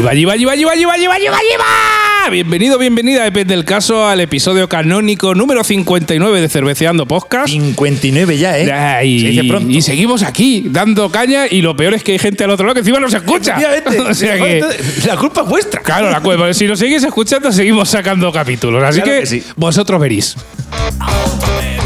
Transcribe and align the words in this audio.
Yiva, 0.00 0.14
yiva, 0.14 0.34
yiva, 0.34 0.54
yiva, 0.56 0.74
yiva, 0.76 0.96
yiva, 0.96 1.18
yiva, 1.18 1.36
yiva. 1.50 2.30
Bienvenido, 2.30 2.78
bienvenida, 2.78 3.22
depende 3.24 3.54
del 3.54 3.66
caso, 3.66 4.06
al 4.08 4.20
episodio 4.20 4.66
canónico 4.66 5.34
número 5.34 5.62
59 5.62 6.40
de 6.40 6.48
Cerveceando 6.48 7.04
Podcast. 7.04 7.48
59 7.48 8.38
ya, 8.38 8.58
¿eh? 8.58 8.64
Ya, 8.64 9.04
y, 9.04 9.20
Se 9.20 9.26
dice 9.28 9.44
pronto. 9.44 9.70
y 9.70 9.82
seguimos 9.82 10.22
aquí, 10.22 10.64
dando 10.70 11.10
caña, 11.10 11.46
y 11.50 11.60
lo 11.60 11.76
peor 11.76 11.92
es 11.92 12.02
que 12.02 12.12
hay 12.12 12.18
gente 12.18 12.44
al 12.44 12.50
otro 12.50 12.64
lado 12.64 12.76
que 12.76 12.80
encima 12.80 12.98
no 12.98 13.10
se 13.10 13.18
escucha. 13.18 13.58
O 14.08 14.14
sea 14.14 14.38
que, 14.38 14.64
La 15.06 15.18
culpa 15.18 15.42
es 15.42 15.48
vuestra. 15.48 15.82
claro, 15.82 16.10
la 16.10 16.20
cueva. 16.22 16.54
Si 16.54 16.66
nos 16.66 16.78
seguís 16.78 17.04
escuchando, 17.04 17.52
seguimos 17.52 17.90
sacando 17.90 18.32
capítulos. 18.32 18.82
Así 18.82 19.02
Claro 19.02 19.16
que, 19.16 19.20
que 19.20 19.26
sí. 19.26 19.42
vosotros 19.56 20.00
veréis. 20.00 20.34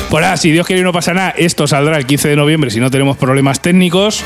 Por 0.08 0.22
ahora, 0.22 0.36
si 0.36 0.52
Dios 0.52 0.64
quiere 0.68 0.82
y 0.82 0.84
no 0.84 0.92
pasa 0.92 1.14
nada, 1.14 1.34
esto 1.36 1.66
saldrá 1.66 1.96
el 1.96 2.06
15 2.06 2.28
de 2.28 2.36
noviembre 2.36 2.70
si 2.70 2.78
no 2.78 2.92
tenemos 2.92 3.16
problemas 3.16 3.60
técnicos. 3.60 4.22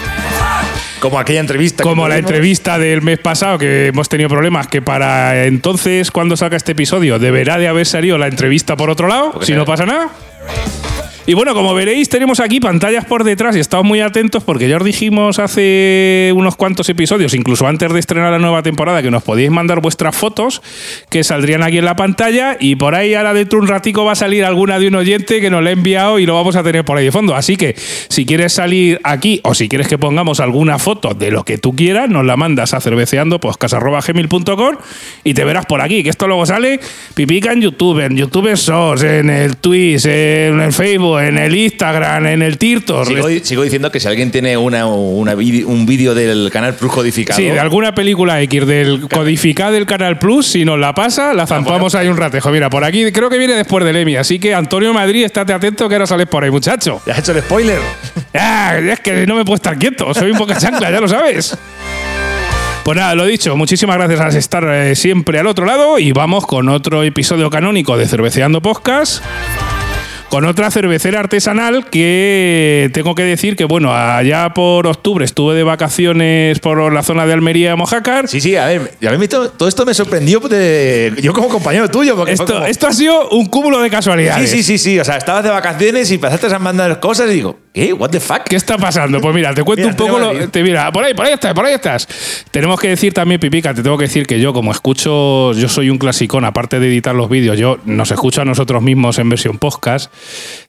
Como 1.00 1.18
aquella 1.18 1.40
entrevista. 1.40 1.82
Como 1.82 2.08
la 2.08 2.18
entrevista 2.18 2.78
del 2.78 3.02
mes 3.02 3.18
pasado, 3.18 3.58
que 3.58 3.86
hemos 3.86 4.08
tenido 4.08 4.28
problemas, 4.28 4.66
que 4.66 4.82
para 4.82 5.44
entonces, 5.44 6.10
cuando 6.10 6.36
salga 6.36 6.56
este 6.56 6.72
episodio, 6.72 7.18
deberá 7.18 7.58
de 7.58 7.68
haber 7.68 7.86
salido 7.86 8.18
la 8.18 8.26
entrevista 8.26 8.76
por 8.76 8.90
otro 8.90 9.08
lado, 9.08 9.32
Porque 9.32 9.46
si 9.46 9.52
no 9.52 9.64
pasa 9.64 9.86
nada. 9.86 10.10
Y 11.28 11.34
bueno, 11.34 11.52
como 11.52 11.74
veréis, 11.74 12.08
tenemos 12.08 12.40
aquí 12.40 12.58
pantallas 12.58 13.04
por 13.04 13.22
detrás 13.22 13.54
y 13.54 13.60
estamos 13.60 13.84
muy 13.84 14.00
atentos 14.00 14.42
porque 14.42 14.66
ya 14.66 14.78
os 14.78 14.82
dijimos 14.82 15.38
hace 15.38 16.32
unos 16.34 16.56
cuantos 16.56 16.88
episodios, 16.88 17.34
incluso 17.34 17.66
antes 17.66 17.92
de 17.92 18.00
estrenar 18.00 18.32
la 18.32 18.38
nueva 18.38 18.62
temporada, 18.62 19.02
que 19.02 19.10
nos 19.10 19.22
podíais 19.22 19.50
mandar 19.50 19.82
vuestras 19.82 20.16
fotos 20.16 20.62
que 21.10 21.22
saldrían 21.24 21.62
aquí 21.62 21.76
en 21.76 21.84
la 21.84 21.96
pantalla 21.96 22.56
y 22.58 22.76
por 22.76 22.94
ahí 22.94 23.12
ahora 23.12 23.34
dentro 23.34 23.58
de 23.58 23.64
un 23.64 23.68
ratico 23.68 24.06
va 24.06 24.12
a 24.12 24.14
salir 24.14 24.42
alguna 24.42 24.78
de 24.78 24.88
un 24.88 24.94
oyente 24.94 25.42
que 25.42 25.50
nos 25.50 25.62
la 25.62 25.68
ha 25.68 25.74
enviado 25.74 26.18
y 26.18 26.24
lo 26.24 26.34
vamos 26.34 26.56
a 26.56 26.62
tener 26.62 26.82
por 26.86 26.96
ahí 26.96 27.04
de 27.04 27.12
fondo. 27.12 27.34
Así 27.34 27.58
que 27.58 27.74
si 27.76 28.24
quieres 28.24 28.54
salir 28.54 28.98
aquí 29.04 29.42
o 29.44 29.52
si 29.52 29.68
quieres 29.68 29.86
que 29.86 29.98
pongamos 29.98 30.40
alguna 30.40 30.78
foto 30.78 31.12
de 31.12 31.30
lo 31.30 31.44
que 31.44 31.58
tú 31.58 31.76
quieras, 31.76 32.08
nos 32.08 32.24
la 32.24 32.38
mandas 32.38 32.72
a 32.72 32.80
cerveceandopodcast.gmail.com 32.80 34.76
y 35.24 35.34
te 35.34 35.44
verás 35.44 35.66
por 35.66 35.82
aquí, 35.82 36.02
que 36.02 36.08
esto 36.08 36.26
luego 36.26 36.46
sale 36.46 36.80
pipica 37.12 37.52
en 37.52 37.60
YouTube, 37.60 38.00
en 38.00 38.16
YouTube 38.16 38.56
Source, 38.56 39.18
en 39.18 39.28
el 39.28 39.58
Twitch, 39.58 40.06
en 40.06 40.60
el 40.60 40.72
Facebook, 40.72 41.17
en 41.20 41.38
el 41.38 41.54
Instagram, 41.54 42.26
en 42.26 42.42
el 42.42 42.58
Tirtor. 42.58 43.06
Sigo, 43.06 43.28
sigo 43.42 43.62
diciendo 43.62 43.90
que 43.90 44.00
si 44.00 44.08
alguien 44.08 44.30
tiene 44.30 44.56
una, 44.56 44.86
un 44.86 45.86
vídeo 45.86 46.14
del 46.14 46.50
canal 46.52 46.74
Plus 46.74 46.92
codificado. 46.92 47.38
Sí, 47.38 47.44
de 47.44 47.60
alguna 47.60 47.94
película 47.94 48.40
X 48.42 48.66
del 48.66 49.08
codificado 49.08 49.72
del 49.72 49.86
Canal 49.86 50.18
Plus, 50.18 50.46
si 50.46 50.64
nos 50.64 50.78
la 50.78 50.94
pasa, 50.94 51.34
la 51.34 51.46
zampamos 51.46 51.94
ahí 51.94 52.08
un 52.08 52.16
ratejo. 52.16 52.50
Mira, 52.50 52.70
por 52.70 52.84
aquí 52.84 53.10
creo 53.12 53.30
que 53.30 53.38
viene 53.38 53.54
después 53.54 53.84
del 53.84 53.96
Emmy, 53.96 54.16
así 54.16 54.38
que 54.38 54.54
Antonio 54.54 54.92
Madrid, 54.92 55.24
estate 55.24 55.52
atento 55.52 55.88
que 55.88 55.94
ahora 55.94 56.06
sales 56.06 56.26
por 56.26 56.44
ahí, 56.44 56.50
muchacho. 56.50 57.00
¿Ya 57.06 57.12
has 57.12 57.20
hecho 57.20 57.32
el 57.32 57.40
spoiler? 57.40 57.78
Ah, 58.34 58.76
es 58.78 59.00
que 59.00 59.26
no 59.26 59.34
me 59.34 59.44
puedo 59.44 59.56
estar 59.56 59.78
quieto, 59.78 60.12
soy 60.14 60.30
un 60.30 60.38
poco 60.38 60.54
chancla, 60.58 60.90
ya 60.90 61.00
lo 61.00 61.08
sabes. 61.08 61.56
Pues 62.84 62.96
nada, 62.96 63.14
lo 63.14 63.26
dicho, 63.26 63.54
muchísimas 63.54 63.96
gracias 63.98 64.18
por 64.18 64.34
estar 64.34 64.64
eh, 64.72 64.94
siempre 64.94 65.38
al 65.38 65.46
otro 65.46 65.66
lado 65.66 65.98
y 65.98 66.12
vamos 66.12 66.46
con 66.46 66.70
otro 66.70 67.02
episodio 67.02 67.50
canónico 67.50 67.98
de 67.98 68.06
Cerveceando 68.06 68.62
Podcast. 68.62 69.22
Con 70.30 70.44
otra 70.44 70.70
cervecera 70.70 71.20
artesanal 71.20 71.86
que 71.86 72.90
tengo 72.92 73.14
que 73.14 73.22
decir 73.22 73.56
que, 73.56 73.64
bueno, 73.64 73.94
allá 73.94 74.50
por 74.50 74.86
octubre 74.86 75.24
estuve 75.24 75.54
de 75.54 75.62
vacaciones 75.62 76.58
por 76.58 76.92
la 76.92 77.02
zona 77.02 77.24
de 77.24 77.32
Almería, 77.32 77.76
Mojácar. 77.76 78.28
Sí, 78.28 78.42
sí, 78.42 78.54
a 78.54 78.66
ver, 78.66 78.92
a 79.08 79.12
mí 79.12 79.26
todo, 79.26 79.48
todo 79.50 79.70
esto 79.70 79.86
me 79.86 79.94
sorprendió 79.94 80.38
de- 80.40 81.14
yo 81.22 81.32
como 81.32 81.48
compañero 81.48 81.88
tuyo. 81.90 82.14
Porque 82.14 82.32
Esto, 82.32 82.44
como- 82.44 82.66
esto 82.66 82.86
ha 82.88 82.92
sido 82.92 83.30
un 83.30 83.46
cúmulo 83.46 83.78
de 83.80 83.86
sí, 83.86 83.90
casualidades. 83.90 84.50
sí, 84.50 84.62
sí, 84.62 84.76
sí. 84.76 85.00
O 85.00 85.04
sea, 85.04 85.16
estabas 85.16 85.44
de 85.44 85.50
vacaciones 85.50 86.10
y 86.10 86.16
empezaste 86.16 86.54
a 86.54 86.58
mandar 86.58 87.00
cosas 87.00 87.30
y 87.30 87.34
digo, 87.34 87.58
¿qué? 87.72 87.94
¿What 87.94 88.10
the 88.10 88.20
fuck? 88.20 88.42
¿Qué 88.44 88.56
está 88.56 88.76
pasando? 88.76 89.22
Pues 89.22 89.34
mira, 89.34 89.54
te 89.54 89.62
cuento 89.62 89.88
Mira, 89.88 89.92
un 89.92 89.96
poco. 89.96 90.18
Lo, 90.18 90.48
te 90.50 90.62
mira, 90.62 90.92
por 90.92 91.04
ahí, 91.04 91.14
por 91.14 91.24
ahí 91.24 91.32
estás, 91.32 91.54
por 91.54 91.64
ahí 91.64 91.72
estás. 91.72 92.06
Tenemos 92.50 92.78
que 92.78 92.88
decir 92.88 93.14
también, 93.14 93.40
Pipica, 93.40 93.72
te 93.72 93.82
tengo 93.82 93.96
que 93.96 94.04
decir 94.04 94.26
que 94.26 94.38
yo, 94.38 94.52
como 94.52 94.72
escucho, 94.72 95.54
yo 95.54 95.70
soy 95.70 95.88
un 95.88 95.96
clasicón, 95.96 96.44
aparte 96.44 96.78
de 96.80 96.86
editar 96.88 97.14
los 97.14 97.30
vídeos, 97.30 97.56
yo 97.58 97.78
nos 97.86 98.10
escucho 98.10 98.42
a 98.42 98.44
nosotros 98.44 98.82
mismos 98.82 99.18
en 99.18 99.30
versión 99.30 99.56
podcast. 99.56 100.12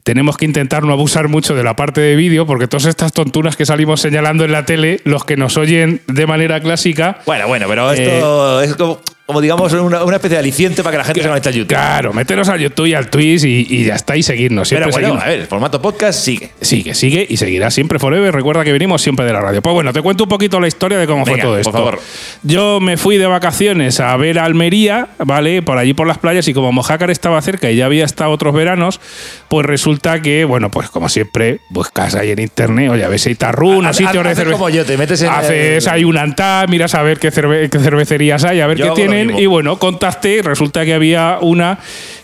Tenemos 0.04 0.38
que 0.38 0.46
intentar 0.46 0.84
no 0.84 0.94
abusar 0.94 1.28
mucho 1.28 1.56
de 1.56 1.64
la 1.64 1.76
parte 1.76 2.02
de 2.02 2.16
vídeo, 2.16 2.46
porque 2.46 2.68
todas 2.68 2.86
estas 2.86 3.14
tonturas 3.14 3.56
que 3.56 3.66
salimos 3.66 4.02
señalando 4.02 4.46
en 4.46 4.52
la 4.52 4.66
tele, 4.66 5.02
los 5.04 5.26
que 5.26 5.38
nos 5.38 5.58
oyen 5.58 6.02
de 6.08 6.26
manera 6.26 6.60
clásica. 6.62 7.20
Bueno, 7.26 7.48
bueno, 7.48 7.68
pero 7.68 7.92
Eh, 7.94 7.96
esto 8.04 8.62
es 8.62 8.76
como, 8.76 9.00
como 9.29 9.41
digamos 9.41 9.72
una, 9.73 10.03
una 10.03 10.16
especie 10.16 10.38
de 10.38 10.40
aliciente 10.40 10.81
para 10.81 10.94
que 10.94 10.97
la 10.97 11.03
gente 11.03 11.22
se 11.22 11.28
conecte 11.28 11.50
a 11.50 11.51
YouTube. 11.51 11.67
Claro, 11.67 12.13
meteros 12.13 12.50
al 12.50 12.59
YouTube 12.59 12.88
y 12.88 12.95
al 12.95 13.12
Twitch 13.12 13.44
y, 13.44 13.67
y 13.69 13.84
ya 13.85 13.94
está, 13.94 14.17
y 14.17 14.23
seguirnos. 14.23 14.67
Siempre 14.67 14.90
Pero 14.91 15.07
bueno, 15.09 15.22
a 15.23 15.28
ver, 15.28 15.41
el 15.41 15.45
formato 15.45 15.79
podcast 15.79 16.19
sigue. 16.19 16.50
Sigue, 16.62 16.95
sigue 16.95 17.28
y 17.29 17.38
seguirá 17.38 17.69
siempre 17.69 18.00
forever. 18.00 18.34
Recuerda 18.34 18.63
que 18.63 18.72
venimos 18.72 19.03
siempre 19.03 19.28
de 19.28 19.34
la 19.34 19.39
radio. 19.39 19.62
Pues 19.62 19.72
bueno, 19.75 19.94
te 19.94 20.01
cuento 20.01 20.23
un 20.23 20.29
poquito 20.29 20.59
la 20.59 20.68
historia 20.68 20.97
de 20.97 21.06
cómo 21.06 21.25
Venga, 21.25 21.35
fue 21.35 21.41
todo 21.44 21.51
por 21.51 21.59
esto. 21.59 21.72
favor. 21.72 22.00
Yo 22.41 22.79
me 22.79 22.97
fui 22.97 23.18
de 23.18 23.28
vacaciones 23.28 24.00
a 24.00 24.18
ver 24.18 24.39
a 24.39 24.45
Almería, 24.45 25.09
¿vale? 25.23 25.62
Por 25.62 25.78
allí 25.78 25.94
por 25.94 26.07
las 26.07 26.18
playas 26.18 26.47
y 26.47 26.56
como 26.56 26.72
Mojácar 26.72 27.12
estaba 27.12 27.39
cerca 27.44 27.69
y 27.69 27.75
ya 27.75 27.85
había 27.85 28.06
estado 28.06 28.31
otros 28.31 28.56
veranos, 28.56 29.00
pues 29.47 29.63
resulta 29.63 30.23
que, 30.23 30.44
bueno, 30.44 30.72
pues 30.72 30.89
como 30.89 31.07
siempre, 31.07 31.59
buscas 31.69 32.16
ahí 32.16 32.31
en 32.31 32.39
internet, 32.39 32.89
oye, 32.89 33.03
a 33.03 33.07
ver 33.09 33.19
si 33.19 33.29
hay 33.29 33.35
tarrún, 33.35 33.85
Haz- 33.85 33.97
sitios 33.97 34.23
de 34.23 34.34
cerveza. 34.34 34.57
como 34.57 34.69
yo, 34.69 34.84
te 34.85 34.97
metes 34.97 35.22
en 35.22 35.29
Haces 35.29 35.85
el- 35.85 35.94
ahí 35.94 36.03
un 36.03 36.18
antá, 36.18 36.66
miras 36.68 36.95
a 36.95 37.03
ver 37.03 37.19
qué, 37.19 37.31
cerve- 37.31 37.69
qué 37.69 37.78
cervecerías 37.78 38.44
hay, 38.44 38.62
a 38.62 38.66
ver 38.66 38.75
Yo 38.79 38.95
qué 38.95 39.03
hago 39.03 39.12
Y 39.38 39.46
bueno, 39.46 39.80
contacté 39.80 40.35
y 40.35 40.41
resulta 40.41 40.85
que 40.85 40.94
había 40.94 41.38
una 41.41 41.80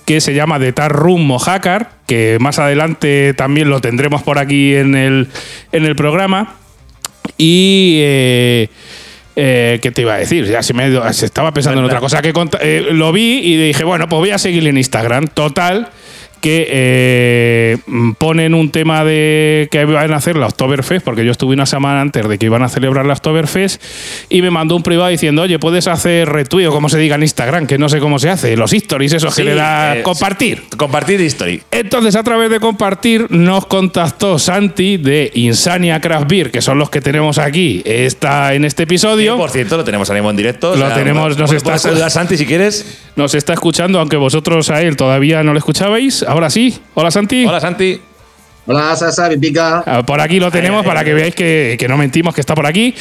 que 0.05 0.21
se 0.21 0.33
llama 0.33 0.59
The 0.59 0.73
Tar 0.73 0.91
Room 0.91 1.25
Mojácar, 1.25 1.91
que 2.05 2.37
más 2.39 2.59
adelante 2.59 3.33
también 3.33 3.69
lo 3.69 3.81
tendremos 3.81 4.23
por 4.23 4.37
aquí 4.37 4.75
en 4.75 4.95
el, 4.95 5.27
en 5.71 5.85
el 5.85 5.95
programa. 5.95 6.55
Y. 7.37 7.97
Eh, 8.01 8.69
eh, 9.37 9.79
¿Qué 9.81 9.91
te 9.91 10.01
iba 10.01 10.13
a 10.13 10.17
decir? 10.17 10.45
Ya 10.45 10.63
se 10.63 10.73
me 10.73 10.89
se 11.13 11.25
estaba 11.25 11.53
pensando 11.53 11.81
en 11.81 11.85
otra 11.85 11.99
cosa. 11.99 12.21
Que 12.21 12.33
eh, 12.61 12.87
lo 12.91 13.11
vi 13.11 13.39
y 13.39 13.57
dije, 13.57 13.83
bueno, 13.83 14.07
pues 14.07 14.19
voy 14.19 14.29
a 14.31 14.37
seguirle 14.37 14.69
en 14.69 14.77
Instagram. 14.77 15.27
Total, 15.27 15.89
que 16.45 16.67
eh, 16.69 17.77
mm, 17.87 18.11
ponen 18.19 18.53
un 18.53 18.69
tema 18.69 19.03
de 19.03 19.67
que 19.71 19.83
van 19.83 20.13
a 20.13 20.17
hacer 20.17 20.35
la 20.35 20.45
Oktoberfest, 20.45 21.03
porque 21.03 21.25
yo 21.25 21.31
estuve 21.31 21.55
una 21.55 21.65
semana 21.65 22.01
antes 22.01 22.29
de 22.29 22.37
que 22.37 22.45
iban 22.45 22.61
a 22.61 22.69
celebrar 22.69 23.03
la 23.07 23.13
Oktoberfest, 23.13 23.81
y 24.29 24.43
me 24.43 24.51
mandó 24.51 24.75
un 24.75 24.83
privado 24.83 25.09
diciendo, 25.09 25.41
oye, 25.41 25.57
puedes 25.57 25.87
hacer 25.87 26.29
retweet 26.29 26.67
o 26.67 26.71
como 26.71 26.87
se 26.87 26.99
diga 26.99 27.15
en 27.15 27.23
Instagram, 27.23 27.65
que 27.65 27.79
no 27.79 27.89
sé 27.89 27.99
cómo 27.99 28.19
se 28.19 28.29
hace, 28.29 28.55
los 28.55 28.71
stories 28.73 29.13
esos 29.13 29.33
Sí, 29.33 29.41
que 29.41 29.49
le 29.49 29.55
da 29.55 29.97
eh, 29.97 30.03
compartir. 30.03 30.61
Compartir 30.77 31.19
history. 31.19 31.63
Entonces, 31.71 32.15
a 32.15 32.21
través 32.21 32.51
de 32.51 32.59
compartir, 32.59 33.25
nos 33.31 33.65
contactó 33.65 34.37
Santi 34.37 34.97
de 34.97 35.31
Insania 35.33 35.99
Craft 35.99 36.29
Beer, 36.29 36.51
que 36.51 36.61
son 36.61 36.77
los 36.77 36.91
que 36.91 37.01
tenemos 37.01 37.39
aquí 37.39 37.81
está 37.83 38.53
en 38.53 38.65
este 38.65 38.83
episodio. 38.83 39.35
Por 39.35 39.49
cierto, 39.49 39.77
lo 39.77 39.83
tenemos 39.83 40.07
ahora 40.11 40.21
mismo 40.21 40.29
en 40.29 40.37
directo. 40.37 40.75
Lo 40.75 40.89
tenemos, 40.89 41.39
nos 41.39 41.51
está- 41.51 41.79
saludar, 41.79 42.11
Santi, 42.11 42.37
si 42.37 42.45
quieres. 42.45 43.01
Nos 43.15 43.33
está 43.33 43.53
escuchando, 43.53 43.99
aunque 43.99 44.17
vosotros 44.17 44.69
a 44.69 44.81
él 44.81 44.95
todavía 44.95 45.41
no 45.41 45.53
lo 45.53 45.57
escuchabais. 45.57 46.23
Ahora 46.35 46.49
sí. 46.49 46.77
Hola, 46.95 47.11
Santi. 47.11 47.45
Hola, 47.45 47.61
Santi. 47.61 48.01
Hola, 48.67 48.95
Sasa, 48.95 49.29
Pipica. 49.29 49.83
Ah, 49.85 50.03
Por 50.03 50.19
aquí 50.19 50.39
lo 50.39 50.49
tenemos 50.49 50.81
ay, 50.81 50.87
para 50.87 51.01
ay. 51.01 51.05
que 51.05 51.13
veáis 51.13 51.35
que, 51.35 51.75
que 51.77 51.87
no 51.87 51.97
mentimos, 51.97 52.33
que 52.33 52.41
está 52.41 52.55
por 52.55 52.65
aquí. 52.65 52.95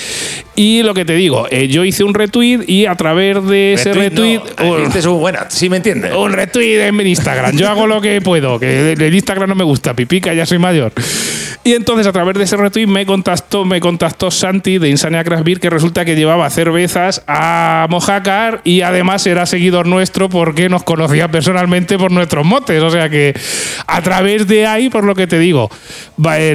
Y 0.54 0.82
lo 0.82 0.92
que 0.92 1.06
te 1.06 1.14
digo, 1.14 1.46
eh, 1.50 1.68
yo 1.68 1.84
hice 1.84 2.04
un 2.04 2.12
retweet 2.12 2.60
y 2.66 2.84
a 2.84 2.94
través 2.96 3.42
de 3.46 3.72
ese 3.72 3.94
retweet. 3.94 4.40
no, 4.58 4.72
un- 4.72 4.82
este 4.82 4.98
es 4.98 5.06
un 5.06 5.18
bueno, 5.20 5.38
sí 5.48 5.70
me 5.70 5.78
entiendes. 5.78 6.12
Un 6.14 6.32
retweet 6.34 6.80
en 6.88 7.00
Instagram. 7.06 7.56
Yo 7.56 7.68
hago 7.70 7.86
lo 7.86 8.00
que 8.02 8.20
puedo, 8.20 8.58
que 8.60 8.92
el 8.92 9.14
Instagram 9.14 9.48
no 9.48 9.54
me 9.54 9.64
gusta, 9.64 9.94
pipica, 9.94 10.34
ya 10.34 10.44
soy 10.44 10.58
mayor. 10.58 10.92
Y 11.66 11.72
entonces 11.72 12.06
a 12.06 12.12
través 12.12 12.36
de 12.36 12.44
ese 12.44 12.58
retweet 12.58 12.86
me 12.86 13.06
contactó, 13.06 13.64
me 13.64 13.80
contactó 13.80 14.30
Santi 14.30 14.76
de 14.76 14.90
Insania 14.90 15.24
Craft 15.24 15.44
Beer, 15.44 15.60
que 15.60 15.70
resulta 15.70 16.04
que 16.04 16.14
llevaba 16.14 16.50
cervezas 16.50 17.22
a 17.26 17.86
Mojácar 17.88 18.60
y 18.64 18.82
además 18.82 19.26
era 19.26 19.46
seguidor 19.46 19.86
nuestro 19.86 20.28
porque 20.28 20.68
nos 20.68 20.82
conocía 20.84 21.28
personalmente 21.28 21.96
por 21.96 22.12
nuestros 22.12 22.44
motes. 22.44 22.82
O 22.82 22.90
sea 22.90 23.08
que 23.08 23.34
a 23.86 24.02
través 24.02 24.46
de 24.46 24.66
ahí, 24.66 24.90
por 24.90 25.04
lo 25.04 25.14
que 25.14 25.26
te 25.26 25.38
digo, 25.38 25.53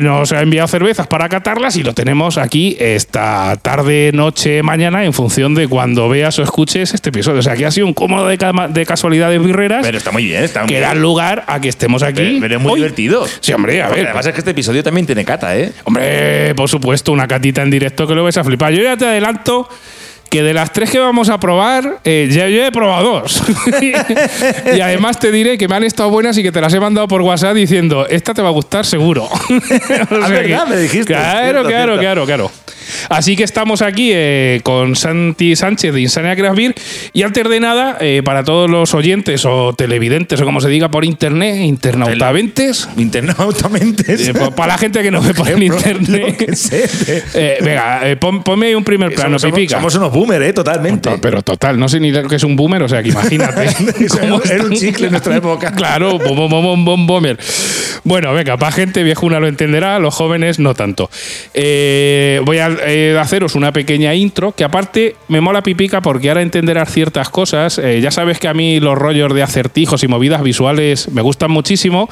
nos 0.02 0.32
ha 0.32 0.42
enviado 0.42 0.68
cervezas 0.68 1.08
para 1.08 1.30
catarlas 1.30 1.76
y 1.78 1.84
lo 1.84 1.94
tenemos 1.94 2.38
aquí 2.38 2.78
esta 2.80 3.58
tarde, 3.62 4.12
noche, 4.14 4.64
mañana, 4.64 5.06
en 5.06 5.14
función 5.14 5.56
de 5.56 5.68
cuando 5.68 6.10
veas 6.10 6.38
o 6.40 6.44
escuches 6.44 6.94
este 6.94 7.10
episodio. 7.10 7.40
O 7.40 7.44
sea 7.44 7.56
que 7.56 7.66
ha 7.66 7.72
sido 7.72 7.88
un 7.88 7.94
cómodo 7.94 8.28
de, 8.28 8.86
casualidades 8.86 9.44
birreras 9.44 9.86
Pero 9.86 9.98
está 9.98 10.12
muy 10.12 10.26
bien, 10.26 10.44
está 10.44 10.62
muy 10.62 10.70
que 10.70 10.80
dan 10.80 11.02
lugar 11.02 11.44
a 11.48 11.60
que 11.62 11.70
estemos 11.70 12.04
aquí. 12.04 12.22
Pero, 12.22 12.40
pero 12.42 12.56
es 12.58 12.62
muy 12.62 12.72
hoy. 12.74 12.80
divertido. 12.80 13.26
Sí, 13.40 13.54
hombre, 13.54 13.82
a 13.82 13.88
Porque 13.88 14.02
ver. 14.02 14.08
Además 14.10 14.26
es 14.28 14.34
que 14.34 14.40
este 14.40 14.52
episodio 14.52 14.84
también 14.84 15.06
tiene 15.06 15.26
cata, 15.26 15.58
¿eh? 15.58 15.72
Hombre, 15.84 16.54
por 16.56 16.70
supuesto, 16.70 17.12
una 17.12 17.28
catita 17.28 17.62
en 17.62 17.70
directo 17.70 18.08
que 18.08 18.16
lo 18.16 18.24
vais 18.24 18.38
a 18.38 18.44
flipar. 18.44 18.74
Yo 18.74 18.84
ya 18.84 18.98
te 18.98 19.06
adelanto 19.06 19.68
que 20.30 20.44
de 20.44 20.54
las 20.54 20.72
tres 20.72 20.92
que 20.92 21.00
vamos 21.00 21.30
a 21.30 21.40
probar, 21.40 22.00
eh, 22.04 22.28
ya 22.32 22.48
yo 22.48 22.64
he 22.64 22.72
probado 22.72 23.22
dos. 23.22 23.42
y 24.76 24.82
además 24.82 25.20
te 25.20 25.32
diré 25.32 25.58
que 25.58 25.68
me 25.68 25.76
han 25.76 25.84
estado 25.84 26.10
buenas 26.10 26.38
y 26.38 26.44
que 26.44 26.52
te 26.52 26.62
las 26.62 26.74
he 26.74 26.80
mandado 26.80 27.08
por 27.08 27.22
WhatsApp 27.22 27.56
diciendo, 27.56 28.06
esta 28.08 28.34
te 28.34 28.42
va 28.42 28.50
a 28.50 28.52
gustar 28.52 28.86
seguro. 28.86 29.28
O 30.10 30.28
sea 30.28 30.28
verdad, 30.30 30.68
me 30.68 30.78
dijiste. 30.78 31.06
Claro, 31.14 31.62
Cierto, 31.64 31.68
claro, 31.68 31.98
cierto. 31.98 32.00
claro, 32.00 32.26
claro. 32.26 32.52
Así 33.10 33.36
que 33.36 33.44
estamos 33.44 33.82
aquí 33.82 34.12
eh, 34.14 34.62
con 34.64 34.96
Santi 34.96 35.56
Sánchez 35.56 35.94
de 35.94 36.02
Insania 36.02 36.36
Craft 36.36 36.58
Beer. 36.58 36.76
Y 37.14 37.24
antes 37.24 37.48
de 37.50 37.60
nada, 37.60 37.98
eh, 38.00 38.22
para 38.24 38.44
todos 38.44 38.70
los 38.70 38.94
oyentes 38.94 39.46
o 39.46 39.74
televidentes 39.74 40.40
o 40.42 40.46
como 40.46 40.62
se 40.62 40.70
diga 40.70 40.90
por 40.90 41.06
internet, 41.06 41.58
internautaventes. 41.62 42.88
Internautamente. 42.98 44.14
eh, 44.14 44.34
pa- 44.34 44.52
para 44.52 44.74
la 44.74 44.78
gente 44.78 45.02
que 45.02 45.12
nos 45.12 45.26
ve 45.26 45.34
por 45.34 45.48
el 45.50 45.64
internet. 45.64 46.38
Venga, 47.62 48.02
pon- 48.20 48.44
ponme 48.44 48.68
ahí 48.68 48.76
un 48.76 48.84
primer 48.84 49.10
plano, 49.14 49.40
somos, 49.40 49.42
somos- 49.42 49.56
Pipica. 49.56 49.76
somos 49.78 49.96
unos 49.96 50.12
boomers, 50.14 50.46
¿eh? 50.46 50.54
Totalmente. 50.54 51.10
To- 51.10 51.22
Pero 51.22 51.42
total, 51.42 51.80
no 51.80 51.88
sé 51.90 52.00
ni 52.00 52.12
lo 52.12 52.28
que 52.28 52.36
es 52.36 52.44
un 52.44 52.56
boomer, 52.56 52.84
o 52.84 52.90
sea 52.90 53.02
que 53.04 53.10
imagínate. 53.10 53.68
Era 54.54 54.64
un 54.64 54.74
chicle 54.74 55.06
en 55.08 55.12
nuestra 55.12 55.36
época. 55.36 55.72
Claro, 55.80 56.18
bom, 56.20 56.50
bom, 56.50 56.86
bom, 56.86 57.08
boomer. 57.08 57.38
Bueno, 58.04 58.34
venga, 58.34 58.58
para 58.58 58.72
gente 58.72 59.02
viejuna 59.04 59.40
lo 59.40 59.48
entenderá, 59.48 59.98
los 60.00 60.14
jóvenes 60.14 60.60
no 60.60 60.74
tanto. 60.74 61.10
Voy 61.54 62.58
a 62.58 62.68
eh, 62.86 63.18
haceros 63.20 63.56
una 63.56 63.72
pequeña 63.72 64.14
intro 64.16 64.52
que 64.52 64.64
aparte 64.64 65.16
me 65.28 65.42
mola 65.42 65.64
pipica 65.64 66.02
porque 66.02 66.30
ahora 66.30 66.42
entenderás 66.42 66.92
ciertas 66.92 67.30
cosas. 67.30 67.78
Eh, 67.78 68.02
ya 68.02 68.12
sabes 68.12 68.40
que 68.40 68.48
a 68.48 68.54
mí 68.54 68.80
los 68.80 68.98
rollos 68.98 69.34
de 69.34 69.44
acertijos 69.44 70.04
y 70.04 70.08
movidas 70.08 70.44
visuales 70.44 71.10
me 71.10 71.22
gustan 71.22 71.52
muchísimo 71.52 72.10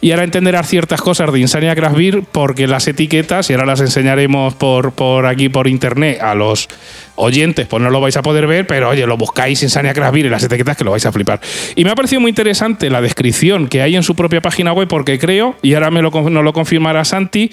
y 0.00 0.10
ahora 0.10 0.24
entenderás 0.24 0.68
ciertas 0.68 1.00
cosas 1.00 1.32
de 1.32 1.40
Insania 1.40 1.74
Craft 1.74 1.96
Beer 1.96 2.22
porque 2.30 2.66
las 2.66 2.86
etiquetas, 2.88 3.50
y 3.50 3.52
ahora 3.52 3.66
las 3.66 3.80
enseñaremos 3.80 4.54
por, 4.54 4.92
por 4.92 5.26
aquí 5.26 5.48
por 5.48 5.68
internet 5.68 6.20
a 6.20 6.34
los 6.34 6.68
oyentes, 7.14 7.66
pues 7.66 7.82
no 7.82 7.90
lo 7.90 8.00
vais 8.00 8.16
a 8.16 8.22
poder 8.22 8.46
ver, 8.46 8.66
pero 8.66 8.88
oye, 8.88 9.06
lo 9.06 9.16
buscáis 9.16 9.62
Insania 9.62 9.92
Craft 9.92 10.14
Beer 10.14 10.26
y 10.26 10.30
las 10.30 10.42
etiquetas 10.42 10.76
que 10.76 10.84
lo 10.84 10.90
vais 10.90 11.06
a 11.06 11.12
flipar. 11.12 11.40
Y 11.76 11.84
me 11.84 11.90
ha 11.90 11.94
parecido 11.94 12.20
muy 12.20 12.30
interesante 12.30 12.90
la 12.90 13.00
descripción 13.00 13.68
que 13.68 13.82
hay 13.82 13.96
en 13.96 14.02
su 14.02 14.14
propia 14.14 14.40
página 14.40 14.72
web 14.72 14.88
porque 14.88 15.18
creo, 15.18 15.56
y 15.62 15.74
ahora 15.74 15.90
me 15.90 16.02
lo, 16.02 16.10
nos 16.10 16.44
lo 16.44 16.52
confirmará 16.52 17.04
Santi, 17.04 17.50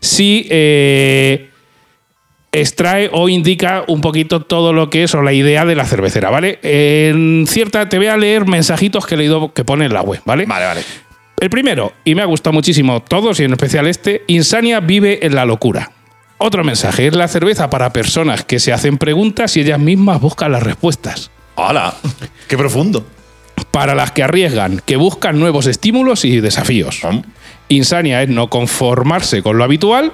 si... 0.00 0.46
eh, 0.50 1.49
extrae 2.52 3.10
o 3.12 3.28
indica 3.28 3.84
un 3.86 4.00
poquito 4.00 4.42
todo 4.42 4.72
lo 4.72 4.90
que 4.90 5.04
es 5.04 5.14
o 5.14 5.22
la 5.22 5.32
idea 5.32 5.64
de 5.64 5.76
la 5.76 5.84
cervecera, 5.84 6.30
¿vale? 6.30 6.58
En 6.62 7.46
cierta, 7.46 7.88
te 7.88 7.98
voy 7.98 8.08
a 8.08 8.16
leer 8.16 8.46
mensajitos 8.46 9.06
que 9.06 9.14
he 9.14 9.18
leído 9.18 9.52
que 9.52 9.64
pone 9.64 9.86
en 9.86 9.94
la 9.94 10.02
web, 10.02 10.20
¿vale? 10.24 10.46
Vale, 10.46 10.64
vale. 10.66 10.82
El 11.38 11.48
primero, 11.48 11.92
y 12.04 12.14
me 12.14 12.22
ha 12.22 12.26
gustado 12.26 12.52
muchísimo 12.52 13.02
todos 13.02 13.40
y 13.40 13.44
en 13.44 13.52
especial 13.52 13.86
este, 13.86 14.24
Insania 14.26 14.80
vive 14.80 15.24
en 15.24 15.34
la 15.34 15.46
locura. 15.46 15.90
Otro 16.36 16.64
mensaje, 16.64 17.06
es 17.06 17.14
la 17.14 17.28
cerveza 17.28 17.70
para 17.70 17.92
personas 17.92 18.44
que 18.44 18.58
se 18.58 18.72
hacen 18.72 18.98
preguntas 18.98 19.56
y 19.56 19.60
ellas 19.60 19.78
mismas 19.78 20.20
buscan 20.20 20.52
las 20.52 20.62
respuestas. 20.62 21.30
¡Hala! 21.56 21.94
¡Qué 22.48 22.56
profundo! 22.56 23.06
Para 23.70 23.94
las 23.94 24.10
que 24.10 24.22
arriesgan, 24.22 24.82
que 24.84 24.96
buscan 24.96 25.38
nuevos 25.38 25.66
estímulos 25.66 26.24
y 26.24 26.40
desafíos. 26.40 27.00
Insania 27.68 28.22
es 28.22 28.28
no 28.28 28.48
conformarse 28.50 29.42
con 29.42 29.58
lo 29.58 29.64
habitual. 29.64 30.12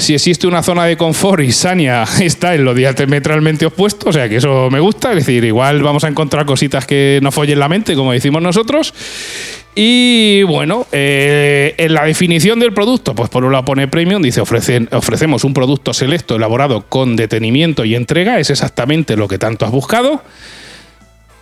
Si 0.00 0.14
existe 0.14 0.46
una 0.46 0.62
zona 0.62 0.86
de 0.86 0.96
confort, 0.96 1.42
Insania 1.42 2.04
está 2.20 2.54
en 2.54 2.64
lo 2.64 2.74
diametralmente 2.74 3.66
opuesto, 3.66 4.08
o 4.08 4.12
sea 4.12 4.30
que 4.30 4.36
eso 4.36 4.70
me 4.70 4.80
gusta. 4.80 5.10
Es 5.10 5.26
decir, 5.26 5.44
igual 5.44 5.82
vamos 5.82 6.04
a 6.04 6.08
encontrar 6.08 6.46
cositas 6.46 6.86
que 6.86 7.20
nos 7.22 7.34
follen 7.34 7.58
la 7.58 7.68
mente, 7.68 7.94
como 7.94 8.12
decimos 8.12 8.40
nosotros. 8.40 8.94
Y 9.74 10.42
bueno, 10.44 10.86
eh, 10.90 11.74
en 11.76 11.92
la 11.92 12.04
definición 12.04 12.58
del 12.60 12.72
producto, 12.72 13.14
pues 13.14 13.28
por 13.28 13.44
un 13.44 13.52
lado 13.52 13.66
pone 13.66 13.88
premium, 13.88 14.22
dice 14.22 14.40
ofrecen, 14.40 14.88
ofrecemos 14.90 15.44
un 15.44 15.52
producto 15.52 15.92
selecto 15.92 16.36
elaborado 16.36 16.86
con 16.88 17.14
detenimiento 17.14 17.84
y 17.84 17.94
entrega, 17.94 18.40
es 18.40 18.48
exactamente 18.48 19.16
lo 19.16 19.28
que 19.28 19.38
tanto 19.38 19.66
has 19.66 19.70
buscado. 19.70 20.22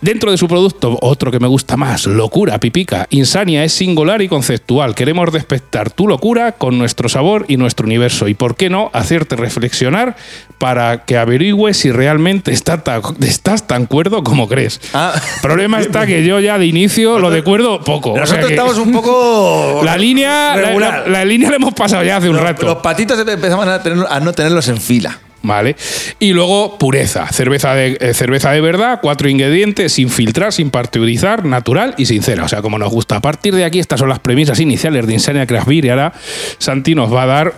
Dentro 0.01 0.31
de 0.31 0.37
su 0.37 0.47
producto, 0.47 0.97
otro 1.01 1.29
que 1.29 1.41
me 1.41 1.47
gusta 1.49 1.75
más, 1.75 2.05
locura, 2.07 2.57
pipica. 2.57 3.05
Insania 3.09 3.65
es 3.65 3.73
singular 3.73 4.21
y 4.21 4.29
conceptual. 4.29 4.95
Queremos 4.95 5.29
despertar 5.33 5.91
tu 5.91 6.07
locura 6.07 6.53
con 6.53 6.77
nuestro 6.77 7.09
sabor 7.09 7.43
y 7.49 7.57
nuestro 7.57 7.85
universo. 7.85 8.29
Y 8.29 8.33
por 8.33 8.55
qué 8.55 8.69
no 8.69 8.89
hacerte 8.93 9.35
reflexionar 9.35 10.15
para 10.57 11.03
que 11.03 11.17
averigües 11.17 11.75
si 11.75 11.91
realmente 11.91 12.51
está 12.53 12.81
tan- 12.81 13.01
estás 13.21 13.67
tan 13.67 13.87
cuerdo 13.87 14.23
como 14.23 14.47
crees. 14.47 14.79
Ah. 14.93 15.13
Problema 15.41 15.81
está 15.81 16.05
que 16.05 16.23
yo 16.23 16.39
ya 16.39 16.57
de 16.57 16.65
inicio 16.67 17.19
lo 17.19 17.29
de 17.29 17.43
cuerdo 17.43 17.81
poco. 17.83 18.11
O 18.11 18.13
sea 18.13 18.21
Nosotros 18.21 18.51
estamos 18.51 18.77
un 18.77 18.93
poco. 18.93 19.81
la 19.83 19.97
línea, 19.97 20.55
la, 20.55 20.61
regular. 20.61 21.03
la- 21.07 21.09
la 21.19 21.25
línea 21.25 21.49
la 21.49 21.57
hemos 21.57 21.73
pasado 21.73 22.03
ya 22.05 22.15
hace 22.17 22.29
un 22.29 22.37
Los- 22.37 22.43
rato. 22.45 22.65
Los 22.65 22.77
patitos 22.77 23.19
empezamos 23.19 23.67
a, 23.67 23.83
tener- 23.83 24.05
a 24.09 24.19
no 24.21 24.31
tenerlos 24.31 24.65
en 24.69 24.79
fila. 24.79 25.19
¿Vale? 25.41 25.75
Y 26.19 26.33
luego 26.33 26.77
pureza, 26.77 27.27
cerveza 27.27 27.73
de, 27.73 27.97
eh, 28.01 28.13
cerveza 28.13 28.51
de 28.51 28.59
verdad, 28.59 28.99
cuatro 29.01 29.29
ingredientes, 29.29 29.93
sin 29.93 30.09
filtrar, 30.09 30.51
sin 30.51 30.69
pasteurizar, 30.69 31.45
natural 31.45 31.95
y 31.97 32.05
sincera. 32.07 32.43
O 32.43 32.47
sea, 32.47 32.61
como 32.61 32.77
nos 32.77 32.91
gusta. 32.91 33.15
A 33.15 33.21
partir 33.21 33.55
de 33.55 33.63
aquí, 33.63 33.79
estas 33.79 33.99
son 33.99 34.09
las 34.09 34.19
premisas 34.19 34.59
iniciales 34.59 35.07
de 35.07 35.13
Insania 35.13 35.47
Craft 35.47 35.67
Beer 35.67 35.85
y 35.85 35.89
ahora 35.89 36.13
Santi 36.57 36.93
nos 36.93 37.13
va 37.13 37.23
a 37.23 37.25
dar 37.25 37.53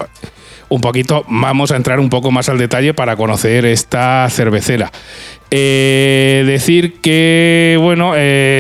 un 0.72 0.80
poquito, 0.80 1.26
vamos 1.28 1.72
a 1.72 1.76
entrar 1.76 2.00
un 2.00 2.10
poco 2.10 2.32
más 2.32 2.48
al 2.48 2.58
detalle 2.58 2.94
para 2.94 3.18
conocer 3.18 3.66
esta 3.66 4.26
cervecera. 4.30 4.90
Eh, 5.54 6.46
decir 6.48 7.02
que, 7.02 7.78
bueno, 7.78 8.14
eh, 8.16 8.51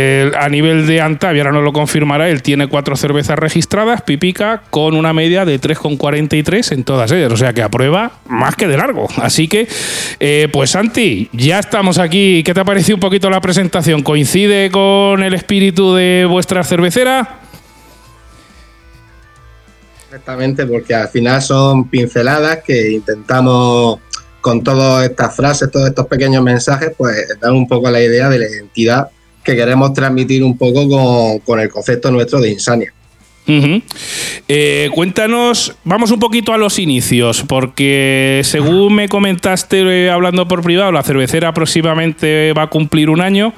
a 0.41 0.49
nivel 0.49 0.87
de 0.87 0.99
Antab, 0.99 1.35
y 1.35 1.39
ahora 1.39 1.51
nos 1.51 1.63
lo 1.63 1.71
confirmará, 1.71 2.27
él 2.27 2.41
tiene 2.41 2.65
cuatro 2.65 2.95
cervezas 2.95 3.37
registradas, 3.37 4.01
pipica, 4.01 4.63
con 4.71 4.95
una 4.95 5.13
media 5.13 5.45
de 5.45 5.61
3,43 5.61 6.71
en 6.71 6.83
todas 6.83 7.11
ellas. 7.11 7.31
O 7.31 7.37
sea 7.37 7.53
que 7.53 7.61
aprueba 7.61 8.13
más 8.27 8.55
que 8.55 8.67
de 8.67 8.75
largo. 8.75 9.07
Así 9.17 9.47
que, 9.47 9.67
eh, 10.19 10.47
pues 10.51 10.71
Santi, 10.71 11.29
ya 11.31 11.59
estamos 11.59 11.99
aquí. 11.99 12.41
¿Qué 12.43 12.55
te 12.55 12.59
ha 12.59 12.65
parecido 12.65 12.95
un 12.95 13.01
poquito 13.01 13.29
la 13.29 13.39
presentación? 13.39 14.01
¿Coincide 14.01 14.71
con 14.71 15.21
el 15.21 15.35
espíritu 15.35 15.93
de 15.93 16.25
vuestra 16.27 16.63
cervecera? 16.63 17.41
Exactamente, 20.05 20.65
porque 20.65 20.95
al 20.95 21.09
final 21.09 21.39
son 21.43 21.87
pinceladas 21.87 22.63
que 22.65 22.93
intentamos 22.93 23.99
con 24.41 24.63
todas 24.63 25.07
estas 25.07 25.35
frases, 25.35 25.69
todos 25.69 25.87
estos 25.87 26.07
pequeños 26.07 26.41
mensajes, 26.41 26.93
pues 26.97 27.27
dar 27.39 27.51
un 27.51 27.67
poco 27.67 27.91
la 27.91 28.01
idea 28.01 28.27
de 28.27 28.39
la 28.39 28.47
identidad 28.47 29.11
que 29.43 29.55
queremos 29.55 29.93
transmitir 29.93 30.43
un 30.43 30.57
poco 30.57 30.87
con, 30.87 31.39
con 31.39 31.59
el 31.59 31.69
concepto 31.69 32.11
nuestro 32.11 32.39
de 32.39 32.51
insania. 32.51 32.93
Eh, 34.47 34.89
cuéntanos, 34.93 35.75
vamos 35.83 36.11
un 36.11 36.19
poquito 36.19 36.53
a 36.53 36.57
los 36.57 36.79
inicios, 36.79 37.43
porque 37.47 38.41
según 38.43 38.95
me 38.95 39.09
comentaste 39.09 40.05
eh, 40.05 40.09
hablando 40.09 40.47
por 40.47 40.61
privado, 40.61 40.91
la 40.91 41.03
cervecera 41.03 41.49
aproximadamente 41.49 42.53
va 42.53 42.63
a 42.63 42.67
cumplir 42.67 43.09
un 43.09 43.21
año. 43.21 43.53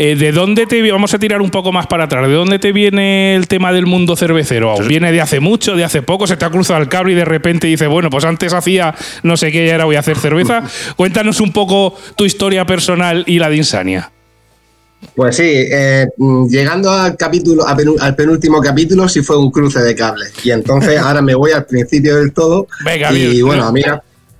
Eh, 0.00 0.14
¿De 0.14 0.30
dónde 0.30 0.66
te 0.66 0.88
vamos 0.92 1.12
a 1.12 1.18
tirar 1.18 1.42
un 1.42 1.50
poco 1.50 1.72
más 1.72 1.88
para 1.88 2.04
atrás? 2.04 2.28
¿De 2.28 2.34
dónde 2.34 2.60
te 2.60 2.70
viene 2.70 3.34
el 3.34 3.48
tema 3.48 3.72
del 3.72 3.86
mundo 3.86 4.14
cervecero? 4.14 4.70
¿Aún 4.70 4.86
¿Viene 4.86 5.10
de 5.10 5.20
hace 5.20 5.40
mucho, 5.40 5.74
de 5.74 5.82
hace 5.82 6.02
poco? 6.02 6.28
¿Se 6.28 6.36
te 6.36 6.44
ha 6.44 6.50
cruzado 6.50 6.80
el 6.80 6.88
cable 6.88 7.12
y 7.12 7.16
de 7.16 7.24
repente 7.24 7.66
dices, 7.66 7.88
bueno, 7.88 8.08
pues 8.08 8.24
antes 8.24 8.52
hacía 8.52 8.94
no 9.24 9.36
sé 9.36 9.50
qué 9.50 9.66
y 9.66 9.70
ahora 9.70 9.86
voy 9.86 9.96
a 9.96 10.00
hacer 10.00 10.16
cerveza? 10.16 10.62
Cuéntanos 10.96 11.40
un 11.40 11.52
poco 11.52 11.96
tu 12.14 12.24
historia 12.24 12.64
personal 12.64 13.24
y 13.26 13.40
la 13.40 13.50
de 13.50 13.56
Insania. 13.56 14.12
Pues 15.14 15.36
sí, 15.36 15.44
eh, 15.46 16.06
mm, 16.16 16.48
llegando 16.48 16.90
al 16.90 17.16
capítulo, 17.16 17.64
al 17.66 18.16
penúltimo 18.16 18.60
capítulo, 18.60 19.08
sí 19.08 19.22
fue 19.22 19.36
un 19.38 19.50
cruce 19.50 19.80
de 19.80 19.94
cables. 19.94 20.32
Y 20.44 20.50
entonces 20.50 20.98
ahora 21.02 21.22
me 21.22 21.34
voy 21.34 21.52
al 21.52 21.66
principio 21.66 22.16
del 22.16 22.32
todo. 22.32 22.66
Venga, 22.84 23.12
y 23.12 23.30
bien. 23.30 23.46
bueno, 23.46 23.64
a 23.64 23.72
mí 23.72 23.82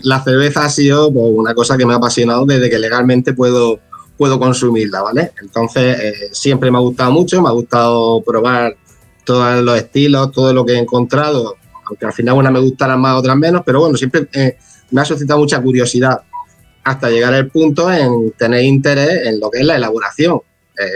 la, 0.01 0.23
cerveza 0.23 0.65
ha 0.65 0.71
sido 0.71 1.13
pues, 1.13 1.27
una 1.29 1.55
cosa 1.55 1.77
que 1.77 1.87
me 1.87 1.93
ha 1.93 1.97
apasionado 1.97 2.45
desde 2.47 2.69
que 2.71 2.79
legalmente 2.79 3.35
puedo, 3.35 3.81
puedo 4.17 4.39
consumirla, 4.39 5.03
¿vale? 5.03 5.33
Entonces 5.41 5.99
eh, 6.01 6.29
siempre 6.33 6.71
me 6.71 6.79
ha 6.79 6.81
gustado 6.81 7.13
mucho, 7.13 7.41
me 7.41 7.49
ha 7.49 7.53
gustado 7.53 8.23
probar 8.23 8.77
todos 9.25 9.63
los 9.63 9.77
estilos, 9.77 10.33
todo 10.33 10.53
lo 10.53 10.65
que 10.65 10.73
he 10.73 10.79
encontrado, 10.79 11.57
aunque 11.87 12.07
al 12.07 12.13
final 12.13 12.35
unas 12.35 12.53
me 12.53 12.61
gustaran 12.61 13.01
más, 13.01 13.17
otras 13.17 13.37
menos, 13.37 13.63
pero 13.65 13.81
bueno, 13.81 13.97
siempre 13.97 14.29
eh, 14.33 14.57
me 14.91 15.01
ha 15.01 15.05
suscitado 15.05 15.39
mucha 15.39 15.61
curiosidad 15.61 16.21
hasta 16.83 17.11
llegar 17.11 17.35
al 17.35 17.49
punto 17.49 17.93
en 17.93 18.33
tener 18.33 18.63
interés 18.65 19.27
en 19.27 19.39
lo 19.39 19.51
que 19.51 19.61
es 19.61 19.67
la 19.67 19.77
elaboración. 19.77 20.41
Eh, 20.81 20.91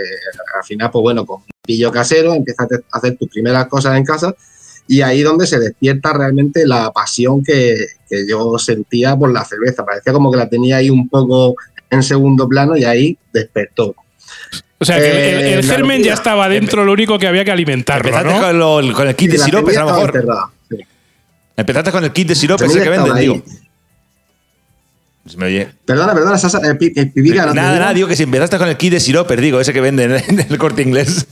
al 0.59 0.65
final, 0.65 0.91
pues 0.91 1.03
bueno, 1.03 1.27
con 1.27 1.43
pillo 1.65 1.91
casero, 1.91 2.35
empiezas 2.35 2.69
a 2.71 2.97
hacer 2.99 3.17
tus 3.17 3.29
primeras 3.29 3.67
cosas 3.67 3.97
en 3.97 4.05
casa 4.05 4.35
y 4.89 5.01
ahí 5.01 5.23
donde 5.23 5.47
se 5.47 5.59
despierta 5.59 6.12
realmente 6.12 6.67
la 6.67 6.91
pasión 6.93 7.43
que, 7.45 7.87
que 8.09 8.27
yo 8.29 8.59
sentía 8.59 9.17
por 9.17 9.33
la 9.33 9.45
cerveza. 9.45 9.85
Parecía 9.85 10.12
como 10.12 10.31
que 10.31 10.39
la 10.39 10.49
tenía 10.49 10.77
ahí 10.77 10.91
un 10.91 11.09
poco 11.09 11.55
en 11.91 12.03
segundo 12.03 12.49
plano 12.49 12.77
y 12.77 12.85
ahí 12.85 13.19
despertó. 13.33 13.95
O 14.79 14.85
sea, 14.85 14.99
que 14.99 15.11
el- 15.11 15.17
el, 15.17 15.41
Eh, 15.47 15.55
el 15.55 15.65
germen 15.65 15.99
locura. 15.99 16.07
ya 16.07 16.15
estaba 16.15 16.49
dentro, 16.49 16.85
lo 16.85 16.93
único 16.93 17.19
que 17.19 17.29
había 17.29 17.45
que 17.45 17.53
alimentarlo, 17.53 18.09
Empezaste 18.09 18.35
¿no? 18.41 18.47
con, 18.47 18.59
lo- 18.89 18.95
con 18.95 19.09
el 19.09 19.15
kit 19.15 19.29
Y 19.29 19.33
de 19.33 19.39
la 19.39 19.45
siropes, 19.45 19.77
a 19.77 19.81
lo 19.83 19.87
estaba 19.87 20.01
mejor. 20.05 20.17
enterrada, 20.17 20.51
sí. 20.69 20.77
Empezaste 21.57 21.93
con 21.93 22.05
el 22.05 22.12
kit 22.12 22.29
de 22.29 22.35
siropes, 22.35 22.73
Semilla 22.73 22.91
ese 22.91 22.91
que 22.91 22.99
venden, 23.11 23.21
digo. 23.21 23.43
Se 25.26 25.37
me 25.37 25.47
oye. 25.47 25.69
Perdona, 25.85 26.14
perdona, 26.14 26.37
Sasa, 26.38 26.59
el, 26.64 26.76
pi- 26.76 26.93
el 26.97 27.12
pipica 27.12 27.47
no 27.47 27.55
nada, 27.55 27.79
nada, 27.79 27.95
digo 27.95 28.09
que 28.09 28.17
si 28.17 28.25
empezaste 28.25 28.59
con 28.59 28.69
el 28.69 28.76
kit 28.76 28.93
de 28.93 29.00
siropes, 29.00 29.41
digo, 29.41 29.61
ese 29.61 29.73
que 29.73 29.81
venden 29.81 30.12
en 30.29 30.41
el 30.41 30.59
corte 30.59 30.83
inglés. 30.83 31.26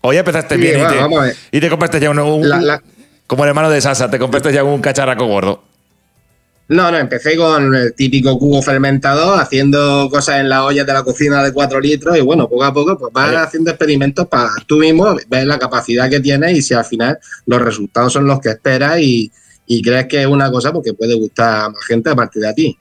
O 0.00 0.12
ya 0.12 0.20
empezaste 0.20 0.54
Sí, 0.54 0.60
bien 0.60 0.80
y, 0.80 0.82
bueno, 1.08 1.32
te, 1.50 1.56
y 1.56 1.60
te 1.60 1.68
compraste 1.68 2.00
ya 2.00 2.10
un, 2.10 2.18
un- 2.18 2.48
La- 2.48 2.60
la- 2.60 2.82
Como 3.26 3.44
el 3.44 3.48
hermano 3.48 3.68
de 3.68 3.80
Sasa, 3.80 4.10
te 4.10 4.18
compraste 4.18 4.52
ya 4.52 4.64
un 4.64 4.80
cacharraco 4.80 5.26
gordo. 5.26 5.64
No, 6.68 6.90
no, 6.90 6.98
empecé 6.98 7.34
con 7.34 7.74
el 7.74 7.94
típico 7.94 8.38
cubo 8.38 8.60
fermentador, 8.60 9.40
haciendo 9.40 10.08
cosas 10.10 10.40
en 10.40 10.50
las 10.50 10.60
ollas 10.60 10.86
de 10.86 10.92
la 10.92 11.02
cocina 11.02 11.42
de 11.42 11.50
4 11.52 11.80
litros 11.80 12.16
y 12.16 12.20
bueno, 12.20 12.46
poco 12.46 12.64
a 12.64 12.74
poco 12.74 12.98
pues 12.98 13.10
vas 13.12 13.34
haciendo 13.36 13.70
experimentos 13.70 14.26
para 14.28 14.50
tú 14.66 14.76
mismo 14.78 15.16
ver 15.28 15.46
la 15.46 15.58
capacidad 15.58 16.10
que 16.10 16.20
tienes 16.20 16.58
y 16.58 16.60
si 16.62 16.74
al 16.74 16.84
final 16.84 17.18
los 17.46 17.62
resultados 17.62 18.12
son 18.12 18.26
los 18.26 18.38
que 18.40 18.50
esperas 18.50 19.00
y, 19.00 19.32
y 19.68 19.82
crees 19.82 20.06
que 20.06 20.22
es 20.22 20.26
una 20.26 20.50
cosa 20.50 20.72
porque 20.72 20.94
puede 20.94 21.14
gustar 21.14 21.66
a 21.66 21.68
más 21.68 21.84
gente 21.84 22.10
a 22.10 22.16
partir 22.16 22.42
de 22.42 22.48
a 22.48 22.54
ti. 22.54 22.76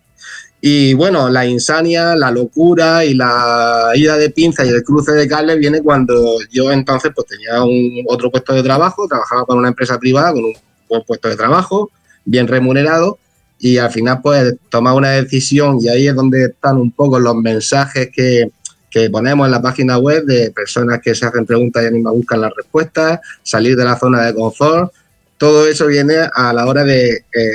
Y 0.60 0.94
bueno, 0.96 1.30
la 1.30 1.46
insania, 1.46 2.16
la 2.16 2.32
locura 2.32 3.06
y 3.06 3.14
la 3.14 3.92
ida 3.94 4.18
de 4.18 4.32
pinza 4.32 4.66
y 4.66 4.70
el 4.70 4.84
cruce 4.84 5.12
de 5.12 5.28
cables 5.28 5.60
viene 5.60 5.82
cuando 5.82 6.38
yo 6.50 6.72
entonces 6.72 7.12
pues 7.14 7.28
tenía 7.28 7.64
un 7.64 8.04
otro 8.08 8.32
puesto 8.32 8.54
de 8.54 8.64
trabajo, 8.64 9.08
trabajaba 9.08 9.46
para 9.46 9.60
una 9.60 9.68
empresa 9.68 10.00
privada 10.00 10.32
con 10.32 10.46
un 10.46 10.54
buen 10.90 11.04
puesto 11.04 11.30
de 11.30 11.36
trabajo, 11.36 11.92
bien 12.26 12.48
remunerado 12.48 13.20
y 13.60 13.78
al 13.78 13.92
final 13.92 14.22
pues 14.24 14.56
tomaba 14.70 14.96
una 14.96 15.12
decisión 15.12 15.78
y 15.80 15.90
ahí 15.90 16.08
es 16.08 16.16
donde 16.16 16.46
están 16.46 16.78
un 16.78 16.92
poco 16.92 17.20
los 17.20 17.36
mensajes 17.36 18.10
que, 18.12 18.50
que 18.90 19.10
ponemos 19.10 19.46
en 19.46 19.52
la 19.52 19.62
página 19.62 19.98
web 19.98 20.24
de 20.26 20.52
personas 20.52 21.02
que 21.04 21.14
se 21.14 21.26
hacen 21.26 21.46
preguntas 21.46 21.84
y 21.86 21.94
me 21.94 22.10
buscan 22.10 22.42
las 22.42 22.54
respuestas, 22.56 23.20
salir 23.44 23.76
de 23.76 23.86
la 23.86 23.98
zona 23.98 24.24
de 24.24 24.34
confort. 24.34 24.92
Todo 25.38 25.68
eso 25.68 25.88
viene 25.88 26.16
a 26.34 26.54
la 26.54 26.66
hora 26.66 26.84
de 26.84 27.12
eh, 27.12 27.52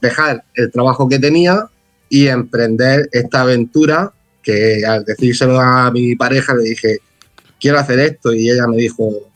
dejar 0.00 0.44
el 0.54 0.70
trabajo 0.70 1.08
que 1.08 1.18
tenía 1.18 1.68
y 2.08 2.28
emprender 2.28 3.08
esta 3.12 3.42
aventura 3.42 4.12
que 4.42 4.84
al 4.86 5.04
decírselo 5.04 5.60
a 5.60 5.90
mi 5.90 6.14
pareja 6.14 6.54
le 6.54 6.62
dije, 6.62 6.98
quiero 7.60 7.78
hacer 7.78 7.98
esto 7.98 8.32
y 8.32 8.48
ella 8.48 8.66
me 8.66 8.76
dijo, 8.76 9.30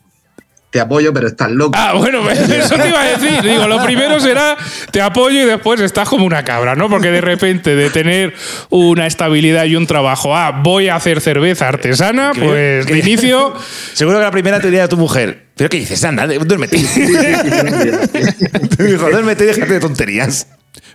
te 0.70 0.80
apoyo, 0.80 1.12
pero 1.12 1.26
estás 1.26 1.50
loco. 1.50 1.72
Ah, 1.76 1.94
bueno, 1.94 2.28
eso 2.30 2.76
te 2.76 2.88
iba 2.88 3.00
a 3.00 3.18
decir. 3.18 3.42
Digo, 3.42 3.66
lo 3.66 3.82
primero 3.82 4.20
será 4.20 4.56
te 4.90 5.00
apoyo 5.00 5.42
y 5.42 5.44
después 5.44 5.80
estás 5.80 6.08
como 6.08 6.24
una 6.24 6.44
cabra, 6.44 6.76
¿no? 6.76 6.88
Porque 6.88 7.10
de 7.10 7.20
repente 7.20 7.74
de 7.74 7.90
tener 7.90 8.34
una 8.70 9.06
estabilidad 9.06 9.64
y 9.64 9.76
un 9.76 9.86
trabajo, 9.86 10.36
ah, 10.36 10.60
voy 10.62 10.88
a 10.88 10.94
hacer 10.94 11.20
cerveza 11.20 11.68
artesana, 11.68 12.32
pues 12.34 12.86
de 12.86 12.98
inicio. 12.98 13.54
Seguro 13.92 14.18
que 14.18 14.24
la 14.24 14.30
primera 14.30 14.60
te 14.60 14.68
diría 14.68 14.84
a 14.84 14.88
tu 14.88 14.96
mujer, 14.96 15.46
¿pero 15.56 15.68
qué 15.68 15.78
dices? 15.78 16.02
Anda, 16.04 16.26
duérmete. 16.26 16.76
dijo, 18.78 19.10
duérmete 19.10 19.44
y 19.44 19.46
déjate 19.48 19.72
de 19.72 19.80
tonterías. 19.80 20.46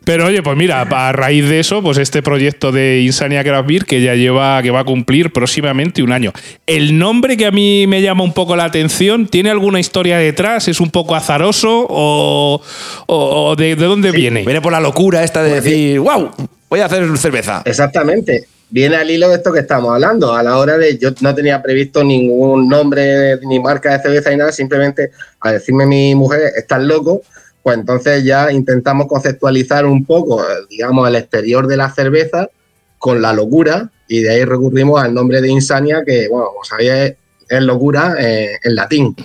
Pero 0.06 0.28
oye, 0.28 0.44
pues 0.44 0.56
mira, 0.56 0.82
a 0.82 1.12
raíz 1.12 1.50
de 1.50 1.60
eso, 1.60 1.82
pues 1.82 1.98
este 1.98 2.22
proyecto 2.22 2.72
de 2.72 3.02
Insania 3.02 3.44
Craft 3.44 3.68
Beer 3.68 3.86
que 3.86 4.02
ya 4.02 4.14
lleva, 4.14 4.62
que 4.62 4.70
va 4.70 4.82
a 4.82 4.84
cumplir 4.84 5.34
próximamente 5.34 6.04
un 6.04 6.12
año. 6.12 6.32
El 6.68 7.00
nombre 7.00 7.36
que 7.36 7.48
a 7.48 7.52
mí 7.52 7.88
me 7.88 8.04
llama 8.04 8.24
un 8.24 8.32
poco 8.34 8.56
la 8.56 8.66
atención, 8.66 9.28
¿tiene 9.28 9.50
alguna 9.50 9.80
historia 9.80 10.20
detrás? 10.20 10.68
¿Es 10.68 10.80
un 10.80 10.92
poco 10.92 11.16
azaroso 11.16 11.88
o, 11.90 13.56
de, 13.58 13.76
dónde 13.76 14.12
viene? 14.12 14.44
Viene 14.44 14.62
por 14.62 14.72
la 14.72 14.80
locura 14.80 15.24
esta 15.24 15.42
de 15.42 15.56
decir, 15.56 16.00
wow, 16.00 16.30
voy 16.70 16.80
a 16.82 16.86
hacer 16.86 17.18
cerveza. 17.18 17.64
Exactamente. 17.66 18.46
Viene 18.70 18.98
al 18.98 19.10
hilo 19.10 19.30
de 19.30 19.36
esto 19.36 19.52
que 19.52 19.60
estamos 19.60 19.92
hablando. 19.92 20.36
A 20.36 20.44
la 20.44 20.58
hora 20.58 20.78
de, 20.78 21.00
yo 21.00 21.10
no 21.22 21.34
tenía 21.34 21.64
previsto 21.64 22.04
ningún 22.04 22.68
nombre 22.68 23.40
ni 23.42 23.60
marca 23.60 23.98
de 23.98 24.04
cerveza 24.04 24.30
ni 24.30 24.38
nada, 24.38 24.52
simplemente 24.52 25.10
a 25.40 25.52
decirme 25.52 25.88
mi 25.88 26.14
mujer, 26.14 26.52
estás 26.56 26.84
loco, 26.84 27.24
pues 27.66 27.80
entonces 27.80 28.24
ya 28.24 28.52
intentamos 28.52 29.08
conceptualizar 29.08 29.88
un 29.88 30.06
poco, 30.06 30.40
digamos, 30.70 31.10
el 31.10 31.16
exterior 31.16 31.66
de 31.66 31.78
la 31.78 31.90
cerveza 31.90 32.48
con 33.00 33.24
la 33.24 33.34
locura 33.34 33.90
y 34.08 34.20
de 34.20 34.30
ahí 34.30 34.46
recurrimos 34.46 35.02
al 35.02 35.16
nombre 35.16 35.42
de 35.42 35.50
Insania, 35.50 36.04
que, 36.06 36.28
bueno, 36.28 36.50
como 36.50 36.64
sabéis, 36.64 37.16
es 37.50 37.62
locura 37.64 38.18
eh, 38.20 38.60
en 38.64 38.76
latín. 38.76 39.16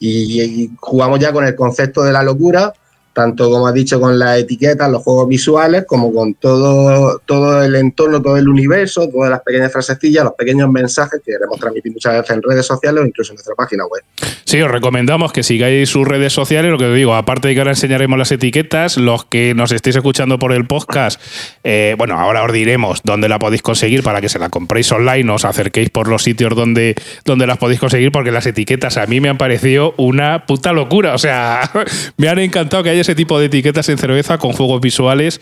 y, 0.00 0.70
jugamos 0.80 1.20
ya 1.20 1.32
con 1.32 1.46
el 1.46 1.54
concepto 1.54 2.02
de 2.02 2.10
la 2.10 2.24
locura 2.24 2.72
tanto 3.12 3.50
como 3.50 3.66
has 3.66 3.74
dicho 3.74 4.00
con 4.00 4.18
las 4.18 4.38
etiquetas, 4.38 4.90
los 4.90 5.02
juegos 5.02 5.28
visuales, 5.28 5.84
como 5.86 6.12
con 6.12 6.34
todo, 6.34 7.20
todo 7.26 7.62
el 7.62 7.74
entorno, 7.74 8.22
todo 8.22 8.36
el 8.36 8.48
universo, 8.48 9.08
todas 9.08 9.30
las 9.30 9.40
pequeñas 9.40 9.72
frasecillas, 9.72 10.24
los 10.24 10.34
pequeños 10.34 10.70
mensajes 10.70 11.20
que 11.24 11.32
queremos 11.32 11.58
transmitir 11.58 11.92
muchas 11.92 12.14
veces 12.14 12.30
en 12.36 12.42
redes 12.42 12.66
sociales 12.66 13.02
o 13.02 13.06
incluso 13.06 13.32
en 13.32 13.36
nuestra 13.36 13.54
página 13.54 13.84
web. 13.86 14.02
Sí, 14.44 14.60
os 14.60 14.70
recomendamos 14.70 15.32
que 15.32 15.42
sigáis 15.42 15.88
sus 15.88 16.06
redes 16.06 16.32
sociales, 16.32 16.70
lo 16.70 16.78
que 16.78 16.86
os 16.86 16.94
digo, 16.94 17.14
aparte 17.14 17.48
de 17.48 17.54
que 17.54 17.60
ahora 17.60 17.72
enseñaremos 17.72 18.18
las 18.18 18.32
etiquetas, 18.32 18.96
los 18.96 19.24
que 19.24 19.54
nos 19.54 19.72
estéis 19.72 19.96
escuchando 19.96 20.38
por 20.38 20.52
el 20.52 20.66
podcast, 20.66 21.20
eh, 21.64 21.94
bueno, 21.96 22.18
ahora 22.18 22.44
os 22.44 22.52
diremos 22.52 23.00
dónde 23.04 23.28
la 23.28 23.38
podéis 23.38 23.62
conseguir 23.62 24.02
para 24.02 24.20
que 24.20 24.28
se 24.28 24.38
la 24.38 24.50
compréis 24.50 24.90
online, 24.92 25.30
os 25.30 25.44
acerquéis 25.44 25.90
por 25.90 26.08
los 26.08 26.22
sitios 26.22 26.54
donde, 26.54 26.94
donde 27.24 27.46
las 27.46 27.58
podéis 27.58 27.80
conseguir, 27.80 28.12
porque 28.12 28.30
las 28.30 28.46
etiquetas 28.46 28.96
a 28.96 29.06
mí 29.06 29.20
me 29.20 29.28
han 29.28 29.38
parecido 29.38 29.94
una 29.96 30.44
puta 30.46 30.72
locura, 30.72 31.14
o 31.14 31.18
sea, 31.18 31.70
me 32.16 32.28
han 32.28 32.38
encantado 32.38 32.82
que 32.82 32.90
haya 32.90 33.01
ese 33.02 33.14
tipo 33.14 33.38
de 33.38 33.46
etiquetas 33.46 33.88
en 33.88 33.98
cerveza 33.98 34.38
con 34.38 34.52
juegos 34.52 34.80
visuales 34.80 35.40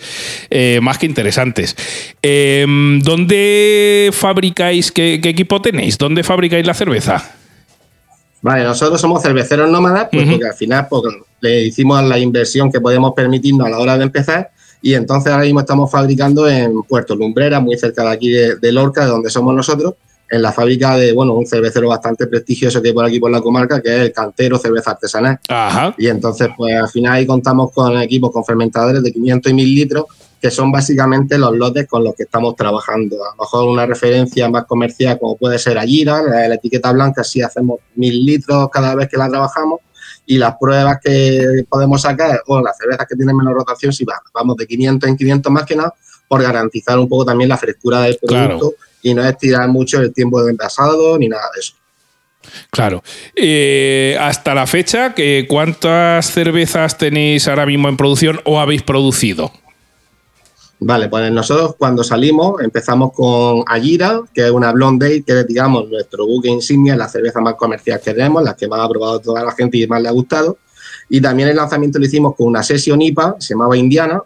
eh, 0.50 0.80
más 0.82 0.98
que 0.98 1.06
interesantes. 1.06 1.76
Em, 2.20 3.00
¿Dónde 3.00 4.10
fabricáis, 4.12 4.90
qué, 4.92 5.14
equipo 5.14 5.62
tenéis? 5.62 5.96
¿Dónde 5.96 6.22
fabricáis 6.22 6.66
la 6.66 6.74
cerveza? 6.74 7.36
Vale, 8.42 8.64
nosotros 8.64 9.00
somos 9.00 9.22
cerveceros 9.22 9.70
nómadas, 9.70 10.08
pues, 10.10 10.28
porque 10.28 10.46
al 10.46 10.54
final 10.54 10.86
pues, 10.88 11.14
le 11.40 11.64
hicimos 11.64 12.02
la 12.04 12.18
inversión 12.18 12.72
que 12.72 12.80
podemos 12.80 13.12
permitirnos 13.14 13.66
a 13.66 13.70
la 13.70 13.78
hora 13.78 13.96
de 13.96 14.04
empezar 14.04 14.50
y 14.82 14.94
entonces 14.94 15.30
ahora 15.30 15.44
mismo 15.44 15.60
estamos 15.60 15.90
fabricando 15.90 16.48
en 16.48 16.82
Puerto 16.82 17.14
Lumbrera, 17.14 17.60
muy 17.60 17.76
cerca 17.76 18.02
de 18.02 18.10
aquí 18.10 18.30
de 18.30 18.72
Lorca, 18.72 19.04
de 19.04 19.10
donde 19.10 19.30
somos 19.30 19.54
nosotros, 19.54 19.94
en 20.30 20.42
la 20.42 20.52
fábrica 20.52 20.96
de, 20.96 21.12
bueno, 21.12 21.34
un 21.34 21.44
cervecero 21.44 21.88
bastante 21.88 22.28
prestigioso 22.28 22.80
que 22.80 22.88
hay 22.88 22.94
por 22.94 23.04
aquí 23.04 23.18
por 23.18 23.32
la 23.32 23.40
comarca, 23.40 23.82
que 23.82 23.88
es 23.88 24.00
el 24.02 24.12
Cantero 24.12 24.58
Cerveza 24.58 24.92
Artesanal. 24.92 25.40
Y 25.98 26.06
entonces, 26.06 26.48
pues 26.56 26.74
al 26.76 26.88
final 26.88 27.14
ahí 27.14 27.26
contamos 27.26 27.72
con 27.72 28.00
equipos 28.00 28.30
con 28.30 28.44
fermentadores 28.44 29.02
de 29.02 29.12
500 29.12 29.50
y 29.50 29.54
1000 29.54 29.74
litros, 29.74 30.04
que 30.40 30.50
son 30.50 30.70
básicamente 30.70 31.36
los 31.36 31.56
lotes 31.56 31.88
con 31.88 32.04
los 32.04 32.14
que 32.14 32.22
estamos 32.22 32.54
trabajando. 32.54 33.16
A 33.24 33.30
lo 33.30 33.42
mejor 33.42 33.68
una 33.68 33.86
referencia 33.86 34.48
más 34.48 34.66
comercial 34.66 35.18
como 35.18 35.36
puede 35.36 35.58
ser 35.58 35.76
Ayira, 35.78 36.22
la, 36.22 36.48
la 36.48 36.54
etiqueta 36.54 36.92
blanca, 36.92 37.24
sí 37.24 37.42
hacemos 37.42 37.80
1000 37.96 38.24
litros 38.24 38.70
cada 38.70 38.94
vez 38.94 39.08
que 39.08 39.16
la 39.16 39.28
trabajamos 39.28 39.80
y 40.26 40.38
las 40.38 40.54
pruebas 40.60 40.98
que 41.02 41.64
podemos 41.68 42.02
sacar, 42.02 42.40
o 42.46 42.60
las 42.60 42.78
cervezas 42.78 43.04
que 43.08 43.16
tienen 43.16 43.36
menos 43.36 43.52
rotación, 43.52 43.92
sí 43.92 44.06
vamos 44.32 44.56
de 44.56 44.66
500 44.66 45.08
en 45.08 45.16
500 45.16 45.52
más 45.52 45.64
que 45.64 45.74
nada, 45.74 45.92
por 46.28 46.40
garantizar 46.40 46.96
un 47.00 47.08
poco 47.08 47.24
también 47.24 47.48
la 47.48 47.58
frescura 47.58 48.02
del 48.02 48.16
producto 48.16 48.74
y 49.02 49.14
no 49.14 49.24
estirar 49.24 49.68
mucho 49.68 50.00
el 50.00 50.12
tiempo 50.12 50.42
de 50.42 50.50
envasado 50.50 51.18
ni 51.18 51.28
nada 51.28 51.44
de 51.54 51.60
eso. 51.60 51.74
Claro. 52.70 53.02
Eh, 53.36 54.16
hasta 54.20 54.54
la 54.54 54.66
fecha, 54.66 55.14
¿cuántas 55.48 56.30
cervezas 56.30 56.96
tenéis 56.96 57.46
ahora 57.48 57.66
mismo 57.66 57.88
en 57.88 57.96
producción 57.96 58.40
o 58.44 58.58
habéis 58.58 58.82
producido? 58.82 59.52
Vale, 60.82 61.10
pues 61.10 61.30
nosotros 61.30 61.74
cuando 61.76 62.02
salimos 62.02 62.62
empezamos 62.62 63.12
con 63.12 63.62
Agira, 63.66 64.22
que 64.32 64.46
es 64.46 64.50
una 64.50 64.72
blonde 64.72 65.22
que 65.22 65.40
es, 65.40 65.46
digamos, 65.46 65.90
nuestro 65.90 66.26
buque 66.26 66.48
insignia, 66.48 66.96
la 66.96 67.06
cerveza 67.06 67.38
más 67.40 67.54
comercial 67.56 68.00
que 68.02 68.14
tenemos, 68.14 68.42
la 68.42 68.56
que 68.56 68.66
más 68.66 68.80
ha 68.80 68.88
probado 68.88 69.20
toda 69.20 69.44
la 69.44 69.52
gente 69.52 69.76
y 69.76 69.86
más 69.86 70.00
le 70.00 70.08
ha 70.08 70.12
gustado. 70.12 70.56
Y 71.10 71.20
también 71.20 71.50
el 71.50 71.56
lanzamiento 71.56 71.98
lo 71.98 72.06
hicimos 72.06 72.34
con 72.34 72.46
una 72.46 72.62
sesión 72.62 73.02
IPA, 73.02 73.36
se 73.40 73.52
llamaba 73.52 73.76
Indiana, 73.76 74.22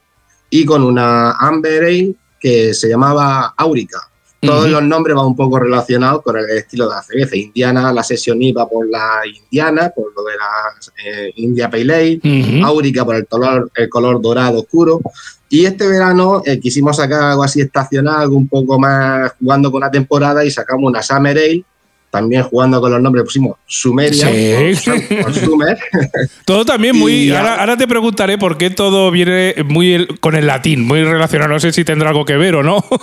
y 0.48 0.64
con 0.64 0.84
una 0.84 1.32
Amber 1.32 1.82
Ale 1.82 2.14
que 2.38 2.72
se 2.72 2.88
llamaba 2.88 3.52
Aurica. 3.56 4.08
Todos 4.44 4.68
los 4.68 4.82
nombres 4.82 5.16
van 5.16 5.26
un 5.26 5.36
poco 5.36 5.58
relacionados 5.58 6.22
con 6.22 6.36
el 6.36 6.48
estilo 6.50 6.88
de 6.88 6.94
la 6.94 7.02
cerveza. 7.02 7.36
Indiana, 7.36 7.92
la 7.92 8.02
sesión 8.02 8.40
IVA 8.42 8.68
por 8.68 8.88
la 8.88 9.22
Indiana, 9.26 9.90
por 9.94 10.12
lo 10.14 10.22
de 10.24 10.36
la 10.36 11.00
eh, 11.04 11.32
India 11.36 11.70
Pale 11.70 11.94
Ale, 11.94 12.62
Áurica 12.62 13.04
por 13.04 13.16
el 13.16 13.26
color, 13.26 13.70
el 13.74 13.88
color 13.88 14.20
dorado 14.20 14.60
oscuro. 14.60 15.00
Y 15.48 15.66
este 15.66 15.86
verano 15.86 16.42
eh, 16.44 16.58
quisimos 16.58 16.96
sacar 16.96 17.22
algo 17.22 17.44
así 17.44 17.60
estacional, 17.60 18.22
algo 18.22 18.36
un 18.36 18.48
poco 18.48 18.78
más 18.78 19.32
jugando 19.38 19.70
con 19.70 19.80
la 19.80 19.90
temporada 19.90 20.44
y 20.44 20.50
sacamos 20.50 20.88
una 20.88 21.02
Summer 21.02 21.36
Ale, 21.36 21.64
también 22.10 22.44
jugando 22.44 22.80
con 22.80 22.92
los 22.92 23.02
nombres, 23.02 23.24
pusimos 23.24 23.56
Sumeria, 23.66 24.28
Sumer. 24.76 25.78
todo 26.44 26.64
también 26.64 26.96
muy. 26.96 27.32
Ahora, 27.32 27.56
ahora, 27.56 27.76
te 27.76 27.88
preguntaré 27.88 28.38
por 28.38 28.56
qué 28.56 28.70
todo 28.70 29.10
viene 29.10 29.54
muy 29.64 30.06
con 30.20 30.36
el 30.36 30.46
latín, 30.46 30.84
muy 30.84 31.02
relacionado. 31.02 31.52
No 31.52 31.60
sé 31.60 31.72
si 31.72 31.84
tendrá 31.84 32.10
algo 32.10 32.24
que 32.24 32.36
ver 32.36 32.54
o 32.54 32.62
no. 32.62 32.84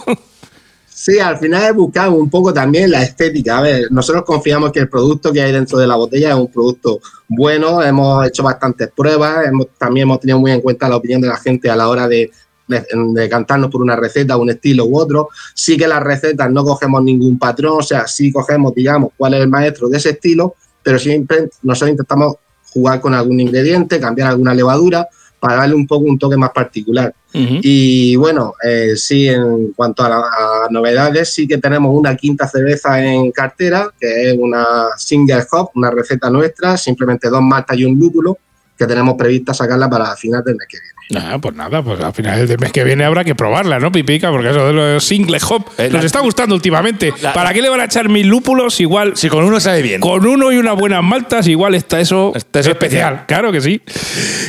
Sí, 0.94 1.20
al 1.20 1.38
final 1.38 1.64
he 1.64 1.72
buscado 1.72 2.12
un 2.12 2.30
poco 2.30 2.54
también 2.54 2.92
la 2.92 3.02
estética. 3.02 3.58
A 3.58 3.62
ver, 3.62 3.92
nosotros 3.92 4.24
confiamos 4.26 4.72
que 4.72 4.82
el 4.82 4.90
producto 4.90 5.32
que 5.32 5.42
hay 5.42 5.52
dentro 5.52 5.78
de 5.80 5.88
la 5.88 5.96
botella 5.96 6.30
es 6.30 6.36
un 6.36 6.52
producto 6.52 7.00
bueno, 7.30 7.82
hemos 7.82 8.28
hecho 8.28 8.44
bastantes 8.44 8.90
pruebas, 8.96 9.46
también 9.78 10.04
hemos 10.04 10.20
tenido 10.20 10.38
muy 10.38 10.52
en 10.52 10.62
cuenta 10.62 10.90
la 10.90 10.98
opinión 10.98 11.22
de 11.22 11.30
la 11.30 11.38
gente 11.38 11.70
a 11.70 11.78
la 11.78 11.88
hora 11.88 12.10
de, 12.10 12.30
de, 12.68 13.30
cantarnos 13.30 13.72
por 13.72 13.82
una 13.82 13.96
receta, 13.96 14.36
un 14.36 14.50
estilo 14.50 14.86
u 14.86 14.98
otro. 14.98 15.30
Sí 15.56 15.78
que 15.78 15.88
las 15.88 16.04
recetas 16.04 16.52
no 16.52 16.64
cogemos 16.64 17.02
ningún 17.04 17.40
patrón, 17.40 17.78
o 17.80 17.84
sea, 17.84 18.06
sí 18.06 18.32
cogemos, 18.32 18.76
digamos, 18.76 19.12
cuál 19.18 19.36
es 19.36 19.42
el 19.42 19.48
maestro 19.48 19.88
de 19.88 19.98
ese 19.98 20.10
estilo, 20.10 20.56
pero 20.84 21.00
siempre 21.00 21.50
nosotros 21.64 21.92
intentamos 21.92 22.36
jugar 22.74 23.00
con 23.00 23.14
algún 23.14 23.40
ingrediente, 23.40 24.00
cambiar 24.00 24.30
alguna 24.30 24.54
levadura 24.54 25.08
para 25.42 25.56
darle 25.56 25.74
un 25.74 25.88
poco 25.88 26.06
un 26.06 26.20
toque 26.20 26.38
más 26.38 26.52
particular. 26.52 27.14
Y 27.34 28.16
bueno, 28.18 28.54
eh, 28.62 28.94
sí, 28.96 29.28
en 29.28 29.72
cuanto 29.74 30.04
a, 30.04 30.68
novedades, 30.70 31.34
sí 31.34 31.48
que 31.48 31.58
tenemos 31.58 31.98
una 31.98 32.16
quinta 32.16 32.48
cerveza 32.48 33.04
en 33.04 33.32
cartera, 33.32 33.90
que 34.00 34.30
es 34.30 34.38
una 34.38 34.66
single 34.98 35.44
hop, 35.52 35.72
una 35.74 35.90
receta 35.90 36.30
nuestra, 36.30 36.78
simplemente 36.78 37.28
dos 37.30 37.42
maltas 37.42 37.76
y 37.78 37.86
un 37.86 37.98
lúpulo, 37.98 38.38
que 38.78 38.86
tenemos 38.86 39.16
prevista 39.16 39.54
sacarla 39.54 39.90
para 39.90 40.16
finales 40.16 40.46
del 40.46 40.58
mes 40.58 40.68
que 40.70 40.78
viene. 40.78 41.01
Ah, 41.16 41.38
pues 41.42 41.56
nada, 41.56 41.82
pues 41.84 42.00
al 42.02 42.14
final 42.14 42.48
del 42.48 42.58
mes 42.60 42.72
que 42.72 42.84
viene 42.84 43.04
habrá 43.04 43.24
que 43.24 43.36
probarla, 43.36 43.80
¿no, 43.80 43.92
Pipica? 43.92 44.30
Porque 44.32 44.50
eso 44.50 44.66
de 44.68 44.74
los 44.74 45.04
single 45.04 45.38
hop 45.50 45.66
Eh, 45.78 45.90
nos 45.92 46.02
la- 46.02 46.06
está 46.06 46.20
gustando 46.20 46.56
últimamente. 46.56 47.14
La- 47.22 47.34
¿Para 47.34 47.54
qué 47.54 47.62
le 47.62 47.70
van 47.70 47.82
a 47.82 47.86
echar 47.86 48.08
mil 48.10 48.28
lúpulos? 48.28 48.80
Igual 48.80 49.14
Si 49.18 49.28
con 49.30 49.44
uno 49.44 49.60
sabe 49.60 49.82
bien. 49.82 50.00
con 50.02 50.26
uno 50.26 50.52
y 50.52 50.58
unas 50.58 50.76
buenas 50.76 51.04
maltas, 51.04 51.48
igual 51.48 51.76
está 51.76 52.00
eso, 52.00 52.32
Está 52.36 52.60
eso 52.60 52.72
especial. 52.72 53.14
especial. 53.16 53.26
Claro 53.28 53.52
que 53.52 53.62
sí. 53.62 53.82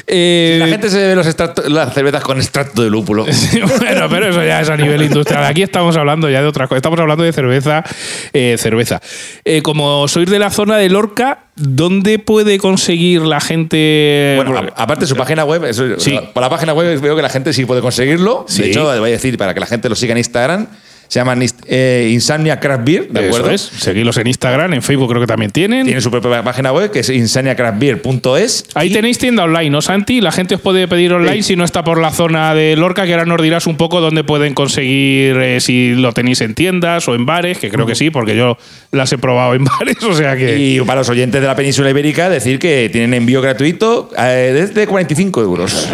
Eh, 0.07 0.57
La 0.59 0.67
gente 0.69 0.91
se 0.91 0.99
bebe 0.99 1.15
los 1.17 1.27
extractos- 1.27 1.67
las 1.69 1.93
cervezas 1.95 2.23
con 2.23 2.39
extracto 2.39 2.83
de 2.83 2.91
lúpulo. 2.91 3.25
bueno, 3.79 4.09
pero 4.09 4.29
eso 4.29 4.45
ya 4.45 4.61
es 4.61 4.69
a 4.69 4.77
nivel 4.77 5.03
industrial. 5.03 5.45
Aquí 5.45 5.63
estamos 5.63 5.97
hablando 5.97 6.29
ya 6.31 6.41
de 6.43 6.47
otra 6.49 6.67
cosa. 6.69 6.77
Estamos 6.77 6.99
hablando 7.01 7.25
de 7.25 7.33
cerveza. 7.33 7.85
eh, 8.33 8.57
cerveza. 8.59 9.01
Eh, 9.45 9.63
como 9.63 10.07
sois 10.09 10.29
de 10.31 10.39
la 10.39 10.51
zona 10.51 10.77
de 10.77 10.89
Lorca, 10.89 11.47
¿dónde 11.57 12.19
puede 12.19 12.59
conseguir 12.59 13.23
la 13.23 13.41
gente? 13.41 14.35
Bueno, 14.37 14.59
aparte 14.77 15.03
de 15.03 15.07
su 15.09 15.17
página 15.17 15.45
web, 15.45 15.65
eso- 15.65 15.99
Sí. 15.99 16.19
por 16.33 16.43
la 16.43 16.51
página 16.51 16.73
web 16.75 17.01
veo 17.01 17.15
que 17.17 17.23
la 17.23 17.29
gente 17.29 17.53
sí 17.53 17.65
puede 17.65 17.81
conseguirlo. 17.81 18.45
Sí. 18.49 18.63
De 18.63 18.69
hecho, 18.71 18.85
voy 18.85 19.09
a 19.11 19.13
decir 19.13 19.37
para 19.39 19.55
que 19.55 19.61
la 19.61 19.67
gente 19.67 19.89
lo 19.89 19.95
siga 19.95 20.13
en 20.13 20.19
Instagram. 20.19 20.67
Se 21.13 21.21
llama 21.21 21.35
eh, 21.67 22.09
Insomnia 22.11 22.59
Craft 22.59 22.85
Beer, 22.87 23.09
¿de 23.11 23.21
Eso 23.21 23.37
acuerdo? 23.37 23.51
es. 23.55 23.61
Seguidlos 23.61 24.17
en 24.17 24.29
Instagram, 24.29 24.73
en 24.73 24.81
Facebook 24.81 25.11
creo 25.11 25.21
que 25.21 25.27
también 25.27 25.51
tienen. 25.51 25.85
Tiene 25.85 26.01
su 26.01 26.11
propia 26.11 26.43
página 26.43 26.73
web 26.73 26.91
que 26.91 27.01
es 27.01 27.11
insomniacraftbeer.es. 27.11 28.65
Ahí 28.73 28.89
tenéis 28.89 29.19
tienda 29.19 29.45
online, 29.45 29.69
¿no, 29.69 29.83
Santi? 29.83 30.23
La 30.23 30.33
gente 30.33 30.55
os 30.55 30.63
puede 30.63 30.89
pedir 30.89 31.13
online 31.13 31.43
si 31.43 31.55
no 31.55 31.65
está 31.65 31.85
por 31.85 32.01
la 32.01 32.13
zona 32.13 32.55
de 32.55 32.77
Lorca, 32.77 33.05
que 33.05 33.13
ahora 33.13 33.27
nos 33.27 33.43
dirás 33.43 33.67
un 33.67 33.77
poco 33.77 34.01
dónde 34.01 34.25
pueden 34.25 34.55
conseguir, 34.55 35.37
eh, 35.37 35.61
si 35.61 35.91
lo 35.91 36.15
tenéis 36.15 36.41
en 36.41 36.55
tiendas 36.55 37.07
o 37.09 37.15
en 37.15 37.27
bares, 37.27 37.59
que 37.59 37.69
creo 37.69 37.85
que 37.85 37.95
sí, 37.95 38.09
porque 38.09 38.35
yo 38.35 38.57
las 38.91 39.13
he 39.13 39.19
probado 39.19 39.53
en 39.53 39.65
bares, 39.79 40.03
o 40.03 40.15
sea 40.15 40.35
que... 40.35 40.57
Y 40.57 40.81
para 40.81 41.01
los 41.01 41.11
oyentes 41.11 41.43
de 41.43 41.47
la 41.47 41.55
península 41.55 41.91
ibérica, 41.91 42.31
decir 42.31 42.59
que 42.59 42.89
tienen 42.91 43.13
envío 43.13 43.43
gratuito 43.43 44.09
eh, 44.17 44.53
desde 44.55 44.87
45 44.87 45.43
euros. 45.43 45.91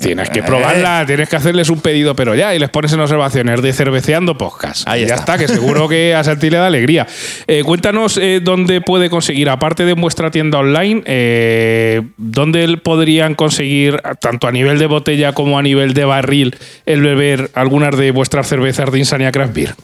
Tienes 0.00 0.30
que 0.30 0.42
probarla, 0.42 1.04
tienes 1.06 1.28
que 1.28 1.36
hacerles 1.36 1.68
un 1.68 1.80
pedido, 1.80 2.16
pero 2.16 2.34
ya, 2.34 2.54
y 2.54 2.58
les 2.58 2.70
pones 2.70 2.90
en 2.94 3.00
observaciones 3.00 3.60
de 3.60 3.74
cerveceando 3.74 4.38
podcast. 4.46 4.86
Ahí 4.86 5.00
ya 5.00 5.16
está. 5.16 5.34
está, 5.34 5.38
que 5.38 5.48
seguro 5.48 5.88
que 5.88 6.14
a 6.14 6.22
Santi 6.22 6.50
le 6.50 6.58
da 6.58 6.68
alegría. 6.68 7.06
Eh, 7.48 7.64
cuéntanos 7.64 8.16
eh, 8.16 8.40
dónde 8.40 8.80
puede 8.80 9.10
conseguir, 9.10 9.48
aparte 9.48 9.84
de 9.84 9.94
vuestra 9.94 10.30
tienda 10.30 10.58
online, 10.58 11.02
eh, 11.04 12.02
dónde 12.16 12.76
podrían 12.76 13.34
conseguir, 13.34 14.00
tanto 14.20 14.46
a 14.46 14.52
nivel 14.52 14.78
de 14.78 14.86
botella 14.86 15.32
como 15.32 15.58
a 15.58 15.62
nivel 15.62 15.94
de 15.94 16.04
barril, 16.04 16.56
el 16.84 17.02
beber 17.02 17.50
algunas 17.54 17.96
de 17.96 18.12
vuestras 18.12 18.46
cervezas 18.46 18.92
de 18.92 18.98
Insania 19.00 19.32
Craft 19.32 19.54
Beer. 19.54 19.74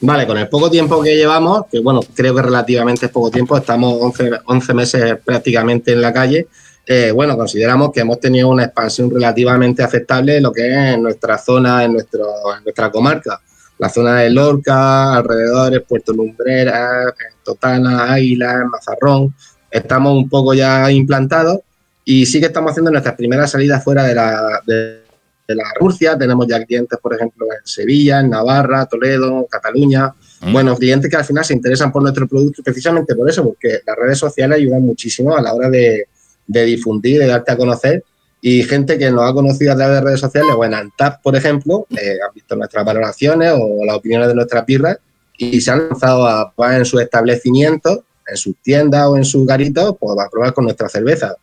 Vale, 0.00 0.26
con 0.26 0.38
el 0.38 0.48
poco 0.48 0.70
tiempo 0.70 1.02
que 1.02 1.14
llevamos, 1.14 1.66
que 1.70 1.80
bueno, 1.80 2.00
creo 2.14 2.34
que 2.34 2.42
relativamente 2.42 3.06
es 3.06 3.12
poco 3.12 3.30
tiempo, 3.30 3.56
estamos 3.56 3.98
11, 4.00 4.30
11 4.46 4.74
meses 4.74 5.16
prácticamente 5.22 5.92
en 5.92 6.00
la 6.00 6.12
calle, 6.12 6.46
eh, 6.86 7.12
bueno, 7.12 7.36
consideramos 7.36 7.92
que 7.92 8.00
hemos 8.00 8.20
tenido 8.20 8.48
una 8.48 8.64
expansión 8.64 9.10
relativamente 9.10 9.82
aceptable 9.82 10.36
en 10.36 10.42
lo 10.42 10.52
que 10.52 10.68
es 10.68 10.94
en 10.94 11.02
nuestra 11.02 11.38
zona, 11.38 11.84
en, 11.84 11.94
nuestro, 11.94 12.26
en 12.56 12.62
nuestra 12.62 12.90
comarca. 12.90 13.40
La 13.78 13.88
zona 13.88 14.20
de 14.20 14.30
Lorca, 14.30 15.14
alrededores, 15.14 15.82
Puerto 15.88 16.12
Lumbreras, 16.12 17.14
Totana, 17.42 18.12
Águila, 18.12 18.64
Mazarrón. 18.70 19.34
Estamos 19.70 20.16
un 20.16 20.28
poco 20.28 20.54
ya 20.54 20.90
implantados 20.90 21.60
y 22.04 22.26
sí 22.26 22.38
que 22.38 22.46
estamos 22.46 22.70
haciendo 22.70 22.90
nuestras 22.90 23.16
primeras 23.16 23.50
salidas 23.50 23.82
fuera 23.82 24.04
de 24.04 24.14
la, 24.14 24.60
de, 24.66 25.02
de 25.48 25.54
la 25.54 25.64
Murcia. 25.80 26.18
Tenemos 26.18 26.46
ya 26.46 26.64
clientes, 26.64 26.98
por 27.00 27.14
ejemplo, 27.14 27.46
en 27.46 27.66
Sevilla, 27.66 28.20
en 28.20 28.30
Navarra, 28.30 28.86
Toledo, 28.86 29.46
Cataluña. 29.50 30.14
Mm. 30.42 30.52
Buenos 30.52 30.78
clientes 30.78 31.10
que 31.10 31.16
al 31.16 31.24
final 31.24 31.44
se 31.44 31.54
interesan 31.54 31.90
por 31.90 32.02
nuestro 32.02 32.28
producto 32.28 32.62
precisamente 32.62 33.16
por 33.16 33.28
eso, 33.28 33.42
porque 33.42 33.80
las 33.86 33.96
redes 33.96 34.18
sociales 34.18 34.58
ayudan 34.58 34.82
muchísimo 34.82 35.34
a 35.34 35.40
la 35.40 35.54
hora 35.54 35.70
de, 35.70 36.08
de 36.46 36.64
difundir, 36.64 37.20
de 37.20 37.26
darte 37.26 37.52
a 37.52 37.56
conocer. 37.56 38.04
Y 38.40 38.62
gente 38.62 38.98
que 38.98 39.10
nos 39.10 39.28
ha 39.28 39.32
conocido 39.32 39.72
a 39.72 39.76
través 39.76 39.96
de 39.96 40.00
redes 40.02 40.20
sociales, 40.20 40.54
o 40.54 40.64
en 40.64 40.74
Antap, 40.74 41.22
por 41.22 41.34
ejemplo, 41.34 41.86
eh, 41.90 42.18
han 42.26 42.34
visto 42.34 42.54
nuestras 42.56 42.84
valoraciones 42.84 43.52
o 43.54 43.84
las 43.86 43.96
opiniones 43.96 44.28
de 44.28 44.34
nuestras 44.34 44.66
birras 44.66 44.98
y 45.38 45.60
se 45.60 45.70
han 45.70 45.88
lanzado 45.88 46.26
a 46.26 46.52
probar 46.52 46.74
en 46.74 46.84
sus 46.84 47.00
establecimientos, 47.00 48.00
en 48.26 48.36
sus 48.36 48.56
tiendas 48.62 49.06
o 49.06 49.16
en 49.16 49.24
sus 49.24 49.46
garitos, 49.46 49.96
pues 49.98 50.18
a 50.18 50.28
probar 50.28 50.52
con 50.52 50.64
nuestra 50.64 50.88
cerveza. 50.88 51.34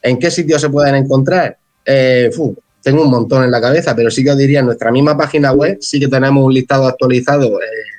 ¿En 0.00 0.18
qué 0.18 0.30
sitios 0.30 0.60
se 0.60 0.68
pueden 0.68 0.94
encontrar? 0.94 1.56
Eh, 1.84 2.30
tengo 2.82 3.02
un 3.02 3.10
montón 3.10 3.42
en 3.42 3.50
la 3.50 3.60
cabeza, 3.60 3.96
pero 3.96 4.10
sí 4.10 4.22
que 4.22 4.30
os 4.30 4.38
diría, 4.38 4.60
en 4.60 4.66
nuestra 4.66 4.92
misma 4.92 5.16
página 5.16 5.52
web 5.52 5.78
sí 5.80 5.98
que 5.98 6.08
tenemos 6.08 6.44
un 6.44 6.52
listado 6.52 6.86
actualizado 6.86 7.60
eh, 7.60 7.94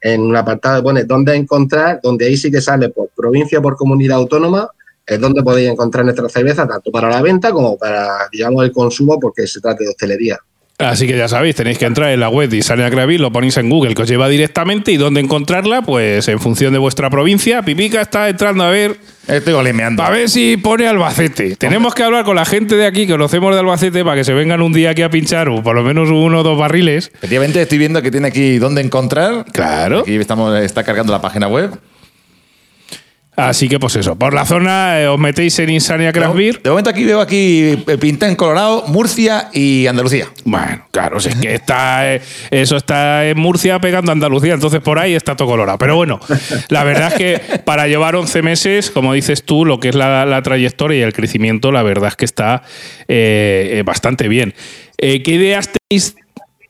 en 0.00 0.22
un 0.22 0.36
apartado 0.36 0.80
que 0.80 0.82
pone 0.82 1.04
dónde 1.04 1.34
encontrar, 1.34 2.00
donde 2.02 2.26
ahí 2.26 2.36
sí 2.36 2.50
que 2.50 2.60
sale 2.60 2.88
por 2.88 3.08
provincia 3.10 3.60
o 3.60 3.62
por 3.62 3.76
comunidad 3.76 4.18
autónoma, 4.18 4.68
es 5.06 5.20
donde 5.20 5.42
podéis 5.42 5.70
encontrar 5.70 6.04
nuestra 6.04 6.28
cerveza, 6.28 6.66
tanto 6.66 6.90
para 6.90 7.08
la 7.08 7.22
venta 7.22 7.52
como 7.52 7.76
para, 7.76 8.28
digamos, 8.32 8.64
el 8.64 8.72
consumo, 8.72 9.18
porque 9.20 9.46
se 9.46 9.60
trata 9.60 9.84
de 9.84 9.90
hostelería. 9.90 10.38
Así 10.78 11.06
que 11.06 11.16
ya 11.16 11.28
sabéis, 11.28 11.54
tenéis 11.54 11.78
que 11.78 11.84
entrar 11.84 12.10
en 12.10 12.18
la 12.18 12.28
web 12.28 12.50
de 12.50 12.56
Insania 12.56 12.90
Craft 12.90 13.06
Beer, 13.06 13.20
lo 13.20 13.30
ponéis 13.30 13.56
en 13.58 13.70
Google, 13.70 13.94
que 13.94 14.02
os 14.02 14.08
lleva 14.08 14.28
directamente, 14.28 14.90
y 14.90 14.96
dónde 14.96 15.20
encontrarla, 15.20 15.82
pues 15.82 16.26
en 16.26 16.40
función 16.40 16.72
de 16.72 16.80
vuestra 16.80 17.10
provincia. 17.10 17.62
Pipica 17.62 18.00
está 18.00 18.28
entrando 18.28 18.64
a 18.64 18.70
ver 18.70 18.98
Estoy 19.26 19.54
golemeando. 19.54 20.02
A 20.02 20.10
ver 20.10 20.28
si 20.28 20.58
pone 20.58 20.86
Albacete. 20.86 21.56
Tenemos 21.56 21.94
que 21.94 22.02
hablar 22.02 22.24
con 22.24 22.36
la 22.36 22.44
gente 22.44 22.76
de 22.76 22.86
aquí 22.86 23.06
que 23.06 23.12
conocemos 23.12 23.54
de 23.54 23.60
Albacete 23.60 24.04
para 24.04 24.16
que 24.16 24.24
se 24.24 24.34
vengan 24.34 24.60
un 24.60 24.72
día 24.72 24.90
aquí 24.90 25.02
a 25.02 25.08
pinchar 25.08 25.48
o 25.48 25.62
por 25.62 25.74
lo 25.74 25.82
menos 25.82 26.10
uno 26.10 26.40
o 26.40 26.42
dos 26.42 26.58
barriles. 26.58 27.10
Efectivamente, 27.14 27.62
estoy 27.62 27.78
viendo 27.78 28.02
que 28.02 28.10
tiene 28.10 28.28
aquí 28.28 28.58
dónde 28.58 28.82
encontrar. 28.82 29.46
Claro. 29.52 30.00
Aquí 30.00 30.16
estamos, 30.16 30.58
está 30.60 30.84
cargando 30.84 31.12
la 31.12 31.22
página 31.22 31.48
web. 31.48 31.70
Así 33.36 33.68
que 33.68 33.80
pues 33.80 33.96
eso, 33.96 34.16
por 34.16 34.32
la 34.32 34.44
zona 34.44 35.00
eh, 35.00 35.08
os 35.08 35.18
metéis 35.18 35.58
en 35.58 35.70
Insania 35.70 36.12
Craft 36.12 36.36
Beer. 36.36 36.62
De 36.62 36.70
momento 36.70 36.90
aquí 36.90 37.04
veo 37.04 37.20
aquí 37.20 37.82
eh, 37.86 37.98
pinta 37.98 38.28
en 38.28 38.36
Colorado, 38.36 38.84
Murcia 38.86 39.48
y 39.52 39.88
Andalucía. 39.88 40.28
Bueno, 40.44 40.86
claro, 40.92 41.18
si 41.18 41.30
es 41.30 41.36
que 41.36 41.54
está, 41.54 42.14
eh, 42.14 42.22
eso 42.52 42.76
está 42.76 43.26
en 43.26 43.38
Murcia 43.38 43.80
pegando 43.80 44.12
a 44.12 44.14
Andalucía, 44.14 44.54
entonces 44.54 44.80
por 44.80 45.00
ahí 45.00 45.14
está 45.14 45.34
todo 45.34 45.48
colorado. 45.48 45.78
Pero 45.78 45.96
bueno, 45.96 46.20
la 46.68 46.84
verdad 46.84 47.08
es 47.12 47.14
que 47.14 47.58
para 47.64 47.88
llevar 47.88 48.14
11 48.14 48.42
meses, 48.42 48.90
como 48.92 49.12
dices 49.12 49.44
tú, 49.44 49.64
lo 49.64 49.80
que 49.80 49.88
es 49.88 49.96
la, 49.96 50.24
la 50.26 50.42
trayectoria 50.42 51.00
y 51.00 51.02
el 51.02 51.12
crecimiento, 51.12 51.72
la 51.72 51.82
verdad 51.82 52.10
es 52.10 52.16
que 52.16 52.24
está 52.24 52.62
eh, 53.08 53.82
bastante 53.84 54.28
bien. 54.28 54.54
¿Qué 54.96 55.22
ideas 55.26 55.70
tenéis? 55.70 56.16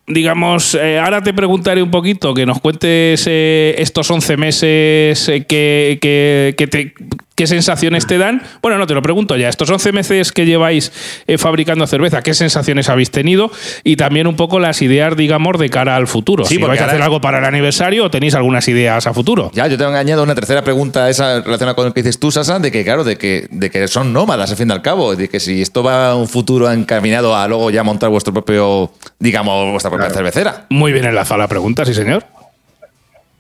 Digamos, 0.07 0.75
eh, 0.75 0.99
ahora 0.99 1.23
te 1.23 1.33
preguntaré 1.33 1.83
un 1.83 1.91
poquito, 1.91 2.35
que 2.35 2.45
nos 2.45 2.61
cuentes 2.61 3.25
eh, 3.27 3.75
estos 3.79 4.11
11 4.11 4.37
meses, 4.37 5.29
eh, 5.31 5.47
qué, 5.49 5.99
qué- 5.99 6.55
qué 6.59 6.67
te- 6.67 6.95
qué 7.35 7.47
sensaciones 7.47 8.07
te 8.07 8.19
dan. 8.19 8.43
Bueno, 8.63 8.79
no 8.79 8.87
te 8.87 8.95
lo 8.95 9.03
pregunto 9.03 9.37
ya, 9.37 9.49
estos 9.49 9.69
11 9.71 9.93
meses 9.93 10.33
que 10.33 10.47
lleváis 10.47 10.93
eh, 11.27 11.39
fabricando 11.39 11.87
cerveza, 11.87 12.23
¿qué 12.23 12.35
sensaciones 12.35 12.89
habéis 12.89 13.11
tenido? 13.11 13.51
Y 13.83 13.97
también 13.97 14.27
un 14.27 14.37
poco 14.37 14.61
las 14.61 14.83
ideas, 14.83 15.17
digamos, 15.17 15.59
de 15.59 15.71
cara 15.71 15.97
al 15.97 16.07
futuro. 16.07 16.45
Sí, 16.45 16.57
si 16.57 16.63
vais 16.63 16.81
a 16.81 16.87
hacer 16.87 17.03
algo 17.03 17.21
para 17.21 17.39
el 17.39 17.45
aniversario 17.45 18.05
o 18.05 18.11
tenéis 18.11 18.35
algunas 18.35 18.67
ideas 18.69 19.07
a 19.07 19.15
futuro. 19.15 19.51
Ya, 19.55 19.67
yo 19.67 19.77
te 19.79 19.85
añado 19.85 20.23
una 20.23 20.35
tercera 20.35 20.63
pregunta, 20.63 21.09
esa 21.11 21.41
relacionada 21.41 21.75
con 21.75 21.87
lo 21.87 21.95
que 21.95 22.03
dices 22.03 22.19
tú, 22.19 22.31
Sasa, 22.31 22.59
de 22.59 22.71
que, 22.73 22.85
claro, 22.85 23.05
de 23.05 23.17
que, 23.17 23.47
de 23.51 23.71
que 23.71 23.89
son 23.89 24.13
nómadas, 24.13 24.51
al 24.51 24.57
fin 24.57 24.69
y 24.69 24.73
al 24.73 24.83
cabo, 24.83 25.15
de 25.17 25.29
que 25.29 25.41
si 25.41 25.63
esto 25.63 25.83
va 25.83 26.11
a 26.11 26.15
un 26.17 26.29
futuro 26.29 26.71
encaminado 26.71 27.37
a 27.37 27.47
luego 27.49 27.71
ya 27.71 27.83
montar 27.83 28.11
vuestro 28.11 28.33
propio, 28.33 28.91
digamos, 29.19 29.71
vuestra 29.73 29.91
propia 29.91 30.07
Claro. 30.07 30.17
cervecera. 30.17 30.67
Muy 30.71 30.93
bien 30.93 31.05
enlazada 31.05 31.39
la 31.39 31.49
pregunta, 31.49 31.85
sí, 31.85 31.95
señor. 31.95 32.25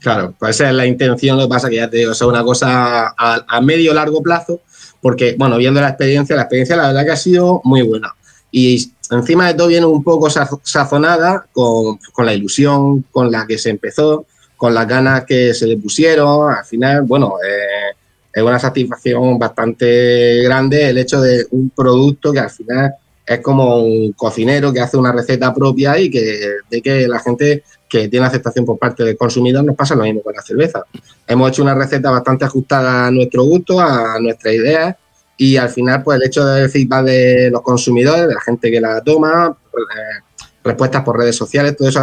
Claro, 0.04 0.34
pues 0.38 0.56
esa 0.56 0.68
es 0.68 0.74
la 0.74 0.84
intención, 0.84 1.38
lo 1.38 1.44
que 1.44 1.48
pasa 1.48 1.70
que 1.70 1.76
ya 1.76 1.88
te 1.88 1.96
digo, 1.96 2.12
es 2.12 2.20
una 2.20 2.44
cosa 2.44 3.14
a, 3.16 3.42
a 3.48 3.60
medio 3.62 3.94
largo 3.94 4.22
plazo, 4.22 4.60
porque, 5.00 5.34
bueno, 5.38 5.56
viendo 5.56 5.80
la 5.80 5.88
experiencia, 5.88 6.36
la 6.36 6.42
experiencia 6.42 6.76
la 6.76 6.88
verdad 6.88 7.06
que 7.06 7.12
ha 7.12 7.16
sido 7.16 7.62
muy 7.64 7.80
buena. 7.80 8.14
Y 8.50 8.92
encima 9.10 9.48
de 9.48 9.54
todo 9.54 9.68
viene 9.68 9.86
un 9.86 10.04
poco 10.04 10.28
saz- 10.28 10.60
sazonada 10.62 11.46
con, 11.52 11.96
con 12.12 12.26
la 12.26 12.34
ilusión 12.34 13.06
con 13.10 13.32
la 13.32 13.46
que 13.46 13.56
se 13.56 13.70
empezó, 13.70 14.26
con 14.58 14.74
las 14.74 14.86
ganas 14.86 15.24
que 15.24 15.54
se 15.54 15.66
le 15.66 15.78
pusieron. 15.78 16.52
Al 16.52 16.66
final, 16.66 17.02
bueno, 17.04 17.36
eh, 17.42 17.96
es 18.30 18.42
una 18.42 18.58
satisfacción 18.58 19.38
bastante 19.38 20.42
grande 20.42 20.90
el 20.90 20.98
hecho 20.98 21.22
de 21.22 21.46
un 21.52 21.70
producto 21.70 22.30
que 22.30 22.40
al 22.40 22.50
final 22.50 22.92
es 23.26 23.40
como 23.40 23.78
un 23.78 24.12
cocinero 24.12 24.70
que 24.70 24.80
hace 24.80 24.98
una 24.98 25.12
receta 25.12 25.54
propia 25.54 25.98
y 25.98 26.10
que 26.10 26.40
de 26.70 26.82
que 26.82 27.08
la 27.08 27.20
gente 27.20 27.64
que 27.98 28.08
tiene 28.08 28.26
aceptación 28.26 28.64
por 28.64 28.78
parte 28.78 29.04
del 29.04 29.16
consumidor 29.16 29.64
nos 29.64 29.76
pasa 29.76 29.94
lo 29.94 30.02
mismo 30.02 30.20
con 30.22 30.34
la 30.34 30.42
cerveza. 30.42 30.84
Hemos 31.26 31.50
hecho 31.50 31.62
una 31.62 31.74
receta 31.74 32.10
bastante 32.10 32.44
ajustada 32.44 33.06
a 33.06 33.10
nuestro 33.12 33.44
gusto, 33.44 33.80
a 33.80 34.18
nuestras 34.20 34.54
ideas 34.54 34.96
y 35.36 35.56
al 35.56 35.68
final 35.68 36.02
pues 36.02 36.20
el 36.20 36.26
hecho 36.26 36.44
del 36.44 36.68
feedback 36.68 37.04
de 37.04 37.50
los 37.52 37.62
consumidores, 37.62 38.26
de 38.26 38.34
la 38.34 38.40
gente 38.40 38.70
que 38.70 38.80
la 38.80 39.00
toma, 39.00 39.56
eh, 39.72 40.40
respuestas 40.64 41.04
por 41.04 41.18
redes 41.18 41.36
sociales, 41.36 41.76
todo 41.76 41.88
eso 41.88 42.00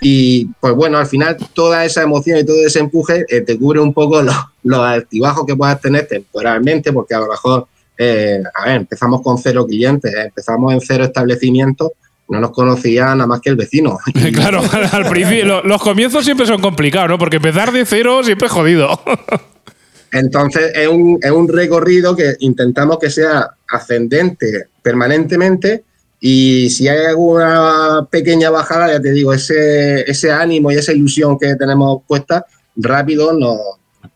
y 0.00 0.46
pues 0.60 0.74
bueno, 0.74 0.98
al 0.98 1.06
final 1.06 1.36
toda 1.54 1.84
esa 1.84 2.02
emoción 2.02 2.38
y 2.38 2.44
todo 2.44 2.64
ese 2.64 2.78
empuje 2.78 3.24
eh, 3.28 3.40
te 3.40 3.58
cubre 3.58 3.80
un 3.80 3.92
poco 3.94 4.22
los, 4.62 4.78
altibajos 4.78 5.46
que 5.46 5.56
puedas 5.56 5.80
tener 5.80 6.06
temporalmente, 6.06 6.92
porque 6.92 7.14
a 7.14 7.20
lo 7.20 7.28
mejor, 7.28 7.66
eh, 7.96 8.42
a 8.54 8.66
ver, 8.66 8.76
empezamos 8.76 9.22
con 9.22 9.38
cero 9.38 9.66
clientes, 9.66 10.12
eh, 10.14 10.24
empezamos 10.26 10.72
en 10.72 10.80
cero 10.80 11.04
establecimientos, 11.04 11.92
no 12.28 12.40
nos 12.40 12.50
conocía 12.50 13.06
nada 13.14 13.26
más 13.26 13.40
que 13.40 13.50
el 13.50 13.56
vecino. 13.56 13.98
Claro, 14.32 14.62
al 14.92 15.06
principio, 15.06 15.44
lo- 15.46 15.62
los 15.62 15.80
comienzos 15.82 16.24
siempre 16.24 16.46
son 16.46 16.60
complicados, 16.60 17.08
¿no? 17.08 17.18
Porque 17.18 17.36
empezar 17.36 17.72
de 17.72 17.84
cero 17.86 18.22
siempre 18.24 18.46
es 18.46 18.52
jodido. 18.52 19.00
Entonces 20.12 20.72
es 20.74 20.88
un, 20.88 21.18
es 21.20 21.30
un 21.30 21.48
recorrido 21.48 22.16
que 22.16 22.36
intentamos 22.40 22.98
que 22.98 23.10
sea 23.10 23.50
ascendente 23.68 24.66
permanentemente 24.82 25.84
y 26.20 26.70
si 26.70 26.88
hay 26.88 27.06
alguna 27.06 28.06
pequeña 28.10 28.48
bajada, 28.50 28.88
ya 28.92 29.00
te 29.00 29.12
digo, 29.12 29.32
ese, 29.34 30.08
ese 30.10 30.32
ánimo 30.32 30.70
y 30.70 30.76
esa 30.76 30.92
ilusión 30.92 31.38
que 31.38 31.54
tenemos 31.56 32.02
puesta, 32.06 32.46
rápido 32.76 33.32
nos 33.32 33.58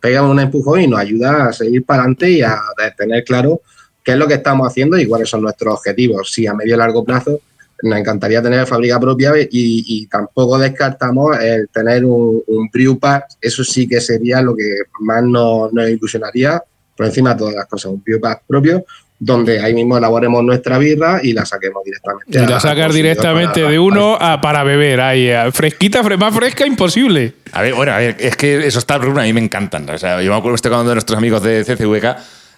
pega 0.00 0.22
un 0.22 0.40
empujón 0.40 0.80
y 0.80 0.86
nos 0.86 1.00
ayuda 1.00 1.48
a 1.48 1.52
seguir 1.52 1.84
para 1.84 2.02
adelante 2.02 2.30
y 2.30 2.40
a 2.42 2.58
tener 2.96 3.24
claro 3.24 3.60
qué 4.02 4.12
es 4.12 4.16
lo 4.16 4.26
que 4.26 4.34
estamos 4.34 4.66
haciendo 4.66 4.96
y 4.98 5.06
cuáles 5.06 5.28
son 5.28 5.42
nuestros 5.42 5.74
objetivos. 5.74 6.32
Si 6.32 6.46
a 6.46 6.54
medio 6.54 6.74
y 6.76 6.78
largo 6.78 7.04
plazo 7.04 7.40
nos 7.82 7.98
encantaría 7.98 8.42
tener 8.42 8.66
fábrica 8.66 9.00
propia 9.00 9.32
y, 9.50 10.06
tampoco 10.06 10.58
descartamos 10.58 11.38
el 11.40 11.68
tener 11.68 12.04
un, 12.04 12.42
un 12.46 12.70
Eso 13.40 13.64
sí 13.64 13.86
que 13.86 14.00
sería 14.00 14.42
lo 14.42 14.54
que 14.56 14.76
más 15.00 15.22
nos, 15.22 15.72
nos, 15.72 15.88
ilusionaría 15.88 16.62
por 16.96 17.06
encima 17.06 17.34
de 17.34 17.38
todas 17.38 17.54
las 17.54 17.66
cosas. 17.66 17.92
Un 17.92 18.02
brew 18.02 18.20
propio 18.46 18.84
donde 19.22 19.60
ahí 19.60 19.74
mismo 19.74 19.98
elaboremos 19.98 20.42
nuestra 20.42 20.78
birra 20.78 21.20
y 21.22 21.34
la 21.34 21.44
saquemos 21.44 21.84
directamente. 21.84 22.42
Y 22.42 22.46
la 22.46 22.58
sacar 22.58 22.90
directamente 22.90 23.60
de 23.60 23.78
uno 23.78 24.16
a, 24.18 24.40
para 24.40 24.64
beber, 24.64 24.98
ahí, 25.00 25.30
fresquita, 25.52 26.02
más 26.02 26.34
fresca, 26.34 26.66
imposible. 26.66 27.34
A 27.52 27.60
ver, 27.60 27.74
bueno, 27.74 27.92
a 27.92 27.98
ver, 27.98 28.16
es 28.18 28.34
que 28.36 28.66
esos 28.66 28.86
tal 28.86 29.02
a 29.18 29.22
mí 29.22 29.32
me 29.34 29.42
encantan. 29.42 29.88
O 29.90 29.98
sea, 29.98 30.22
yo 30.22 30.30
me 30.32 30.38
acuerdo 30.38 30.54
este 30.54 30.70
cuando 30.70 30.88
de 30.88 30.94
nuestros 30.94 31.18
amigos 31.18 31.42
de 31.42 31.64
CCVK 31.64 32.16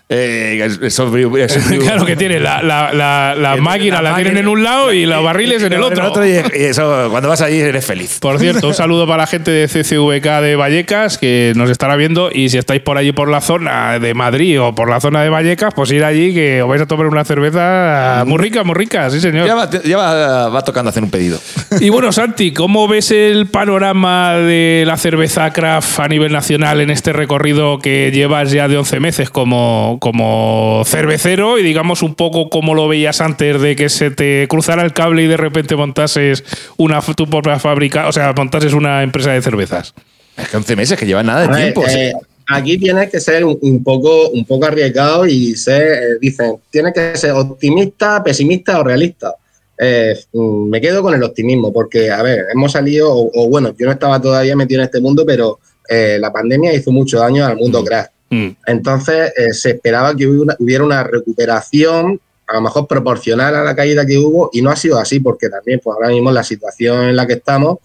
eh, 0.08 0.68
claro 1.80 2.04
que 2.04 2.16
tiene 2.16 2.38
la, 2.38 2.62
la, 2.62 3.34
la, 3.34 3.56
máquina, 3.56 4.02
la, 4.02 4.14
tienen 4.16 4.36
en 4.36 4.48
un 4.48 4.62
lado 4.62 4.92
y 4.92 5.06
los 5.06 5.22
barriles 5.24 5.62
en 5.62 5.72
el 5.72 5.82
otro. 5.82 6.12
y 6.26 6.30
eso, 6.30 7.08
cuando 7.10 7.28
vas 7.28 7.40
allí 7.40 7.60
eres 7.60 7.84
feliz. 7.84 8.18
Por 8.20 8.38
cierto, 8.38 8.68
un 8.68 8.74
saludo 8.74 9.06
para 9.06 9.22
la 9.22 9.26
gente 9.26 9.50
de 9.50 9.68
CCVK 9.68 10.42
de 10.42 10.56
Vallecas 10.56 11.18
que 11.18 11.52
nos 11.56 11.70
estará 11.70 11.96
viendo 11.96 12.30
y 12.32 12.50
si 12.50 12.58
estáis 12.58 12.82
por 12.82 12.98
allí 12.98 13.12
por 13.12 13.30
la 13.30 13.40
zona 13.40 13.98
de 13.98 14.14
Madrid 14.14 14.60
o 14.60 14.74
por 14.74 14.90
la 14.90 15.00
zona 15.00 15.22
de 15.22 15.30
Vallecas, 15.30 15.72
pues 15.74 15.90
ir 15.92 16.04
allí 16.04 16.34
que 16.34 16.62
os 16.62 16.68
vais 16.68 16.82
a 16.82 16.86
tomar 16.86 17.06
una 17.06 17.24
cerveza 17.24 18.24
muy 18.26 18.38
rica, 18.38 18.64
muy 18.64 18.74
rica, 18.74 19.08
sí 19.10 19.20
señor. 19.20 19.46
Ya 19.46 19.54
va, 19.54 19.70
ya 19.70 19.96
va, 19.96 20.48
va 20.48 20.62
tocando 20.62 20.90
hacer 20.90 21.02
un 21.02 21.10
pedido. 21.10 21.38
Y 21.80 21.88
bueno, 21.88 22.12
Santi, 22.12 22.52
¿cómo 22.52 22.86
ves 22.88 23.10
el 23.10 23.46
panorama 23.46 24.34
de 24.34 24.84
la 24.86 24.96
cerveza 24.96 25.52
craft 25.52 26.00
a 26.00 26.08
nivel 26.08 26.32
nacional 26.32 26.80
en 26.80 26.90
este 26.90 27.12
recorrido 27.12 27.78
que 27.78 28.10
llevas 28.12 28.50
ya 28.50 28.68
de 28.68 28.76
11 28.76 29.00
meses 29.00 29.30
como 29.30 29.91
como 29.98 30.82
cervecero 30.84 31.58
y 31.58 31.62
digamos 31.62 32.02
un 32.02 32.14
poco 32.14 32.50
como 32.50 32.74
lo 32.74 32.88
veías 32.88 33.20
antes 33.20 33.60
de 33.60 33.76
que 33.76 33.88
se 33.88 34.10
te 34.10 34.46
cruzara 34.48 34.82
el 34.82 34.92
cable 34.92 35.22
y 35.22 35.26
de 35.26 35.36
repente 35.36 35.76
montases 35.76 36.44
una 36.76 37.00
tu 37.00 37.28
propia 37.28 37.58
fábrica, 37.58 38.08
o 38.08 38.12
sea, 38.12 38.32
montases 38.32 38.72
una 38.72 39.02
empresa 39.02 39.32
de 39.32 39.42
cervezas. 39.42 39.94
Es 40.36 40.48
que 40.48 40.56
11 40.56 40.76
meses, 40.76 40.98
que 40.98 41.06
lleva 41.06 41.22
nada 41.22 41.46
de 41.46 41.56
tiempo. 41.56 41.84
Eh, 41.88 42.12
aquí 42.48 42.78
tienes 42.78 43.10
que 43.10 43.20
ser 43.20 43.44
un, 43.44 43.82
poco, 43.84 44.30
un 44.30 44.44
poco 44.44 44.66
arriesgado 44.66 45.26
y 45.26 45.54
ser, 45.56 45.82
eh, 45.82 46.18
dicen, 46.20 46.56
tienes 46.70 46.94
que 46.94 47.16
ser 47.16 47.32
optimista, 47.32 48.22
pesimista 48.22 48.80
o 48.80 48.84
realista. 48.84 49.34
Eh, 49.78 50.18
mm, 50.32 50.68
me 50.68 50.80
quedo 50.80 51.02
con 51.02 51.14
el 51.14 51.22
optimismo 51.22 51.72
porque, 51.72 52.10
a 52.10 52.22
ver, 52.22 52.46
hemos 52.52 52.72
salido, 52.72 53.10
o, 53.12 53.48
bueno, 53.48 53.74
yo 53.78 53.86
no 53.86 53.92
estaba 53.92 54.20
todavía 54.20 54.56
metido 54.56 54.80
en 54.80 54.86
este 54.86 55.00
mundo, 55.00 55.24
pero 55.26 55.58
la 55.88 56.32
pandemia 56.32 56.72
hizo 56.72 56.90
mucho 56.90 57.18
daño 57.18 57.44
al 57.44 57.58
mundo 57.58 57.84
craft. 57.84 58.12
Mm. 58.32 58.48
Entonces 58.66 59.30
eh, 59.36 59.52
se 59.52 59.72
esperaba 59.72 60.16
que 60.16 60.26
hubiera 60.26 60.82
una, 60.82 61.04
recuperación 61.04 62.18
a 62.46 62.54
lo 62.54 62.62
mejor 62.62 62.88
proporcional 62.88 63.54
a 63.54 63.62
la 63.62 63.76
caída 63.76 64.06
que 64.06 64.16
hubo 64.16 64.48
y 64.54 64.62
no 64.62 64.70
ha 64.70 64.76
sido 64.76 64.98
así 64.98 65.20
porque 65.20 65.50
también 65.50 65.80
pues 65.84 65.94
ahora 65.94 66.08
mismo 66.08 66.32
la 66.32 66.42
situación 66.42 67.10
en 67.10 67.16
la 67.16 67.26
que 67.26 67.34
estamos 67.34 67.76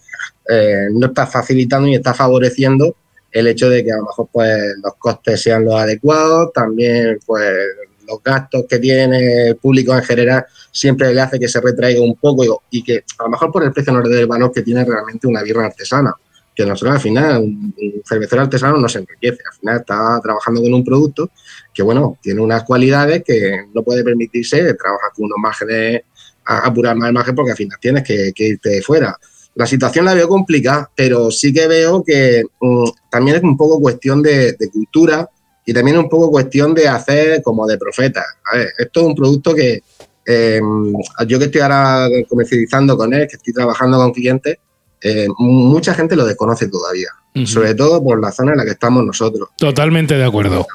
eh, 0.48 0.86
no 0.90 1.08
está 1.08 1.26
facilitando 1.26 1.86
ni 1.86 1.96
está 1.96 2.14
favoreciendo 2.14 2.96
el 3.30 3.46
hecho 3.46 3.68
de 3.68 3.84
que 3.84 3.92
a 3.92 3.98
lo 3.98 4.04
mejor 4.04 4.28
pues 4.32 4.58
los 4.82 4.94
costes 4.94 5.42
sean 5.42 5.66
los 5.66 5.74
adecuados, 5.74 6.50
también 6.54 7.18
pues 7.26 7.52
los 8.06 8.22
gastos 8.22 8.64
que 8.66 8.78
tiene 8.78 9.48
el 9.48 9.56
público 9.56 9.94
en 9.94 10.02
general 10.02 10.46
siempre 10.72 11.12
le 11.12 11.20
hace 11.20 11.38
que 11.38 11.46
se 11.46 11.60
retraiga 11.60 12.00
un 12.00 12.16
poco 12.16 12.62
y, 12.70 12.82
que 12.82 13.04
a 13.18 13.24
lo 13.24 13.28
mejor 13.28 13.52
por 13.52 13.64
el 13.64 13.72
precio 13.72 13.92
no 13.92 14.00
le 14.00 14.08
dé 14.08 14.20
el 14.22 14.26
valor 14.26 14.50
que 14.50 14.62
tiene 14.62 14.82
realmente 14.82 15.26
una 15.26 15.42
birra 15.42 15.66
artesana 15.66 16.14
que 16.58 16.66
nosotros 16.66 16.96
al 16.96 17.00
final, 17.00 17.38
un, 17.38 18.02
cervecero 18.04 18.42
artesano 18.42 18.78
no 18.78 18.88
se 18.88 18.98
enriquece, 18.98 19.38
al 19.48 19.58
final 19.60 19.76
está 19.76 20.20
trabajando 20.20 20.60
con 20.60 20.74
un 20.74 20.84
producto 20.84 21.30
que, 21.72 21.84
bueno, 21.84 22.18
tiene 22.20 22.40
unas 22.40 22.64
cualidades 22.64 23.22
que 23.24 23.66
no 23.72 23.84
puede 23.84 24.02
permitirse 24.02 24.74
trabajar 24.74 25.12
con 25.14 25.26
unos 25.26 25.38
márgenes, 25.40 26.02
apurar 26.44 26.96
más 26.96 27.08
el 27.10 27.14
margen 27.14 27.36
porque 27.36 27.52
al 27.52 27.56
final 27.56 27.78
tienes 27.80 28.02
que, 28.02 28.32
irte 28.36 28.82
fuera. 28.82 29.16
La 29.54 29.68
situación 29.68 30.04
la 30.04 30.14
veo 30.14 30.28
complicada, 30.28 30.90
pero 30.96 31.30
sí 31.30 31.52
que 31.52 31.68
veo 31.68 32.02
que 32.02 32.42
mm, 32.60 32.84
también 33.08 33.36
es 33.36 33.42
un 33.44 33.56
poco 33.56 33.80
cuestión 33.80 34.20
de, 34.20 34.56
cultura 34.72 35.30
y 35.64 35.72
también 35.72 35.96
un 35.96 36.08
poco 36.08 36.28
cuestión 36.28 36.74
de 36.74 36.88
hacer 36.88 37.40
como 37.40 37.68
de 37.68 37.78
profeta. 37.78 38.24
A 38.52 38.56
ver, 38.56 38.72
esto 38.76 39.02
es 39.02 39.06
un 39.06 39.14
producto 39.14 39.54
que 39.54 39.80
eh, 40.26 40.60
yo 41.24 41.38
que 41.38 41.44
estoy 41.44 41.60
ahora 41.60 42.08
comercializando 42.28 42.96
con 42.96 43.14
él, 43.14 43.28
que 43.28 43.36
estoy 43.36 43.54
trabajando 43.54 43.96
con 43.98 44.12
clientes, 44.12 44.58
eh, 45.00 45.26
mucha 45.38 45.94
gente 45.94 46.16
lo 46.16 46.24
desconoce 46.24 46.68
todavía, 46.68 47.08
sobre 47.44 47.74
todo 47.74 48.02
por 48.02 48.20
la 48.20 48.32
zona 48.32 48.52
en 48.52 48.58
la 48.58 48.64
que 48.64 48.72
estamos 48.72 49.04
nosotros. 49.04 49.50
Totalmente 49.56 50.14
de 50.14 50.24
acuerdo. 50.24 50.66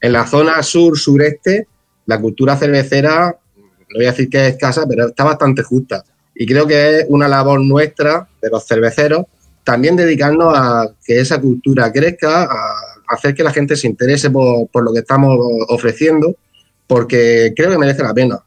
En 0.00 0.12
la 0.12 0.26
zona 0.26 0.62
sur-sureste, 0.62 1.66
la 2.06 2.20
cultura 2.20 2.56
cervecera, 2.56 3.36
no 3.56 3.96
voy 3.96 4.04
a 4.04 4.10
decir 4.10 4.28
que 4.28 4.46
es 4.46 4.52
escasa, 4.54 4.86
pero 4.88 5.08
está 5.08 5.24
bastante 5.24 5.62
justa. 5.62 6.04
Y 6.34 6.46
creo 6.46 6.66
que 6.66 7.00
es 7.00 7.06
una 7.08 7.28
labor 7.28 7.60
nuestra, 7.60 8.28
de 8.40 8.50
los 8.50 8.66
cerveceros, 8.66 9.26
también 9.64 9.96
dedicarnos 9.96 10.54
a 10.56 10.88
que 11.04 11.20
esa 11.20 11.40
cultura 11.40 11.92
crezca, 11.92 12.44
a 12.44 12.74
hacer 13.08 13.34
que 13.34 13.42
la 13.42 13.52
gente 13.52 13.76
se 13.76 13.88
interese 13.88 14.30
por, 14.30 14.68
por 14.68 14.84
lo 14.84 14.92
que 14.92 15.00
estamos 15.00 15.36
ofreciendo, 15.68 16.36
porque 16.86 17.52
creo 17.54 17.70
que 17.70 17.78
merece 17.78 18.02
la 18.02 18.14
pena. 18.14 18.40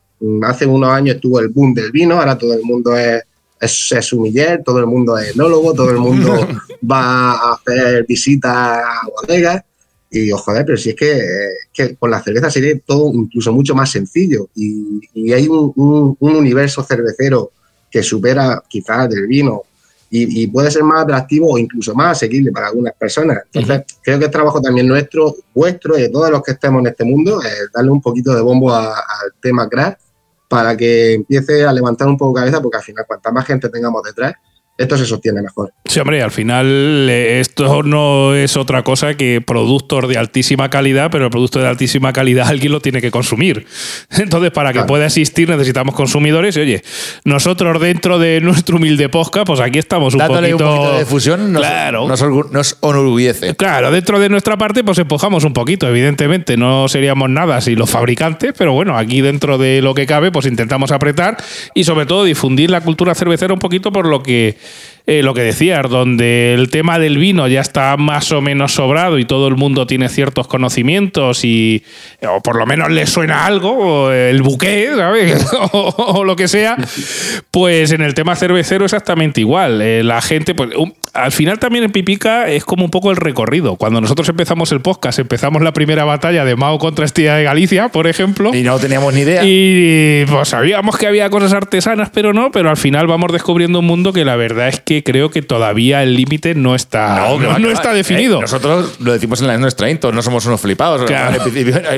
Hace 0.44 0.66
unos 0.66 0.90
años 0.90 1.16
estuvo 1.16 1.40
el 1.40 1.50
boom 1.50 1.74
del 1.74 1.92
vino, 1.92 2.20
ahora 2.20 2.38
todo 2.38 2.54
el 2.54 2.64
mundo 2.64 2.96
es 2.96 3.22
es, 3.64 3.92
es 3.92 4.14
humiller, 4.14 4.64
todo 4.64 4.80
el 4.80 4.86
mundo 4.86 5.18
es 5.18 5.34
enólogo, 5.34 5.74
todo 5.74 5.90
el 5.90 5.98
mundo 5.98 6.48
va 6.92 7.34
a 7.34 7.54
hacer 7.54 8.06
visitas 8.08 8.52
a 8.52 9.02
bodegas. 9.08 9.64
Y 10.12 10.20
digo, 10.20 10.38
joder, 10.38 10.64
pero 10.66 10.78
si 10.78 10.90
es 10.90 10.96
que, 10.96 11.22
que, 11.74 11.96
con 11.96 12.12
la 12.12 12.22
cerveza 12.22 12.52
sería 12.52 12.78
todo 12.86 13.12
incluso 13.14 13.52
mucho 13.52 13.74
más 13.74 13.90
sencillo. 13.90 14.48
Y, 14.56 15.02
y 15.14 15.34
hay 15.34 15.48
un, 15.48 15.74
un, 15.76 16.36
universo 16.36 16.84
cervecero 16.84 17.52
que 17.90 18.04
supera 18.04 18.62
quizás 18.68 19.10
del 19.10 19.26
vino 19.26 19.64
y, 20.12 20.44
y, 20.44 20.48
puede 20.48 20.70
ser 20.70 20.84
más 20.84 21.04
atractivo 21.04 21.52
o 21.52 21.58
incluso 21.58 21.96
más 21.96 22.18
asequible 22.18 22.52
para 22.52 22.68
algunas 22.68 22.94
personas. 22.94 23.40
Entonces, 23.52 23.86
creo 24.04 24.20
que 24.20 24.26
es 24.26 24.32
trabajo 24.32 24.62
también 24.62 24.88
nuestro, 24.88 25.36
vuestro 25.56 25.98
y 25.98 26.04
de 26.04 26.10
todos 26.10 26.30
los 26.30 26.44
que 26.44 26.52
estemos 26.52 26.82
en 26.82 26.88
este 26.88 27.04
mundo, 27.04 27.42
darle 27.74 27.90
un 27.90 28.02
poquito 28.02 28.36
de 28.36 28.42
bombo 28.42 28.72
al 28.72 29.34
tema 29.42 29.68
craft 29.68 30.03
para 30.54 30.78
que 30.78 31.16
empiece 31.16 31.66
a 31.66 31.74
levantar 31.74 32.08
un 32.08 32.16
poco 32.16 32.36
cabeza, 32.36 32.62
porque 32.62 32.78
al 32.78 32.84
final, 32.84 33.06
cuanta 33.08 33.32
más 33.32 33.44
gente 33.48 33.70
tengamos 33.70 34.04
detrás, 34.04 34.36
esto 34.84 34.98
se 34.98 35.06
sostiene 35.06 35.42
mejor. 35.42 35.74
Sí, 35.86 36.00
hombre, 36.00 36.22
al 36.22 36.32
final 36.32 37.08
eh, 37.10 37.40
esto 37.40 37.84
no 37.84 38.36
es 38.36 38.56
otra 38.58 38.84
cosa 38.84 39.16
que 39.16 39.42
productos 39.42 40.08
de 40.08 40.18
altísima 40.18 40.70
calidad, 40.70 41.10
pero 41.12 41.26
el 41.26 41.32
producto 41.32 41.60
de 41.60 41.68
altísima 41.68 42.14
calidad 42.14 42.48
alguien 42.50 42.72
lo 42.72 42.80
tiene 42.80 43.02
que 43.02 43.12
consumir. 43.12 43.66
Entonces, 44.12 44.52
para 44.52 44.74
que 44.74 44.84
pueda 44.84 45.06
existir 45.06 45.50
necesitamos 45.50 45.96
consumidores 45.96 46.58
y 46.58 46.62
oye, 46.62 46.84
nosotros 47.24 47.80
dentro 47.82 48.20
de 48.20 48.42
nuestro 48.42 48.78
humilde 48.78 49.10
podcast, 49.10 49.48
pues 49.48 49.60
aquí 49.60 49.80
estamos 49.80 50.14
un, 50.14 50.20
Dándole 50.20 50.52
poquito, 50.52 50.70
un 50.70 50.78
poquito 50.78 50.98
de 50.98 51.06
fusión, 51.06 51.54
nos, 51.54 51.62
claro, 51.62 52.08
nos, 52.08 52.22
nos, 52.52 52.78
enorgullece. 52.82 53.56
Claro, 53.56 53.92
dentro 53.92 54.20
de 54.20 54.30
nuestra 54.30 54.58
parte 54.58 54.84
pues 54.84 54.98
empujamos 55.00 55.44
un 55.44 55.54
poquito, 55.54 55.88
evidentemente, 55.88 56.58
no 56.58 56.88
seríamos 56.88 57.30
nada 57.30 57.62
si 57.62 57.76
los 57.76 57.90
fabricantes, 57.90 58.54
pero 58.58 58.74
bueno, 58.74 58.98
aquí 58.98 59.22
dentro 59.22 59.58
de 59.58 59.82
lo 59.82 59.94
que 59.94 60.06
cabe 60.06 60.32
pues 60.32 60.46
intentamos 60.46 60.92
apretar 60.92 61.38
y 61.74 61.84
sobre 61.84 62.06
todo 62.06 62.24
difundir 62.24 62.70
la 62.70 62.82
cultura 62.82 63.16
cervecera 63.16 63.54
un 63.54 63.60
poquito 63.60 63.92
por 63.92 64.08
lo 64.08 64.24
que 64.24 64.58
eh, 65.06 65.22
lo 65.22 65.34
que 65.34 65.42
decías, 65.42 65.90
donde 65.90 66.54
el 66.54 66.70
tema 66.70 66.98
del 66.98 67.18
vino 67.18 67.46
ya 67.50 67.60
está 67.60 67.98
más 67.98 68.32
o 68.32 68.40
menos 68.40 68.74
sobrado 68.74 69.20
y 69.20 69.26
todo 69.26 69.50
el 69.50 69.56
mundo 69.56 69.86
tiene 69.86 70.08
ciertos 70.08 70.48
conocimientos 70.48 71.44
y 71.44 71.84
o 72.26 72.42
por 72.42 72.56
lo 72.56 72.66
menos 72.66 72.90
le 72.90 73.06
suena 73.06 73.46
algo, 73.46 74.14
el 74.14 74.42
buque, 74.42 74.92
¿sabes? 74.96 75.46
o, 75.74 76.24
lo 76.24 76.38
que 76.38 76.48
sea, 76.48 76.78
pues 77.52 77.92
en 77.92 78.02
el 78.02 78.14
tema 78.14 78.38
cervecero 78.38 78.86
exactamente 78.86 79.42
igual. 79.42 79.82
Eh, 79.82 80.04
la 80.04 80.22
gente, 80.22 80.56
pues 80.56 80.70
al 81.14 81.34
final 81.34 81.60
también 81.60 81.84
en 81.84 81.92
Pipica 81.92 82.50
es 82.50 82.64
como 82.64 82.86
un 82.86 82.92
poco 82.92 83.12
el 83.12 83.18
recorrido. 83.18 83.76
Cuando 83.76 84.00
nosotros 84.00 84.30
empezamos 84.30 84.72
el 84.72 84.80
podcast, 84.80 85.20
empezamos 85.20 85.62
la 85.62 85.74
primera 85.74 86.06
batalla 86.06 86.46
de 86.46 86.56
Mao 86.56 86.80
contra 86.80 87.04
Estía 87.04 87.36
de 87.36 87.44
Galicia, 87.44 87.90
por 87.90 88.08
ejemplo. 88.08 88.56
Y 88.56 88.64
no 88.64 88.80
teníamos 88.80 89.14
ni 89.14 89.22
idea. 89.22 89.42
Y 89.44 90.24
pues 90.30 90.48
sabíamos 90.48 90.98
que 90.98 91.08
había 91.08 91.30
cosas 91.30 91.52
artesanas, 91.52 92.10
pero 92.10 92.32
no, 92.32 92.52
pero 92.52 92.70
al 92.70 92.78
final 92.78 93.06
vamos 93.06 93.34
descubriendo 93.34 93.80
un 93.80 93.86
mundo 93.86 94.14
que 94.14 94.24
la 94.24 94.38
verdad 94.38 94.70
es 94.70 94.80
que 94.80 94.93
creo 95.02 95.32
que 95.32 95.42
todavía 95.42 96.04
el 96.04 96.16
límite 96.16 96.54
no 96.54 96.76
está, 96.76 97.28
no, 97.60 97.72
está 97.72 97.94
definido. 97.94 98.42
nosotros 98.42 98.98
lo 99.00 99.14
decimos 99.14 99.42
en 99.42 99.48
la 99.48 99.58
nuestra 99.58 99.90
intro, 99.90 100.12
no 100.12 100.22
somos 100.22 100.46
unos 100.46 100.62
flipados. 100.62 101.10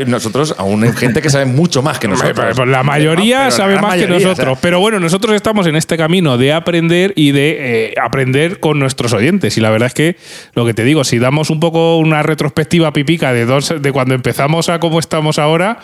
Nosotros, 0.08 0.56
aún 0.58 0.84
hay 0.84 0.94
gente 0.94 1.22
que 1.22 1.30
sabe 1.30 1.46
mucho 1.46 1.82
más 1.82 2.00
que 2.00 2.08
nosotros. 2.08 2.68
La 2.68 2.84
mayoría 2.84 3.52
sabe 3.52 3.80
más 3.82 3.96
que 3.96 4.08
nosotros. 4.08 4.58
Pero 4.62 4.80
bueno, 4.80 5.00
nosotros 5.00 5.36
estamos 5.36 5.68
en 5.68 5.76
este 5.76 5.98
camino 5.98 6.38
de 6.38 6.54
aprender 6.54 7.14
y 7.16 7.32
de 7.32 7.58
eh, 7.60 7.94
aprender 8.02 8.60
con 8.60 8.80
nuestros 8.80 9.14
oyentes. 9.14 9.58
Y 9.58 9.62
la 9.62 9.70
verdad 9.70 9.88
es 9.88 9.94
que 9.94 10.16
lo 10.54 10.66
que 10.66 10.74
te 10.74 10.84
digo, 10.84 11.04
si 11.04 11.20
damos 11.20 11.50
un 11.50 11.60
poco 11.60 11.98
una 11.98 12.24
retrospectiva 12.24 12.94
pipica 12.94 13.34
de, 13.34 13.46
dos, 13.46 13.74
de 13.82 13.92
cuando 13.92 14.14
empezamos 14.14 14.70
a 14.70 14.80
cómo 14.80 15.00
estamos 15.00 15.40
ahora 15.40 15.80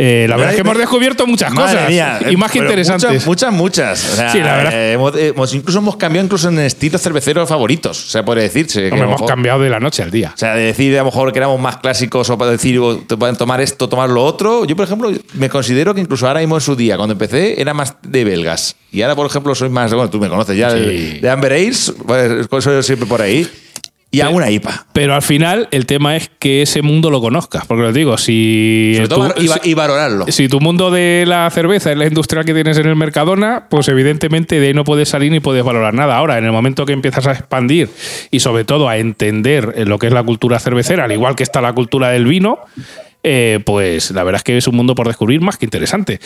Eh, 0.00 0.26
la 0.28 0.36
verdad 0.36 0.52
es 0.52 0.54
que 0.54 0.60
hemos 0.60 0.78
descubierto 0.78 1.26
muchas 1.26 1.52
Madre 1.52 1.72
cosas 1.74 1.88
mía, 1.90 2.20
y 2.30 2.36
más 2.36 2.52
que 2.52 2.60
pero 2.60 2.70
interesantes. 2.70 3.26
Muchas, 3.26 3.52
muchas. 3.52 3.98
muchas. 4.00 4.12
O 4.12 4.16
sea, 4.16 4.30
Sí, 4.30 4.38
la 4.38 4.56
verdad. 4.56 4.72
eh, 4.72 4.92
hemos, 4.92 5.16
hemos- 5.16 5.54
incluso 5.54 5.80
hemos 5.80 5.96
cambiado 5.96 6.24
incluso 6.24 6.48
en 6.48 6.60
estilos 6.60 7.02
cerveceros 7.02 7.48
favoritos. 7.48 8.04
O 8.06 8.08
sea, 8.08 8.24
puede 8.24 8.42
decirse. 8.42 8.78
que 8.80 8.86
Hombre, 8.86 9.00
lo 9.00 9.04
hemos 9.06 9.20
mejor- 9.22 9.28
cambiado 9.28 9.60
de 9.60 9.70
la 9.70 9.80
noche 9.80 10.04
al 10.04 10.12
día. 10.12 10.30
O 10.32 10.38
sea, 10.38 10.54
de 10.54 10.62
decir 10.66 10.94
a 10.94 10.98
lo 10.98 11.06
mejor 11.06 11.32
que 11.32 11.38
éramos 11.40 11.60
más 11.60 11.78
clásicos 11.78 12.30
o 12.30 12.38
para 12.38 12.52
decir 12.52 12.78
o 12.78 12.96
te 12.98 13.16
pueden 13.16 13.34
tomar 13.34 13.60
esto, 13.60 13.88
tomar 13.88 14.08
lo 14.08 14.24
otro. 14.24 14.64
Yo, 14.66 14.76
por 14.76 14.84
ejemplo, 14.84 15.10
me 15.34 15.48
considero 15.48 15.92
que 15.96 16.00
incluso 16.00 16.28
ahora 16.28 16.38
mismo 16.40 16.54
en 16.54 16.60
su 16.60 16.76
día, 16.76 16.96
cuando 16.96 17.14
empecé, 17.14 17.60
era 17.60 17.74
más 17.74 17.94
de 18.02 18.22
belgas. 18.24 18.76
Y 18.92 19.02
ahora, 19.02 19.16
por 19.16 19.26
ejemplo, 19.26 19.52
soy 19.56 19.68
más, 19.68 19.92
bueno, 19.92 20.08
tú 20.10 20.20
me 20.20 20.28
conoces 20.28 20.56
ya, 20.56 20.70
Sí. 20.70 21.18
de, 21.20 21.28
Amber 21.28 21.52
Ales, 21.52 21.92
pues, 22.06 22.64
soy 22.64 22.80
siempre 22.84 23.08
por 23.08 23.20
ahí. 23.20 23.46
Y 24.10 24.22
a 24.22 24.30
una 24.30 24.50
IPA. 24.50 24.86
Pero 24.94 25.14
al 25.14 25.20
final 25.20 25.68
el 25.70 25.84
tema 25.84 26.16
es 26.16 26.30
que 26.38 26.62
ese 26.62 26.80
mundo 26.80 27.10
lo 27.10 27.20
conozcas. 27.20 27.66
Porque 27.66 27.82
lo 27.82 27.92
digo, 27.92 28.16
si, 28.16 28.92
Sobre 28.96 29.08
todo, 29.08 29.30
tu, 29.34 29.42
y, 29.42 29.50
y 29.64 29.74
valorarlo. 29.74 30.24
si 30.28 30.48
tu 30.48 30.60
mundo 30.60 30.90
de 30.90 31.24
la 31.26 31.50
cerveza 31.50 31.92
es 31.92 31.98
la 31.98 32.06
industrial 32.06 32.44
que 32.46 32.54
tienes 32.54 32.78
en 32.78 32.86
el 32.86 32.96
Mercadona, 32.96 33.66
pues 33.68 33.86
evidentemente 33.88 34.60
de 34.60 34.68
ahí 34.68 34.74
no 34.74 34.84
puedes 34.84 35.10
salir 35.10 35.30
ni 35.30 35.40
puedes 35.40 35.62
valorar 35.62 35.92
nada. 35.92 36.16
Ahora, 36.16 36.38
en 36.38 36.44
el 36.44 36.52
momento 36.52 36.86
que 36.86 36.94
empiezas 36.94 37.26
a 37.26 37.32
expandir 37.32 37.90
y 38.30 38.40
sobre 38.40 38.64
todo 38.64 38.88
a 38.88 38.96
entender 38.96 39.86
lo 39.86 39.98
que 39.98 40.06
es 40.06 40.12
la 40.12 40.22
cultura 40.22 40.58
cervecera, 40.58 41.04
al 41.04 41.12
igual 41.12 41.36
que 41.36 41.42
está 41.42 41.60
la 41.60 41.74
cultura 41.74 42.08
del 42.08 42.24
vino, 42.24 42.60
eh, 43.30 43.60
pues 43.64 44.10
la 44.12 44.24
verdad 44.24 44.38
es 44.38 44.44
que 44.44 44.56
es 44.56 44.66
un 44.68 44.76
mundo 44.76 44.94
por 44.94 45.06
descubrir 45.06 45.40
más 45.40 45.56
que 45.58 45.66
interesante. 45.66 46.18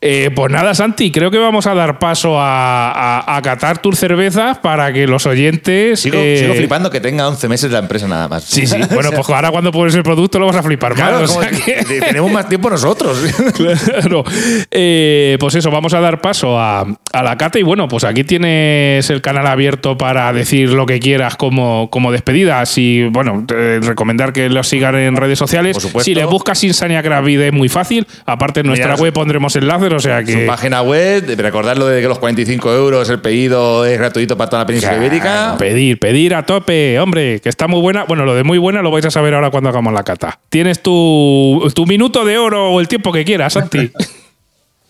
Eh, 0.00 0.30
pues 0.34 0.52
nada, 0.52 0.74
Santi, 0.74 1.10
creo 1.10 1.30
que 1.30 1.38
vamos 1.38 1.66
a 1.66 1.74
dar 1.74 1.98
paso 1.98 2.38
a, 2.38 2.90
a- 2.92 3.36
a 3.36 3.42
catar 3.42 3.80
tus 3.80 3.98
cervezas 3.98 4.58
para 4.58 4.92
que 4.92 5.06
los 5.06 5.26
oyentes... 5.26 6.00
Sigo, 6.00 6.16
eh, 6.18 6.38
sigo 6.40 6.54
flipando 6.54 6.90
que 6.90 7.00
tenga 7.00 7.26
11 7.28 7.48
meses 7.48 7.70
la 7.70 7.78
empresa 7.78 8.06
nada 8.06 8.28
más. 8.28 8.44
Sí, 8.44 8.66
sí. 8.66 8.76
Bueno, 8.94 9.10
pues 9.12 9.28
ahora 9.30 9.50
cuando 9.50 9.72
pones 9.72 9.94
el 9.94 10.02
producto 10.02 10.38
lo 10.38 10.46
vas 10.46 10.56
a 10.56 10.62
flipar 10.62 10.94
Claro, 10.94 11.20
más. 11.20 11.30
o 11.30 11.34
como 11.34 11.48
sea 11.48 11.50
que- 11.50 11.84
que 11.84 12.00
tenemos 12.00 12.30
más 12.30 12.48
tiempo 12.48 12.68
nosotros. 12.70 13.18
Claro. 13.56 14.24
Pues 14.70 15.54
eso, 15.54 15.70
vamos 15.70 15.94
a 15.94 16.00
dar 16.00 16.20
paso 16.20 16.58
a, 16.58 16.80
a 17.12 17.22
la 17.22 17.36
cata 17.36 17.58
y 17.58 17.62
bueno, 17.62 17.88
pues 17.88 18.04
aquí 18.04 18.24
tienes 18.24 19.08
el 19.10 19.22
canal 19.22 19.46
abierto 19.46 19.96
para 19.96 20.32
decir 20.32 20.70
lo 20.70 20.86
que 20.86 21.00
quieras 21.00 21.36
como, 21.36 21.88
como 21.90 22.12
despedida. 22.12 22.64
Si, 22.66 23.04
bueno, 23.10 23.44
recomendar 23.48 24.32
que 24.32 24.48
los 24.48 24.68
sigan 24.68 24.96
en 24.96 25.16
redes 25.16 25.38
sociales. 25.38 25.74
Por 25.74 25.82
supuesto. 25.82 26.04
Si 26.04 26.14
le 26.14 26.24
buscas 26.50 26.64
Insania 26.64 27.02
Craft 27.02 27.24
Beer 27.26 27.40
es 27.42 27.52
muy 27.52 27.68
fácil. 27.68 28.06
Aparte 28.26 28.60
en 28.60 28.66
nuestra 28.66 28.92
Mira, 28.92 29.02
web 29.02 29.12
pondremos 29.12 29.54
enlaces, 29.56 29.92
o 29.92 29.98
sea 30.00 30.20
Su 30.20 30.26
que... 30.26 30.46
página 30.46 30.82
web, 30.82 31.24
de- 31.24 31.36
recordarlo 31.36 31.86
de 31.86 32.00
que 32.02 32.08
los 32.08 32.18
45 32.18 32.74
euros 32.74 33.08
el 33.08 33.20
pedido 33.20 33.84
es 33.86 33.98
gratuito 33.98 34.36
para 34.36 34.50
toda 34.50 34.62
la 34.62 34.66
península 34.66 34.96
ibérica. 34.96 35.56
Pedir, 35.58 35.98
pedir 35.98 36.34
a 36.34 36.44
tope, 36.44 36.98
hombre, 36.98 37.40
que 37.40 37.48
está 37.48 37.68
muy 37.68 37.80
buena. 37.80 38.04
Bueno, 38.04 38.24
lo 38.24 38.34
de 38.34 38.42
muy 38.44 38.58
buena 38.58 38.82
lo 38.82 38.90
vais 38.90 39.04
a 39.06 39.10
saber 39.10 39.34
ahora 39.34 39.50
cuando 39.50 39.68
hagamos 39.70 39.92
la 39.92 40.02
cata. 40.02 40.40
Tienes 40.48 40.82
tu, 40.82 41.70
tu 41.74 41.86
minuto 41.86 42.24
de 42.24 42.38
oro 42.38 42.70
o 42.72 42.80
el 42.80 42.88
tiempo 42.88 43.12
que 43.12 43.24
quieras, 43.24 43.52
Santi. 43.54 43.90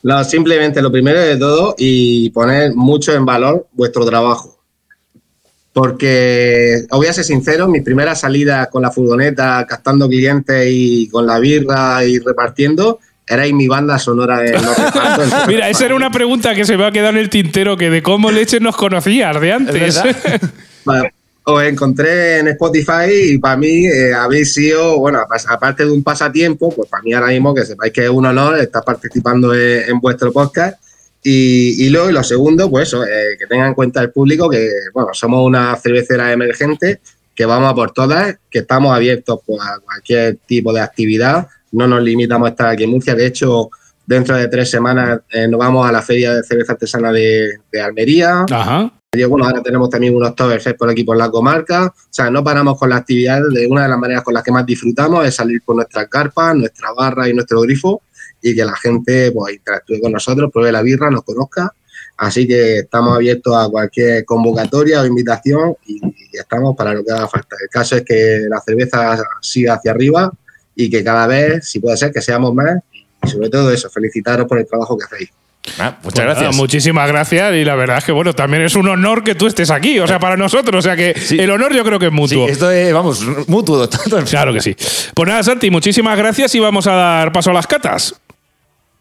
No, 0.02 0.24
simplemente 0.24 0.80
lo 0.80 0.90
primero 0.90 1.20
de 1.20 1.36
todo 1.36 1.74
y 1.76 2.30
poner 2.30 2.74
mucho 2.74 3.12
en 3.12 3.26
valor 3.26 3.66
vuestro 3.72 4.06
trabajo. 4.06 4.56
Porque 5.72 6.85
os 6.90 6.98
voy 6.98 7.06
a 7.06 7.12
ser 7.12 7.24
sincero, 7.24 7.68
mis 7.68 7.83
primeras 7.83 8.20
salidas 8.20 8.68
con 8.68 8.83
la 8.83 8.90
furgoneta, 8.90 9.64
captando 9.68 10.09
clientes 10.09 10.66
y 10.68 11.09
con 11.09 11.26
la 11.26 11.38
birra 11.38 12.04
y 12.04 12.18
repartiendo, 12.18 12.98
erais 13.26 13.52
mi 13.52 13.68
banda 13.68 13.98
sonora 13.98 14.44
en 14.44 14.54
los 14.54 14.76
Mira, 15.46 15.68
esa 15.68 15.87
era 15.87 15.94
una 15.94 16.11
pregunta 16.11 16.54
que 16.54 16.64
se 16.64 16.76
me 16.76 16.85
ha 16.85 16.90
quedado 16.90 17.11
en 17.11 17.18
el 17.18 17.30
tintero, 17.30 17.76
que 17.76 17.88
de 17.88 18.02
cómo 18.02 18.33
leche 18.33 18.59
nos 18.59 18.76
conocías 18.76 19.40
de 19.40 19.52
antes. 19.52 20.02
Bueno, 20.85 21.04
os 21.44 21.62
encontré 21.62 22.40
en 22.40 22.48
Spotify 22.48 23.33
y 23.35 23.38
para 23.38 23.56
mí 23.56 23.87
eh, 23.87 24.12
habéis 24.12 24.52
sido, 24.52 24.98
bueno, 24.98 25.20
aparte 25.48 25.85
de 25.85 25.92
un 25.92 26.02
pasatiempo, 26.02 26.74
pues 26.74 26.88
para 26.88 27.04
mí 27.04 27.12
ahora 27.12 27.28
mismo 27.28 27.54
que 27.54 27.64
sepáis 27.64 27.92
que 27.92 28.04
es 28.04 28.11
un 28.11 28.26
honor 28.26 28.59
estar 28.59 28.83
participando 28.83 29.54
en, 29.54 29.88
en 29.88 30.00
vuestro 30.00 30.33
podcast. 30.33 30.80
Y, 31.22 31.87
y 31.87 31.90
luego, 31.90 32.11
y 32.11 32.12
lo 32.12 32.22
segundo, 32.22 32.70
pues 32.70 32.88
eso, 32.88 33.04
eh, 33.04 33.37
que 33.38 33.46
tenga 33.46 33.66
en 33.66 33.74
cuenta 33.74 34.00
el 34.00 34.11
público 34.11 34.48
que, 34.48 34.70
bueno, 34.94 35.11
somos 35.12 35.46
una 35.46 35.76
cervecera 35.76 36.33
emergente, 36.33 37.00
que 37.35 37.44
vamos 37.44 37.70
a 37.70 37.74
por 37.74 37.90
todas, 37.92 38.38
que 38.50 38.61
estamos 38.61 38.94
abiertos 38.94 39.40
pues, 39.44 39.61
a 39.61 39.78
cualquier 39.80 40.38
tipo 40.46 40.72
de 40.72 40.80
actividad, 40.80 41.46
no 41.72 41.87
nos 41.87 42.02
limitamos 42.02 42.46
a 42.46 42.50
estar 42.50 42.66
aquí 42.68 42.85
en 42.85 42.90
Murcia. 42.90 43.14
De 43.14 43.26
hecho, 43.26 43.70
dentro 44.06 44.37
de 44.37 44.48
tres 44.48 44.70
semanas 44.70 45.20
eh, 45.30 45.46
nos 45.46 45.61
vamos 45.61 45.87
a 45.87 45.92
la 45.92 46.02
Feria 46.02 46.35
de 46.35 46.42
Cerveza 46.42 46.72
Artesana 46.72 47.12
de, 47.12 47.59
de 47.70 47.80
Almería. 47.80 48.44
Ajá. 48.50 48.92
Y 49.12 49.24
bueno, 49.24 49.44
ahora 49.44 49.61
tenemos 49.61 49.90
también 49.90 50.14
unos 50.14 50.30
Oktoberfest 50.30 50.78
por 50.78 50.88
aquí 50.88 51.02
por 51.02 51.16
la 51.16 51.30
comarca. 51.30 51.87
O 51.87 52.09
sea, 52.11 52.30
no 52.30 52.44
paramos 52.44 52.78
con 52.78 52.90
la 52.90 52.96
actividad. 52.96 53.42
De 53.52 53.66
una 53.66 53.83
de 53.83 53.88
las 53.88 53.98
maneras 53.98 54.22
con 54.22 54.35
las 54.35 54.44
que 54.44 54.52
más 54.52 54.64
disfrutamos 54.64 55.26
es 55.26 55.35
salir 55.35 55.62
con 55.62 55.76
nuestras 55.76 56.09
carpas, 56.09 56.54
nuestra 56.54 56.92
barra 56.92 57.28
y 57.28 57.35
nuestro 57.35 57.61
grifo 57.62 58.02
y 58.42 58.55
que 58.55 58.64
la 58.64 58.76
gente 58.76 59.33
pues, 59.33 59.55
interactúe 59.57 60.00
con 60.00 60.12
nosotros, 60.12 60.50
pruebe 60.53 60.72
la 60.72 60.83
birra, 60.83 61.11
nos 61.11 61.22
conozca. 61.24 61.72
Así 62.16 62.46
que 62.46 62.81
estamos 62.81 63.14
abiertos 63.16 63.55
a 63.57 63.68
cualquier 63.70 64.24
convocatoria 64.26 65.00
o 65.00 65.07
invitación 65.07 65.74
y, 65.87 65.96
y 66.07 66.37
estamos 66.38 66.76
para 66.76 66.92
lo 66.92 67.03
que 67.03 67.12
haga 67.12 67.26
falta. 67.29 67.57
El 67.62 67.68
caso 67.70 67.96
es 67.96 68.03
que 68.05 68.40
la 68.48 68.61
cerveza 68.61 69.18
siga 69.40 69.74
hacia 69.74 69.90
arriba 69.92 70.31
y 70.76 70.90
que 70.90 71.03
cada 71.03 71.26
vez, 71.26 71.66
si 71.68 71.81
puede 71.81 71.96
ser, 71.96 72.12
que 72.12 72.20
seamos 72.20 72.55
más. 72.55 72.79
Y 73.24 73.29
sobre 73.29 73.48
todo 73.48 73.70
eso, 73.70 73.88
felicitaros 73.90 74.46
por 74.46 74.59
el 74.59 74.66
trabajo 74.66 74.98
que 74.98 75.05
hacéis. 75.05 75.31
Ah, 75.79 75.98
muchas 76.03 76.03
Pues 76.03 76.14
gracias. 76.14 76.38
nada, 76.42 76.53
muchísimas 76.57 77.09
gracias 77.09 77.55
y 77.55 77.64
la 77.64 77.74
verdad 77.74 77.98
es 77.98 78.05
que 78.05 78.12
bueno, 78.12 78.33
también 78.35 78.62
es 78.62 78.74
un 78.76 78.88
honor 78.88 79.22
que 79.22 79.35
tú 79.35 79.46
estés 79.46 79.70
aquí, 79.70 79.98
o 80.00 80.07
sea, 80.07 80.18
para 80.18 80.37
nosotros, 80.38 80.79
o 80.79 80.83
sea 80.83 80.96
que 80.96 81.14
Sí. 81.18 81.38
el 81.38 81.50
honor 81.50 81.74
yo 81.74 81.85
creo 81.85 81.98
que 81.98 82.07
es 82.07 82.11
Sí, 82.11 82.16
mutuo. 82.16 82.48
esto 82.48 82.70
es, 82.70 82.92
vamos, 82.94 83.22
mutuo. 83.46 83.87
Claro 84.31 84.53
que 84.55 84.61
sí. 84.62 84.74
Pues 85.14 85.29
nada, 85.29 85.42
Santi, 85.42 85.70
muchísimas 85.70 86.16
gracias 86.16 86.55
y 86.55 86.61
vamos 86.61 86.87
a 86.87 86.92
dar 86.92 87.33
paso 87.33 87.50
a 87.50 87.53
las 87.55 87.66
catas. 87.66 88.14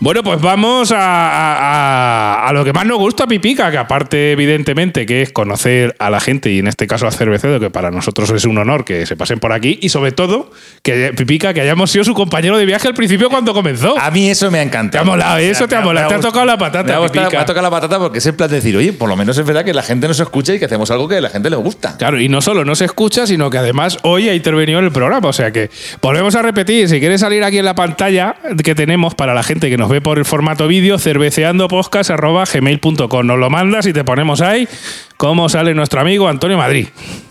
Bueno, 0.00 0.22
pues 0.22 0.40
vamos 0.40 0.92
a, 0.92 2.46
a- 2.46 2.52
lo 2.52 2.64
que 2.64 2.72
más 2.72 2.86
nos 2.86 2.98
gusta, 2.98 3.26
Pipica, 3.26 3.70
que 3.72 3.78
aparte, 3.78 4.30
evidentemente, 4.32 5.04
que 5.06 5.22
es 5.22 5.32
conocer 5.32 5.96
a 5.98 6.08
la 6.08 6.20
gente 6.20 6.50
y 6.52 6.60
en 6.60 6.68
este 6.68 6.86
caso 6.86 7.06
a 7.08 7.10
Cervecedo, 7.10 7.58
que 7.58 7.68
para 7.70 7.90
nosotros 7.90 8.30
es 8.30 8.44
un 8.44 8.56
honor 8.58 8.84
que 8.84 9.06
se 9.06 9.16
pasen 9.16 9.40
por 9.40 9.52
aquí 9.52 9.76
y 9.82 9.88
sobre 9.88 10.12
todo, 10.12 10.52
que 10.82 11.12
Pipica, 11.16 11.52
que 11.52 11.62
hayamos 11.62 11.90
sido 11.90 12.04
su 12.04 12.14
compañero 12.14 12.56
de 12.58 12.64
viaje 12.64 12.86
al 12.86 12.94
principio 12.94 13.28
cuando 13.28 13.52
comenzó. 13.52 13.98
A 13.98 14.10
mí 14.12 14.30
eso 14.30 14.50
me 14.52 14.60
ha 14.60 14.62
encantado. 14.62 15.02
Te 15.04 15.08
ha 15.08 15.12
molado, 15.12 15.38
eso 15.38 15.66
te 15.66 15.74
ha 15.74 15.80
molado, 15.80 16.08
te 16.08 16.14
ha 16.14 16.20
tocado 16.20 16.46
la 16.46 16.56
patata, 16.56 16.84
Me 16.84 16.92
ha, 16.94 16.98
gustado- 16.98 17.30
me 17.32 17.36
ha 17.38 17.44
tocado 17.44 17.62
la 17.66 17.70
patata 17.70 17.98
porque 17.98 18.18
es 18.18 18.26
en 18.26 18.36
plan 18.36 18.48
de 18.50 18.56
decir, 18.56 18.76
oye, 18.76 18.92
por 18.92 19.08
lo 19.08 19.16
menos 19.16 19.36
es 19.36 19.44
verdad 19.44 19.64
que 19.64 19.74
la 19.74 19.82
gente 19.82 20.06
nos 20.06 20.20
escucha 20.20 20.54
y 20.54 20.60
que 20.60 20.66
hacemos 20.66 20.90
algo 20.92 21.08
que 21.08 21.16
a 21.16 21.20
la 21.20 21.28
gente 21.30 21.50
le 21.50 21.56
gusta. 21.56 21.96
Claro, 21.98 22.20
y 22.20 22.28
no 22.28 22.40
solo 22.40 22.64
no 22.64 22.76
se 22.76 22.84
escucha, 22.84 23.26
sino 23.26 23.50
que 23.50 23.58
además 23.58 23.98
hoy 24.02 24.28
ha 24.28 24.34
intervenido 24.34 24.78
en 24.78 24.84
el 24.84 24.92
programa. 24.92 25.28
O 25.28 25.32
sea 25.32 25.50
que 25.50 25.70
volvemos 26.00 26.36
a 26.36 26.42
repetir, 26.42 26.88
si 26.88 27.00
quieres 27.00 27.20
salir 27.20 27.42
aquí 27.42 27.58
en 27.58 27.64
la 27.64 27.74
pantalla 27.74 28.36
que 28.62 28.74
tenemos 28.76 29.14
para 29.16 29.34
la 29.34 29.42
gente 29.42 29.68
que 29.68 29.76
nos 29.76 29.87
ve 29.88 30.00
por 30.00 30.18
el 30.18 30.24
formato 30.24 30.68
vídeo, 30.68 30.98
cerveceandopodcast.gmail.com. 30.98 33.26
Nos 33.26 33.38
lo 33.38 33.50
mandas 33.50 33.84
y 33.86 33.92
te 33.92 34.04
ponemos 34.04 34.40
ahí 34.40 34.66
cómo 35.18 35.48
sale 35.50 35.74
nuestro 35.74 36.00
amigo 36.00 36.26
Antonio 36.28 36.56
Madrid. 36.56 36.86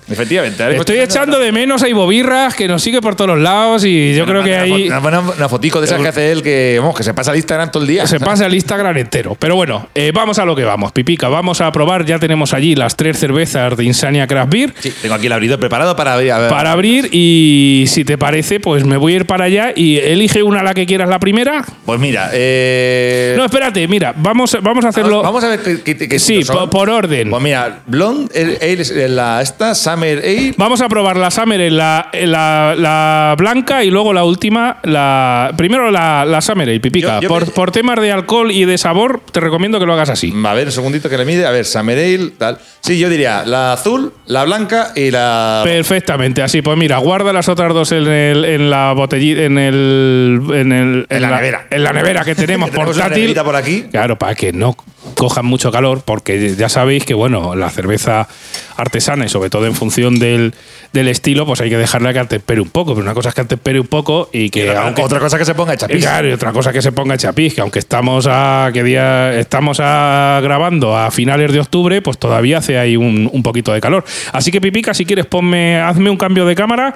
Efectivamente. 0.09 0.73
Estoy 0.77 0.99
echando 0.99 1.37
de 1.37 1.51
menos 1.51 1.83
a 1.83 1.89
Ivo 1.89 2.07
Birras, 2.07 2.55
que 2.55 2.65
nos 2.65 2.81
sigue 2.81 3.01
por 3.01 3.15
todos 3.15 3.31
los 3.31 3.39
lados 3.41 3.83
y 3.83 4.15
yo 4.15 4.25
creo 4.25 4.41
que 4.41 4.55
ahí 4.55 4.87
Una, 4.87 5.19
una 5.19 5.49
fotico 5.49 5.81
de 5.81 5.85
esas 5.87 5.99
que 6.01 6.07
hace 6.07 6.31
él 6.31 6.41
que, 6.41 6.77
vamos, 6.79 6.95
que 6.95 7.03
se 7.03 7.13
pasa 7.13 7.31
al 7.31 7.35
Instagram 7.37 7.71
todo 7.71 7.83
el 7.83 7.89
día. 7.89 8.07
se 8.07 8.17
pasa 8.21 8.45
el 8.45 8.53
Instagram 8.53 8.95
entero. 8.97 9.35
Pero 9.37 9.57
bueno, 9.57 9.89
eh, 9.93 10.13
vamos 10.13 10.39
a 10.39 10.45
lo 10.45 10.55
que 10.55 10.63
vamos. 10.63 10.93
Pipica, 10.93 11.27
vamos 11.27 11.59
a 11.59 11.69
probar. 11.73 12.05
Ya 12.05 12.19
tenemos 12.19 12.53
allí 12.53 12.73
las 12.73 12.95
tres 12.95 13.19
cervezas 13.19 13.75
de 13.75 13.83
Insania 13.83 14.27
Craft 14.27 14.49
Beer. 14.53 14.73
Sí, 14.79 14.93
tengo 15.01 15.15
aquí 15.15 15.25
el 15.27 15.33
abridor 15.33 15.59
preparado 15.59 15.93
para 15.97 16.13
abrir. 16.13 16.31
a 16.31 16.39
ver. 16.39 16.49
para 16.49 16.71
abrir 16.71 17.09
y 17.11 17.83
si 17.89 18.05
te 18.05 18.17
parece, 18.17 18.61
pues 18.61 18.85
me 18.85 18.95
voy 18.95 19.11
a 19.11 19.15
ir 19.17 19.25
para 19.25 19.43
allá 19.43 19.73
y 19.75 19.97
elige 19.97 20.41
una 20.41 20.63
la 20.63 20.73
que 20.73 20.85
quieras 20.85 21.09
la 21.09 21.19
primera. 21.19 21.65
Pues 21.85 21.99
mira, 21.99 22.29
eh, 22.31 23.33
No, 23.37 23.43
espérate, 23.43 23.85
mira, 23.89 24.13
vamos, 24.15 24.57
vamos 24.61 24.85
a 24.85 24.87
hacerlo. 24.87 25.21
Vamos 25.21 25.43
a 25.43 25.49
ver 25.49 25.59
qué, 25.83 25.97
qué- 25.97 26.07
qué 26.07 26.17
sí, 26.19 26.43
son. 26.43 26.55
po- 26.55 26.69
por 26.69 26.89
orden. 26.89 27.29
Pues 27.29 27.43
mira, 27.43 27.76
Blonde 27.85 28.57
Ale, 28.61 29.09
la, 29.09 29.41
esta, 29.41 29.75
Summer 29.75 30.19
Ale. 30.19 30.53
Vamos 30.57 30.81
a 30.81 30.89
probar 30.89 31.17
la 31.17 31.31
Summer 31.31 31.61
en 31.61 31.77
la, 31.77 32.09
en 32.13 32.31
la, 32.31 32.75
la 32.77 33.35
blanca 33.37 33.83
y 33.83 33.89
luego 33.91 34.13
la 34.13 34.23
última, 34.23 34.77
la 34.83 35.51
primero 35.57 35.91
la, 35.91 36.25
la 36.25 36.41
Summer 36.41 36.67
Ale, 36.67 36.79
pipica. 36.79 37.15
Yo- 37.15 37.21
yo 37.21 37.29
por, 37.29 37.45
me- 37.45 37.51
por 37.51 37.71
temas 37.71 37.99
de 38.01 38.11
alcohol 38.11 38.51
y 38.51 38.65
de 38.65 38.77
sabor, 38.77 39.21
te 39.31 39.39
recomiendo 39.39 39.79
que 39.79 39.85
lo 39.85 39.93
hagas 39.93 40.09
así. 40.09 40.33
A 40.45 40.53
ver, 40.53 40.67
un 40.67 40.71
segundito 40.71 41.09
que 41.09 41.17
le 41.17 41.25
mide. 41.25 41.45
A 41.45 41.51
ver, 41.51 41.65
Summer 41.65 41.97
Ale, 41.97 42.31
tal. 42.37 42.57
Sí, 42.81 42.97
yo 42.99 43.09
diría 43.09 43.43
la 43.45 43.73
azul, 43.73 44.13
la 44.27 44.43
blanca 44.45 44.91
y 44.95 45.11
la. 45.11 45.61
Perfectamente, 45.63 46.41
así. 46.41 46.61
Pues 46.61 46.77
mira, 46.77 46.97
guarda 46.97 47.33
las 47.33 47.49
otras 47.49 47.73
dos 47.73 47.91
en, 47.91 48.07
el, 48.07 48.45
en 48.45 48.69
la 48.69 48.93
botellita, 48.93 49.41
en 49.43 49.57
el, 49.57 50.41
en 50.53 50.71
el, 50.71 51.05
En 51.09 51.21
la 51.21 51.31
nevera. 51.35 51.67
en 51.69 51.83
la 51.83 51.91
nevera 51.93 52.23
que 52.23 52.35
tenemos 52.35 52.69
portátil. 52.69 53.33
por 53.35 53.55
aquí. 53.55 53.83
Claro, 53.91 54.17
para 54.17 54.35
que 54.35 54.53
no 54.53 54.75
cojan 55.15 55.45
mucho 55.45 55.71
calor, 55.71 56.01
porque 56.05 56.55
ya 56.55 56.69
sabéis 56.69 57.05
que 57.05 57.13
bueno, 57.13 57.55
la 57.55 57.69
cerveza 57.69 58.27
artesana 58.75 59.25
y 59.25 59.29
sobre 59.29 59.49
todo 59.49 59.65
en 59.65 59.73
función 59.73 60.19
del, 60.19 60.53
del 60.93 61.07
estilo, 61.07 61.45
pues 61.45 61.61
hay 61.61 61.69
que 61.69 61.77
dejarla 61.77 62.13
que 62.13 62.19
atempere 62.19 62.61
un 62.61 62.69
poco. 62.69 62.93
Pero 62.93 63.03
una 63.03 63.13
cosa 63.13 63.29
es 63.29 63.35
que 63.35 63.41
atempere 63.41 63.79
un 63.79 63.87
poco 63.87 64.29
y 64.31 64.49
que 64.49 64.69
Otra- 64.69 64.83
aunque 64.83 65.01
otra 65.01 65.19
cosa 65.19 65.37
que 65.37 65.45
se 65.45 65.55
ponga 65.55 65.73
hecha 65.73 65.87
pis. 65.87 66.01
Claro, 66.03 66.29
y 66.29 66.31
otra 66.31 66.51
cosa 66.51 66.71
que 66.71 66.81
se 66.81 66.91
ponga 66.91 67.15
hecha 67.15 67.33
pis, 67.33 67.53
que 67.53 67.61
aunque 67.61 67.79
estamos 67.79 68.27
a 68.29 68.69
qué 68.73 68.83
día 68.83 69.33
estamos 69.39 69.79
a, 69.81 70.39
grabando 70.43 70.95
a 70.95 71.09
finales 71.11 71.51
de 71.51 71.59
octubre, 71.59 72.01
pues 72.01 72.17
todavía 72.17 72.59
hace 72.59 72.77
ahí 72.77 72.95
un, 72.97 73.29
un 73.31 73.43
poquito 73.43 73.73
de 73.73 73.81
calor. 73.81 74.03
Así 74.33 74.51
que 74.51 74.61
Pipica, 74.61 74.93
si 74.93 75.05
quieres, 75.05 75.25
ponme, 75.25 75.79
hazme 75.81 76.09
un 76.09 76.17
cambio 76.17 76.45
de 76.45 76.55
cámara. 76.55 76.93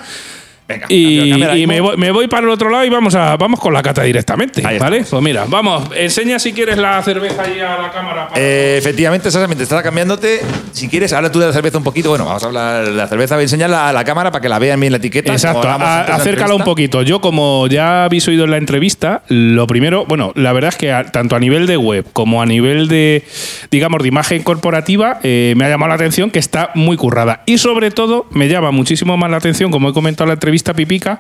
Venga, 0.71 0.85
Y, 0.89 1.65
me, 1.67 1.81
voy, 1.81 1.97
me 1.97 2.11
voy 2.11 2.27
para 2.27 2.43
el 2.43 2.49
otro 2.49 2.69
lado 2.69 2.85
y 2.85 2.89
vamos 2.89 3.15
a 3.15 3.35
vamos 3.37 3.59
con 3.59 3.73
la 3.73 3.81
cata 3.81 4.03
directamente, 4.03 4.61
¿vale? 4.79 5.03
Pues 5.09 5.21
mira, 5.23 5.45
vamos, 5.47 5.89
enseña 5.95 6.39
si 6.39 6.53
quieres 6.53 6.77
la 6.77 7.01
cerveza 7.03 7.43
ahí 7.43 7.59
a 7.59 7.77
la 7.81 7.91
cámara. 7.91 8.27
para- 8.29 8.41
Eh, 8.41 8.77
efectivamente, 8.77 9.29
mientras 9.31 9.61
estaba 9.61 9.83
cambiándote, 9.83 10.41
si 10.71 10.87
quieres, 10.87 11.13
habla 11.13 11.31
tú 11.31 11.39
de 11.39 11.47
la 11.47 11.53
cerveza 11.53 11.77
un 11.77 11.83
poquito. 11.83 12.09
Bueno, 12.09 12.25
vamos 12.25 12.43
a 12.43 12.47
hablar 12.47 12.85
de 12.85 12.91
la 12.91 13.07
cerveza. 13.07 13.35
Voy 13.35 13.41
a 13.41 13.45
enseñarla 13.45 13.89
a 13.89 13.93
la 13.93 14.03
cámara 14.03 14.31
para 14.31 14.41
que 14.41 14.49
la 14.49 14.59
vean 14.59 14.79
bien 14.79 14.91
la 14.91 14.97
etiqueta. 14.97 15.31
Exacto, 15.31 15.67
a- 15.67 15.99
acércala 16.01 16.55
un 16.55 16.63
poquito. 16.63 17.01
Yo, 17.01 17.21
como 17.21 17.67
ya 17.67 18.05
habéis 18.05 18.27
oído 18.27 18.45
en 18.45 18.51
la 18.51 18.57
entrevista, 18.57 19.23
lo 19.27 19.65
primero, 19.67 20.05
bueno, 20.05 20.31
la 20.35 20.53
verdad 20.53 20.69
es 20.69 20.75
que 20.77 20.91
a- 20.91 21.11
tanto 21.11 21.35
a 21.35 21.39
nivel 21.39 21.67
de 21.67 21.77
web 21.77 22.05
como 22.13 22.41
a 22.41 22.45
nivel 22.45 22.87
de, 22.87 23.23
digamos, 23.71 24.01
de 24.01 24.07
imagen 24.07 24.43
corporativa, 24.43 25.19
eh, 25.23 25.53
me 25.57 25.65
ha 25.65 25.69
llamado 25.69 25.89
la 25.89 25.95
atención 25.95 26.29
que 26.31 26.39
está 26.39 26.69
muy 26.75 26.97
currada. 26.97 27.41
Y 27.45 27.57
sobre 27.57 27.89
todo, 27.91 28.27
me 28.31 28.47
llama 28.47 28.71
muchísimo 28.71 29.17
más 29.17 29.31
la 29.31 29.37
atención, 29.37 29.71
como 29.71 29.89
he 29.89 29.93
comentado 29.93 30.25
en 30.25 30.29
la 30.29 30.33
entrevista 30.35 30.60
Pipica, 30.63 31.19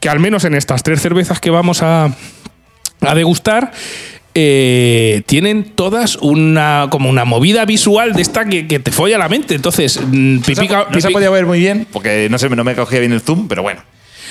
que 0.00 0.08
al 0.08 0.18
menos 0.20 0.44
en 0.44 0.54
estas 0.54 0.82
tres 0.82 1.00
cervezas 1.00 1.40
que 1.40 1.50
vamos 1.50 1.82
a, 1.82 2.14
a 3.00 3.14
degustar. 3.14 3.72
eh, 4.34 5.22
tienen 5.26 5.64
todas 5.74 6.16
una 6.16 6.86
como 6.90 7.10
una 7.10 7.24
movida 7.24 7.64
visual 7.64 8.12
de 8.12 8.22
esta 8.22 8.44
que, 8.44 8.66
que 8.68 8.78
te 8.78 8.92
folla 8.92 9.18
la 9.18 9.28
mente. 9.28 9.54
Entonces, 9.54 10.00
mm, 10.00 10.36
No 10.36 10.44
se, 10.44 10.54
Pipica, 10.54 10.86
no 10.90 11.10
podía 11.10 11.30
ver 11.30 11.46
muy 11.46 11.58
bien, 11.58 11.86
porque 11.92 12.28
no 12.30 12.38
sé, 12.38 12.48
no 12.48 12.62
me 12.64 12.74
cogía 12.74 13.00
bien 13.00 13.12
el 13.12 13.20
zoom, 13.20 13.48
pero 13.48 13.62
bueno. 13.62 13.82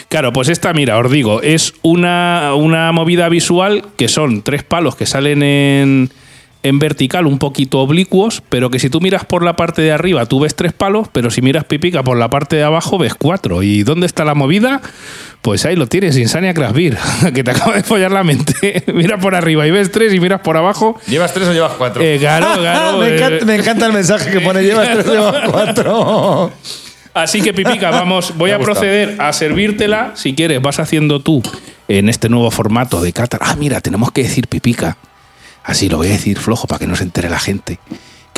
Claro, 0.07 0.31
pues 0.33 0.47
esta, 0.47 0.73
mira, 0.73 0.97
os 0.97 1.11
digo, 1.11 1.41
es 1.41 1.73
una, 1.81 2.53
una 2.55 2.91
movida 2.93 3.29
visual 3.29 3.83
que 3.97 4.07
son 4.07 4.41
tres 4.41 4.63
palos 4.63 4.95
que 4.95 5.05
salen 5.05 5.43
en, 5.43 6.09
en 6.61 6.79
vertical, 6.79 7.25
un 7.25 7.39
poquito 7.39 7.79
oblicuos, 7.79 8.43
pero 8.49 8.69
que 8.69 8.79
si 8.79 8.89
tú 8.89 8.99
miras 8.99 9.23
por 9.23 9.43
la 9.43 9.55
parte 9.55 9.81
de 9.81 9.91
arriba 9.93 10.25
tú 10.25 10.41
ves 10.41 10.55
tres 10.55 10.73
palos, 10.73 11.07
pero 11.11 11.31
si 11.31 11.41
miras 11.41 11.63
pipica 11.63 12.03
por 12.03 12.17
la 12.17 12.29
parte 12.29 12.57
de 12.57 12.63
abajo 12.63 12.97
ves 12.97 13.15
cuatro. 13.15 13.63
¿Y 13.63 13.83
dónde 13.83 14.05
está 14.05 14.25
la 14.25 14.35
movida? 14.35 14.81
Pues 15.41 15.65
ahí 15.65 15.77
lo 15.77 15.87
tienes, 15.87 16.17
Insania 16.17 16.53
Beer, 16.53 16.97
que 17.33 17.43
te 17.43 17.51
acaba 17.51 17.75
de 17.75 17.83
follar 17.83 18.11
la 18.11 18.23
mente. 18.23 18.83
Mira 18.93 19.17
por 19.17 19.35
arriba 19.35 19.65
y 19.65 19.71
ves 19.71 19.91
tres 19.91 20.13
y 20.13 20.19
miras 20.19 20.41
por 20.41 20.57
abajo. 20.57 20.99
¿Llevas 21.07 21.33
tres 21.33 21.47
o 21.47 21.53
llevas 21.53 21.73
cuatro? 21.77 22.01
Eh, 22.03 22.17
claro, 22.19 22.47
claro. 22.57 22.97
me, 22.97 23.07
eh, 23.07 23.15
encanta, 23.15 23.45
me 23.45 23.55
encanta 23.55 23.85
el 23.85 23.93
mensaje 23.93 24.29
que 24.31 24.41
pone: 24.41 24.61
llevas 24.61 24.89
tres 24.89 25.07
o 25.07 25.13
llevas 25.13 25.49
cuatro. 25.49 26.51
Así 27.13 27.41
que, 27.41 27.53
Pipica, 27.53 27.89
vamos, 27.89 28.33
voy 28.37 28.51
a 28.51 28.59
proceder 28.59 29.15
a 29.19 29.33
servírtela. 29.33 30.11
Si 30.15 30.35
quieres, 30.35 30.61
vas 30.61 30.79
haciendo 30.79 31.21
tú 31.21 31.41
en 31.87 32.07
este 32.07 32.29
nuevo 32.29 32.51
formato 32.51 33.01
de 33.01 33.11
cata. 33.13 33.39
Ah, 33.41 33.55
mira, 33.57 33.81
tenemos 33.81 34.11
que 34.11 34.23
decir, 34.23 34.47
Pipica. 34.47 34.97
Así 35.63 35.89
lo 35.89 35.97
voy 35.97 36.07
a 36.07 36.11
decir 36.11 36.39
flojo 36.39 36.67
para 36.67 36.79
que 36.79 36.87
no 36.87 36.95
se 36.95 37.03
entere 37.03 37.29
la 37.29 37.39
gente. 37.39 37.79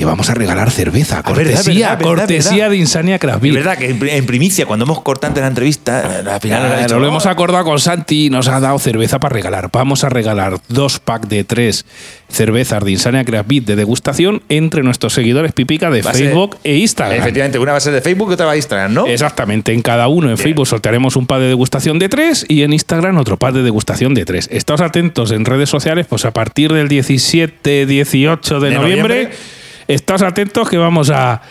Que 0.02 0.06
vamos 0.06 0.32
a 0.32 0.34
regalar 0.34 0.72
cerveza. 0.72 1.20
Ah, 1.20 1.22
Cortesía, 1.22 1.96
cortesía 2.00 2.70
de 2.70 2.78
Insania 2.78 3.20
Craft 3.20 3.36
Es 3.38 3.42
Beer. 3.44 3.54
verdad 3.54 3.78
que 3.78 3.88
en 3.88 4.00
pri- 4.00 4.10
en 4.10 4.26
primicia, 4.26 4.66
cuando 4.66 4.86
hemos 4.86 5.00
cortado 5.04 5.28
antes 5.30 5.42
la 5.44 5.48
entrevista, 5.50 6.24
al 6.28 6.42
final 6.42 6.82
dicho, 6.82 6.98
lo 6.98 7.06
"Oh". 7.06 7.10
hemos 7.10 7.28
acordado 7.28 7.66
con 7.66 7.80
Santi 7.80 8.26
y 8.26 8.30
nos 8.32 8.48
ha 8.48 8.60
dado 8.60 8.80
cerveza 8.80 9.20
para 9.20 9.34
regalar. 9.36 9.70
Vamos 9.72 10.04
a 10.04 10.10
regalar 10.10 10.58
dos 10.70 10.98
packs 11.00 11.30
de 11.30 11.44
tres 11.44 11.86
cervezas 12.30 12.84
de 12.84 12.92
Insania 12.94 13.24
Craft 13.24 13.48
Beer 13.48 13.64
de 13.64 13.76
degustación 13.76 14.42
entre 14.50 14.82
nuestros 14.82 15.14
seguidores 15.14 15.52
Pipica 15.52 15.92
de 15.92 16.02
Va 16.02 16.10
a 16.10 16.14
ser- 16.16 16.30
Facebook 16.30 16.58
e 16.64 16.78
Instagram. 16.78 17.20
Efectivamente, 17.20 17.60
una 17.60 17.74
va 17.74 17.78
a 17.78 17.82
ser 17.82 17.94
de 17.94 18.02
Facebook 18.02 18.32
y 18.32 18.34
otra 18.34 18.48
va 18.48 18.54
a 18.54 18.58
Instagram, 18.58 18.92
¿no? 18.96 19.06
Exactamente, 19.06 19.72
en 19.72 19.84
cada 19.84 20.08
uno. 20.08 20.32
En 20.32 20.40
Facebook 20.40 20.66
sortearemos 20.66 21.16
un 21.16 21.28
pack 21.28 21.42
de 21.42 21.48
degustación 21.50 22.00
de 22.00 22.10
tres 22.10 22.44
y 22.48 22.64
en 22.64 22.74
Instagram 22.74 23.20
otro 23.20 23.38
pack 23.38 23.54
de 23.54 23.62
degustación 23.62 24.16
de 24.16 24.26
tres. 24.26 24.50
Estáos 24.52 24.82
atentos 24.82 25.30
en 25.32 25.46
redes 25.46 25.70
sociales, 25.70 26.08
pues 26.10 26.26
a 26.26 26.32
partir 26.32 26.74
del 26.74 26.88
17, 26.88 27.86
18 27.86 28.60
de, 28.60 28.70
De 28.72 28.76
noviembre, 28.78 29.14
noviembre. 29.26 29.61
Estáos 29.94 30.22
atentos 30.22 30.70
que 30.70 30.78
vamos 30.78 31.10
a, 31.10 31.42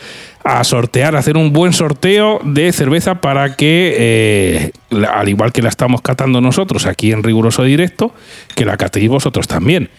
a 0.45 0.65
sortear, 0.65 1.17
a 1.17 1.19
hacer 1.19 1.37
un 1.37 1.53
buen 1.53 1.73
sorteo 1.73 2.41
de 2.45 2.73
cerveza 2.73 3.21
para 3.21 3.57
que, 3.57 3.95
eh, 3.99 4.73
al 5.07 5.29
igual 5.29 5.53
que 5.53 5.63
la 5.63 5.69
estamos 5.69 6.01
catando 6.01 6.41
nosotros 6.41 6.87
aquí 6.87 7.13
en 7.13 7.23
riguroso 7.23 7.63
directo, 7.63 8.15
que 8.55 8.65
la 8.65 8.77
catéis 8.77 9.09
vosotros 9.09 9.47
también. 9.47 9.91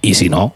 Y 0.00 0.14
si 0.14 0.28
no, 0.28 0.54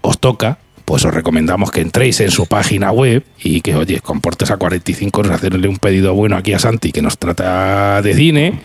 os 0.00 0.18
toca, 0.18 0.58
pues 0.84 1.04
os 1.04 1.14
recomendamos 1.14 1.70
que 1.70 1.80
entréis 1.80 2.20
en 2.20 2.30
su 2.30 2.46
página 2.46 2.90
web 2.90 3.24
y 3.42 3.60
que, 3.60 3.74
oye, 3.76 4.00
comportes 4.00 4.50
a 4.50 4.56
45 4.56 5.20
euros, 5.20 5.34
hacerle 5.34 5.68
un 5.68 5.78
pedido 5.78 6.14
bueno 6.14 6.36
aquí 6.36 6.52
a 6.52 6.58
Santi 6.58 6.92
que 6.92 7.02
nos 7.02 7.18
trata 7.18 8.02
de 8.02 8.14
cine 8.14 8.60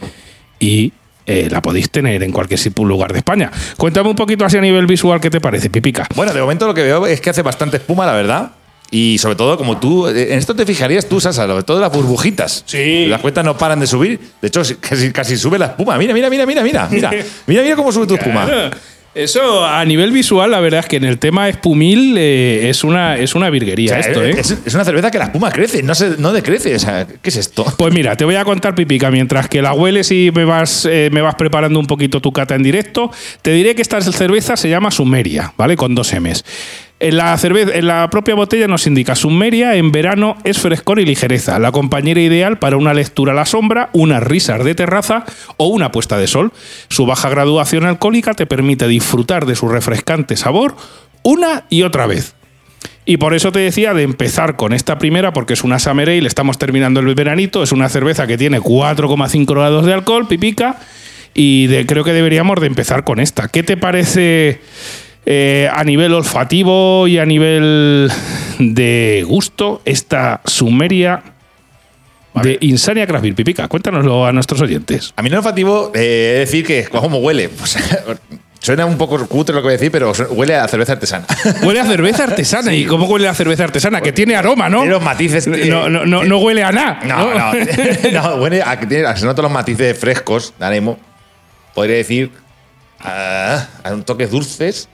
y 0.59 0.93
eh, 1.27 1.49
la 1.51 1.61
podéis 1.61 1.89
tener 1.89 2.23
en 2.23 2.31
cualquier 2.31 2.59
lugar 2.79 3.11
de 3.11 3.19
España. 3.19 3.51
Cuéntame 3.75 4.09
un 4.09 4.15
poquito 4.15 4.45
así 4.45 4.57
a 4.57 4.61
nivel 4.61 4.87
visual, 4.87 5.19
¿qué 5.19 5.29
te 5.29 5.41
parece, 5.41 5.69
Pipica? 5.69 6.07
Bueno, 6.15 6.33
de 6.33 6.39
momento 6.41 6.65
lo 6.65 6.73
que 6.73 6.83
veo 6.83 7.05
es 7.05 7.19
que 7.19 7.29
hace 7.29 7.41
bastante 7.41 7.77
espuma, 7.77 8.05
la 8.05 8.13
verdad. 8.13 8.51
Y 8.89 9.17
sobre 9.17 9.35
todo, 9.35 9.57
como 9.57 9.77
tú, 9.77 10.07
eh, 10.07 10.31
en 10.31 10.39
esto 10.39 10.55
te 10.55 10.65
fijarías 10.65 11.09
tú, 11.09 11.19
Sasa, 11.19 11.45
sobre 11.45 11.63
todo 11.63 11.81
las 11.81 11.91
burbujitas. 11.91 12.63
Sí. 12.65 13.07
Las 13.07 13.19
cuentas 13.19 13.43
no 13.43 13.57
paran 13.57 13.81
de 13.81 13.87
subir. 13.87 14.19
De 14.41 14.47
hecho, 14.47 14.61
casi, 14.79 15.11
casi 15.11 15.35
sube 15.37 15.59
la 15.59 15.67
espuma. 15.67 15.97
Mira, 15.97 16.13
mira, 16.13 16.29
mira, 16.29 16.45
mira, 16.45 16.63
mira. 16.63 16.87
Mira, 16.89 17.11
mira, 17.45 17.63
mira 17.63 17.75
cómo 17.75 17.91
sube 17.91 18.07
tu 18.07 18.15
espuma. 18.15 18.45
Claro. 18.45 18.71
Eso 19.17 19.65
a 19.65 19.83
nivel 19.83 20.11
visual, 20.11 20.51
la 20.51 20.59
verdad 20.59 20.81
es 20.81 20.85
que 20.85 20.97
en 20.97 21.03
el 21.03 21.17
tema 21.17 21.49
espumil 21.49 22.15
eh, 22.17 22.69
es, 22.69 22.83
una, 22.83 23.17
es 23.17 23.33
una 23.33 23.49
virguería 23.49 23.97
O 23.97 24.01
sea, 24.01 24.11
esto, 24.11 24.23
¿eh? 24.23 24.35
es, 24.37 24.51
es 24.63 24.73
una 24.75 24.85
cerveza 24.85 25.09
que 25.09 25.17
la 25.17 25.25
espuma 25.25 25.51
crece, 25.51 25.81
no, 25.81 25.95
se, 25.95 26.17
no 26.19 26.31
decrece. 26.31 26.75
O 26.75 26.79
sea, 26.79 27.07
¿qué 27.07 27.29
es 27.29 27.35
esto? 27.35 27.65
Pues 27.77 27.93
mira, 27.93 28.15
te 28.15 28.25
voy 28.25 28.35
a 28.35 28.45
contar, 28.45 28.75
Pipica, 28.75 29.09
mientras 29.09 29.49
que 29.49 29.63
la 29.63 29.73
hueles 29.73 30.11
y 30.11 30.31
me 30.35 30.45
vas, 30.45 30.85
eh, 30.85 31.09
me 31.11 31.21
vas 31.21 31.33
preparando 31.33 31.79
un 31.79 31.87
poquito 31.87 32.21
tu 32.21 32.31
cata 32.31 32.53
en 32.53 32.61
directo, 32.61 33.11
te 33.41 33.51
diré 33.51 33.73
que 33.73 33.81
esta 33.81 33.99
cerveza 34.01 34.55
se 34.55 34.69
llama 34.69 34.91
Sumeria, 34.91 35.51
¿vale? 35.57 35.75
Con 35.75 35.95
dos 35.95 36.13
M's. 36.13 36.43
En 36.99 37.15
la, 37.17 37.37
cerveza, 37.37 37.75
en 37.75 37.85
la 37.85 38.09
propia 38.09 38.33
botella 38.33 38.67
nos 38.67 38.87
indica 38.87 39.13
Sumeria 39.13 39.75
en 39.75 39.91
verano 39.91 40.35
es 40.43 40.57
frescor 40.57 40.99
y 40.99 41.05
ligereza, 41.05 41.59
la 41.59 41.71
compañera 41.71 42.19
ideal 42.21 42.57
para 42.57 42.75
una 42.77 42.91
lectura 42.95 43.33
a 43.33 43.35
la 43.35 43.45
sombra, 43.45 43.91
unas 43.93 44.23
risas 44.23 44.63
de 44.65 44.73
terraza 44.73 45.23
o 45.57 45.67
una 45.67 45.91
puesta 45.91 46.17
de 46.17 46.25
sol. 46.25 46.51
Su 46.89 47.05
baja 47.05 47.29
graduación 47.29 47.85
alcohólica 47.85 48.33
te 48.33 48.47
permite 48.47 48.87
disfrutar 48.87 49.45
de 49.45 49.55
su 49.55 49.67
refrescante 49.67 50.35
sabor 50.37 50.75
una 51.21 51.65
y 51.69 51.83
otra 51.83 52.07
vez. 52.07 52.33
Y 53.05 53.17
por 53.17 53.35
eso 53.35 53.51
te 53.51 53.59
decía 53.59 53.93
de 53.93 54.01
empezar 54.01 54.55
con 54.55 54.73
esta 54.73 54.97
primera, 54.97 55.33
porque 55.33 55.53
es 55.53 55.63
una 55.63 55.77
Summer 55.77 56.09
Ale, 56.09 56.27
estamos 56.27 56.57
terminando 56.57 56.99
el 56.99 57.13
veranito, 57.13 57.61
es 57.61 57.71
una 57.71 57.89
cerveza 57.89 58.25
que 58.25 58.39
tiene 58.39 58.59
4,5 58.59 59.45
grados 59.53 59.85
de 59.85 59.93
alcohol, 59.93 60.27
pipica, 60.27 60.77
y 61.35 61.67
de- 61.67 61.85
creo 61.85 62.03
que 62.03 62.11
deberíamos 62.13 62.59
de 62.59 62.67
empezar 62.67 63.03
con 63.03 63.19
esta. 63.19 63.47
¿Qué 63.49 63.61
te 63.63 63.77
parece 63.77 64.59
eh, 65.29 65.69
a 65.69 65.83
nivel 65.83 66.13
olfativo 66.13 67.05
y 67.05 67.17
a 67.17 67.25
nivel 67.25 68.09
de 68.59 69.25
gusto 69.27 69.81
esta 69.83 70.39
Sumeria 70.45 71.21
de 72.33 72.57
Insania 72.61 73.05
Craft 73.05 73.23
Beer? 73.23 73.35
Pipica, 73.35 73.67
cuéntanoslo 73.67 74.25
a 74.25 74.31
nuestros 74.31 74.61
oyentes. 74.61 75.13
A 75.17 75.21
mí 75.21 75.29
no 75.29 75.39
olfativo, 75.39 75.91
eh, 75.93 75.99
he 75.99 76.33
de 76.33 76.39
decir 76.39 76.65
que 76.65 76.85
cómo 76.85 77.17
huele. 77.17 77.49
Pues, 77.57 77.77
suena 78.59 78.85
un 78.85 78.97
poco 78.97 79.27
cutre 79.27 79.53
lo 79.53 79.61
que 79.61 79.65
voy 79.65 79.73
a 79.73 79.77
decir, 79.77 79.91
pero 79.91 80.13
huele 80.29 80.55
a 80.55 80.65
cerveza 80.69 80.93
artesana. 80.93 81.25
Huele 81.63 81.81
a 81.81 81.85
cerveza 81.85 82.23
artesana. 82.23 82.73
¿Y 82.73 82.85
cómo 82.85 83.05
huele 83.05 83.27
a 83.27 83.33
cerveza 83.33 83.65
artesana? 83.65 83.99
Que 83.99 84.13
tiene 84.13 84.35
aroma, 84.35 84.69
¿no? 84.69 84.79
Tiene 84.79 84.93
los 84.93 85.03
matices, 85.03 85.45
eh, 85.47 85.67
No, 85.69 85.89
no, 85.89 86.05
no, 86.05 86.23
no 86.23 86.37
huele 86.39 86.63
a 86.63 86.71
nada. 86.71 86.99
No, 87.05 87.33
no, 87.33 87.51
no, 88.13 88.35
huele 88.41 88.63
a 88.63 88.79
que 88.79 88.85
tiene, 88.85 89.17
se 89.17 89.25
notan 89.25 89.43
los 89.43 89.51
matices 89.51 89.97
frescos, 89.97 90.53
de 90.57 90.65
ánimo. 90.65 90.97
Podría 91.75 91.97
decir 91.97 92.31
ah, 93.01 93.67
a 93.83 93.93
un 93.93 94.03
toques 94.03 94.31
dulces. 94.31 94.87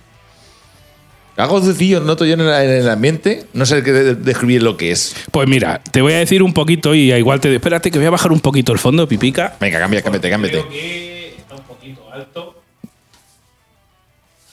Algo 1.36 1.60
dulcillo 1.60 2.00
noto 2.00 2.26
yo 2.26 2.34
en 2.36 2.42
el, 2.42 2.48
en 2.50 2.70
el 2.72 2.90
ambiente. 2.90 3.46
No 3.54 3.66
sé 3.66 3.82
qué 3.84 3.92
de- 3.92 4.16
describir 4.16 4.62
lo 4.62 4.78
que 4.78 4.92
es. 4.92 5.16
Pues 5.32 5.48
mira, 5.48 5.82
te 5.92 6.02
voy 6.02 6.14
a 6.14 6.18
decir 6.20 6.44
un 6.44 6.54
poquito 6.54 6.94
y 6.94 7.12
igual 7.12 7.40
te. 7.40 7.54
Espérate 7.54 7.90
que 7.90 7.98
voy 7.98 8.06
a 8.08 8.12
bajar 8.12 8.32
un 8.32 8.40
poquito 8.40 8.72
el 8.72 8.80
fondo, 8.80 9.08
pipica. 9.08 9.56
Venga, 9.60 9.80
cambia, 9.80 10.02
cámbiate, 10.02 10.30
cámbiate. 10.30 10.64
Que 10.70 11.36
está 11.40 11.56
un 11.56 11.64
poquito 11.64 12.02
alto. 12.14 12.60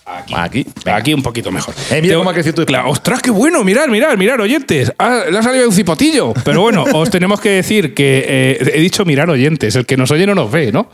Aquí. 0.06 0.34
Aquí. 0.36 0.66
Venga. 0.84 0.96
Aquí 0.96 1.14
un 1.14 1.22
poquito 1.22 1.52
mejor. 1.52 1.74
Eh, 1.90 2.00
mira 2.02 2.14
Te- 2.14 2.18
cómo 2.18 2.30
ha 2.30 2.34
crecido 2.34 2.54
tu 2.54 2.64
Claro, 2.66 2.90
¡Ostras, 2.90 3.22
qué 3.22 3.30
bueno! 3.30 3.62
Mirad, 3.62 3.86
mirad, 3.88 4.16
mirad, 4.16 4.40
oyentes. 4.40 4.92
Ah, 4.98 5.24
le 5.30 5.38
ha 5.38 5.42
salido 5.42 5.68
un 5.68 5.74
cipotillo. 5.74 6.32
Pero 6.44 6.62
bueno, 6.62 6.84
os 6.94 7.10
tenemos 7.10 7.40
que 7.40 7.50
decir 7.50 7.94
que 7.94 8.24
eh, 8.26 8.72
he 8.74 8.80
dicho 8.80 9.04
mirar 9.04 9.28
oyentes. 9.30 9.76
El 9.76 9.86
que 9.86 9.96
nos 9.96 10.10
oye 10.10 10.26
no 10.26 10.34
nos 10.34 10.50
ve, 10.50 10.72
¿no? 10.72 10.90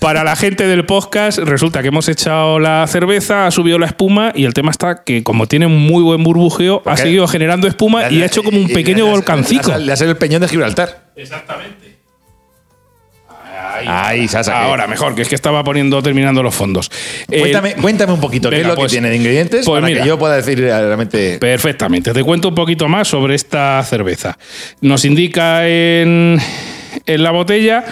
Para 0.00 0.22
la 0.22 0.36
gente 0.36 0.66
del 0.68 0.84
podcast, 0.86 1.38
resulta 1.38 1.82
que 1.82 1.88
hemos 1.88 2.08
echado 2.08 2.60
la 2.60 2.86
cerveza, 2.86 3.46
ha 3.48 3.50
subido 3.50 3.80
la 3.80 3.86
espuma 3.86 4.30
y 4.34 4.44
el 4.44 4.54
tema 4.54 4.70
está 4.70 5.02
que, 5.02 5.24
como 5.24 5.46
tiene 5.48 5.66
un 5.66 5.76
muy 5.76 6.04
buen 6.04 6.22
burbujeo, 6.22 6.82
ha 6.84 6.96
seguido 6.96 7.26
generando 7.26 7.66
espuma 7.66 8.08
y 8.10 8.22
ha 8.22 8.26
hecho 8.26 8.44
como 8.44 8.58
un 8.58 8.68
pequeño 8.68 9.06
volcancico. 9.06 9.68
Le 9.70 9.74
ha- 9.74 9.78
le 9.78 9.92
ha 9.92 9.96
salido 9.96 10.12
el 10.12 10.18
peñón 10.18 10.40
de 10.40 10.48
Gibraltar. 10.48 11.10
Exactamente. 11.16 11.98
Ahí, 13.86 14.26
se 14.28 14.38
ha 14.38 14.44
sacado. 14.44 14.68
Ahora, 14.70 14.86
mejor, 14.86 15.14
que 15.16 15.22
es 15.22 15.28
que 15.28 15.34
estaba 15.36 15.62
poniendo, 15.64 16.00
terminando 16.02 16.42
los 16.42 16.54
fondos. 16.54 16.90
Cuéntame, 17.28 17.74
cuéntame 17.74 18.12
un 18.12 18.20
poquito 18.20 18.50
qué 18.50 18.60
es 18.60 18.66
lo 18.66 18.74
que 18.74 18.76
pues- 18.80 18.92
tiene 18.92 19.08
de 19.10 19.16
ingredientes 19.16 19.64
pues 19.66 19.76
para 19.80 19.86
mira. 19.86 20.02
que 20.02 20.08
yo 20.08 20.18
pueda 20.18 20.36
decir 20.36 20.58
realmente. 20.60 21.38
Perfectamente. 21.38 22.12
Te 22.12 22.22
cuento 22.24 22.48
un 22.48 22.54
poquito 22.54 22.88
más 22.88 23.08
sobre 23.08 23.34
esta 23.34 23.82
cerveza. 23.84 24.38
Nos 24.80 25.04
indica 25.04 25.68
en, 25.68 26.38
en 27.06 27.22
la 27.22 27.30
botella 27.30 27.84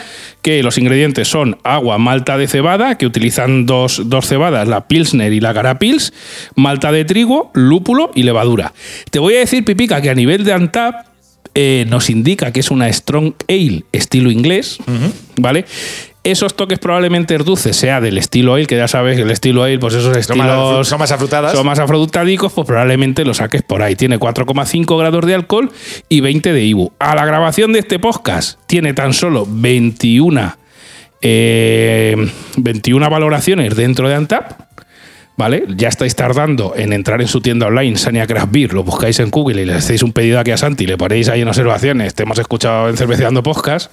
que 0.46 0.62
los 0.62 0.78
ingredientes 0.78 1.26
son 1.26 1.58
agua, 1.64 1.98
malta 1.98 2.38
de 2.38 2.46
cebada, 2.46 2.96
que 2.96 3.04
utilizan 3.04 3.66
dos, 3.66 4.02
dos 4.04 4.28
cebadas, 4.28 4.68
la 4.68 4.86
Pilsner 4.86 5.32
y 5.32 5.40
la 5.40 5.52
Carapils, 5.52 6.12
malta 6.54 6.92
de 6.92 7.04
trigo, 7.04 7.50
lúpulo 7.52 8.12
y 8.14 8.22
levadura. 8.22 8.72
Te 9.10 9.18
voy 9.18 9.34
a 9.34 9.40
decir, 9.40 9.64
Pipica, 9.64 10.00
que 10.00 10.08
a 10.08 10.14
nivel 10.14 10.44
de 10.44 10.52
Antap 10.52 11.06
eh, 11.56 11.84
nos 11.88 12.10
indica 12.10 12.52
que 12.52 12.60
es 12.60 12.70
una 12.70 12.92
Strong 12.92 13.34
Ale 13.48 13.86
estilo 13.90 14.30
inglés, 14.30 14.78
¿vale? 15.36 15.64
Esos 16.26 16.56
toques 16.56 16.78
probablemente 16.80 17.38
dulces 17.38 17.76
sea 17.76 18.00
del 18.00 18.18
estilo 18.18 18.54
ale, 18.54 18.66
que 18.66 18.76
ya 18.76 18.88
sabes 18.88 19.16
que 19.16 19.22
el 19.22 19.30
estilo 19.30 19.62
ale, 19.62 19.78
pues 19.78 19.94
esos 19.94 20.04
Son 20.04 20.38
más- 20.38 20.48
estilos 20.48 20.88
son 20.88 20.98
más 20.98 21.12
afrutadas. 21.12 21.52
son 21.52 21.64
más 21.64 21.78
afrutadicos, 21.78 22.52
pues 22.52 22.66
probablemente 22.66 23.24
lo 23.24 23.32
saques 23.32 23.62
por 23.62 23.80
ahí. 23.82 23.94
Tiene 23.94 24.18
4,5 24.18 24.98
grados 24.98 25.24
de 25.24 25.34
alcohol 25.34 25.70
y 26.08 26.20
20 26.20 26.52
de 26.52 26.64
IBU. 26.64 26.92
A 26.98 27.14
la 27.14 27.24
grabación 27.24 27.72
de 27.72 27.78
este 27.78 28.00
podcast 28.00 28.58
tiene 28.66 28.92
tan 28.92 29.12
solo 29.12 29.46
21, 29.48 30.56
eh, 31.22 32.16
21 32.56 33.08
valoraciones 33.08 33.76
dentro 33.76 34.08
de 34.08 34.16
Antap. 34.16 34.65
¿Vale? 35.38 35.64
Ya 35.76 35.88
estáis 35.88 36.14
tardando 36.16 36.72
en 36.76 36.94
entrar 36.94 37.20
en 37.20 37.28
su 37.28 37.42
tienda 37.42 37.66
online, 37.66 37.98
Sania 37.98 38.26
Craft 38.26 38.50
Beer, 38.50 38.72
lo 38.72 38.82
buscáis 38.84 39.20
en 39.20 39.30
Google 39.30 39.60
y 39.60 39.64
le 39.66 39.74
hacéis 39.74 40.02
un 40.02 40.12
pedido 40.14 40.40
aquí 40.40 40.50
a 40.50 40.56
Santi, 40.56 40.86
le 40.86 40.96
ponéis 40.96 41.28
ahí 41.28 41.42
en 41.42 41.48
observaciones, 41.48 42.14
te 42.14 42.22
hemos 42.22 42.38
escuchado 42.38 42.88
en 42.88 42.96
Cerveceando 42.96 43.42
Podcast 43.42 43.92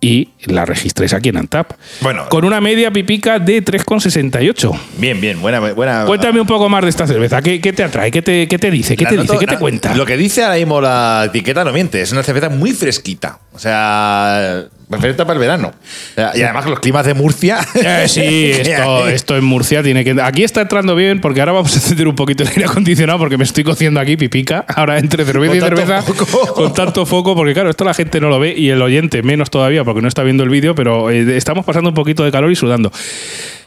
y 0.00 0.28
la 0.44 0.66
registréis 0.66 1.14
aquí 1.14 1.30
en 1.30 1.38
Antap. 1.38 1.72
Bueno. 2.02 2.28
Con 2.28 2.44
una 2.44 2.60
media 2.60 2.90
pipica 2.90 3.38
de 3.38 3.64
3,68. 3.64 4.78
Bien, 4.98 5.20
bien, 5.22 5.40
buena. 5.40 5.60
buena 5.60 6.04
Cuéntame 6.04 6.40
un 6.40 6.46
poco 6.46 6.68
más 6.68 6.82
de 6.82 6.90
esta 6.90 7.06
cerveza. 7.06 7.40
¿Qué, 7.40 7.62
qué 7.62 7.72
te 7.72 7.82
atrae? 7.82 8.10
¿Qué 8.10 8.20
te, 8.20 8.46
qué 8.46 8.58
te 8.58 8.70
dice? 8.70 8.94
¿Qué 8.96 9.06
te 9.06 9.16
noto- 9.16 9.32
dice? 9.32 9.38
¿Qué 9.46 9.52
te 9.54 9.58
cuenta? 9.58 9.94
Lo 9.94 10.04
que 10.04 10.18
dice 10.18 10.42
ahora 10.44 10.56
mismo 10.56 10.82
la 10.82 11.24
etiqueta 11.28 11.64
no 11.64 11.72
miente. 11.72 12.02
Es 12.02 12.12
una 12.12 12.22
cerveza 12.22 12.50
muy 12.50 12.72
fresquita. 12.72 13.38
O 13.54 13.58
sea, 13.58 14.64
perfecta 14.94 15.24
para 15.24 15.34
el 15.34 15.40
verano. 15.40 15.72
Y 16.16 16.42
además 16.42 16.66
los 16.66 16.80
climas 16.80 17.04
de 17.06 17.14
Murcia. 17.14 17.58
Eh, 17.74 18.04
sí, 18.08 18.50
esto, 18.58 19.08
esto 19.08 19.36
en 19.36 19.44
Murcia 19.44 19.82
tiene 19.82 20.04
que. 20.04 20.14
Aquí 20.22 20.44
está 20.44 20.60
entrando 20.62 20.94
bien, 20.94 21.20
porque 21.20 21.40
ahora 21.40 21.52
vamos 21.52 21.72
a 21.72 21.76
encender 21.76 22.08
un 22.08 22.14
poquito 22.14 22.42
el 22.42 22.48
aire 22.50 22.64
acondicionado, 22.64 23.18
porque 23.18 23.36
me 23.36 23.44
estoy 23.44 23.64
cociendo 23.64 24.00
aquí 24.00 24.16
pipica. 24.16 24.64
Ahora 24.68 24.98
entre 24.98 25.24
cerveza 25.24 25.56
y 25.56 25.60
cerveza. 25.60 26.02
foco. 26.02 26.54
Con 26.54 26.72
tanto 26.74 27.04
foco, 27.06 27.34
porque 27.34 27.52
claro, 27.54 27.70
esto 27.70 27.84
la 27.84 27.94
gente 27.94 28.20
no 28.20 28.28
lo 28.28 28.38
ve 28.38 28.54
y 28.56 28.70
el 28.70 28.80
oyente 28.82 29.22
menos 29.22 29.50
todavía, 29.50 29.84
porque 29.84 30.02
no 30.02 30.08
está 30.08 30.22
viendo 30.22 30.42
el 30.44 30.48
vídeo, 30.50 30.74
pero 30.74 31.10
eh, 31.10 31.36
estamos 31.36 31.64
pasando 31.64 31.88
un 31.90 31.94
poquito 31.94 32.24
de 32.24 32.30
calor 32.32 32.50
y 32.50 32.56
sudando. 32.56 32.90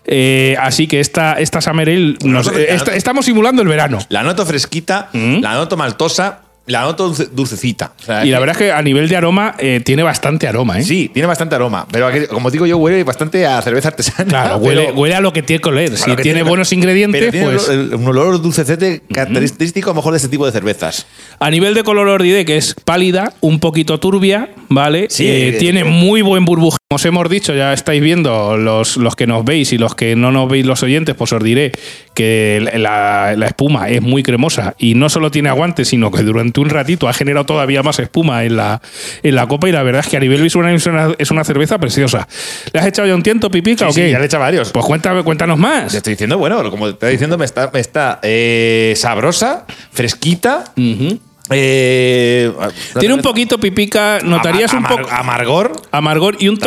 Eh, 0.10 0.56
así 0.60 0.88
que 0.88 1.00
esta, 1.02 1.34
esta 1.34 1.60
Summer 1.62 1.90
Ale 1.90 2.14
nos- 2.24 2.24
Nosotros- 2.24 2.62
eh, 2.62 2.68
esta- 2.70 2.96
estamos 2.96 3.26
simulando 3.26 3.62
el 3.62 3.68
verano. 3.68 4.00
La 4.10 4.24
noto 4.24 4.46
fresquita, 4.46 5.10
Mm. 5.12 5.42
la 5.42 5.54
noto 5.56 5.76
maltosa, 5.76 6.40
la 6.68 6.82
noto 6.82 7.08
dulce- 7.10 7.30
dulcecita. 7.32 7.94
O 8.00 8.04
sea, 8.04 8.26
Y 8.26 8.30
la 8.30 8.40
verdad 8.40 8.56
es 8.56 8.58
que 8.60 8.72
a 8.72 8.82
nivel 8.82 9.10
de 9.10 9.16
aroma 9.16 9.56
eh, 9.58 9.82
tiene 9.84 10.04
bastante 10.04 10.48
aroma, 10.48 10.80
¿eh? 10.80 10.84
Sí, 10.84 11.10
tiene 11.14 11.26
bastante 11.28 11.56
aroma. 11.56 11.88
Pero 11.92 12.08
aquí, 12.08 12.28
como 12.28 12.52
digo 12.52 12.66
yo, 12.66 12.78
huele 12.78 13.04
bastante 13.04 13.46
a 13.48 13.62
cerveza 13.62 13.88
artesana. 13.90 14.26
Claro, 14.30 14.62
pero- 14.64 14.82
huele, 14.82 14.92
huele 14.92 15.16
a 15.16 15.22
lo 15.22 15.34
que 15.34 15.42
tiene 15.42 15.62
que 15.62 15.70
oler. 15.70 15.98
Si 15.98 16.16
tiene, 16.18 16.44
buenos 16.44 16.70
pero 16.70 16.80
ingredientes, 16.80 17.32
tiene 17.32 17.46
pues. 17.48 17.70
el- 17.70 17.96
un 17.96 18.06
olor 18.08 18.42
dulcecete 18.42 19.02
característico 19.12 19.90
a 19.90 19.94
lo 19.94 19.96
mejor 19.96 20.14
de 20.14 20.18
este 20.18 20.30
tipo 20.30 20.46
de 20.46 20.52
cervezas. 20.52 21.08
A 21.40 21.50
nivel 21.50 21.74
de 21.74 21.84
color 21.84 22.08
os 22.08 22.22
diré 22.22 22.46
que 22.46 22.58
es 22.58 22.76
pálida, 22.86 23.34
un 23.42 23.60
poquito 23.60 24.00
turbia, 24.00 24.50
¿vale? 24.70 25.08
Sí, 25.10 25.26
Eh, 25.28 25.56
tiene 25.60 25.84
muy 25.84 26.22
buen 26.22 26.46
burbuja. 26.46 26.78
Como 26.90 26.96
os 26.96 27.06
hemos 27.06 27.30
dicho, 27.30 27.54
ya 27.54 27.74
estáis 27.74 28.02
viendo 28.02 28.56
los, 28.56 28.96
los 28.96 29.18
que 29.18 29.28
nos 29.28 29.44
veis 29.44 29.74
y 29.74 29.78
los 29.78 29.94
que 29.94 30.16
no 30.16 30.32
nos 30.32 30.48
veis 30.50 30.66
los 30.66 30.84
oyentes, 30.84 31.16
pues 31.16 31.34
os 31.34 31.44
diré 31.44 31.74
que 32.14 32.66
la, 32.78 33.34
la 33.36 33.48
espuma 33.48 33.90
es 33.90 34.02
muy 34.02 34.24
cremosa 34.24 34.74
y 34.80 34.94
no 34.96 35.10
solo 35.10 35.30
tiene 35.30 35.50
aguante, 35.50 35.84
sino 35.84 36.12
que 36.12 36.24
durante 36.24 36.62
un 36.62 36.70
ratito 36.70 37.10
ha 37.10 37.14
generado 37.14 37.46
todavía 37.46 37.84
más 37.84 38.00
espuma 38.00 38.46
en 38.46 38.56
la, 38.56 38.82
en 39.22 39.36
la 39.36 39.48
copa 39.48 39.68
y 39.68 39.74
la 39.74 39.84
verdad 39.84 40.00
es 40.00 40.08
que 40.08 40.16
a 40.16 40.22
nivel 40.22 40.42
visual 40.42 40.74
es 40.74 40.86
una, 40.86 41.14
es 41.18 41.30
una 41.30 41.44
cerveza 41.44 41.78
preciosa. 41.78 42.26
¿Le 42.72 42.80
has 42.80 42.86
echado 42.88 43.06
ya 43.06 43.16
un 43.16 43.22
tiento, 43.22 43.52
Pipica, 43.52 43.84
Sí, 43.88 43.92
o 43.92 43.94
qué? 43.94 44.06
sí, 44.06 44.12
ya 44.14 44.20
le 44.20 44.24
he 44.24 44.28
echado 44.28 44.44
varios. 44.44 44.72
Pues 44.72 44.86
cuéntame, 44.86 45.24
cuéntanos 45.24 45.60
más. 45.60 45.92
Te 45.92 45.98
estoy 45.98 46.14
diciendo, 46.14 46.38
bueno, 46.38 46.72
como 46.72 46.86
te 46.86 46.92
estoy 46.94 47.12
diciendo, 47.12 47.38
me 47.38 47.44
está, 47.44 47.70
me 47.74 47.82
está 47.82 48.22
eh, 48.24 48.94
sabrosa, 48.96 49.66
fresquita. 49.92 50.64
Ujú. 50.78 51.20
Eh, 51.50 52.52
Tiene 53.00 53.14
un 53.16 53.22
poquito, 53.22 53.58
Pipica, 53.60 54.20
notarías 54.24 54.74
un 54.74 54.84
poco 54.84 55.08
Amargor. 55.10 55.72
amargor 55.92 56.36
y 56.40 56.48
un 56.48 56.58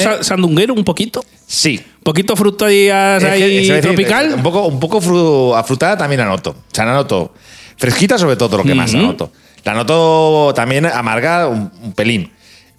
sa- 0.00 0.22
sandunguero, 0.22 0.74
un 0.74 0.84
poquito. 0.84 1.24
Sí. 1.46 1.80
Poquito 2.02 2.34
frutas 2.36 2.70
Es 3.18 3.24
que, 3.24 3.30
ahí 3.30 3.56
decir, 3.56 3.80
tropical. 3.80 4.34
Un 4.36 4.42
poco, 4.42 4.66
un 4.66 4.80
poco 4.80 5.00
fru- 5.00 5.56
afrutada 5.58 5.96
también 5.98 6.20
la 6.20 6.26
noto. 6.26 6.50
O 6.50 6.74
sea, 6.74 6.84
la 6.86 6.94
noto 6.94 7.34
fresquita 7.76 8.18
sobre 8.18 8.36
todo 8.36 8.58
lo 8.58 8.62
que 8.64 8.74
más 8.74 8.92
la 8.92 8.98
Ujú. 9.00 9.08
noto. 9.08 9.32
La 9.64 9.74
noto 9.74 10.52
también 10.54 10.86
amarga 10.86 11.46
un, 11.48 11.70
un 11.82 11.92
pelín. 11.92 12.30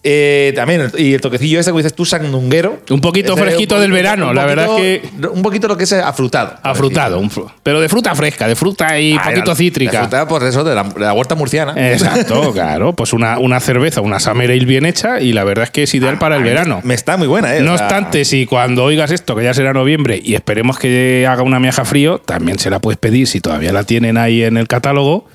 Eh, 0.04 0.52
también, 0.56 0.92
y 0.98 1.14
el 1.14 1.22
toquecillo 1.22 1.60
ese 1.60 1.70
que 1.72 1.78
dices 1.78 1.94
tú, 1.94 2.06
sandunguero. 2.06 2.80
Un 2.90 3.02
poquito 3.02 3.34
Ese, 3.34 3.42
fresquito 3.44 3.80
del 3.80 3.92
verano, 3.92 4.34
la 4.34 4.46
verdad 4.48 4.80
es 4.80 5.02
Un 5.32 5.44
poquito 5.44 5.68
lo 5.68 5.78
que 5.78 5.84
es 5.84 5.94
afrutado. 5.94 6.56
Afrutado, 6.64 7.22
decirlo. 7.22 7.44
un 7.44 7.50
fru- 7.50 7.54
pero 7.62 7.80
de 7.80 7.88
fruta 7.88 8.16
fresca, 8.16 8.48
de 8.48 8.56
fruta 8.56 9.00
y 9.00 9.14
Ah, 9.14 9.22
poquito 9.26 9.52
la- 9.52 9.56
cítrica. 9.56 9.92
la 9.94 10.00
fruta, 10.02 10.28
pues 10.28 10.44
eso, 10.44 10.64
de 10.64 10.74
la, 10.74 10.84
de 10.84 11.00
la 11.02 11.14
huerta 11.14 11.36
murciana. 11.36 11.74
Exacto, 11.92 12.52
claro. 12.54 12.94
Pues 12.94 13.14
una, 13.14 13.38
una 13.38 13.60
cerveza, 13.60 14.02
una 14.02 14.20
Summer 14.20 14.50
Ale 14.50 14.66
bien 14.66 14.86
hecha 14.88 15.20
y 15.22 15.34
la 15.34 15.44
verdad 15.44 15.66
es 15.66 15.70
que 15.72 15.84
es 15.84 15.94
ideal 15.94 16.18
para 16.18 16.36
el 16.38 16.44
verano. 16.44 16.82
Me 16.84 16.96
está 16.96 17.18
muy 17.18 17.28
buena, 17.28 17.56
¿eh? 17.56 17.62
No 17.62 17.74
O 17.74 17.78
sea, 17.78 17.86
obstante, 17.86 18.26
si 18.26 18.48
cuando 18.48 18.84
oigas 18.84 19.12
esto, 19.12 19.36
que 19.36 19.44
ya 19.44 19.54
será 19.54 19.72
noviembre, 19.72 20.20
y 20.24 20.34
esperemos 20.34 20.80
que 20.80 21.28
haga 21.30 21.44
una 21.44 21.60
miaja 21.60 21.86
frío, 21.86 22.18
también 22.26 22.58
se 22.58 22.72
la 22.72 22.80
puedes 22.80 22.98
pedir 22.98 23.28
si 23.28 23.40
todavía 23.40 23.72
la 23.72 23.84
tienen 23.84 24.18
ahí 24.18 24.42
en 24.42 24.58
el 24.58 24.68
catálogo 24.68 25.28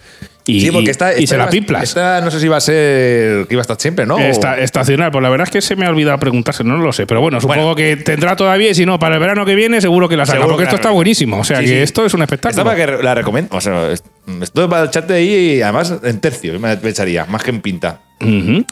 y, 0.46 0.60
Sí, 0.60 0.70
porque 0.70 0.90
esta, 0.92 1.12
y 1.18 1.24
esta 1.24 1.34
se 1.34 1.38
la 1.38 1.48
pimplas. 1.50 1.82
Esta 1.82 2.20
no 2.20 2.30
sé 2.30 2.38
si 2.40 2.46
va 2.48 2.56
a 2.58 2.60
ser 2.60 3.46
iba 3.50 3.60
a 3.60 3.62
estar 3.62 3.76
siempre, 3.80 4.06
¿no? 4.06 4.18
Esta- 4.18 4.58
estacional, 4.60 5.10
pues 5.10 5.22
la 5.22 5.28
verdad 5.28 5.46
es 5.48 5.52
que 5.52 5.60
se 5.60 5.74
me 5.76 5.86
ha 5.86 5.90
olvidado 5.90 6.18
preguntarse, 6.18 6.62
no 6.64 6.76
lo 6.78 6.92
sé, 6.92 7.06
pero 7.06 7.20
bueno, 7.20 7.40
supongo 7.40 7.62
Bueno. 7.62 7.74
que 7.74 7.96
tendrá 7.96 8.36
todavía 8.36 8.70
y 8.70 8.74
si 8.74 8.86
no, 8.86 8.98
para 8.98 9.14
el 9.16 9.20
verano 9.20 9.44
que 9.44 9.54
viene 9.54 9.80
seguro 9.80 10.08
que 10.08 10.16
la 10.16 10.24
saca, 10.24 10.38
Seguro 10.38 10.52
porque 10.56 10.62
que 10.62 10.68
esto 10.68 10.76
la- 10.76 10.80
está 10.82 10.90
buenísimo, 10.90 11.38
o 11.38 11.44
sea 11.44 11.58
Sí, 11.58 11.64
que 11.64 11.68
sí. 11.70 11.76
esto 11.78 12.06
es 12.06 12.14
un 12.14 12.22
Esta 12.22 12.34
espectáculo. 12.36 12.64
para 12.64 12.76
que 12.96 13.02
la 13.02 13.14
recomiendo. 13.14 13.56
O 13.56 13.60
sea, 13.60 13.90
est- 14.26 14.42
estoy 14.42 14.68
para 14.68 14.86
echarte 14.86 15.14
ahí 15.14 15.56
y 15.58 15.62
además 15.62 15.94
en 16.02 16.20
tercio 16.20 16.58
me 16.60 16.72
echaría, 16.72 17.24
más 17.26 17.42
que 17.42 17.50
en 17.50 17.60
pinta. 17.60 18.00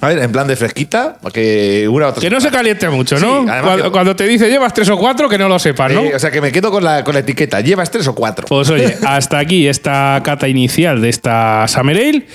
A 0.01 0.09
ver, 0.09 0.19
en 0.21 0.33
plan 0.33 0.47
de 0.49 0.57
fresquita, 0.57 1.19
que 1.33 1.87
una 1.87 2.09
otra. 2.09 2.23
Que 2.23 2.31
no 2.31 2.41
se 2.41 2.51
caliente 2.51 2.89
mucho, 2.89 3.17
¿no? 3.19 3.43
Sí, 3.43 3.49
además 3.51 3.61
cuando, 3.63 3.85
que- 3.85 3.91
cuando 3.91 4.17
te 4.17 4.27
dice 4.27 4.49
llevas 4.49 4.73
tres 4.73 4.89
o 4.89 4.97
cuatro, 4.97 5.29
que 5.29 5.37
no 5.37 5.49
lo 5.51 5.59
sepas, 5.59 5.93
¿no? 5.93 6.01
Eh, 6.01 6.15
o 6.15 6.19
sea, 6.19 6.31
que 6.31 6.41
me 6.41 6.51
quedo 6.51 6.71
con 6.71 6.83
la, 6.83 7.05
con 7.05 7.13
la 7.13 7.21
etiqueta. 7.21 7.61
¿Llevas 7.61 7.91
tres 7.91 8.07
o 8.09 8.15
cuatro? 8.15 8.47
Pues 8.49 8.71
oye, 8.71 8.97
hasta 9.07 9.39
aquí 9.39 9.69
esta 9.69 10.19
cata 10.25 10.49
inicial 10.49 11.03
de 11.03 11.11
esta 11.11 11.67
Summer 11.69 11.95
Ale 11.97 12.27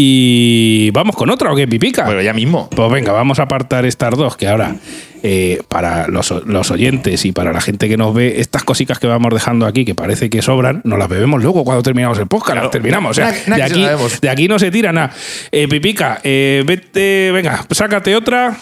y 0.00 0.90
vamos 0.92 1.16
con 1.16 1.30
otra, 1.30 1.50
¿o 1.52 1.56
qué, 1.56 1.66
Pipica? 1.66 2.04
Bueno, 2.04 2.20
ya 2.22 2.32
mismo. 2.34 2.68
Pues 2.70 2.90
venga, 2.92 3.12
vamos 3.12 3.38
a 3.40 3.44
apartar 3.44 3.84
estas 3.86 4.10
dos, 4.14 4.36
que 4.36 4.46
ahora, 4.46 4.76
eh, 5.22 5.60
para 5.68 6.08
los, 6.08 6.30
los 6.46 6.70
oyentes 6.70 7.24
y 7.24 7.32
para 7.32 7.52
la 7.52 7.60
gente 7.60 7.88
que 7.88 7.96
nos 7.96 8.14
ve, 8.14 8.40
estas 8.40 8.64
cositas 8.64 8.98
que 8.98 9.06
vamos 9.06 9.32
dejando 9.32 9.66
aquí, 9.66 9.84
que 9.84 9.94
parece 9.94 10.30
que 10.30 10.42
sobran, 10.42 10.80
nos 10.84 10.98
las 10.98 11.08
bebemos 11.08 11.42
luego 11.42 11.64
cuando 11.64 11.82
terminamos 11.82 12.18
el 12.18 12.26
podcast, 12.26 12.52
Claro. 12.52 12.62
las 12.62 12.70
terminamos. 12.70 13.10
O 13.10 13.14
sea, 13.14 13.32
se 13.32 14.20
de 14.20 14.28
aquí 14.30 14.48
no 14.48 14.58
se 14.58 14.70
tira 14.70 14.92
nada. 14.92 15.12
Eh, 15.52 15.68
Pipica, 15.68 16.20
eh, 16.24 16.62
vete, 16.66 17.30
venga, 17.32 17.64
sácate 17.70 18.14
otra. 18.16 18.56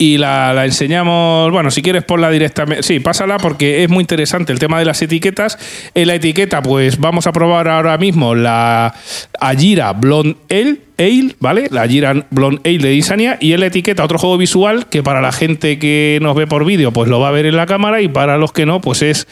Y 0.00 0.16
la, 0.16 0.54
la 0.54 0.64
enseñamos, 0.64 1.50
bueno, 1.50 1.72
si 1.72 1.82
quieres 1.82 2.04
ponla 2.04 2.30
directamente. 2.30 2.84
Sí, 2.84 3.00
pásala 3.00 3.36
porque 3.38 3.82
es 3.82 3.90
muy 3.90 4.02
interesante 4.02 4.52
el 4.52 4.60
tema 4.60 4.78
de 4.78 4.84
las 4.84 5.02
etiquetas. 5.02 5.58
En 5.92 6.06
la 6.06 6.14
etiqueta, 6.14 6.62
pues 6.62 6.98
vamos 6.98 7.26
a 7.26 7.32
probar 7.32 7.66
ahora 7.66 7.98
mismo 7.98 8.36
la 8.36 8.94
Ajira 9.40 9.92
Blonde 9.94 10.36
Ale, 10.48 10.78
Ale, 10.98 11.34
¿vale? 11.40 11.66
La 11.72 11.82
Ajira 11.82 12.14
Blonde 12.30 12.60
Ale 12.64 12.78
de 12.78 12.94
Insania. 12.94 13.38
Y 13.40 13.54
en 13.54 13.60
la 13.60 13.66
etiqueta 13.66 14.04
otro 14.04 14.18
juego 14.18 14.38
visual 14.38 14.86
que 14.86 15.02
para 15.02 15.20
la 15.20 15.32
gente 15.32 15.80
que 15.80 16.20
nos 16.22 16.36
ve 16.36 16.46
por 16.46 16.64
vídeo, 16.64 16.92
pues 16.92 17.08
lo 17.08 17.18
va 17.18 17.28
a 17.28 17.32
ver 17.32 17.46
en 17.46 17.56
la 17.56 17.66
cámara 17.66 18.00
y 18.00 18.06
para 18.06 18.38
los 18.38 18.52
que 18.52 18.66
no, 18.66 18.80
pues 18.80 19.02
es 19.02 19.26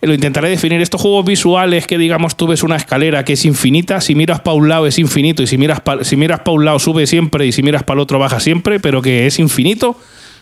lo 0.00 0.14
intentaré 0.14 0.48
definir. 0.48 0.80
Estos 0.80 1.00
juegos 1.00 1.24
visuales 1.24 1.86
que, 1.86 1.98
digamos, 1.98 2.36
tú 2.36 2.46
ves 2.46 2.62
una 2.62 2.76
escalera 2.76 3.24
que 3.24 3.32
es 3.34 3.44
infinita. 3.44 4.00
Si 4.00 4.14
miras 4.14 4.40
para 4.40 4.56
un 4.56 4.68
lado 4.68 4.86
es 4.86 4.98
infinito 4.98 5.42
y 5.42 5.46
si 5.46 5.58
miras 5.58 5.80
para 5.80 6.04
si 6.04 6.16
miras 6.16 6.40
pa 6.40 6.52
un 6.52 6.64
lado 6.64 6.78
sube 6.78 7.06
siempre 7.06 7.46
y 7.46 7.52
si 7.52 7.62
miras 7.62 7.82
para 7.82 7.98
el 7.98 8.02
otro 8.02 8.18
baja 8.18 8.40
siempre, 8.40 8.80
pero 8.80 9.02
que 9.02 9.26
es 9.26 9.38
infinito. 9.38 9.96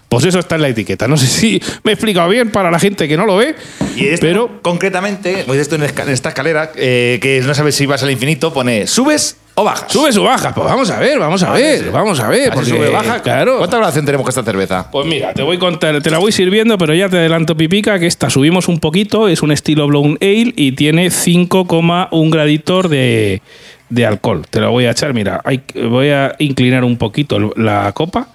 Pues 0.09 0.25
eso 0.25 0.39
está 0.39 0.55
en 0.55 0.63
la 0.63 0.69
etiqueta. 0.69 1.09
No 1.09 1.17
sé 1.17 1.27
si 1.27 1.61
me 1.83 1.91
he 1.91 1.95
explicado 1.95 2.29
bien 2.29 2.51
para 2.51 2.71
la 2.71 2.79
gente 2.79 3.09
que 3.09 3.17
no 3.17 3.27
lo 3.27 3.37
ve, 3.37 3.57
Y 3.97 4.07
esto, 4.07 4.25
pero 4.25 4.63
concretamente, 4.63 5.43
pues 5.47 5.59
esto 5.59 5.75
en, 5.75 5.83
esta 5.83 6.29
escalera, 6.29 6.71
eh, 6.77 7.19
que 7.21 7.41
no 7.41 7.55
sabes 7.55 7.75
si 7.75 7.87
vas 7.87 8.05
al 8.05 8.13
infinito, 8.13 8.53
pone 8.53 8.87
subes 8.87 9.39
o 9.59 9.65
bajas. 9.65 9.91
sube 9.91 10.11
o 10.19 10.23
baja. 10.23 10.55
Pues 10.55 10.67
vamos 10.67 10.91
a 10.91 10.99
ver, 11.01 11.19
vamos 11.19 11.43
a 11.43 11.51
ver, 11.53 11.91
vamos 11.91 12.21
a 12.21 12.29
ver. 12.29 12.53
Porque, 12.53 12.71
sube 12.71 12.89
o 12.89 12.93
baja. 12.93 13.21
Claro. 13.23 13.57
¿Cuánta 13.59 13.79
graduación 13.79 14.05
tenemos 14.05 14.25
con 14.25 14.29
esta 14.31 14.43
cerveza? 14.45 14.91
Pues 14.91 15.07
mira, 15.07 15.33
te 15.33 15.43
voy 15.43 15.57
a 15.57 15.59
contar, 15.59 16.01
te 16.03 16.11
la 16.11 16.19
voy 16.19 16.31
sirviendo, 16.31 16.77
pero 16.79 16.93
ya 16.95 17.09
te 17.09 17.17
adelanto, 17.17 17.57
Pipica, 17.57 17.99
que 17.99 18.07
esta 18.07 18.29
subimos 18.31 18.69
un 18.69 18.79
poquito, 18.81 19.29
es 19.29 19.43
un 19.43 19.53
estilo 19.53 19.87
Blown 19.87 20.19
Ale 20.21 20.53
y 20.57 20.73
tiene 20.73 21.07
5,1 21.09 22.31
graditos 22.31 22.91
de, 22.91 23.41
de 23.89 24.07
alcohol. 24.07 24.47
Te 24.49 24.61
lo 24.61 24.71
voy 24.71 24.85
a 24.87 24.91
echar, 24.91 25.15
mira, 25.15 25.41
hay- 25.45 25.63
voy 25.89 26.11
a 26.11 26.35
inclinar 26.39 26.85
un 26.85 26.97
poquito 26.99 27.39
la 27.57 27.91
copa, 27.93 28.29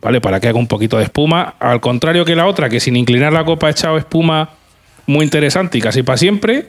¿vale? 0.00 0.20
Para 0.20 0.40
que 0.40 0.48
haga 0.48 0.58
un 0.58 0.66
poquito 0.68 0.98
de 0.98 1.04
espuma. 1.04 1.54
Al 1.58 1.80
contrario 1.80 2.24
que 2.24 2.36
la 2.36 2.46
otra, 2.46 2.68
que 2.68 2.80
sin 2.80 2.96
inclinar 2.96 3.32
la 3.32 3.44
copa 3.44 3.66
ha 3.66 3.70
echado 3.70 3.98
espuma 3.98 4.50
muy 5.06 5.24
interesante 5.24 5.78
y 5.78 5.80
casi 5.80 6.02
para 6.04 6.16
siempre. 6.16 6.66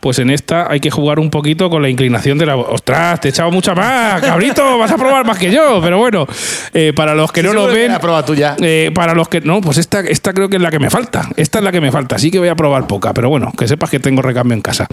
Pues 0.00 0.18
en 0.18 0.28
esta 0.28 0.70
hay 0.70 0.80
que 0.80 0.90
jugar 0.90 1.18
un 1.18 1.30
poquito 1.30 1.70
con 1.70 1.80
la 1.80 1.88
inclinación 1.88 2.36
de 2.36 2.44
la. 2.44 2.56
¡Ostras! 2.56 3.20
Te 3.20 3.28
he 3.28 3.30
echado 3.30 3.50
mucha 3.50 3.74
más, 3.74 4.20
cabrito. 4.20 4.78
Vas 4.78 4.90
a 4.90 4.98
probar 4.98 5.24
más 5.24 5.38
que 5.38 5.50
yo. 5.50 5.80
Pero 5.82 5.96
bueno, 5.96 6.26
eh, 6.74 6.92
para 6.94 7.14
los 7.14 7.32
que 7.32 7.42
no 7.42 7.54
lo 7.54 7.68
ven. 7.68 7.90
la 7.90 8.00
prueba 8.00 8.22
tuya. 8.22 8.54
Eh, 8.60 8.90
para 8.94 9.14
los 9.14 9.28
que. 9.28 9.40
No, 9.40 9.62
pues 9.62 9.78
esta, 9.78 10.00
esta 10.00 10.34
creo 10.34 10.50
que 10.50 10.56
es 10.56 10.62
la 10.62 10.70
que 10.70 10.78
me 10.78 10.90
falta. 10.90 11.30
Esta 11.36 11.58
es 11.58 11.64
la 11.64 11.72
que 11.72 11.80
me 11.80 11.90
falta. 11.90 12.16
Así 12.16 12.30
que 12.30 12.38
voy 12.38 12.48
a 12.48 12.54
probar 12.54 12.86
poca. 12.86 13.14
Pero 13.14 13.30
bueno, 13.30 13.50
que 13.56 13.66
sepas 13.66 13.88
que 13.88 13.98
tengo 13.98 14.20
recambio 14.20 14.54
en 14.54 14.60
casa. 14.60 14.86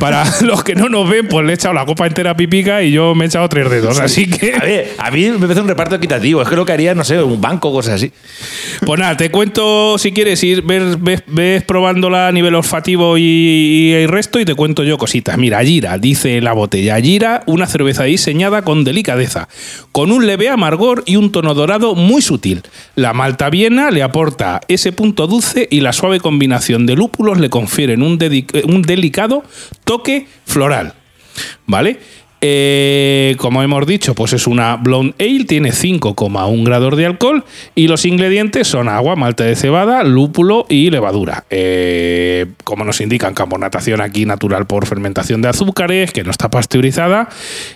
Para 0.00 0.24
los 0.40 0.64
que 0.64 0.74
no 0.74 0.88
nos 0.88 1.10
ven, 1.10 1.28
pues 1.28 1.44
le 1.44 1.52
he 1.52 1.54
echado 1.56 1.74
la 1.74 1.84
copa 1.84 2.06
entera 2.06 2.34
pipica 2.34 2.82
y 2.82 2.90
yo 2.90 3.14
me 3.14 3.26
he 3.26 3.28
echado 3.28 3.46
tres 3.50 3.68
dedos. 3.68 4.00
Así 4.00 4.30
que. 4.30 4.54
A 4.54 4.60
ver, 4.60 4.92
a 4.96 5.10
mí 5.10 5.28
me 5.28 5.40
parece 5.40 5.60
un 5.60 5.68
reparto 5.68 5.96
equitativo. 5.96 6.40
Es 6.40 6.48
que 6.48 6.56
lo 6.56 6.64
que 6.64 6.72
haría, 6.72 6.94
no 6.94 7.04
sé, 7.04 7.22
un 7.22 7.38
banco 7.38 7.68
o 7.68 7.72
cosas 7.72 7.96
así. 7.96 8.10
Pues 8.86 8.98
nada, 8.98 9.14
te 9.14 9.30
cuento 9.30 9.98
si 9.98 10.12
quieres 10.12 10.42
ir, 10.42 10.62
ves, 10.62 11.02
ves, 11.02 11.22
ves 11.26 11.62
probándola 11.64 12.28
a 12.28 12.32
nivel 12.32 12.54
olfativo 12.54 13.18
y, 13.18 13.22
y 13.22 13.92
el 13.92 14.08
resto 14.08 14.40
y 14.40 14.46
te 14.46 14.53
cuento 14.54 14.84
yo 14.84 14.98
cositas. 14.98 15.38
Mira, 15.38 15.62
Gira, 15.64 15.98
dice 15.98 16.40
la 16.40 16.52
botella. 16.52 17.00
Gira, 17.00 17.42
una 17.46 17.66
cerveza 17.66 18.04
diseñada 18.04 18.62
con 18.62 18.84
delicadeza, 18.84 19.48
con 19.92 20.12
un 20.12 20.26
leve 20.26 20.48
amargor 20.48 21.02
y 21.06 21.16
un 21.16 21.32
tono 21.32 21.54
dorado 21.54 21.94
muy 21.94 22.22
sutil. 22.22 22.62
La 22.94 23.12
malta 23.12 23.50
viena 23.50 23.90
le 23.90 24.02
aporta 24.02 24.60
ese 24.68 24.92
punto 24.92 25.26
dulce 25.26 25.68
y 25.70 25.80
la 25.80 25.92
suave 25.92 26.20
combinación 26.20 26.86
de 26.86 26.96
lúpulos 26.96 27.38
le 27.38 27.50
confieren 27.50 28.02
un, 28.02 28.18
delicado 28.18 29.44
toque 29.84 30.26
floral. 30.44 30.94
¿Vale? 31.66 31.98
Eh, 32.46 33.36
como 33.38 33.62
hemos 33.62 33.86
dicho, 33.86 34.14
pues 34.14 34.34
es 34.34 34.46
una 34.46 34.76
blonde 34.76 35.14
ale, 35.18 35.46
tiene 35.46 35.70
5,1 35.70 36.62
grados 36.66 36.94
de 36.94 37.06
alcohol 37.06 37.42
y 37.74 37.88
los 37.88 38.04
ingredientes 38.04 38.68
son 38.68 38.90
agua, 38.90 39.16
malta 39.16 39.44
de 39.44 39.56
cebada, 39.56 40.02
lúpulo 40.02 40.66
y 40.68 40.90
levadura. 40.90 41.44
Eh, 41.48 42.44
como 42.62 42.84
nos 42.84 43.00
indican, 43.00 43.32
carbonatación 43.32 44.02
aquí 44.02 44.26
natural 44.26 44.66
por 44.66 44.84
fermentación 44.84 45.40
de 45.40 45.48
azúcares, 45.48 46.12
que 46.12 46.22
no 46.22 46.30
está 46.30 46.50
pasteurizada, 46.50 47.30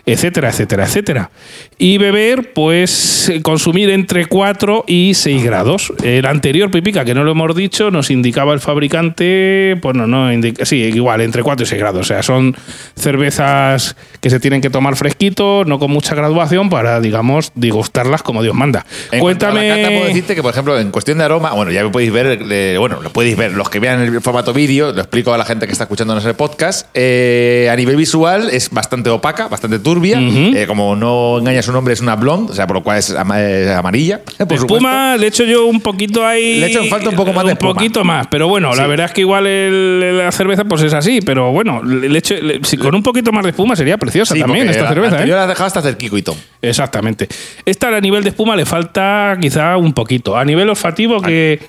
etcétera, 0.04 0.50
etcétera, 0.50 0.84
etcétera. 0.84 1.30
Y 1.78 1.96
beber, 1.96 2.52
pues 2.52 3.30
eh, 3.30 3.40
consumir 3.40 3.88
entre 3.88 4.26
4 4.26 4.84
y 4.86 5.14
6 5.14 5.44
grados. 5.44 5.94
El 6.04 6.26
anterior 6.26 6.70
pipica, 6.70 7.06
que 7.06 7.14
no 7.14 7.24
lo 7.24 7.30
hemos 7.30 7.56
dicho, 7.56 7.90
nos 7.90 8.10
indicaba 8.10 8.52
el 8.52 8.60
fabricante, 8.60 9.78
pues 9.80 9.96
no, 9.96 10.06
no 10.06 10.30
indica, 10.30 10.66
sí, 10.66 10.76
igual, 10.76 11.22
entre 11.22 11.42
4 11.42 11.64
y 11.64 11.66
6 11.66 11.80
grados. 11.80 12.00
O 12.02 12.04
sea, 12.04 12.22
son 12.22 12.54
cervezas 12.96 13.96
que 14.20 14.28
se 14.28 14.38
tienen 14.40 14.57
que 14.60 14.70
tomar 14.70 14.96
fresquito, 14.96 15.64
no 15.64 15.78
con 15.78 15.90
mucha 15.90 16.14
graduación, 16.14 16.70
para, 16.70 17.00
digamos, 17.00 17.52
digustarlas 17.54 18.22
como 18.22 18.42
Dios 18.42 18.54
manda. 18.54 18.84
En 19.12 19.20
cuanto 19.20 19.46
a 19.46 19.50
la 19.50 19.54
Cuéntame. 19.60 19.82
cata, 19.82 19.94
puedo 19.94 20.06
decirte 20.08 20.34
que, 20.34 20.42
por 20.42 20.52
ejemplo, 20.52 20.78
en 20.78 20.90
cuestión 20.90 21.18
de 21.18 21.24
aroma, 21.24 21.52
bueno, 21.52 21.70
ya 21.70 21.82
me 21.84 21.90
podéis 21.90 22.12
ver, 22.12 22.38
eh, 22.50 22.76
bueno, 22.78 23.00
lo 23.02 23.10
podéis 23.10 23.36
ver, 23.36 23.52
los 23.52 23.68
que 23.70 23.78
vean 23.80 24.00
el 24.02 24.20
formato 24.20 24.52
vídeo, 24.52 24.92
lo 24.92 25.00
explico 25.00 25.32
a 25.32 25.38
la 25.38 25.44
gente 25.44 25.66
que 25.66 25.72
está 25.72 25.84
escuchándonos 25.84 26.24
el 26.24 26.34
podcast. 26.34 26.86
eh, 26.94 27.68
a 27.70 27.76
nivel 27.76 27.96
visual 27.96 28.48
es 28.50 28.70
bastante 28.70 29.10
opaca, 29.10 29.48
bastante 29.48 29.78
turbia. 29.78 30.18
Eh, 30.20 30.64
como 30.66 30.96
no 30.96 31.38
engaña 31.38 31.62
su 31.62 31.72
nombre, 31.72 31.94
es 31.94 32.00
una 32.00 32.16
blonde, 32.16 32.52
o 32.52 32.54
sea, 32.54 32.66
por 32.66 32.76
lo 32.76 32.82
cual 32.82 32.98
es, 32.98 33.10
ama- 33.14 33.40
es 33.42 33.68
amarilla. 33.68 34.20
Por 34.22 34.52
Espuma, 34.52 35.16
le 35.16 35.26
echo 35.28 35.44
yo 35.44 35.66
un 35.66 35.80
poquito 35.80 36.26
ahí. 36.26 36.58
Le 36.60 36.66
echo 36.66 36.80
en 36.82 36.88
falta 36.88 37.08
un 37.10 37.16
poco 37.16 37.32
más 37.32 37.44
de 37.44 37.52
Un 37.52 37.56
espuma. 37.58 37.74
poquito 37.74 38.04
más, 38.04 38.26
pero 38.28 38.48
bueno, 38.48 38.74
la 38.74 38.86
verdad 38.86 39.06
es 39.06 39.12
que 39.12 39.20
igual 39.22 39.46
el- 39.46 40.18
la 40.18 40.32
cerveza 40.32 40.64
pues 40.64 40.82
es 40.82 40.92
así, 40.94 41.20
pero 41.20 41.52
bueno, 41.52 41.82
le 41.84 42.08
le 42.08 42.18
echo, 42.18 42.34
le- 42.40 42.60
si 42.64 42.76
con 42.76 42.94
un 42.94 43.02
poquito 43.02 43.32
más 43.32 43.44
de 43.44 43.50
espuma 43.50 43.76
sería 43.76 43.96
preciosa 43.98 44.34
Sí, 44.34 44.37
también 44.40 44.68
esta 44.68 44.82
la 44.84 44.88
cerveza. 44.88 45.08
¿eh? 45.10 45.14
anterior 45.16 45.36
la 45.36 45.42
has 45.44 45.48
dejado 45.48 45.66
hasta 45.66 45.82
todo. 46.22 46.36
Exactamente. 46.62 47.28
Esta 47.64 47.88
a 47.88 48.00
nivel 48.00 48.22
de 48.24 48.30
espuma 48.30 48.56
le 48.56 48.66
falta 48.66 49.36
quizá 49.40 49.76
un 49.76 49.92
poquito. 49.92 50.36
A 50.36 50.44
nivel 50.44 50.68
olfativo, 50.68 51.20
¿qué, 51.20 51.60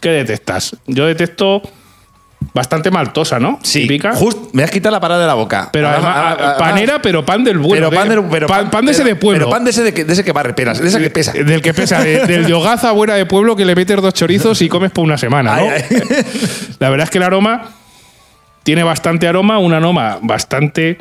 qué 0.00 0.08
detectas? 0.10 0.76
Yo 0.86 1.06
detecto 1.06 1.62
bastante 2.52 2.90
maltosa, 2.90 3.40
¿no? 3.40 3.58
Típica. 3.62 4.14
Justo, 4.14 4.50
me 4.52 4.62
has 4.62 4.70
quitado 4.70 4.92
la 4.92 5.00
parada 5.00 5.22
de 5.22 5.26
la 5.26 5.34
boca. 5.34 5.70
Pero 5.72 5.88
Además- 5.88 6.36
panera, 6.58 7.00
pero 7.02 7.24
pan 7.24 7.42
del 7.42 7.58
bueno. 7.58 7.88
pero 7.90 8.00
pan, 8.00 8.08
de- 8.08 8.16
de, 8.16 8.22
pero 8.30 8.46
pan, 8.46 8.70
pan 8.70 8.84
de 8.84 8.92
ese 8.92 9.02
de 9.02 9.16
pueblo. 9.16 9.46
Pero 9.46 9.50
pan 9.50 9.64
de 9.64 9.70
ese, 9.70 9.82
de 9.82 9.94
que, 9.94 10.04
de 10.04 10.12
ese 10.12 10.22
que 10.24 10.32
barre 10.32 10.52
peras, 10.54 10.78
de 10.78 10.86
ese 10.88 11.00
que 11.00 11.10
pesa. 11.10 11.32
Del 11.32 11.62
que 11.62 11.74
pesa, 11.74 12.02
de- 12.02 12.26
del 12.26 12.44
de 12.46 12.52
hogaza 12.54 12.92
buena 12.92 13.14
de 13.14 13.26
pueblo 13.26 13.56
que 13.56 13.64
le 13.64 13.74
metes 13.74 14.00
dos 14.00 14.14
chorizos 14.14 14.60
y 14.62 14.68
comes 14.68 14.90
por 14.92 15.04
una 15.04 15.16
semana, 15.18 15.56
¿no? 15.56 15.62
Ay, 15.70 15.82
ay. 15.90 15.96
La 16.78 16.90
verdad 16.90 17.04
es 17.04 17.10
que 17.10 17.18
el 17.18 17.24
aroma 17.24 17.70
tiene 18.62 18.82
bastante 18.82 19.26
aroma, 19.26 19.58
un 19.58 19.72
aroma 19.74 20.18
bastante 20.22 20.96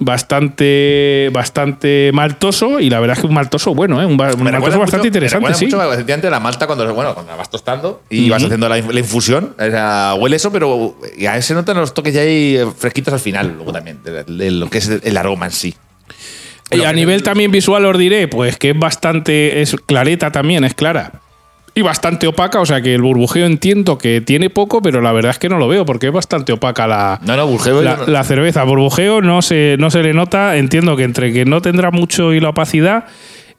bastante 0.00 1.30
bastante 1.32 2.10
maltoso 2.12 2.80
y 2.80 2.90
la 2.90 3.00
verdad 3.00 3.16
es 3.16 3.20
que 3.20 3.26
un 3.26 3.34
maltoso 3.34 3.74
bueno, 3.74 4.00
¿eh? 4.00 4.06
un, 4.06 4.12
un 4.12 4.16
maltoso 4.16 4.78
bastante 4.78 4.96
mucho- 4.98 5.06
interesante, 5.06 5.48
me 5.48 5.54
sí. 5.54 5.66
mucho 5.66 5.92
efectivamente 5.92 6.30
la 6.30 6.40
malta 6.40 6.66
cuando, 6.66 6.92
bueno, 6.94 7.14
cuando 7.14 7.30
la 7.32 7.36
vas 7.36 7.50
tostando 7.50 8.02
y 8.10 8.28
vas 8.30 8.42
haciendo 8.42 8.68
la, 8.68 8.78
la 8.80 8.98
infusión. 8.98 9.54
O 9.58 9.62
sea, 9.70 10.14
huele 10.18 10.36
eso, 10.36 10.50
pero 10.50 10.96
ya 11.18 11.40
se 11.42 11.54
notan 11.54 11.76
los 11.76 11.94
toques 11.94 12.14
ya 12.14 12.22
ahí 12.22 12.56
eh, 12.56 12.66
fresquitos 12.76 13.12
al 13.14 13.20
final, 13.20 13.54
luego 13.56 13.72
también, 13.72 14.02
de, 14.02 14.24
de 14.24 14.50
lo 14.50 14.68
que 14.70 14.78
es 14.78 14.88
el 14.88 15.16
aroma 15.16 15.46
en 15.46 15.52
sí. 15.52 15.74
Y 16.72 16.82
a 16.84 16.92
nivel 16.92 17.22
también 17.22 17.50
visual 17.50 17.84
os 17.84 17.98
diré, 17.98 18.28
pues 18.28 18.56
que 18.56 18.70
es 18.70 18.78
bastante, 18.78 19.60
es 19.60 19.74
clareta 19.86 20.30
también, 20.30 20.64
es 20.64 20.74
clara. 20.74 21.12
Y 21.74 21.82
bastante 21.82 22.26
opaca, 22.26 22.60
o 22.60 22.66
sea 22.66 22.82
que 22.82 22.94
el 22.94 23.02
burbujeo 23.02 23.46
entiendo 23.46 23.96
que 23.96 24.20
tiene 24.20 24.50
poco, 24.50 24.82
pero 24.82 25.00
la 25.00 25.12
verdad 25.12 25.30
es 25.30 25.38
que 25.38 25.48
no 25.48 25.56
lo 25.58 25.68
veo 25.68 25.84
porque 25.86 26.08
es 26.08 26.12
bastante 26.12 26.52
opaca 26.52 26.86
la, 26.86 27.20
No, 27.22 27.36
no, 27.36 27.46
burbujeo. 27.46 27.80
la, 27.82 27.96
yo 27.96 28.06
no- 28.06 28.12
la 28.12 28.24
cerveza. 28.24 28.64
Burbujeo 28.64 29.20
no 29.22 29.40
se, 29.40 29.76
no 29.78 29.90
se 29.90 30.02
le 30.02 30.12
nota, 30.12 30.56
entiendo 30.56 30.96
que 30.96 31.04
entre 31.04 31.32
que 31.32 31.44
no 31.44 31.62
tendrá 31.62 31.90
mucho 31.92 32.32
y 32.32 32.40
la 32.40 32.48
opacidad, 32.50 33.04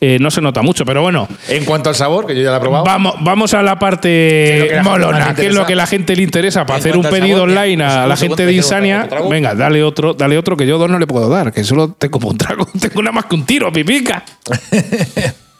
eh, 0.01 0.17
no 0.19 0.29
se 0.31 0.41
nota 0.41 0.61
mucho, 0.61 0.83
pero 0.83 1.01
bueno. 1.03 1.27
En 1.47 1.63
cuanto 1.63 1.87
al 1.89 1.95
sabor, 1.95 2.25
que 2.27 2.35
yo 2.35 2.41
ya 2.41 2.51
la 2.51 2.57
he 2.57 2.59
probado. 2.59 2.83
Vamos, 2.83 3.15
vamos 3.21 3.53
a 3.53 3.61
la 3.61 3.77
parte 3.79 4.67
que 4.69 4.75
la 4.75 4.83
molona, 4.83 5.33
que 5.35 5.47
es 5.47 5.53
lo 5.53 5.65
que 5.65 5.75
la 5.75 5.85
gente 5.87 6.15
le 6.15 6.23
interesa 6.23 6.65
para 6.65 6.79
En 6.79 6.81
hacer 6.81 6.97
un 6.97 7.03
pedido 7.03 7.37
sabor, 7.37 7.49
online 7.49 7.83
a 7.83 8.03
un 8.03 8.09
la 8.09 8.17
gente 8.17 8.45
de 8.45 8.53
Insania. 8.53 9.03
otro. 9.05 9.29
Venga, 9.29 9.53
dale 9.55 9.83
otro, 9.83 10.13
dale 10.15 10.37
otro 10.37 10.57
que 10.57 10.65
yo 10.67 10.77
dos 10.79 10.89
no 10.89 10.97
le 10.99 11.05
puedo 11.07 11.29
dar, 11.29 11.53
que 11.53 11.63
solo 11.63 11.89
tengo 11.93 12.19
un 12.27 12.37
trago, 12.37 12.67
tengo 12.81 13.01
nada 13.03 13.13
más 13.13 13.25
que 13.25 13.35
un 13.35 13.45
tiro, 13.45 13.71
pipica. 13.71 14.23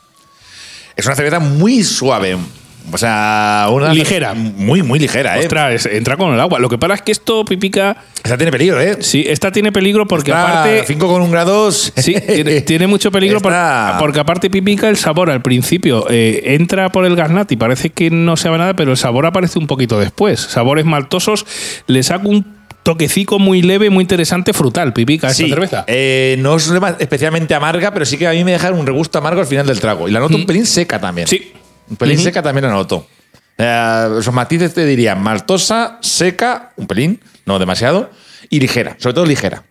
Es 0.96 1.06
una 1.06 1.16
cerveza 1.16 1.40
muy 1.40 1.84
suave. 1.84 2.38
O 2.92 2.98
sea, 2.98 3.68
una. 3.72 3.94
Ligera. 3.94 4.34
Muy, 4.34 4.82
muy 4.82 5.00
ligera, 5.00 5.38
¿eh? 5.38 5.42
Ostras, 5.42 5.86
entra 5.86 6.18
con 6.18 6.34
el 6.34 6.40
agua. 6.40 6.60
Lo 6.60 6.70
que 6.70 6.78
pasa 6.78 6.96
es 6.96 7.02
que 7.02 7.12
esto, 7.12 7.46
pipica, 7.46 7.98
Esta 8.24 8.38
tiene 8.38 8.52
peligro, 8.52 8.82
¿eh? 8.82 8.98
sí, 9.02 9.24
esta 9.28 9.52
tiene 9.52 9.72
peligro 9.72 10.08
porque 10.08 10.34
aparte 10.34 10.84
5 10.88 11.08
con 11.08 11.22
un 11.22 11.32
grados. 11.32 11.94
Sí, 11.96 12.16
tiene, 12.26 12.62
tiene 12.62 12.88
mucho 12.88 13.12
peligro 13.12 13.40
porque 13.40 14.20
aparte 14.20 14.50
pipica 14.50 14.90
el 14.90 14.98
sabor 14.98 15.30
al 15.30 15.42
principio 15.42 16.08
eh, 16.10 16.56
entra 16.56 16.90
por 16.90 17.06
el 17.06 17.16
gaznati, 17.16 17.56
parece 17.56 17.92
que 17.92 18.10
no 18.10 18.36
sabe 18.36 18.58
nada, 18.58 18.76
pero 18.76 18.92
el 18.92 18.98
sabor 18.98 19.26
aparece 19.26 19.60
un 19.60 19.68
poquito 19.68 20.00
después. 20.00 20.40
Sabores 20.40 20.86
maltosos, 20.86 21.46
le 21.88 22.02
saco 22.04 22.30
un 22.30 22.61
toquecico 22.84 23.40
muy 23.40 23.62
leve, 23.62 23.90
muy 23.90 24.02
interesante, 24.04 24.54
frutal, 24.54 24.94
pipica 24.94 25.28
esta 25.30 25.44
Sí, 25.44 25.50
cerveza. 25.50 25.84
eh, 25.88 26.36
no 26.40 26.56
es 26.56 26.72
especialmente 27.00 27.54
amarga, 27.54 27.92
pero 27.94 28.06
sí 28.06 28.18
que 28.18 28.28
a 28.28 28.32
mí 28.32 28.44
me 28.44 28.52
deja 28.54 28.72
un 28.72 28.86
regusto 28.86 29.18
amargo 29.20 29.42
al 29.42 29.48
final 29.48 29.66
del 29.68 29.80
trago. 29.80 30.08
Y 30.08 30.12
la 30.12 30.20
noto 30.20 30.36
un 30.36 30.46
pelín 30.46 30.66
seca 30.66 31.00
también. 31.00 31.26
Mm. 31.26 31.30
Sí. 31.30 31.52
Un 31.90 31.98
pelín 31.98 32.18
seca 32.20 32.42
también 32.42 32.66
la 32.66 32.72
noto. 32.72 33.08
Eh, 33.58 34.08
esos 34.20 34.34
matices 34.34 34.74
te 34.74 34.86
dirían 34.86 35.22
maltosa, 35.22 35.98
seca, 36.02 36.72
un 36.78 36.88
pelín, 36.88 37.20
no 37.46 37.60
demasiado, 37.60 38.10
y 38.50 38.60
ligera, 38.60 38.96
sobre 38.98 39.14
todo 39.14 39.26
ligera. 39.26 39.64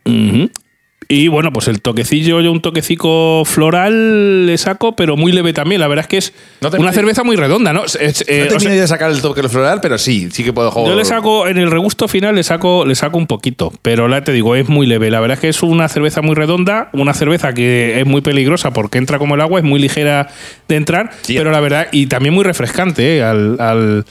Y 1.12 1.26
bueno, 1.26 1.52
pues 1.52 1.66
el 1.66 1.82
toquecillo, 1.82 2.40
yo 2.40 2.52
un 2.52 2.60
toquecico 2.62 3.42
floral 3.44 4.46
le 4.46 4.56
saco, 4.58 4.94
pero 4.94 5.16
muy 5.16 5.32
leve 5.32 5.52
también. 5.52 5.80
La 5.80 5.88
verdad 5.88 6.04
es 6.04 6.08
que 6.08 6.16
es 6.18 6.32
No 6.60 6.70
una 6.78 6.92
cerveza 6.92 7.24
muy 7.24 7.34
redonda, 7.34 7.72
¿no? 7.72 7.84
Es- 7.84 7.96
es- 7.96 8.24
eh, 8.28 8.46
no 8.48 8.56
o 8.56 8.60
sea, 8.60 8.70
de 8.70 8.86
sacar 8.86 9.10
el 9.10 9.20
toque 9.20 9.42
floral, 9.48 9.80
pero 9.82 9.98
sí, 9.98 10.28
sí 10.30 10.44
que 10.44 10.52
puedo 10.52 10.70
Yo 10.86 10.94
le 10.94 11.04
saco, 11.04 11.48
en 11.48 11.58
el 11.58 11.68
regusto 11.70 12.06
final 12.06 12.36
le 12.36 12.44
saco, 12.44 12.84
le 12.86 12.94
saco 12.94 13.18
un 13.18 13.26
poquito, 13.26 13.72
pero 13.82 14.06
la 14.06 14.22
te 14.22 14.30
digo, 14.32 14.54
es 14.54 14.68
muy 14.68 14.86
leve. 14.86 15.10
La 15.10 15.18
verdad 15.18 15.34
es 15.34 15.40
que 15.40 15.48
es 15.48 15.64
una 15.64 15.88
cerveza 15.88 16.22
muy 16.22 16.36
redonda, 16.36 16.90
una 16.92 17.12
cerveza 17.12 17.52
que 17.54 17.98
es 18.00 18.06
muy 18.06 18.20
peligrosa 18.20 18.72
porque 18.72 18.98
entra 18.98 19.18
como 19.18 19.34
el 19.34 19.40
agua, 19.40 19.58
es 19.58 19.64
muy 19.64 19.80
ligera 19.80 20.28
de 20.68 20.76
entrar, 20.76 21.10
Sí. 21.22 21.34
pero 21.36 21.50
la 21.50 21.58
verdad, 21.58 21.88
y 21.90 22.06
también 22.06 22.34
muy 22.36 22.44
refrescante, 22.44 23.16
¿eh? 23.16 23.22
al, 23.24 23.56
al- 23.60 24.04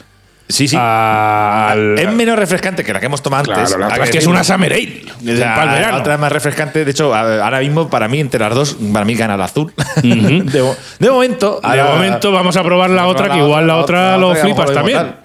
Sí, 0.51 0.67
sí. 0.67 0.75
a- 0.79 1.69
al- 1.69 1.99
es 1.99 2.11
menos 2.11 2.37
refrescante 2.37 2.83
que 2.83 2.91
la 2.91 2.99
que 2.99 3.05
hemos 3.05 3.21
tomado 3.21 3.43
Claro, 3.43 3.61
antes. 3.61 3.77
la 3.77 3.85
hay 3.85 3.91
otra 3.93 4.03
es 4.05 4.09
que 4.09 4.17
es 4.17 4.25
una 4.25 4.43
Summer 4.43 4.73
Ale. 4.73 5.03
La 5.21 5.95
otra 5.97 6.15
es 6.15 6.19
más 6.19 6.31
refrescante. 6.31 6.83
De 6.83 6.89
hecho, 6.91 7.13
ahora 7.15 7.59
mismo, 7.59 7.87
para 7.87 8.07
mí, 8.07 8.19
entre 8.19 8.39
las 8.39 8.55
dos, 8.55 8.75
para 8.91 9.05
mí 9.05 9.13
gana 9.13 9.35
el 9.35 9.41
azul. 9.41 9.71
de, 10.03 10.61
mo- 10.61 10.75
de 10.97 11.09
momento. 11.11 11.59
De 11.61 11.67
ahora- 11.67 11.85
momento 11.93 12.31
vamos 12.31 12.57
a 12.57 12.63
probar 12.63 12.89
la 12.89 13.05
otra, 13.05 13.29
que 13.29 13.37
igual 13.37 13.67
la 13.67 13.77
otra 13.77 14.17
lo 14.17 14.33
que 14.33 14.39
flipas 14.41 14.69
lo 14.69 14.73
también. 14.75 14.97
tal. 14.97 15.15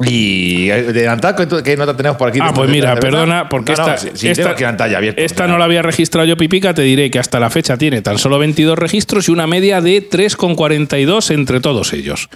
Y 0.00 0.70
eh, 0.70 0.82
de 0.92 1.08
Antal, 1.08 1.34
¿qué- 1.34 1.62
¿qué 1.64 1.76
nota 1.76 1.96
tenemos 1.96 2.16
por 2.16 2.28
aquí? 2.28 2.38
Ah, 2.40 2.52
pues 2.54 2.70
mira, 2.70 2.94
perdona, 2.94 3.48
porque 3.48 3.72
No, 3.72 3.84
no, 3.84 3.94
esta, 3.94 4.50
abierta. 4.94 5.20
esta 5.20 5.48
no 5.48 5.58
la 5.58 5.64
había 5.64 5.82
registrado 5.82 6.24
yo, 6.24 6.36
Pipica. 6.36 6.72
Te 6.72 6.82
diré 6.82 7.10
que 7.10 7.18
hasta 7.18 7.40
la 7.40 7.50
fecha 7.50 7.76
tiene 7.76 8.00
tan 8.00 8.16
solo 8.16 8.38
22 8.38 8.78
registros 8.78 9.28
y 9.28 9.32
una 9.32 9.48
media 9.48 9.80
de 9.80 10.08
3,42 10.08 11.32
entre 11.32 11.58
todos 11.60 11.92
ellos. 11.94 12.28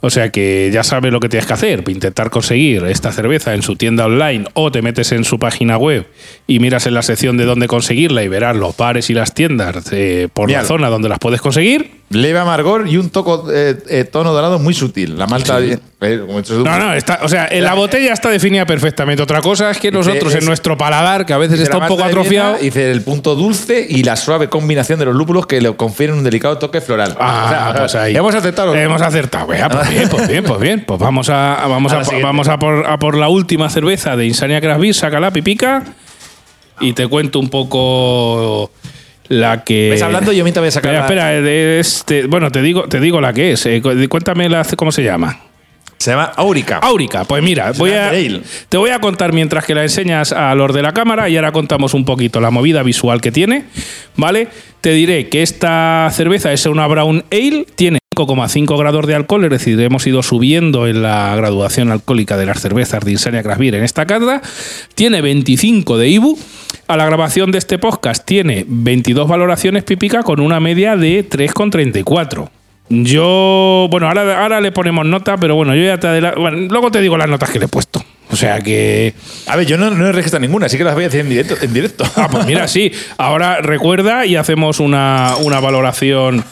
O 0.00 0.10
sea 0.10 0.30
que 0.30 0.70
ya 0.72 0.84
sabes 0.84 1.10
lo 1.12 1.20
que 1.20 1.28
tienes 1.28 1.46
que 1.46 1.54
hacer, 1.54 1.82
intentar 1.88 2.30
conseguir 2.30 2.84
esta 2.84 3.12
cerveza 3.12 3.54
en 3.54 3.62
su 3.62 3.76
tienda 3.76 4.04
online 4.04 4.44
o 4.54 4.70
te 4.70 4.82
metes 4.82 5.10
en 5.12 5.24
su 5.24 5.38
página 5.38 5.78
web 5.78 6.06
y 6.46 6.58
miras 6.60 6.86
en 6.86 6.94
la 6.94 7.02
sección 7.02 7.36
de 7.38 7.44
dónde 7.44 7.66
conseguirla 7.66 8.22
y 8.22 8.28
verás 8.28 8.54
los 8.56 8.76
bares 8.76 9.08
y 9.10 9.14
las 9.14 9.32
tiendas 9.34 9.76
eh, 9.92 10.28
por 10.32 10.48
Mira. 10.48 10.62
la 10.62 10.68
zona 10.68 10.88
donde 10.90 11.08
las 11.08 11.18
puedes 11.18 11.40
conseguir. 11.40 11.96
Leve 12.10 12.38
amargor 12.38 12.86
y 12.88 12.98
un 12.98 13.10
toco, 13.10 13.50
eh, 13.52 13.76
eh, 13.88 14.04
tono 14.04 14.32
dorado 14.32 14.60
muy 14.60 14.74
sutil. 14.74 15.18
La 15.18 15.26
malta. 15.26 15.58
eh, 15.60 15.78
como 16.20 16.38
he 16.38 16.42
dicho, 16.42 16.54
No, 16.62 16.78
no, 16.78 16.92
está, 16.94 17.18
o 17.22 17.28
sea, 17.28 17.48
en 17.50 17.64
la 17.64 17.74
botella 17.74 18.12
está 18.12 18.28
definida 18.30 18.64
perfectamente. 18.64 19.24
Otra 19.24 19.40
cosa 19.40 19.72
es 19.72 19.78
que 19.78 19.90
nosotros 19.90 20.32
en 20.36 20.44
nuestro 20.44 20.76
paladar, 20.78 21.26
que 21.26 21.32
a 21.32 21.38
veces 21.38 21.58
está 21.58 21.78
un 21.78 21.88
poco 21.88 22.04
atrofiado. 22.04 22.58
Dice 22.58 22.92
el 22.92 23.02
punto 23.02 23.34
dulce 23.34 23.84
y 23.88 24.04
la 24.04 24.14
suave 24.14 24.48
combinación 24.48 25.00
de 25.00 25.06
los 25.06 25.16
lúpulos 25.16 25.46
que 25.46 25.60
le 25.60 25.74
confieren 25.74 26.14
un 26.16 26.22
delicado 26.22 26.58
toque 26.58 26.80
floral. 26.80 27.16
Ah, 27.18 27.46
O 27.46 27.72
sea, 27.72 27.74
pues 27.80 27.94
ahí. 27.96 28.14
Hemos 28.16 28.34
aceptado. 28.36 28.72
los- 28.72 28.76
Hemos 28.80 29.02
acertado. 29.02 29.46
Vea, 29.48 29.68
pues 29.68 29.85
bien, 29.90 30.08
pues 30.08 30.28
bien, 30.28 30.44
pues 30.44 30.60
bien. 30.60 30.84
Pues 30.86 30.98
vamos 31.00 31.28
a, 31.30 31.66
vamos 31.68 31.92
A 31.92 32.04
siguiente. 32.04 32.24
vamos 32.24 32.48
a 32.48 32.58
por, 32.58 32.86
a 32.86 32.98
por 32.98 33.16
la 33.16 33.28
última 33.28 33.68
cerveza 33.70 34.16
de 34.16 34.26
Insania 34.26 34.60
Craft 34.60 34.80
Beer, 34.80 34.94
sácala, 34.94 35.30
pipica. 35.30 35.82
Y 36.80 36.92
te 36.92 37.06
cuento 37.06 37.38
un 37.38 37.48
poco 37.48 38.70
la 39.28 39.64
que. 39.64 39.90
Ves 39.90 40.02
hablando 40.02 40.32
yo 40.32 40.44
mientras 40.44 40.62
voy 40.62 40.68
a 40.68 40.72
sacar 40.72 40.94
Espera, 40.94 41.24
la- 41.24 41.32
espera, 41.34 41.42
de 41.46 41.80
este- 41.80 42.26
bueno, 42.26 42.50
te 42.52 42.62
digo, 42.62 42.84
te 42.88 43.00
digo 43.00 43.20
la 43.20 43.32
que 43.32 43.52
es. 43.52 43.64
eh, 43.66 43.80
cu- 43.82 43.92
cuéntame 44.08 44.48
la, 44.48 44.64
cómo 44.76 44.92
se 44.92 45.02
llama. 45.02 45.40
Se 45.98 46.10
llama 46.10 46.30
Aurica. 46.36 46.76
Áurica, 46.82 47.24
pues 47.24 47.42
mira, 47.42 47.72
voy 47.72 47.92
a, 47.92 48.10
te 48.68 48.76
voy 48.76 48.90
a 48.90 48.98
contar 49.00 49.32
mientras 49.32 49.64
que 49.64 49.74
la 49.74 49.82
enseñas 49.82 50.30
a 50.30 50.54
los 50.54 50.74
de 50.74 50.82
la 50.82 50.92
cámara 50.92 51.30
y 51.30 51.36
ahora 51.36 51.52
contamos 51.52 51.94
un 51.94 52.04
poquito 52.04 52.38
la 52.38 52.50
movida 52.50 52.82
visual 52.82 53.22
que 53.22 53.32
tiene, 53.32 53.64
¿vale? 54.14 54.48
Te 54.82 54.90
diré 54.90 55.30
que 55.30 55.42
esta 55.42 56.06
cerveza 56.12 56.52
es 56.52 56.66
una 56.66 56.86
Brown 56.86 57.24
Ale, 57.32 57.66
tiene 57.76 57.98
5,5 58.16 58.78
grados 58.78 59.06
de 59.06 59.14
alcohol, 59.14 59.44
es 59.44 59.50
decir, 59.50 59.78
hemos 59.80 60.06
ido 60.06 60.22
subiendo 60.22 60.86
en 60.86 61.02
la 61.02 61.36
graduación 61.36 61.90
alcohólica 61.92 62.36
de 62.38 62.46
las 62.46 62.60
cervezas 62.60 63.04
de 63.04 63.12
Insania 63.12 63.42
Craft 63.42 63.60
Beer 63.60 63.74
en 63.74 63.84
esta 63.84 64.06
cata, 64.06 64.40
tiene 64.94 65.20
25 65.20 65.98
de 65.98 66.08
IBU, 66.08 66.38
a 66.88 66.96
la 66.96 67.04
grabación 67.04 67.50
de 67.52 67.58
este 67.58 67.78
podcast 67.78 68.24
tiene 68.24 68.64
22 68.66 69.28
valoraciones 69.28 69.84
pípica 69.84 70.22
con 70.22 70.40
una 70.40 70.60
media 70.60 70.96
de 70.96 71.28
3,34. 71.28 72.48
Yo, 72.88 73.88
bueno, 73.90 74.06
ahora, 74.08 74.42
ahora 74.42 74.60
le 74.60 74.70
ponemos 74.72 75.04
nota, 75.04 75.36
pero 75.36 75.56
bueno, 75.56 75.74
yo 75.74 75.82
ya 75.84 75.98
te 75.98 76.06
adela- 76.06 76.34
bueno, 76.36 76.56
luego 76.70 76.90
te 76.90 77.00
digo 77.00 77.18
las 77.18 77.28
notas 77.28 77.50
que 77.50 77.58
le 77.58 77.64
he 77.64 77.68
puesto. 77.68 78.02
O 78.30 78.36
sea 78.36 78.60
que. 78.60 79.12
A 79.46 79.56
ver, 79.56 79.66
yo 79.66 79.76
no, 79.76 79.90
no 79.90 80.06
he 80.06 80.12
registrado 80.12 80.44
ninguna, 80.46 80.66
así 80.66 80.76
que 80.78 80.84
las 80.84 80.94
voy 80.94 81.04
a 81.04 81.06
decir 81.08 81.20
en 81.20 81.28
directo. 81.28 81.54
En 81.60 81.72
directo. 81.74 82.04
Ah, 82.16 82.28
pues 82.30 82.46
mira, 82.46 82.66
sí. 82.68 82.92
Ahora 83.18 83.60
recuerda 83.60 84.24
y 84.26 84.36
hacemos 84.36 84.78
una, 84.80 85.34
una 85.42 85.58
valoración 85.60 86.44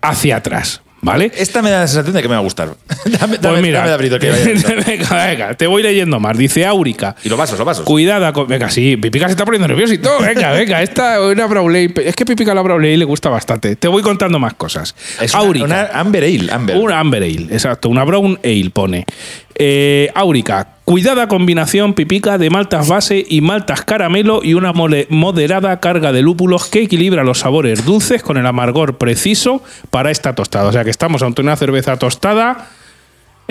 hacia 0.00 0.36
atrás. 0.36 0.82
¿Vale? 1.02 1.32
Esta 1.34 1.62
me 1.62 1.70
da 1.70 1.80
la 1.80 1.86
sensación 1.88 2.14
de 2.14 2.22
que 2.22 2.28
me 2.28 2.34
va 2.34 2.40
a 2.40 2.42
gustar. 2.42 2.68
dame, 3.04 3.38
Pues 3.38 3.40
dame, 3.40 3.62
mira, 3.62 3.88
dame 3.88 4.10
que 4.18 4.30
venga, 4.86 5.26
venga, 5.26 5.54
te 5.54 5.66
voy 5.66 5.82
leyendo 5.82 6.20
más. 6.20 6.36
Dice 6.36 6.66
Áurica. 6.66 7.16
Y 7.24 7.28
los 7.28 7.38
vasos, 7.38 7.58
los 7.58 7.66
vasos. 7.66 7.84
Cuidada 7.84 8.32
con. 8.32 8.46
Venga, 8.46 8.68
sí, 8.70 8.96
Pipica 8.96 9.26
se 9.26 9.32
está 9.32 9.44
poniendo 9.44 9.68
nervioso 9.68 9.94
y 9.94 9.98
todo. 9.98 10.20
Venga, 10.20 10.50
venga, 10.52 10.82
esta 10.82 11.16
es 11.16 11.32
una 11.32 11.46
Brown 11.46 11.70
Ale. 11.70 11.92
Es 12.04 12.14
que 12.14 12.26
Pipica 12.26 12.54
la 12.54 12.62
Brown 12.62 12.80
Ale 12.82 12.96
le 12.96 13.04
gusta 13.04 13.30
bastante. 13.30 13.76
Te 13.76 13.88
voy 13.88 14.02
contando 14.02 14.38
más 14.38 14.54
cosas. 14.54 14.94
Es 15.20 15.34
una 15.34 15.86
Amber 15.92 16.24
Ale. 16.24 16.52
Amber. 16.52 16.76
Una 16.76 17.00
Amber 17.00 17.22
Ale, 17.22 17.48
exacto. 17.50 17.88
Una 17.88 18.04
Brown 18.04 18.38
Ale 18.44 18.70
pone. 18.70 19.06
Eh, 19.54 20.10
Áurica. 20.14 20.68
Cuidada 20.84 21.28
combinación 21.28 21.94
pipica 21.94 22.38
de 22.38 22.50
maltas 22.50 22.88
base 22.88 23.24
y 23.28 23.40
maltas 23.42 23.84
caramelo 23.84 24.40
y 24.42 24.54
una 24.54 24.72
moderada 24.72 25.78
carga 25.78 26.12
de 26.12 26.22
lúpulos 26.22 26.66
que 26.66 26.82
equilibra 26.82 27.22
los 27.22 27.40
sabores 27.40 27.84
dulces 27.84 28.22
con 28.22 28.38
el 28.38 28.46
amargor 28.46 28.98
preciso 28.98 29.62
para 29.90 30.10
esta 30.10 30.34
tostada. 30.34 30.68
O 30.68 30.72
sea 30.72 30.82
que 30.82 30.90
estamos 30.90 31.22
ante 31.22 31.42
una 31.42 31.56
cerveza 31.56 31.96
tostada 31.96 32.70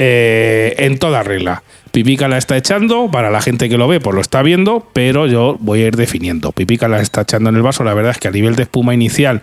eh, 0.02 0.76
en 0.78 0.98
toda 0.98 1.24
regla. 1.24 1.64
Pipica 1.92 2.28
la 2.28 2.38
está 2.38 2.56
echando, 2.56 3.10
para 3.12 3.30
la 3.30 3.42
gente 3.42 3.68
que 3.68 3.78
lo 3.78 3.88
ve, 3.88 4.00
pues 4.00 4.16
lo 4.16 4.22
está 4.22 4.42
viendo, 4.42 4.88
pero 4.94 5.28
yo 5.28 5.58
voy 5.60 5.82
a 5.84 5.88
ir 5.88 5.96
definiendo. 5.98 6.52
Pipica 6.52 6.88
la 6.88 7.02
está 7.02 7.22
echando 7.22 7.50
en 7.50 7.58
el 7.58 7.62
vaso, 7.62 7.84
la 7.84 7.94
verdad 7.94 8.12
es 8.12 8.18
que 8.18 8.28
a 8.28 8.32
nivel 8.32 8.56
de 8.56 8.64
espuma 8.64 8.94
inicial, 8.94 9.42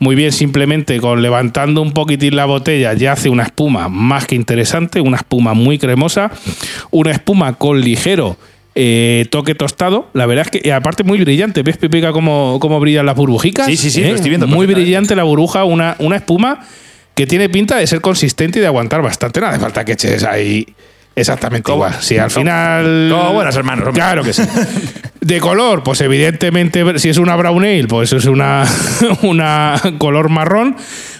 muy 0.00 0.16
bien, 0.16 0.32
simplemente 0.32 0.98
con 0.98 1.22
levantando 1.22 1.82
un 1.82 1.92
poquitín 1.92 2.34
la 2.34 2.46
botella 2.46 2.94
ya 2.94 3.12
hace 3.12 3.28
una 3.28 3.44
espuma 3.44 3.88
más 3.88 4.26
que 4.26 4.34
interesante, 4.34 5.00
una 5.00 5.18
espuma 5.18 5.54
muy 5.54 5.78
cremosa, 5.78 6.32
una 6.90 7.12
espuma 7.12 7.52
con 7.52 7.80
ligero 7.80 8.36
eh, 8.74 9.26
toque 9.30 9.54
tostado, 9.54 10.08
la 10.14 10.24
verdad 10.24 10.46
es 10.50 10.62
que 10.62 10.72
aparte 10.72 11.04
muy 11.04 11.18
brillante, 11.18 11.62
¿ves 11.62 11.76
Pipica 11.76 12.12
cómo, 12.12 12.58
cómo 12.60 12.80
brillan 12.80 13.04
las 13.04 13.14
burbujicas? 13.14 13.66
Sí, 13.66 13.76
sí, 13.76 13.90
sí, 13.90 14.02
¿Eh? 14.02 14.08
lo 14.08 14.14
estoy 14.14 14.30
viendo 14.30 14.46
Muy 14.46 14.66
brillante 14.66 15.14
la 15.14 15.24
burbuja, 15.24 15.64
una, 15.64 15.96
una 15.98 16.16
espuma 16.16 16.60
que 17.14 17.26
tiene 17.26 17.50
pinta 17.50 17.76
de 17.76 17.86
ser 17.86 18.00
consistente 18.00 18.58
y 18.58 18.62
de 18.62 18.68
aguantar 18.68 19.02
bastante. 19.02 19.44
Hace 19.44 19.58
falta 19.58 19.84
que 19.84 19.92
eches 19.92 20.24
ahí 20.24 20.66
exactamente 21.16 21.70
igual. 21.70 21.94
Si 22.00 22.18
al 22.18 22.30
final. 22.30 23.08
como 23.10 23.32
buenos 23.34 23.54
hermanos, 23.56 23.86
hombre. 23.86 24.00
Claro 24.02 24.22
que 24.22 24.32
sí. 24.32 24.42
De 25.20 25.38
color, 25.38 25.82
pues 25.82 26.00
evidentemente, 26.00 26.98
si 26.98 27.10
es 27.10 27.18
una 27.18 27.36
brown 27.36 27.62
ale, 27.62 27.86
pues 27.86 28.12
es 28.12 28.24
una, 28.24 28.64
una 29.22 29.74
color 29.98 30.28
marrón. 30.30 30.76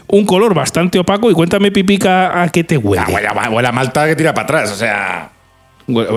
Un 0.06 0.24
color 0.26 0.54
bastante 0.54 0.98
opaco. 0.98 1.30
Y 1.30 1.34
cuéntame, 1.34 1.70
Pipica, 1.70 2.42
a 2.42 2.48
qué 2.48 2.64
te 2.64 2.76
huele. 2.76 3.04
Ah, 3.06 3.10
huele, 3.12 3.28
a- 3.28 3.50
huele 3.50 3.68
a 3.68 3.72
malta 3.72 4.06
que 4.06 4.16
tira 4.16 4.32
para 4.34 4.44
atrás. 4.44 4.72
O 4.72 4.76
sea. 4.76 5.30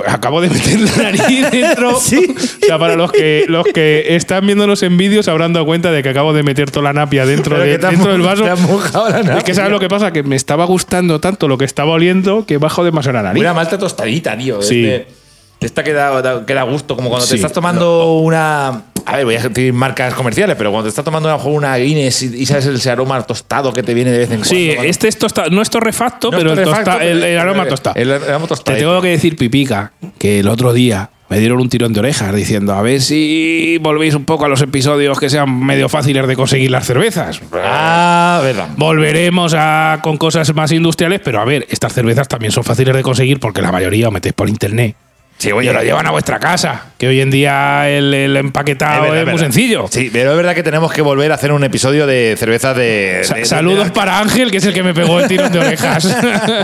Acabo 0.08 0.42
de 0.42 0.50
meter 0.50 0.80
la 0.80 1.12
nariz 1.12 1.24
dentro. 1.52 2.00
Sí. 2.00 2.36
O 2.64 2.66
sea, 2.66 2.78
para 2.80 2.96
los 2.96 3.12
que, 3.12 3.46
los 3.48 3.66
que 3.66 4.16
están 4.16 4.46
viéndonos 4.46 4.84
en 4.84 4.98
vídeos 4.98 5.26
se 5.26 5.32
habrán 5.32 5.54
dado 5.54 5.66
cuenta 5.66 5.92
de 5.92 6.04
que 6.04 6.10
acabo 6.10 6.34
de 6.34 6.44
meter 6.44 6.70
toda 6.72 6.84
la 6.84 6.94
napia 6.94 7.26
dentro, 7.26 7.58
de- 7.60 7.78
dentro 7.78 8.12
del 8.12 8.22
vaso. 8.22 8.44
te 8.44 8.50
has 8.50 8.60
mojado 8.62 9.10
la 9.10 9.38
Es 9.38 9.44
que 9.44 9.54
sabes 9.54 9.72
lo 9.72 9.80
que 9.80 9.88
pasa, 9.90 10.12
que 10.12 10.24
me 10.24 10.36
estaba 10.36 10.66
gustando 10.66 11.20
tanto 11.20 11.48
lo 11.48 11.58
que 11.58 11.66
estaba 11.66 11.92
oliendo 11.92 12.46
que 12.46 12.58
bajo 12.58 12.84
demasiado 12.84 13.18
la 13.18 13.24
nariz. 13.24 13.42
Una 13.42 13.54
malta 13.54 13.78
tostadita, 13.78 14.38
tío. 14.38 14.62
Sí. 14.62 14.86
Este- 14.86 15.23
esta 15.64 15.84
que 15.84 15.94
da, 15.94 16.22
da- 16.22 16.46
que 16.46 16.54
da 16.54 16.64
gusto, 16.64 16.96
como 16.96 17.10
cuando 17.10 17.26
Sí. 17.26 17.32
te 17.32 17.36
estás 17.38 17.54
tomando 17.54 18.14
una. 18.20 18.84
A 19.06 19.18
ver, 19.18 19.26
voy 19.26 19.36
a 19.36 19.42
decir 19.42 19.74
marcas 19.74 20.14
comerciales, 20.14 20.56
pero 20.56 20.72
cuando 20.72 20.86
te 20.86 20.90
estás 20.90 21.04
tomando 21.04 21.28
a 21.28 21.34
lo 21.34 21.38
mejor 21.38 21.52
una 21.54 21.76
Guinness 21.76 22.24
y, 22.24 22.42
y 22.44 22.46
sabes 22.46 22.66
ese 22.68 22.90
aroma 22.90 23.22
tostado 23.24 23.74
que 23.74 23.84
te 23.84 23.94
viene 23.94 24.12
de 24.12 24.20
vez 24.20 24.30
en 24.32 24.38
cuando. 24.38 24.50
Sí, 24.56 24.72
cuando- 24.76 24.90
este 24.90 25.08
es 25.10 25.18
tosta- 25.20 25.50
no 25.50 25.62
es 25.62 25.70
torrefacto, 25.70 26.32
No 26.32 26.38
es 26.38 26.44
pero 26.44 26.54
el, 26.54 26.60
torrefacto, 26.60 26.92
tosta- 26.92 27.04
el- 27.06 27.20
pero- 27.20 27.32
el 27.34 27.38
aroma 27.40 27.68
tostado. 27.68 27.96
El 27.98 28.12
aroma 28.12 28.40
Te 28.46 28.48
tostado. 28.48 28.78
tengo 28.78 29.02
que 29.02 29.10
decir, 29.10 29.36
Pipica, 29.36 29.92
que 30.18 30.40
el 30.40 30.48
otro 30.48 30.72
día 30.72 31.10
me 31.30 31.40
dieron 31.40 31.60
un 31.60 31.68
tirón 31.68 31.92
de 31.94 32.00
orejas 32.00 32.34
diciendo 32.36 32.74
a 32.74 32.82
ver 32.82 33.02
si 33.02 33.78
volvéis 33.82 34.14
un 34.14 34.24
poco 34.24 34.46
a 34.46 34.48
los 34.48 34.62
episodios 34.62 35.20
que 35.20 35.30
sean 35.30 35.66
medio 35.66 35.90
fáciles 35.90 36.26
de 36.28 36.36
conseguir 36.38 36.70
las 36.72 36.86
cervezas. 36.86 37.42
Ah, 37.54 38.40
verdad. 38.44 38.68
Volveremos 38.78 39.54
a, 39.58 40.00
con 40.02 40.16
cosas 40.18 40.54
más 40.56 40.72
industriales, 40.72 41.20
pero 41.24 41.42
a 41.42 41.46
ver, 41.46 41.66
estas 41.70 41.92
cervezas 41.94 42.28
también 42.28 42.52
son 42.52 42.64
fáciles 42.64 42.96
de 42.96 43.02
conseguir 43.02 43.40
porque 43.40 43.62
la 43.62 43.72
mayoría 43.72 44.08
os 44.08 44.14
metéis 44.14 44.34
por 44.34 44.48
internet. 44.48 44.96
Sí, 45.38 45.52
oye, 45.52 45.74
lo 45.74 45.84
llevan 45.84 46.08
a 46.08 46.12
vuestra 46.12 46.40
casa, 46.40 46.86
que 46.98 47.06
hoy 47.08 47.20
en 47.20 47.30
día 47.30 47.90
el, 47.90 48.14
el 48.14 48.38
empaquetado 48.38 49.06
es, 49.08 49.12
verdad, 49.12 49.24
muy 49.26 49.26
verdad. 49.34 49.40
sencillo. 49.44 49.88
Sí, 49.92 50.10
pero 50.14 50.32
es 50.32 50.38
verdad 50.38 50.56
que 50.56 50.64
tenemos 50.64 50.94
que 50.94 51.02
volver 51.02 51.34
a 51.34 51.36
hacer 51.36 51.52
un 51.52 51.64
episodio 51.66 52.08
de 52.08 52.36
cervezas 52.40 52.78
de. 52.78 53.20
Sa- 53.24 53.34
de- 53.34 53.40
de- 53.42 53.46
Saludos 53.46 53.86
de- 53.86 53.92
para 53.92 54.20
Ángel, 54.20 54.52
que 54.52 54.58
es 54.58 54.66
el 54.66 54.74
que 54.74 54.84
me 54.84 54.94
pegó 54.94 55.20
el 55.20 55.28
tirón 55.28 55.52
de 55.52 55.60
orejas. 55.60 56.08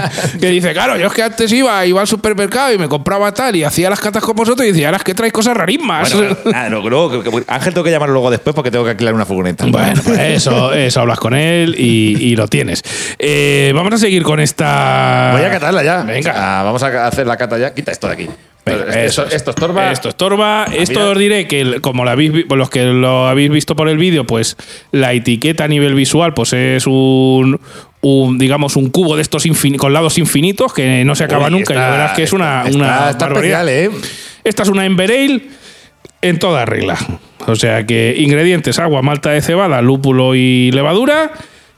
que 0.39 0.47
dice, 0.47 0.71
claro, 0.71 0.95
yo 0.97 1.07
es 1.07 1.13
que 1.13 1.23
antes 1.23 1.51
iba, 1.51 1.85
iba 1.85 1.99
al 1.99 2.07
supermercado 2.07 2.71
y 2.73 2.77
me 2.77 2.87
compraba 2.87 3.33
tal 3.33 3.53
y 3.57 3.65
hacía 3.65 3.89
las 3.89 3.99
catas 3.99 4.23
con 4.23 4.33
vosotros 4.35 4.65
y 4.65 4.71
decía, 4.71 4.87
ahora 4.87 4.97
es 4.97 5.03
que 5.03 5.13
traes 5.13 5.33
cosas 5.33 5.57
rarísimas. 5.57 6.13
Bueno, 6.13 6.35
bueno, 6.45 6.51
nada, 6.57 6.69
no, 6.69 6.89
luego, 6.89 7.21
que- 7.21 7.29
que- 7.29 7.43
Ángel 7.47 7.73
tengo 7.73 7.83
que 7.83 7.91
llamarlo 7.91 8.13
luego 8.13 8.31
después 8.31 8.55
porque 8.55 8.71
tengo 8.71 8.85
que 8.85 8.91
alquilar 8.91 9.13
una 9.13 9.25
furgoneta. 9.25 9.65
Bueno, 9.65 10.01
pues 10.05 10.17
eso, 10.19 10.71
eso 10.73 11.01
hablas 11.01 11.19
con 11.19 11.33
él 11.33 11.75
y, 11.77 12.15
y 12.17 12.35
lo 12.37 12.47
tienes. 12.47 12.81
Eh, 13.19 13.73
vamos 13.75 13.93
a 13.93 13.97
seguir 13.97 14.23
con 14.23 14.39
esta. 14.39 15.31
Voy 15.33 15.41
a 15.43 15.51
catarla 15.51 15.83
ya. 15.83 16.03
Venga. 16.03 16.33
Ah, 16.59 16.63
vamos 16.63 16.81
a 16.83 17.07
hacer 17.07 17.27
la 17.27 17.35
cata 17.35 17.57
ya. 17.57 17.73
Quita 17.73 17.91
esto 17.91 18.07
de 18.07 18.13
aquí. 18.13 18.29
Esto, 18.69 19.25
estorba. 19.51 19.91
Esto 19.91 20.09
estorba. 20.09 20.65
Esto 20.73 21.11
os 21.11 21.17
diré 21.17 21.47
que, 21.47 21.79
como 21.81 22.03
lo 22.05 22.11
habéis, 22.11 22.31
los 22.49 22.69
que 22.69 22.83
lo 22.85 23.27
habéis 23.27 23.49
visto 23.51 23.75
por 23.75 23.89
el 23.89 23.97
vídeo, 23.97 24.25
pues 24.25 24.57
la 24.91 25.13
etiqueta 25.13 25.63
a 25.65 25.67
nivel 25.67 25.93
visual, 25.95 26.33
pues 26.33 26.53
es 26.53 26.87
un, 26.87 27.59
un, 28.01 28.37
digamos, 28.37 28.75
un 28.75 28.89
cubo 28.89 29.15
de 29.15 29.21
estos 29.21 29.45
con 29.77 29.93
lados 29.93 30.17
infinitos 30.17 30.73
que 30.73 31.03
no 31.05 31.15
se 31.15 31.23
acaba 31.25 31.45
Uy, 31.47 31.51
nunca. 31.51 31.73
y 31.73 31.77
la 31.77 31.89
verdad 31.89 32.05
es 32.07 32.11
que 32.13 32.23
es 32.23 32.33
una, 32.33 32.63
está- 32.65 32.77
una 32.77 33.09
está 33.09 33.25
barbaridad. 33.27 33.67
especial, 33.69 33.93
¿eh? 34.01 34.07
Esta 34.43 34.63
es 34.63 34.69
una 34.69 34.85
Ember 34.85 35.11
Ale 35.11 35.41
en 36.21 36.39
toda 36.39 36.65
regla. 36.65 36.97
O 37.47 37.55
sea 37.55 37.85
que 37.85 38.15
ingredientes: 38.17 38.79
agua, 38.79 39.01
malta 39.01 39.31
de 39.31 39.41
cebada, 39.41 39.81
lúpulo 39.81 40.35
y 40.35 40.71
levadura. 40.71 41.31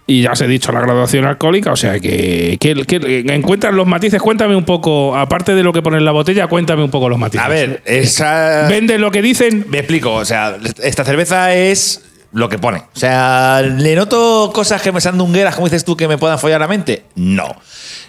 Y 0.07 0.23
ya 0.23 0.31
os 0.31 0.41
he 0.41 0.47
dicho 0.47 0.71
la 0.71 0.81
graduación 0.81 1.25
alcohólica, 1.25 1.71
o 1.71 1.75
sea 1.75 1.99
que, 1.99 2.57
que, 2.59 2.73
que 2.85 3.23
encuentran 3.33 3.75
los 3.75 3.87
matices. 3.87 4.21
Cuéntame 4.21 4.55
un 4.55 4.65
poco, 4.65 5.15
aparte 5.15 5.55
de 5.55 5.63
lo 5.63 5.71
que 5.71 5.81
pone 5.81 5.97
en 5.97 6.05
la 6.05 6.11
botella, 6.11 6.47
cuéntame 6.47 6.83
un 6.83 6.91
poco 6.91 7.07
los 7.07 7.19
matices. 7.19 7.45
A 7.45 7.49
ver, 7.49 7.81
esa. 7.85 8.67
¿Venden 8.67 8.99
lo 8.99 9.11
que 9.11 9.21
dicen? 9.21 9.65
Me 9.69 9.79
explico, 9.79 10.13
o 10.13 10.25
sea, 10.25 10.57
esta 10.83 11.05
cerveza 11.05 11.53
es 11.53 12.03
lo 12.33 12.49
que 12.49 12.57
pone. 12.57 12.79
O 12.79 12.99
sea, 12.99 13.61
¿le 13.61 13.95
noto 13.95 14.51
cosas 14.53 14.81
que 14.81 14.91
me 14.91 15.01
sandungueras, 15.01 15.55
como 15.55 15.67
dices 15.67 15.85
tú, 15.85 15.95
que 15.95 16.07
me 16.07 16.17
puedan 16.17 16.39
follar 16.39 16.59
la 16.59 16.67
mente? 16.67 17.03
No. 17.15 17.55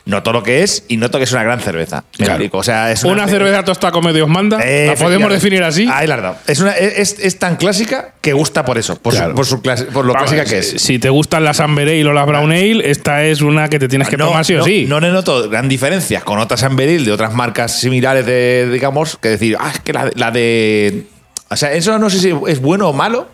Noto 0.05 0.33
lo 0.33 0.43
que 0.43 0.65
es 0.65 0.85
y 0.89 0.97
noto 0.97 1.19
que 1.19 1.25
es 1.25 1.33
una 1.33 1.45
gran 1.45 1.61
cerveza. 1.61 2.03
Me 2.19 2.25
Claro. 2.25 2.33
explico. 2.33 2.59
O 2.59 2.63
sea, 2.65 2.91
es 2.91 3.05
Una 3.05 3.29
cerveza 3.29 3.65
tostada 3.65 3.93
como 3.93 4.13
Dios 4.13 4.29
manda. 4.29 4.57
Eh, 4.59 4.87
¿La 4.89 4.95
podemos 4.95 5.31
efectivamente. 5.31 5.35
definir 5.35 5.63
así? 5.63 5.89
Ahí 5.93 6.09
la 6.09 6.17
has 6.17 6.23
dado. 6.23 6.37
Es, 6.49 6.59
una, 6.61 6.73
es, 6.73 7.17
es 7.21 7.39
tan 7.39 7.55
clásica 7.57 8.15
que 8.21 8.33
gusta 8.33 8.65
por 8.65 8.79
eso, 8.79 8.97
por, 8.97 9.15
Claro. 9.15 9.31
su, 9.31 9.35
por, 9.37 9.47
su 9.47 9.63
clase- 9.63 9.85
por 9.93 10.05
lo 10.05 10.13
Vamos, 10.13 10.31
clásica 10.31 10.51
que 10.51 10.59
es. 10.59 10.83
Si 10.83 10.99
te 10.99 11.09
gustan 11.09 11.45
las 11.45 11.61
Amber 11.61 11.87
Ale 11.89 12.05
o 12.07 12.13
las 12.13 12.27
Brown 12.27 12.51
Ale, 12.51 12.91
esta 12.91 13.23
es 13.25 13.43
una 13.43 13.69
que 13.69 13.79
te 13.79 13.87
tienes 13.87 14.09
que 14.09 14.17
tomar 14.17 14.45
sí 14.45 14.55
o 14.55 14.59
no, 14.59 14.65
sí. 14.65 14.87
No 14.89 14.99
le 14.99 15.11
noto 15.13 15.49
gran 15.49 15.69
diferencias 15.69 16.25
con 16.25 16.41
otras 16.41 16.65
Amberil 16.65 17.05
de 17.05 17.13
otras 17.13 17.33
marcas 17.33 17.79
similares 17.79 18.27
de, 18.27 18.69
digamos, 18.73 19.17
que 19.19 19.29
decir, 19.29 19.57
ah, 19.61 19.71
es 19.73 19.79
que 19.81 19.93
la, 19.93 20.11
la 20.17 20.33
de. 20.33 21.07
O 21.49 21.57
sea, 21.57 21.73
eso 21.75 21.97
no 22.01 22.11
sé 22.11 22.19
si 22.19 22.35
es 22.49 22.61
bueno 22.61 22.89
o 22.89 22.93
malo, 22.93 23.29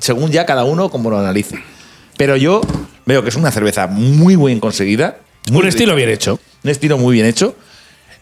según 0.00 0.30
ya 0.30 0.46
cada 0.46 0.64
uno 0.64 0.88
como 0.88 1.10
lo 1.10 1.18
analice. 1.18 1.58
Pero 2.16 2.36
yo 2.36 2.62
veo 3.04 3.22
que 3.22 3.28
es 3.28 3.36
una 3.36 3.50
cerveza 3.50 3.88
muy 3.88 4.36
bien 4.36 4.58
conseguida. 4.60 5.16
Muy 5.50 5.62
Un 5.62 5.68
estilo 5.68 5.94
bien 5.94 6.08
hecho. 6.08 6.40
Un 6.62 6.70
estilo 6.70 6.96
muy 6.98 7.14
bien 7.14 7.26
hecho. 7.26 7.54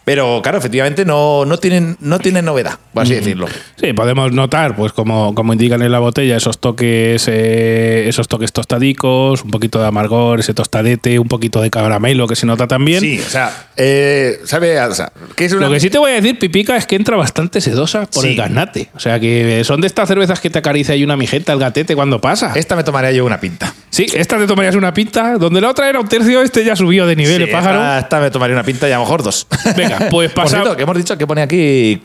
Pero 0.05 0.41
claro, 0.43 0.59
efectivamente 0.59 1.05
no, 1.05 1.45
no, 1.45 1.59
tienen, 1.59 1.97
no 2.01 2.19
tienen 2.19 2.45
novedad, 2.45 2.79
por 2.93 3.03
Mm. 3.03 3.07
así 3.07 3.15
decirlo. 3.15 3.47
Sí, 3.77 3.93
podemos 3.93 4.33
notar, 4.33 4.75
pues 4.77 4.93
como, 4.93 5.35
como 5.35 5.53
indican 5.53 5.81
en 5.83 5.93
la 5.93 5.99
botella, 6.01 6.37
esos 6.37 6.59
toques, 6.59 7.25
eh, 7.29 8.05
esos 8.09 8.27
toques 8.29 8.53
tostadicos, 8.53 9.43
un 9.45 9.51
poquito 9.51 9.81
de 9.81 9.87
amargor, 9.87 10.41
ese 10.41 10.55
tostadete, 10.55 11.19
un 11.19 11.29
poquito 11.29 11.61
de 11.61 11.71
caramelo 11.71 12.27
que 12.27 12.35
se 12.37 12.47
nota 12.47 12.67
también. 12.67 13.01
Sí, 13.01 13.21
o 13.25 13.31
sea, 13.31 13.69
eh, 13.77 14.41
¿sabe? 14.45 14.81
O 14.81 14.95
sea, 14.95 15.13
¿qué 15.37 15.45
es 15.45 15.53
una- 15.53 15.67
Lo 15.69 15.73
que 15.73 15.81
sí 15.81 15.89
te 15.91 15.99
voy 15.99 16.11
a 16.11 16.15
decir, 16.15 16.39
Pipica, 16.39 16.77
es 16.77 16.87
que 16.87 16.97
entra 16.97 17.17
bastante 17.17 17.61
sedosa 17.61 18.07
por 18.07 18.23
Sí. 18.25 18.31
el 18.31 18.37
gaznate. 18.37 18.91
O 18.95 19.01
sea 19.01 19.21
que 19.21 19.63
son 19.65 19.81
de 19.81 19.87
estas 19.87 20.09
cervezas 20.09 20.41
que 20.41 20.51
te 20.51 20.59
acaricia 20.59 20.97
y 20.97 21.05
una 21.05 21.17
mijeta 21.17 21.53
el 21.53 21.59
gatete 21.59 21.95
cuando 21.95 22.21
pasa. 22.21 22.53
Esta 22.57 22.75
me 22.77 22.83
tomaría 22.85 23.13
yo 23.13 23.25
una 23.25 23.39
pinta. 23.41 23.73
Sí, 23.91 24.07
esta 24.15 24.39
te 24.39 24.47
tomarías 24.47 24.75
una 24.75 24.93
pinta, 24.95 25.37
donde 25.39 25.61
la 25.61 25.69
otra 25.71 25.89
era 25.89 26.01
un 26.01 26.09
tercio, 26.09 26.41
este 26.43 26.65
ya 26.65 26.75
subió 26.75 27.07
de 27.07 27.15
nivel, 27.15 27.37
Sí, 27.37 27.43
el 27.43 27.51
pájaro. 27.51 27.79
Esta, 27.79 27.99
esta 27.99 28.21
me 28.21 28.31
tomaría 28.31 28.57
una 28.57 28.65
pinta 28.65 28.89
y 28.89 28.93
a 28.93 28.97
lo 28.97 29.03
mejor 29.03 29.23
dos. 29.23 29.47
Venga, 29.77 29.92
pues 30.11 30.31
Por 30.33 30.45
pasa- 30.45 30.57
cierto, 30.59 30.77
que 30.77 30.83
hemos 30.83 30.97
dicho 30.97 31.17
que 31.17 31.27
pone 31.27 31.43
aquí. 31.43 32.01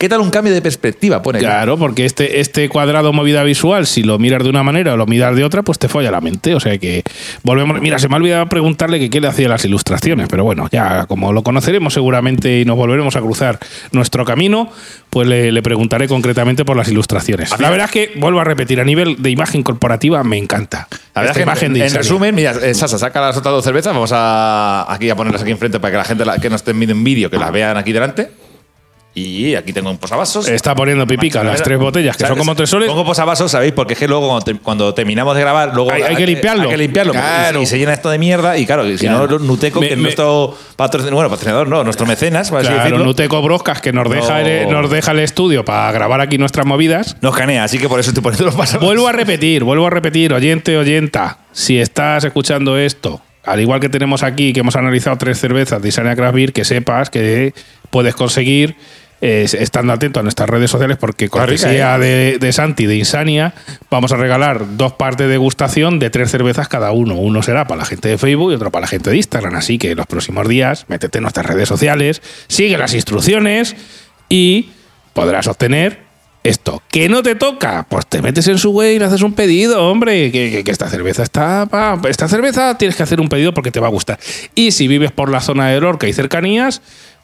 ¿Qué 0.00 0.08
tal 0.08 0.20
un 0.22 0.30
cambio 0.30 0.54
de 0.54 0.62
perspectiva? 0.62 1.20
Pone. 1.20 1.40
Claro, 1.40 1.76
porque 1.76 2.06
este, 2.06 2.40
este 2.40 2.70
cuadrado 2.70 3.12
movida 3.12 3.42
visual, 3.42 3.86
si 3.86 4.02
lo 4.02 4.18
miras 4.18 4.42
de 4.42 4.48
una 4.48 4.62
manera 4.62 4.94
o 4.94 4.96
lo 4.96 5.04
miras 5.04 5.36
de 5.36 5.44
otra, 5.44 5.60
pues 5.62 5.78
te 5.78 5.88
folla 5.90 6.10
la 6.10 6.22
mente. 6.22 6.54
O 6.54 6.60
sea 6.60 6.78
que 6.78 7.02
volvemos. 7.42 7.78
Mira, 7.82 7.98
se 7.98 8.08
me 8.08 8.14
ha 8.14 8.16
olvidado 8.16 8.46
preguntarle 8.46 8.98
que 8.98 9.10
qué 9.10 9.20
le 9.20 9.28
hacía 9.28 9.46
las 9.50 9.62
ilustraciones, 9.66 10.26
pero 10.30 10.42
bueno, 10.42 10.68
ya 10.72 11.04
como 11.04 11.34
lo 11.34 11.42
conoceremos 11.42 11.92
seguramente 11.92 12.60
y 12.60 12.64
nos 12.64 12.76
volveremos 12.78 13.14
a 13.16 13.20
cruzar 13.20 13.58
nuestro 13.92 14.24
camino, 14.24 14.70
pues 15.10 15.28
le, 15.28 15.52
le 15.52 15.60
preguntaré 15.62 16.08
concretamente 16.08 16.64
por 16.64 16.78
las 16.78 16.88
ilustraciones. 16.88 17.50
La 17.60 17.68
verdad 17.68 17.84
es 17.84 17.92
que, 17.92 18.12
vuelvo 18.18 18.40
a 18.40 18.44
repetir, 18.44 18.80
a 18.80 18.84
nivel 18.84 19.16
de 19.22 19.28
imagen 19.28 19.62
corporativa 19.62 20.24
me 20.24 20.38
encanta. 20.38 20.88
La 21.14 21.20
verdad 21.20 21.32
es 21.32 21.36
que, 21.36 21.42
imagen 21.42 21.76
en, 21.76 21.82
en 21.82 21.94
resumen, 21.94 22.34
mira, 22.34 22.52
eh, 22.62 22.72
Sasa, 22.72 22.98
saca 22.98 23.20
las 23.20 23.36
otras 23.36 23.52
dos 23.52 23.64
cervezas. 23.64 23.92
Vamos 23.92 24.12
a 24.14 24.90
aquí 24.90 25.10
a 25.10 25.14
ponerlas 25.14 25.42
aquí 25.42 25.50
enfrente 25.50 25.78
para 25.78 25.90
que 25.90 25.98
la 25.98 26.04
gente 26.04 26.24
la- 26.24 26.38
que 26.38 26.48
no 26.48 26.56
esté 26.56 26.72
viendo 26.72 26.94
en 26.94 27.04
vídeo, 27.04 27.28
que 27.28 27.36
las 27.36 27.52
vean 27.52 27.76
aquí 27.76 27.92
delante. 27.92 28.30
Y 29.12 29.56
aquí 29.56 29.72
tengo 29.72 29.90
un 29.90 29.98
posavasos. 29.98 30.46
Está 30.48 30.72
poniendo 30.74 31.04
pipica 31.04 31.42
las 31.42 31.62
tres 31.64 31.78
botellas, 31.80 32.16
que 32.16 32.26
son 32.26 32.38
como 32.38 32.54
tres 32.54 32.70
soles. 32.70 32.88
Pongo 32.88 33.04
posavasos, 33.04 33.50
¿sabéis? 33.50 33.72
Porque 33.72 33.94
es 33.94 33.98
que 33.98 34.06
luego 34.06 34.28
cuando, 34.28 34.44
te- 34.44 34.54
cuando 34.54 34.94
terminamos 34.94 35.34
de 35.34 35.40
grabar, 35.40 35.72
luego 35.74 35.90
Hay- 35.90 36.02
hay 36.02 36.14
que 36.16 36.26
limpiarlo. 36.26 36.62
Hay 36.62 36.68
que 36.68 36.76
limpiarlo. 36.76 37.12
Claro. 37.12 37.60
Y 37.60 37.66
se 37.66 37.76
llena 37.76 37.92
esto 37.92 38.08
de 38.08 38.18
mierda. 38.18 38.56
Y 38.56 38.66
claro, 38.66 38.84
si 38.86 38.98
Claro. 38.98 39.26
no, 39.26 39.38
Nuteco, 39.40 39.80
Me- 39.80 39.88
que 39.88 39.94
es 39.94 39.98
nuestro 39.98 40.56
patrocinador, 40.76 41.14
bueno, 41.14 41.28
patrocinador, 41.30 41.66
no, 41.68 41.82
nuestro 41.82 42.06
mecenas, 42.06 42.52
así 42.52 42.66
Claro, 42.68 42.84
decirlo, 42.84 43.04
Nuteco 43.04 43.42
Broscas, 43.42 43.80
que 43.80 43.92
nos 43.92 44.08
deja, 44.08 44.40
No. 44.42 44.46
el, 44.46 44.70
nos 44.70 44.88
deja 44.90 45.10
el 45.10 45.18
estudio 45.18 45.64
para 45.64 45.90
grabar 45.90 46.20
aquí 46.20 46.38
nuestras 46.38 46.64
movidas. 46.64 47.16
nos 47.20 47.34
canea. 47.36 47.64
Así 47.64 47.78
que 47.78 47.88
por 47.88 47.98
eso 47.98 48.10
estoy 48.10 48.22
poniendo 48.22 48.44
los 48.46 48.54
pasavasos. 48.54 48.86
Vuelvo 48.86 49.08
a 49.08 49.12
repetir, 49.12 49.64
vuelvo 49.64 49.88
a 49.88 49.90
repetir, 49.90 50.32
oyente, 50.32 50.76
oyenta, 50.76 51.38
si 51.50 51.80
estás 51.80 52.22
escuchando 52.24 52.78
esto, 52.78 53.20
al 53.44 53.58
igual 53.60 53.80
que 53.80 53.88
tenemos 53.88 54.22
aquí, 54.22 54.52
que 54.52 54.60
hemos 54.60 54.76
analizado 54.76 55.16
tres 55.18 55.40
cervezas 55.40 55.82
de 55.82 55.88
Isania 55.88 56.14
Craft 56.14 56.34
Beer, 56.34 56.52
que 56.52 56.64
sepas 56.64 57.10
que 57.10 57.52
puedes 57.90 58.14
conseguir 58.14 58.76
estando 59.22 59.92
atento 59.92 60.18
a 60.18 60.22
nuestras 60.22 60.48
redes 60.48 60.70
sociales, 60.70 60.96
porque 60.98 61.28
cortesía 61.28 61.96
¿eh? 61.96 61.98
de, 61.98 62.38
de 62.38 62.52
Santi, 62.54 62.86
de 62.86 62.96
Insania, 62.96 63.52
vamos 63.90 64.12
a 64.12 64.16
regalar 64.16 64.78
dos 64.78 64.94
partes 64.94 65.26
de 65.26 65.32
degustación 65.32 65.98
de 65.98 66.08
tres 66.08 66.30
cervezas 66.30 66.68
cada 66.68 66.92
uno. 66.92 67.16
Uno 67.16 67.42
será 67.42 67.66
para 67.66 67.80
la 67.80 67.84
gente 67.84 68.08
de 68.08 68.16
Facebook 68.16 68.50
y 68.52 68.54
otro 68.54 68.70
para 68.70 68.82
la 68.82 68.86
gente 68.88 69.10
de 69.10 69.16
Instagram. 69.18 69.54
Así 69.56 69.76
que 69.76 69.94
los 69.94 70.06
próximos 70.06 70.48
días, 70.48 70.86
métete 70.88 71.18
en 71.18 71.22
nuestras 71.24 71.44
redes 71.44 71.68
sociales, 71.68 72.22
sigue 72.48 72.78
las 72.78 72.94
instrucciones 72.94 73.76
y 74.30 74.70
podrás 75.12 75.46
obtener 75.48 76.08
esto. 76.42 76.82
¿Que 76.90 77.10
no 77.10 77.22
te 77.22 77.34
toca? 77.34 77.84
Pues 77.90 78.06
te 78.06 78.22
metes 78.22 78.48
en 78.48 78.56
su 78.56 78.70
web 78.70 78.94
y 78.94 78.98
le 78.98 79.04
haces 79.04 79.20
un 79.20 79.34
pedido, 79.34 79.86
hombre. 79.86 80.32
Que, 80.32 80.50
que- 80.50 80.64
que 80.64 80.70
esta 80.70 80.88
cerveza 80.88 81.22
está. 81.22 81.66
pa- 81.66 82.00
esta 82.08 82.26
cerveza 82.26 82.78
tienes 82.78 82.96
que 82.96 83.02
hacer 83.02 83.20
un 83.20 83.28
pedido 83.28 83.52
porque 83.52 83.70
te 83.70 83.80
va 83.80 83.88
a 83.88 83.90
gustar. 83.90 84.18
Y 84.54 84.70
si 84.70 84.88
vives 84.88 85.12
por 85.12 85.30
la 85.30 85.42
zona 85.42 85.68
de 85.68 85.78
Lorca 85.78 86.08
y 86.08 86.14
cercanías, 86.14 86.80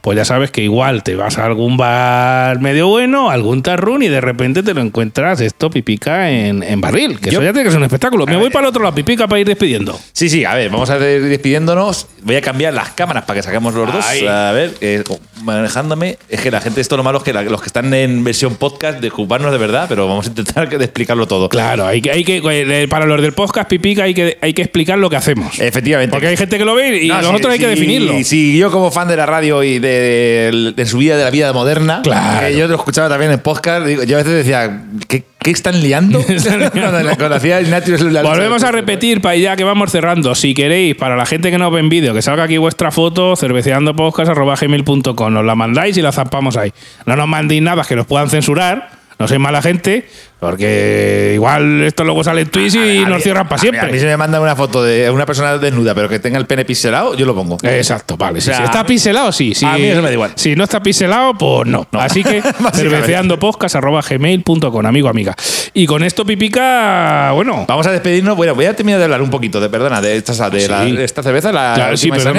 pues 0.06 0.16
ya 0.16 0.24
sabes 0.24 0.52
que 0.52 0.62
igual 0.62 1.02
te 1.02 1.16
vas 1.16 1.36
a 1.36 1.46
algún 1.46 1.76
bar 1.76 2.60
medio 2.60 2.86
bueno, 2.86 3.28
algún 3.28 3.60
tarrún 3.60 4.04
y 4.04 4.08
de 4.08 4.20
repente 4.20 4.62
te 4.62 4.72
lo 4.72 4.80
encuentras 4.80 5.40
esto 5.40 5.68
pipica 5.68 6.30
en, 6.30 6.62
en 6.62 6.80
barril. 6.80 7.18
Que 7.18 7.30
Yo- 7.30 7.40
eso 7.40 7.42
ya 7.42 7.52
tiene 7.52 7.64
que 7.64 7.70
ser 7.70 7.78
un 7.78 7.86
espectáculo. 7.86 8.24
Me 8.24 8.36
voy 8.36 8.50
para 8.50 8.66
el 8.66 8.68
otro 8.68 8.84
lado, 8.84 8.94
pipica, 8.94 9.26
para 9.26 9.40
ir 9.40 9.48
despidiendo. 9.48 9.98
Sí, 10.12 10.28
sí, 10.28 10.44
a 10.44 10.54
ver, 10.54 10.70
vamos 10.70 10.90
a 10.90 10.96
ir 10.98 11.24
despidiéndonos. 11.24 12.06
Voy 12.22 12.36
a 12.36 12.40
cambiar 12.40 12.72
las 12.72 12.90
cámaras 12.90 13.24
para 13.24 13.38
que 13.40 13.42
saquemos 13.42 13.74
los 13.74 13.92
dos. 13.92 14.04
A 14.28 14.52
ver, 14.52 14.70
que 14.74 15.02
manejándome. 15.42 16.18
Es 16.28 16.40
que 16.40 16.50
la 16.52 16.60
gente, 16.60 16.80
esto 16.80 16.96
lo 16.96 17.02
malo 17.02 17.18
es 17.18 17.24
que 17.24 17.32
la- 17.32 17.42
los 17.42 17.60
que 17.60 17.66
están 17.66 17.92
en 17.92 18.22
versión 18.22 18.54
podcast, 18.56 19.00
de 19.00 19.08
ocuparnos 19.08 19.50
de 19.50 19.58
verdad, 19.58 19.86
pero 19.88 20.06
vamos 20.06 20.26
a 20.26 20.28
intentar 20.28 20.68
que- 20.68 20.78
de 20.78 20.84
explicarlo 20.84 21.26
todo. 21.26 21.48
Claro, 21.48 21.86
hay 21.86 22.00
que, 22.00 22.10
hay 22.10 22.24
que, 22.24 22.40
eh, 22.44 22.86
para 22.88 23.06
los 23.06 23.20
del 23.20 23.32
podcast 23.32 23.68
pipica 23.68 24.04
hay 24.04 24.14
que, 24.14 24.38
hay 24.40 24.54
que 24.54 24.62
explicar 24.62 24.98
lo 24.98 25.10
que 25.10 25.16
hacemos. 25.16 25.58
Efectivamente. 25.58 26.12
Porque 26.12 26.28
hay 26.28 26.36
gente 26.36 26.58
que 26.58 26.64
lo 26.64 26.74
ve 26.74 27.02
y 27.02 27.08
No, 27.08 27.20
nosotros 27.22 27.52
hay 27.52 27.58
que 27.58 27.66
definirlo. 27.68 28.12
Si 28.22 28.56
yo 28.56 28.70
como 28.70 28.90
fan 28.90 29.08
de 29.08 29.16
la 29.16 29.26
radio 29.26 29.62
y 29.62 29.78
de, 29.78 29.95
de 30.00 30.86
su 30.86 30.98
vida, 30.98 31.16
de 31.16 31.24
la 31.24 31.30
vida 31.30 31.52
moderna, 31.52 32.00
Claro. 32.02 32.46
que 32.46 32.56
yo 32.56 32.68
lo 32.68 32.76
escuchaba 32.76 33.08
también 33.08 33.32
en 33.32 33.38
podcast, 33.40 33.86
digo, 33.86 34.02
yo 34.04 34.16
a 34.16 34.18
veces 34.22 34.34
decía, 34.34 34.82
¿qué, 35.08 35.24
qué 35.38 35.50
están 35.50 35.80
liando? 35.80 36.20
Volvemos 38.22 38.62
a 38.64 38.72
repetir 38.72 39.20
para 39.20 39.36
ya 39.36 39.56
que 39.56 39.64
vamos 39.64 39.90
cerrando. 39.92 40.34
Si 40.34 40.54
queréis, 40.54 40.94
para 40.96 41.16
la 41.16 41.26
gente 41.26 41.50
que 41.50 41.58
no 41.58 41.70
ve 41.70 41.80
en 41.80 41.88
vídeo, 41.88 42.14
que 42.14 42.22
salga 42.22 42.44
aquí 42.44 42.56
vuestra 42.58 42.90
foto, 42.90 43.36
cerveceandopodcast.gmail.com. 43.36 45.32
Nos 45.32 45.44
la 45.44 45.54
mandáis 45.54 45.96
y 45.96 46.02
la 46.02 46.12
zampamos 46.12 46.56
ahí. 46.56 46.72
No 47.04 47.16
nos 47.16 47.28
mandéis 47.28 47.62
nada 47.62 47.84
que 47.84 47.96
nos 47.96 48.06
puedan 48.06 48.28
censurar. 48.30 48.90
No 49.18 49.26
sois 49.26 49.40
mala 49.40 49.62
gente, 49.62 50.06
porque 50.38 51.32
igual 51.34 51.82
esto 51.82 52.04
luego 52.04 52.22
sale 52.22 52.42
en 52.42 52.48
Twitch 52.48 52.74
y 52.74 53.04
nos 53.06 53.22
cierran 53.22 53.48
para 53.48 53.60
a 53.60 53.64
mí- 53.64 53.68
A 53.68 53.72
mí 53.72 53.78
siempre. 53.78 54.00
se 54.00 54.06
me 54.06 54.16
manda 54.16 54.40
una 54.40 54.54
foto 54.54 54.82
de 54.82 55.10
una 55.10 55.26
persona 55.26 55.56
desnuda, 55.58 55.94
pero 55.94 56.08
que 56.08 56.18
tenga 56.18 56.38
el 56.38 56.46
pene 56.46 56.64
pixelado, 56.64 57.14
yo 57.14 57.26
lo 57.26 57.34
pongo. 57.34 57.56
Exacto, 57.62 58.16
vale. 58.16 58.38
O 58.38 58.42
sea, 58.42 58.58
sí. 58.58 58.62
¿Está 58.64 58.84
pixelado? 58.84 59.32
Sí. 59.32 59.54
sí. 59.54 59.64
a 59.64 59.74
mí 59.74 59.84
eso 59.84 60.02
me 60.02 60.08
da 60.08 60.12
igual. 60.12 60.32
Si 60.34 60.54
no 60.54 60.64
está 60.64 60.80
pixelado, 60.80 61.34
pues 61.34 61.66
no. 61.68 61.86
Así 61.92 62.22
que 62.22 62.42
cerveceandopodcast.gmail.com, 62.74 64.86
amigo, 64.86 65.08
amiga. 65.08 65.34
Y 65.74 65.86
con 65.86 66.02
esto, 66.02 66.24
Pipica, 66.24 67.32
bueno, 67.32 67.64
Vamos 67.68 67.86
a 67.86 67.92
despedirnos. 67.92 68.36
Bueno, 68.36 68.54
voy 68.54 68.66
a 68.66 68.74
terminar 68.74 68.98
de 68.98 69.04
hablar 69.04 69.22
un 69.22 69.30
poquito, 69.30 69.60
de 69.60 69.68
perdona, 69.68 70.00
de 70.00 70.16
esta, 70.16 70.50
de 70.50 70.68
la- 70.68 70.84
Sí. 70.84 70.96
esta 70.98 71.22
cerveza, 71.22 71.52
la 71.52 71.74
Claro, 71.74 71.92
última 71.92 72.16
sí, 72.18 72.24
la 72.24 72.30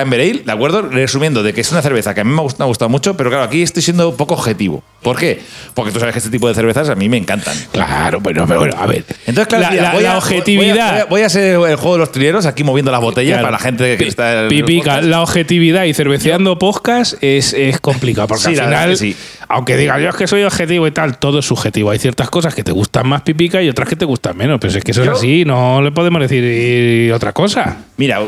Amber 0.00 0.20
Ale, 0.20 0.42
¿de 0.44 0.52
acuerdo? 0.52 0.82
Resumiendo, 0.82 1.42
de 1.42 1.52
que 1.52 1.60
es 1.62 1.72
una 1.72 1.82
cerveza 1.82 2.14
que 2.14 2.20
a 2.20 2.24
mí 2.24 2.30
me 2.32 2.38
ha 2.40 2.42
gustado, 2.42 2.64
me 2.64 2.66
ha 2.66 2.68
gustado 2.68 2.88
mucho, 2.88 3.16
pero 3.16 3.30
claro, 3.30 3.44
aquí 3.44 3.62
estoy 3.62 3.82
siendo 3.82 4.14
poco 4.16 4.34
objetivo. 4.34 4.82
¿Por 5.02 5.18
qué? 5.18 5.40
Porque 5.74 5.90
tú 5.90 5.98
sabes 5.98 6.12
que 6.12 6.18
este 6.18 6.30
tipo 6.30 6.48
de 6.48 6.54
cervezas 6.54 6.88
a 6.88 6.94
mí 6.94 7.08
me 7.08 7.16
encantan. 7.42 7.68
claro, 7.72 8.20
bueno, 8.20 8.44
pero 8.46 8.60
bueno, 8.60 8.76
a 8.78 8.86
ver. 8.86 9.04
Entonces, 9.26 9.46
claro, 9.46 9.62
la, 9.64 9.70
mira, 9.70 9.82
la- 9.82 9.92
voy 9.92 10.02
la 10.02 10.12
a- 10.14 10.18
objetividad. 10.18 10.92
Voy 10.92 11.00
a, 11.00 11.04
voy 11.06 11.22
a 11.22 11.26
hacer 11.26 11.54
el 11.54 11.76
juego 11.76 11.92
de 11.94 11.98
los 11.98 12.12
trileros 12.12 12.46
aquí 12.46 12.64
moviendo 12.64 12.90
las 12.90 13.00
botellas 13.00 13.34
Claro. 13.34 13.46
para 13.48 13.52
la 13.52 13.58
gente 13.58 13.96
que 13.96 14.08
está 14.08 14.32
en 14.32 14.38
el 14.44 14.48
Pipica, 14.48 14.84
podcast. 14.84 15.04
la 15.04 15.22
objetividad 15.22 15.84
y 15.84 15.94
cerveceando 15.94 16.58
podcast 16.58 17.14
es, 17.22 17.52
es 17.52 17.80
complicado. 17.80 18.28
Porque 18.28 18.42
Sí, 18.44 18.48
al 18.58 18.64
final, 18.66 18.96
sí. 18.96 19.16
aunque 19.48 19.76
diga 19.76 19.98
yo 20.00 20.08
es 20.08 20.14
que 20.16 20.26
soy 20.26 20.42
objetivo 20.44 20.86
y 20.86 20.90
tal, 20.92 21.18
todo 21.18 21.40
es 21.40 21.44
subjetivo. 21.46 21.90
Hay 21.90 21.98
ciertas 21.98 22.30
cosas 22.30 22.54
que 22.54 22.62
te 22.64 22.72
gustan 22.72 23.06
más 23.08 23.22
pipica 23.22 23.60
y 23.62 23.68
otras 23.68 23.88
que 23.88 23.96
te 23.96 24.04
gustan 24.04 24.36
menos. 24.36 24.58
Pero 24.60 24.70
si 24.72 24.78
es 24.78 24.84
que 24.84 24.92
eso 24.92 25.04
Yo- 25.04 25.12
es 25.12 25.18
así, 25.18 25.44
no 25.44 25.82
le 25.82 25.90
podemos 25.92 26.20
decir 26.22 27.12
otra 27.12 27.32
cosa. 27.32 27.76
Mira, 27.96 28.20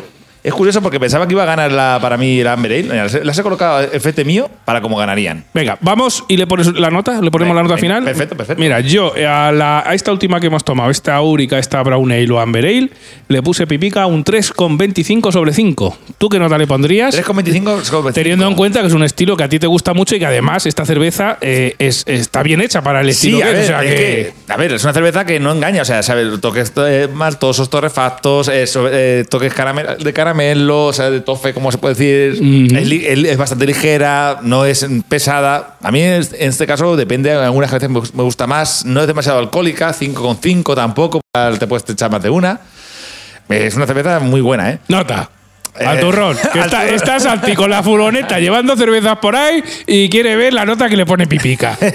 Es 0.44 0.52
curioso 0.52 0.82
porque 0.82 1.00
pensaba 1.00 1.26
que 1.26 1.32
iba 1.32 1.42
a 1.42 1.46
ganar 1.46 1.72
la, 1.72 1.98
para 2.02 2.18
mí 2.18 2.42
la 2.42 2.52
Amber 2.52 2.70
Ale. 2.92 3.24
Las 3.24 3.38
he 3.38 3.42
colocado 3.42 3.80
enfrente 3.90 4.26
mío 4.26 4.50
para 4.66 4.82
cómo 4.82 4.94
ganarían. 4.98 5.42
Venga, 5.54 5.78
vamos 5.80 6.22
y 6.28 6.36
le 6.36 6.46
pones 6.46 6.66
la 6.74 6.90
nota, 6.90 7.22
le 7.22 7.30
ponemos 7.30 7.54
Venga, 7.54 7.54
la 7.54 7.62
nota 7.62 7.74
venga, 7.76 7.80
final. 7.80 8.04
perfecto, 8.04 8.36
perfecto. 8.36 8.60
Mira, 8.62 8.80
yo 8.80 9.14
eh, 9.16 9.26
a, 9.26 9.50
la- 9.52 9.80
a 9.80 9.94
esta 9.94 10.12
última 10.12 10.40
que 10.40 10.48
hemos 10.48 10.62
tomado, 10.62 10.90
esta 10.90 11.18
Úrica, 11.22 11.58
esta 11.58 11.82
Brown 11.82 12.12
Ale 12.12 12.30
o 12.30 12.38
Amber 12.40 12.66
Ale, 12.66 12.90
le 13.28 13.42
puse 13.42 13.66
pipica 13.66 14.04
un 14.04 14.22
3,25 14.22 15.32
sobre 15.32 15.54
5. 15.54 15.96
¿Tú 16.18 16.28
qué 16.28 16.38
nota 16.38 16.58
le 16.58 16.66
pondrías? 16.66 17.16
3,25. 17.18 18.12
Teniendo 18.12 18.46
en 18.46 18.54
cuenta 18.54 18.82
que 18.82 18.88
es 18.88 18.92
un 18.92 19.02
estilo 19.02 19.38
que 19.38 19.44
a 19.44 19.48
ti 19.48 19.58
te 19.58 19.66
gusta 19.66 19.94
mucho 19.94 20.14
y 20.14 20.18
que 20.18 20.26
además 20.26 20.66
esta 20.66 20.84
cerveza 20.84 21.38
eh, 21.40 21.74
es, 21.78 22.04
está 22.06 22.42
bien 22.42 22.60
hecha 22.60 22.82
para 22.82 23.00
el 23.00 23.08
estilo 23.08 23.38
Sí, 23.38 23.42
a 23.42 23.46
que 23.46 23.52
ver, 23.52 23.62
o 23.64 23.66
sea 23.66 23.82
es 23.82 23.90
que- 23.94 24.32
que- 24.46 24.52
a 24.52 24.56
ver, 24.58 24.72
es 24.74 24.84
una 24.84 24.92
cerveza 24.92 25.24
que 25.24 25.40
no 25.40 25.52
engaña, 25.52 25.80
o 25.80 25.84
sea, 25.86 26.02
¿sabes? 26.02 26.38
Toques 26.42 26.70
eh, 26.76 27.08
maltosos, 27.10 27.70
torrefactos, 27.70 28.48
eh, 28.48 28.66
sobre- 28.66 29.20
eh, 29.20 29.24
toques 29.24 29.54
caramel- 29.54 29.96
de 29.96 30.12
caramelo, 30.12 30.33
o 30.86 30.92
sea, 30.92 31.10
de 31.10 31.20
tofe, 31.20 31.54
como 31.54 31.70
se 31.72 31.78
puede 31.78 31.94
decir. 31.94 32.42
Ujú. 32.42 32.76
es, 32.76 32.90
es- 32.90 33.24
es 33.24 33.36
bastante 33.36 33.66
ligera, 33.66 34.40
no 34.42 34.64
es 34.64 34.86
pesada. 35.08 35.76
A 35.82 35.90
mí 35.90 36.00
en 36.02 36.22
este 36.38 36.66
caso 36.66 36.96
depende, 36.96 37.32
algunas 37.32 37.70
veces 37.70 37.88
me 37.88 38.22
gusta 38.22 38.46
más, 38.46 38.84
no 38.84 39.00
es 39.00 39.06
demasiado 39.06 39.38
alcohólica, 39.38 39.92
5,5 39.92 40.74
tampoco, 40.74 41.20
te 41.58 41.66
puedes 41.66 41.88
echar 41.88 42.10
más 42.10 42.22
de 42.22 42.30
una. 42.30 42.60
Es 43.48 43.74
una 43.76 43.86
cerveza 43.86 44.20
muy 44.20 44.40
buena, 44.40 44.70
¿eh? 44.70 44.78
Nota. 44.88 45.28
Al 45.74 45.98
Eh, 45.98 46.00
turrón. 46.00 46.36
Que 46.52 46.58
al 46.60 46.64
está, 46.66 46.80
turrón. 46.82 46.94
está 46.94 47.20
Santi 47.20 47.54
con 47.54 47.68
la 47.70 47.82
furgoneta 47.82 48.38
llevando 48.38 48.76
cervezas 48.76 49.18
por 49.18 49.34
ahí 49.36 49.62
y 49.86 50.08
quiere 50.08 50.36
ver 50.36 50.52
la 50.54 50.64
nota 50.64 50.88
que 50.88 50.96
le 50.96 51.04
pone 51.06 51.26
pipica. 51.26 51.76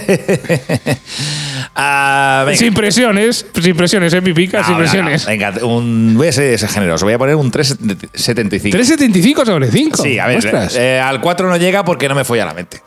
Ah, 1.75 2.45
sin 2.55 2.73
presiones, 2.73 3.45
sin 3.61 3.75
presiones, 3.75 4.13
¿eh? 4.13 4.21
Pipica, 4.21 4.63
sin 4.63 4.77
venga, 4.77 4.80
presiones. 4.80 5.25
Venga, 5.25 5.53
un, 5.63 6.15
voy 6.17 6.27
a 6.27 6.32
ser 6.32 6.53
ese 6.53 6.67
generoso, 6.67 7.05
voy 7.05 7.13
a 7.13 7.17
poner 7.17 7.36
un 7.36 7.51
3,75. 7.51 8.71
3,75 8.71 9.45
sobre 9.45 9.71
5. 9.71 10.03
Sí, 10.03 10.19
a 10.19 10.27
ver, 10.27 10.39
eh, 10.75 10.99
al 10.99 11.21
4 11.21 11.47
no 11.49 11.57
llega 11.57 11.86
porque 11.86 12.09
no 12.09 12.15
me 12.15 12.23
folla 12.23 12.45
la 12.45 12.53
mente. 12.53 12.77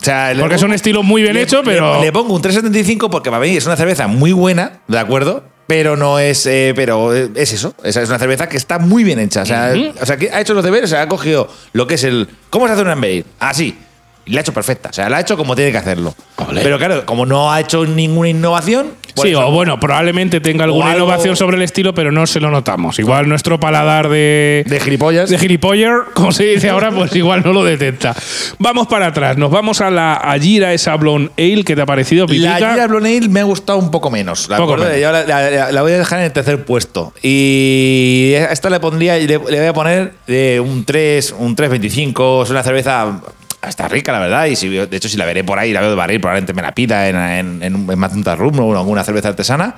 O 0.00 0.04
sea, 0.04 0.34
le 0.34 0.40
Porque 0.40 0.56
es 0.56 0.60
pongo- 0.62 0.70
un 0.70 0.74
estilo 0.74 1.02
muy 1.04 1.22
bien 1.22 1.34
le- 1.34 1.42
hecho, 1.42 1.58
le- 1.62 1.70
pero. 1.70 2.00
Le, 2.02 2.10
pongo 2.10 2.34
un 2.34 2.42
3,75 2.42 3.08
porque 3.10 3.30
para 3.30 3.42
mí 3.44 3.56
es 3.56 3.66
una 3.66 3.76
cerveza 3.76 4.08
muy 4.08 4.32
buena, 4.32 4.80
¿de 4.88 4.98
acuerdo? 4.98 5.44
Pero 5.66 5.96
no 5.96 6.18
es. 6.18 6.44
eh, 6.46 6.72
pero 6.76 7.14
es 7.14 7.52
eso. 7.52 7.74
Esa 7.84 8.02
es 8.02 8.08
una 8.08 8.18
cerveza 8.18 8.48
que 8.48 8.56
está 8.56 8.78
muy 8.78 9.04
bien 9.04 9.18
hecha. 9.18 9.42
O 9.42 9.46
sea, 9.46 9.72
Ujú. 9.74 9.92
o 10.00 10.06
sea, 10.06 10.16
que 10.16 10.30
ha 10.30 10.40
hecho 10.40 10.54
los 10.54 10.64
deberes, 10.64 10.90
o 10.90 10.94
sea, 10.94 11.02
ha 11.02 11.08
cogido 11.08 11.48
lo 11.72 11.86
que 11.86 11.94
es 11.94 12.04
el. 12.04 12.28
¿Cómo 12.50 12.66
se 12.66 12.72
hace 12.74 12.82
una 12.82 12.92
Amber? 12.92 13.24
Así. 13.38 13.78
Y 14.24 14.32
la 14.32 14.40
ha 14.40 14.42
hecho 14.42 14.52
perfecta. 14.52 14.90
O 14.90 14.92
sea, 14.92 15.08
la 15.08 15.16
ha 15.16 15.20
hecho 15.20 15.36
como 15.36 15.56
tiene 15.56 15.72
que 15.72 15.78
hacerlo. 15.78 16.14
Pero 16.54 16.78
claro, 16.78 17.04
como 17.06 17.26
no 17.26 17.50
ha 17.52 17.60
hecho 17.60 17.84
ninguna 17.86 18.28
innovación. 18.28 18.92
Sí, 19.14 19.30
eso- 19.30 19.46
o 19.46 19.50
bueno, 19.50 19.78
probablemente 19.78 20.40
tenga 20.40 20.64
alguna 20.64 20.92
algo- 20.92 20.98
innovación 21.06 21.36
sobre 21.36 21.56
el 21.56 21.62
estilo, 21.62 21.94
pero 21.94 22.10
no 22.12 22.26
se 22.26 22.40
lo 22.40 22.50
notamos. 22.50 22.98
Igual 22.98 23.28
nuestro 23.28 23.58
paladar 23.60 24.08
de. 24.08 24.64
De 24.66 24.80
gilipollas. 24.80 25.28
de 25.28 25.38
gilipoller, 25.38 25.92
como 26.14 26.32
se 26.32 26.44
dice 26.44 26.70
ahora, 26.70 26.90
pues 26.90 27.14
igual 27.16 27.42
no 27.44 27.52
lo 27.52 27.64
detecta. 27.64 28.14
Vamos 28.58 28.86
para 28.86 29.08
atrás, 29.08 29.36
nos 29.36 29.50
vamos 29.50 29.80
a 29.80 29.90
la 29.90 30.14
Ajira, 30.14 30.72
esa 30.72 30.96
Blonde 30.96 31.30
Ale 31.38 31.64
que 31.64 31.74
te 31.76 31.82
ha 31.82 31.86
parecido, 31.86 32.26
Pipica. 32.26 32.58
La 32.60 32.72
Gira 32.72 32.86
Blonde 32.86 33.16
Ale 33.18 33.28
me 33.28 33.40
ha 33.40 33.44
gustado 33.44 33.78
un 33.78 33.90
poco 33.90 34.10
menos. 34.10 34.48
¿de 34.48 34.56
Poco 34.56 34.76
menos. 34.76 34.96
Yo 34.98 35.12
la, 35.12 35.24
la- 35.24 35.72
la 35.72 35.82
voy 35.82 35.92
a 35.92 35.98
dejar 35.98 36.18
en 36.20 36.26
el 36.26 36.32
tercer 36.32 36.64
puesto. 36.64 37.12
Y 37.22 38.34
a 38.36 38.46
esta 38.52 38.70
le 38.70 38.80
pondría, 38.80 39.16
le, 39.16 39.26
le 39.26 39.38
voy 39.38 39.66
a 39.66 39.72
poner 39.72 40.12
eh, 40.26 40.60
un 40.64 40.84
3, 40.84 41.34
un 41.38 41.54
3.25. 41.56 42.44
Es 42.44 42.50
una 42.50 42.62
cerveza. 42.62 43.20
Está 43.66 43.86
rica, 43.86 44.10
la 44.12 44.18
verdad. 44.18 44.46
Y 44.46 44.56
si, 44.56 44.68
de 44.68 44.96
hecho, 44.96 45.08
si 45.08 45.16
la 45.16 45.24
veré 45.24 45.44
por 45.44 45.58
ahí, 45.58 45.72
la 45.72 45.80
veo 45.80 45.90
de 45.90 45.96
barril, 45.96 46.20
probablemente 46.20 46.52
me 46.52 46.62
la 46.62 46.72
pida 46.74 47.08
en, 47.08 47.16
en, 47.16 47.62
en, 47.62 47.74
un- 47.76 47.90
en 47.92 47.98
Mazunta 47.98 48.34
Rum 48.34 48.58
o 48.58 48.72
en 48.72 48.76
alguna 48.76 49.04
cerveza 49.04 49.28
artesana. 49.28 49.76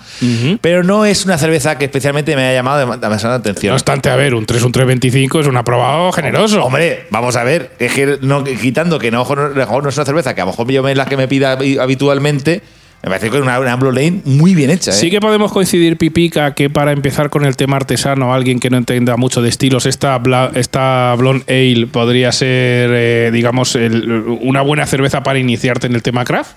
Pero 0.61 0.82
no 0.82 1.05
es 1.05 1.24
una 1.26 1.37
cerveza 1.37 1.76
que 1.76 1.85
especialmente 1.85 2.35
me 2.35 2.43
haya 2.43 2.55
llamado 2.55 2.95
dem- 2.95 2.99
demasiada 2.99 3.35
atención. 3.37 3.72
No 3.72 3.74
obstante, 3.76 4.09
a 4.09 4.16
ver, 4.16 4.35
un 4.35 4.47
3, 4.47 4.62
un 4.62 4.72
325 4.72 5.41
es 5.41 5.47
un 5.47 5.57
aprobado 5.59 6.11
generoso. 6.12 6.64
Hombre, 6.64 7.07
vamos 7.11 7.37
a 7.37 7.45
ver, 7.45 7.72
es 7.78 7.93
que 7.93 8.18
no, 8.22 8.43
quitando 8.43 8.99
que 8.99 9.11
no, 9.11 9.24
no, 9.28 9.49
no 9.82 9.89
es 9.89 9.97
una 9.99 10.05
cerveza 10.07 10.35
que 10.35 10.41
a 10.41 10.45
lo 10.45 10.53
mejor 10.53 10.70
yo 10.70 10.82
me 10.82 10.95
la 10.95 11.05
que 11.05 11.16
me 11.18 11.28
pida 11.28 11.59
habi- 11.59 11.78
habitualmente, 11.78 12.62
me 13.05 13.11
parece 13.11 13.30
que 13.30 13.36
es 13.36 13.42
una, 13.42 13.61
una 13.61 13.76
Blue 13.76 13.92
Lane 13.92 14.22
muy 14.24 14.55
bien 14.55 14.70
hecha. 14.70 14.90
¿eh? 14.90 14.94
Sí 14.94 15.11
que 15.11 15.20
podemos 15.20 15.52
coincidir, 15.52 15.96
Pipica, 15.98 16.55
que 16.55 16.70
para 16.70 16.92
empezar 16.92 17.30
con 17.30 17.44
el 17.44 17.57
tema 17.57 17.76
artesano, 17.76 18.32
alguien 18.34 18.61
que 18.61 18.70
no 18.70 18.76
entienda 18.78 19.16
mucho 19.16 19.42
de 19.42 19.48
estilos, 19.50 19.86
esta, 19.86 20.18
bla- 20.18 20.50
esta 20.55 21.14
Blonde 21.16 21.44
Ale 21.48 21.86
podría 21.86 22.32
ser, 22.32 22.90
eh, 22.94 23.30
digamos, 23.32 23.74
el- 23.76 24.24
una 24.40 24.62
buena 24.62 24.86
cerveza 24.86 25.22
para 25.22 25.38
iniciarte 25.38 25.86
en 25.86 25.94
el 25.94 26.02
tema 26.02 26.24
craft. 26.24 26.52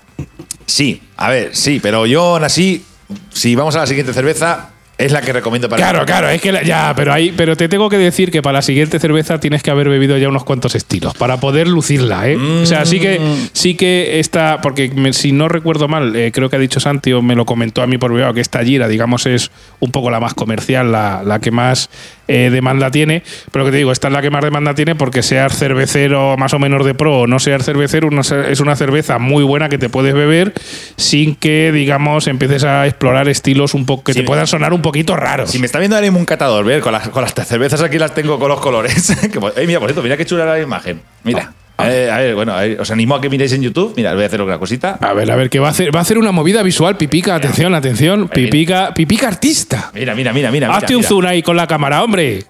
Sí, 0.66 1.00
a 1.16 1.30
ver, 1.30 1.50
sí, 1.54 1.80
pero 1.82 2.06
yo 2.06 2.34
aún 2.36 2.44
así, 2.44 2.82
si 3.30 3.54
vamos 3.54 3.74
a 3.76 3.80
la 3.80 3.86
siguiente 3.86 4.12
cerveza, 4.12 4.70
es 4.98 5.12
la 5.12 5.20
que 5.22 5.32
recomiendo 5.32 5.68
para 5.68 5.80
Claro, 5.80 6.04
claro, 6.04 6.28
es 6.28 6.40
que 6.42 6.50
la- 6.52 6.62
ya, 6.62 6.92
pero 6.96 7.12
ahí, 7.12 7.32
pero 7.36 7.56
te 7.56 7.68
tengo 7.68 7.88
que 7.88 7.96
decir 7.98 8.30
que 8.32 8.42
para 8.42 8.54
la 8.58 8.62
siguiente 8.62 8.98
cerveza 8.98 9.38
tienes 9.38 9.62
que 9.62 9.70
haber 9.70 9.88
bebido 9.88 10.18
ya 10.18 10.28
unos 10.28 10.42
cuantos 10.44 10.74
estilos 10.74 11.14
para 11.14 11.38
poder 11.38 11.68
lucirla, 11.68 12.28
¿eh? 12.28 12.36
O 12.36 12.66
sea, 12.66 12.84
sí 12.84 12.98
que 12.98 13.20
sí 13.52 13.76
que 13.76 14.18
está, 14.18 14.60
porque 14.60 14.90
me- 14.90 15.12
si 15.12 15.30
no 15.32 15.48
recuerdo 15.48 15.86
mal, 15.88 16.16
eh, 16.16 16.32
creo 16.32 16.50
que 16.50 16.56
ha 16.56 16.58
dicho 16.58 16.80
Santi 16.80 17.12
o 17.12 17.22
me 17.22 17.36
lo 17.36 17.46
comentó 17.46 17.80
a 17.82 17.86
mí 17.86 17.96
por 17.96 18.12
privado 18.12 18.34
que 18.34 18.40
esta 18.40 18.62
gira, 18.64 18.88
digamos, 18.88 19.24
es 19.26 19.50
un 19.80 19.92
poco 19.92 20.10
la 20.10 20.18
más 20.20 20.34
comercial, 20.34 20.90
la, 20.90 21.22
la 21.24 21.38
que 21.40 21.50
más 21.52 21.88
eh, 22.28 22.50
demanda 22.52 22.90
tiene. 22.90 23.22
Pero 23.50 23.64
que 23.64 23.70
te 23.72 23.78
digo, 23.78 23.90
esta 23.90 24.08
es 24.08 24.12
la 24.14 24.22
que 24.22 24.30
más 24.30 24.44
demanda 24.44 24.74
tiene 24.74 24.94
porque 24.94 25.22
seas 25.22 25.56
cervecero 25.58 26.36
más 26.36 26.54
o 26.54 26.58
menos 26.58 26.84
de 26.86 26.94
pro 26.94 27.20
o 27.22 27.26
no 27.26 27.38
seas 27.38 27.64
cervecero, 27.64 28.06
una 28.08 28.20
es 28.20 28.60
una 28.60 28.76
cerveza 28.76 29.18
muy 29.18 29.42
buena 29.42 29.68
que 29.68 29.78
te 29.78 29.88
puedes 29.88 30.14
beber 30.14 30.52
sin 30.96 31.34
que, 31.34 31.72
digamos, 31.72 32.26
empieces 32.28 32.64
a 32.64 32.86
explorar 32.86 33.28
estilos 33.28 33.74
un 33.74 33.86
poco 33.86 34.04
que 34.04 34.12
Sí. 34.12 34.20
te 34.20 34.24
puedan 34.26 34.46
sonar 34.46 34.72
un 34.72 34.82
poquito 34.82 35.16
raros. 35.16 35.50
Si 35.50 35.58
me 35.58 35.66
está 35.66 35.78
viendo 35.78 35.96
ahora 35.96 36.06
mismo 36.06 36.18
un 36.18 36.26
catador, 36.26 36.64
ver, 36.64 36.80
con 36.80 36.92
las, 36.92 37.08
con 37.08 37.22
las 37.22 37.32
cervezas 37.34 37.82
aquí 37.82 37.98
las 37.98 38.14
tengo 38.14 38.38
con 38.38 38.48
los 38.48 38.60
colores. 38.60 39.16
Que, 39.32 39.40
pues, 39.40 39.54
eh, 39.56 39.66
mira, 39.66 39.78
por 39.80 39.88
cierto, 39.88 40.02
mira 40.02 40.16
qué 40.16 40.24
chula 40.26 40.44
la 40.44 40.60
imagen. 40.60 41.00
Mira. 41.24 41.52
A 41.84 42.18
ver, 42.18 42.34
bueno, 42.34 42.52
a 42.54 42.60
ver, 42.62 42.80
os 42.80 42.90
animo 42.90 43.14
a 43.14 43.20
que 43.20 43.28
miréis 43.28 43.52
en 43.52 43.62
YouTube. 43.62 43.94
Mira, 43.96 44.12
voy 44.14 44.24
a 44.24 44.26
hacer 44.26 44.42
una 44.42 44.58
cosita. 44.58 44.98
A 45.00 45.12
ver, 45.12 45.30
a 45.30 45.36
ver, 45.36 45.48
que 45.48 45.58
va 45.60 45.68
a 45.68 45.70
hacer, 45.70 45.94
va 45.94 46.00
a 46.00 46.02
hacer 46.02 46.18
una 46.18 46.32
movida 46.32 46.62
visual, 46.62 46.96
Pipica, 46.96 47.34
atención, 47.34 47.74
atención, 47.74 48.28
Pipica, 48.28 48.92
Pipica 48.94 49.28
artista. 49.28 49.90
Mira, 49.94 50.14
mira, 50.14 50.32
mira, 50.32 50.50
mira. 50.50 50.68
Hazte 50.74 50.88
mira, 50.94 50.98
un 50.98 51.04
zoom 51.04 51.26
ahí 51.26 51.42
con 51.42 51.56
la 51.56 51.66
cámara, 51.66 52.02
hombre. 52.02 52.42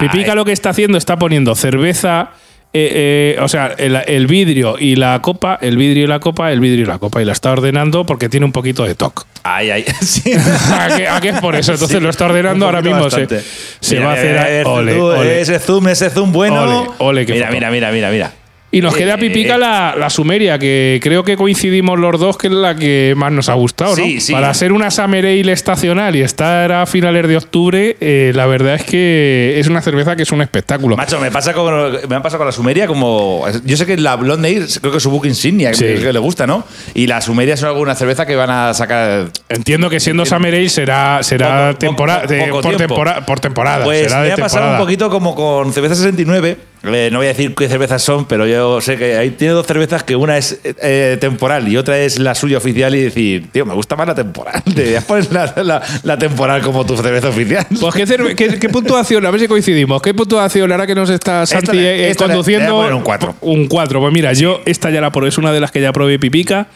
Pipica 0.00 0.34
lo 0.34 0.44
que 0.44 0.52
está 0.52 0.70
haciendo 0.70 0.98
está 0.98 1.16
poniendo 1.18 1.54
cerveza, 1.54 2.30
eh, 2.72 3.34
eh, 3.36 3.42
o 3.42 3.46
sea, 3.48 3.74
el, 3.78 3.96
el 4.06 4.26
vidrio 4.26 4.76
y 4.78 4.96
la 4.96 5.20
copa, 5.22 5.58
el 5.60 5.76
vidrio 5.76 6.04
y 6.04 6.06
la 6.08 6.18
copa, 6.18 6.50
el 6.50 6.58
vidrio 6.60 6.82
y 6.82 6.86
la 6.86 6.98
copa, 6.98 7.22
y 7.22 7.24
la 7.24 7.32
está 7.32 7.52
ordenando 7.52 8.04
porque 8.04 8.28
tiene 8.28 8.46
un 8.46 8.52
poquito 8.52 8.84
de 8.84 8.94
toque. 8.96 9.22
Ay, 9.44 9.70
ay. 9.70 9.84
Sí. 10.00 10.32
¿A 10.32 10.96
qué, 10.96 11.08
a 11.08 11.20
qué 11.20 11.28
es 11.30 11.40
por 11.40 11.54
eso? 11.54 11.72
Entonces 11.72 11.96
Sí, 11.98 12.02
lo 12.02 12.10
está 12.10 12.24
ordenando 12.26 12.66
ahora 12.66 12.82
mismo. 12.82 13.08
Se, 13.10 13.20
bastante. 13.20 13.44
se 13.80 13.94
Mira, 13.96 14.06
va 14.06 14.12
a 14.12 14.16
mira, 14.16 14.42
hacer. 14.42 14.58
mira, 14.58 14.70
ole, 14.70 14.94
tú, 14.94 15.04
ole. 15.06 15.40
Ese 15.40 15.58
zoom, 15.60 15.88
ese 15.88 16.10
zoom 16.10 16.32
bueno. 16.32 16.94
Ole, 16.98 17.24
mira, 17.26 17.50
mira, 17.50 17.70
mira, 17.70 17.90
mira, 17.92 18.10
mira. 18.10 18.32
Y 18.76 18.80
nos 18.80 18.94
queda 18.96 19.14
Eh, 19.14 19.18
Pipica 19.18 19.54
eh, 19.54 19.58
la, 19.58 19.94
la 19.98 20.10
Sumeria, 20.10 20.58
que 20.58 20.98
creo 21.02 21.22
que 21.24 21.36
coincidimos 21.36 21.98
los 21.98 22.18
dos, 22.18 22.36
que 22.36 22.48
es 22.48 22.52
la 22.52 22.74
que 22.74 23.14
más 23.16 23.32
nos 23.32 23.48
ha 23.48 23.54
gustado, 23.54 23.96
¿no? 23.96 24.04
Sí. 24.04 24.32
Para 24.32 24.52
ser 24.54 24.72
una 24.72 24.90
Summer 24.90 25.24
Ale 25.24 25.52
estacional 25.52 26.16
y 26.16 26.22
estar 26.22 26.72
a 26.72 26.86
finales 26.86 27.28
de 27.28 27.36
octubre, 27.36 27.96
eh, 28.00 28.32
la 28.34 28.46
verdad 28.46 28.74
es 28.74 28.84
que 28.84 29.54
es 29.58 29.68
una 29.68 29.80
cerveza 29.80 30.16
que 30.16 30.22
es 30.24 30.32
un 30.32 30.42
espectáculo. 30.42 30.96
Macho, 30.96 31.20
me 31.20 31.30
pasa 31.30 31.52
con, 31.52 31.72
me 32.08 32.16
ha 32.16 32.22
pasado 32.22 32.38
con 32.38 32.46
la 32.46 32.52
Sumeria 32.52 32.86
como. 32.86 33.44
Yo 33.64 33.76
sé 33.76 33.86
que 33.86 33.96
la 33.96 34.16
Blonde 34.16 34.48
Ale, 34.48 34.66
creo 34.80 34.90
que 34.90 34.96
es 34.98 35.02
su 35.02 35.10
book 35.10 35.26
insignia, 35.26 35.72
Sí. 35.74 35.84
que, 35.84 35.94
que 36.00 36.12
le 36.12 36.18
gusta, 36.18 36.46
¿no? 36.46 36.64
Y 36.94 37.06
la 37.06 37.20
Sumeria 37.20 37.56
son 37.56 37.68
alguna 37.68 37.94
cerveza 37.94 38.26
que 38.26 38.34
van 38.36 38.50
a 38.50 38.74
sacar. 38.74 39.26
Entiendo 39.48 39.88
que 39.88 40.00
siendo 40.00 40.26
Summer 40.26 40.52
Ale 40.54 40.68
será, 40.68 41.22
será 41.22 41.68
Poco- 41.68 41.78
tempora- 41.78 42.22
poco- 42.22 42.32
de- 42.34 42.40
poco 42.48 42.60
por, 42.62 42.76
tempora- 42.76 43.26
por 43.26 43.40
temporada. 43.40 43.84
Pues 43.84 44.08
será 44.08 44.22
de 44.22 44.28
me 44.28 44.32
ha 44.34 44.36
pasado 44.36 44.62
temporada. 44.64 44.78
un 44.80 44.84
poquito 44.84 45.10
como 45.10 45.34
con 45.34 45.72
cerveza 45.72 45.94
69. 45.94 46.56
Eh, 46.86 47.08
no 47.10 47.18
voy 47.18 47.26
a 47.26 47.30
decir 47.30 47.54
qué 47.54 47.68
cervezas 47.68 48.02
son, 48.02 48.26
pero 48.26 48.46
yo 48.46 48.80
sé 48.80 48.96
que 48.96 49.16
ahí 49.16 49.30
tiene 49.30 49.54
dos 49.54 49.66
cervezas 49.66 50.02
que 50.02 50.16
una 50.16 50.36
es 50.36 50.60
eh, 50.64 51.16
temporal 51.20 51.66
y 51.68 51.76
otra 51.76 51.98
es 51.98 52.18
la 52.18 52.34
suya 52.34 52.58
oficial 52.58 52.94
y 52.94 53.00
decir, 53.02 53.48
tío, 53.52 53.64
me 53.64 53.74
gusta 53.74 53.96
más 53.96 54.06
la 54.06 54.14
temporal. 54.14 54.62
Deberías 54.66 55.04
poner 55.04 55.32
la, 55.32 55.52
la- 55.62 55.82
la 56.02 56.18
temporal 56.18 56.60
como 56.62 56.84
tu 56.84 56.96
cerveza 56.96 57.28
oficial. 57.30 57.66
Pues 57.80 57.94
¿qué, 57.94 58.06
cerve- 58.06 58.34
qué- 58.34 58.58
qué 58.58 58.68
puntuación, 58.68 59.24
a 59.24 59.30
ver 59.30 59.40
si 59.40 59.48
coincidimos, 59.48 60.02
¿qué 60.02 60.12
puntuación 60.14 60.70
ahora 60.72 60.86
que 60.86 60.94
nos 60.94 61.08
está 61.10 61.46
Santi 61.46 61.78
eh, 61.78 62.14
conduciendo? 62.18 62.86
le 62.86 62.94
un 62.94 63.02
cuatro. 63.02 63.34
Un 63.40 63.66
4. 63.66 64.00
Pues 64.00 64.12
mira, 64.12 64.32
yo 64.32 64.60
esta 64.66 64.90
ya 64.90 65.00
la 65.00 65.10
probé, 65.10 65.28
es 65.28 65.38
una 65.38 65.52
de 65.52 65.60
las 65.60 65.70
que 65.70 65.80
ya 65.80 65.92
probé 65.92 66.18
Pipica 66.18 66.66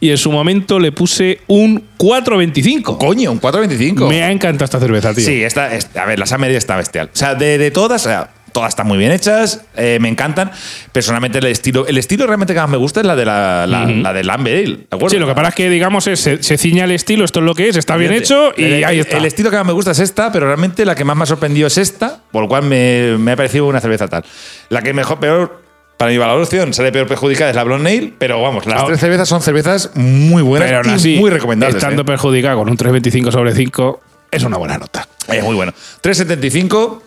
y 0.00 0.10
en 0.10 0.18
su 0.18 0.32
momento 0.32 0.78
le 0.78 0.92
puse 0.92 1.40
un 1.46 1.82
4.25. 1.98 2.98
Coño, 2.98 3.32
un 3.32 3.40
4.25. 3.40 4.08
Me 4.08 4.22
ha 4.22 4.30
encantado 4.30 4.64
esta 4.64 4.80
cerveza, 4.80 5.12
tío. 5.14 5.24
Sí, 5.24 5.42
esta, 5.42 5.74
esta- 5.74 6.02
a 6.02 6.06
ver, 6.06 6.18
la 6.18 6.26
Summer 6.26 6.50
está 6.52 6.76
bestial. 6.76 7.10
O 7.12 7.16
sea, 7.16 7.34
de, 7.34 7.58
de 7.58 7.70
todas, 7.70 8.06
o 8.06 8.08
sea, 8.08 8.30
todas 8.52 8.70
están 8.70 8.86
muy 8.86 8.98
bien 8.98 9.12
hechas, 9.12 9.62
eh, 9.76 9.98
me 10.00 10.08
encantan. 10.08 10.50
Personalmente, 10.92 11.38
el 11.38 11.46
estilo, 11.46 11.86
el 11.86 11.98
estilo 11.98 12.26
realmente 12.26 12.54
que 12.54 12.60
más 12.60 12.68
me 12.70 12.76
gusta 12.76 13.00
es 13.00 13.06
la 13.06 13.14
de 13.16 13.24
la, 13.24 13.66
la, 13.66 13.86
la 13.86 14.12
del 14.12 14.28
Amber 14.30 14.56
Ale. 14.64 14.86
Sí, 15.08 15.18
lo 15.18 15.26
que 15.26 15.34
pasa 15.34 15.48
es 15.50 15.54
que, 15.54 15.70
digamos, 15.70 16.06
es- 16.06 16.20
se, 16.20 16.42
se 16.42 16.58
ciña 16.58 16.84
el 16.84 16.90
estilo, 16.92 17.24
esto 17.24 17.40
es 17.40 17.44
lo 17.44 17.54
que 17.54 17.68
es, 17.68 17.76
está 17.76 17.96
bien 17.96 18.12
hecho 18.12 18.52
y 18.56 18.64
el, 18.64 18.84
ahí 18.84 19.00
está. 19.00 19.16
El 19.18 19.24
estilo 19.24 19.50
que 19.50 19.56
más 19.56 19.66
me 19.66 19.72
gusta 19.72 19.90
es 19.92 19.98
esta, 20.00 20.32
pero 20.32 20.46
realmente 20.46 20.84
la 20.84 20.94
que 20.94 21.04
más 21.04 21.16
me 21.16 21.22
ha 21.22 21.26
sorprendido 21.26 21.66
es 21.66 21.78
esta, 21.78 22.20
por 22.32 22.42
lo 22.42 22.48
cual 22.48 22.62
me, 22.64 23.16
me 23.18 23.32
ha 23.32 23.36
parecido 23.36 23.66
una 23.66 23.80
cerveza 23.80 24.08
tal. 24.08 24.24
La 24.68 24.82
que 24.82 24.92
mejor, 24.92 25.18
peor, 25.20 25.62
para 25.96 26.10
mi 26.10 26.18
valoración, 26.18 26.72
sale 26.74 26.92
peor 26.92 27.06
perjudicada 27.08 27.50
es 27.50 27.56
la 27.56 27.64
Blonde 27.64 27.90
Ale, 27.90 28.12
pero 28.18 28.40
vamos, 28.40 28.66
las 28.66 28.82
Ah. 28.82 28.84
tres 28.86 29.00
cervezas 29.00 29.28
son 29.28 29.42
cervezas 29.42 29.90
muy 29.94 30.42
buenas 30.42 30.68
Pero 30.68 30.78
aún 30.80 30.90
y 30.90 30.94
así, 30.94 31.16
muy 31.18 31.30
recomendables. 31.30 31.76
estando 31.76 32.02
¿eh? 32.02 32.04
perjudicada 32.04 32.54
con 32.54 32.68
un 32.68 32.76
3.25 32.76 33.32
sobre 33.32 33.52
5, 33.54 34.00
es 34.30 34.42
una 34.44 34.56
buena 34.58 34.78
nota. 34.78 35.08
Es 35.26 35.42
muy 35.42 35.54
bueno. 35.56 35.72
3.75, 36.02 37.00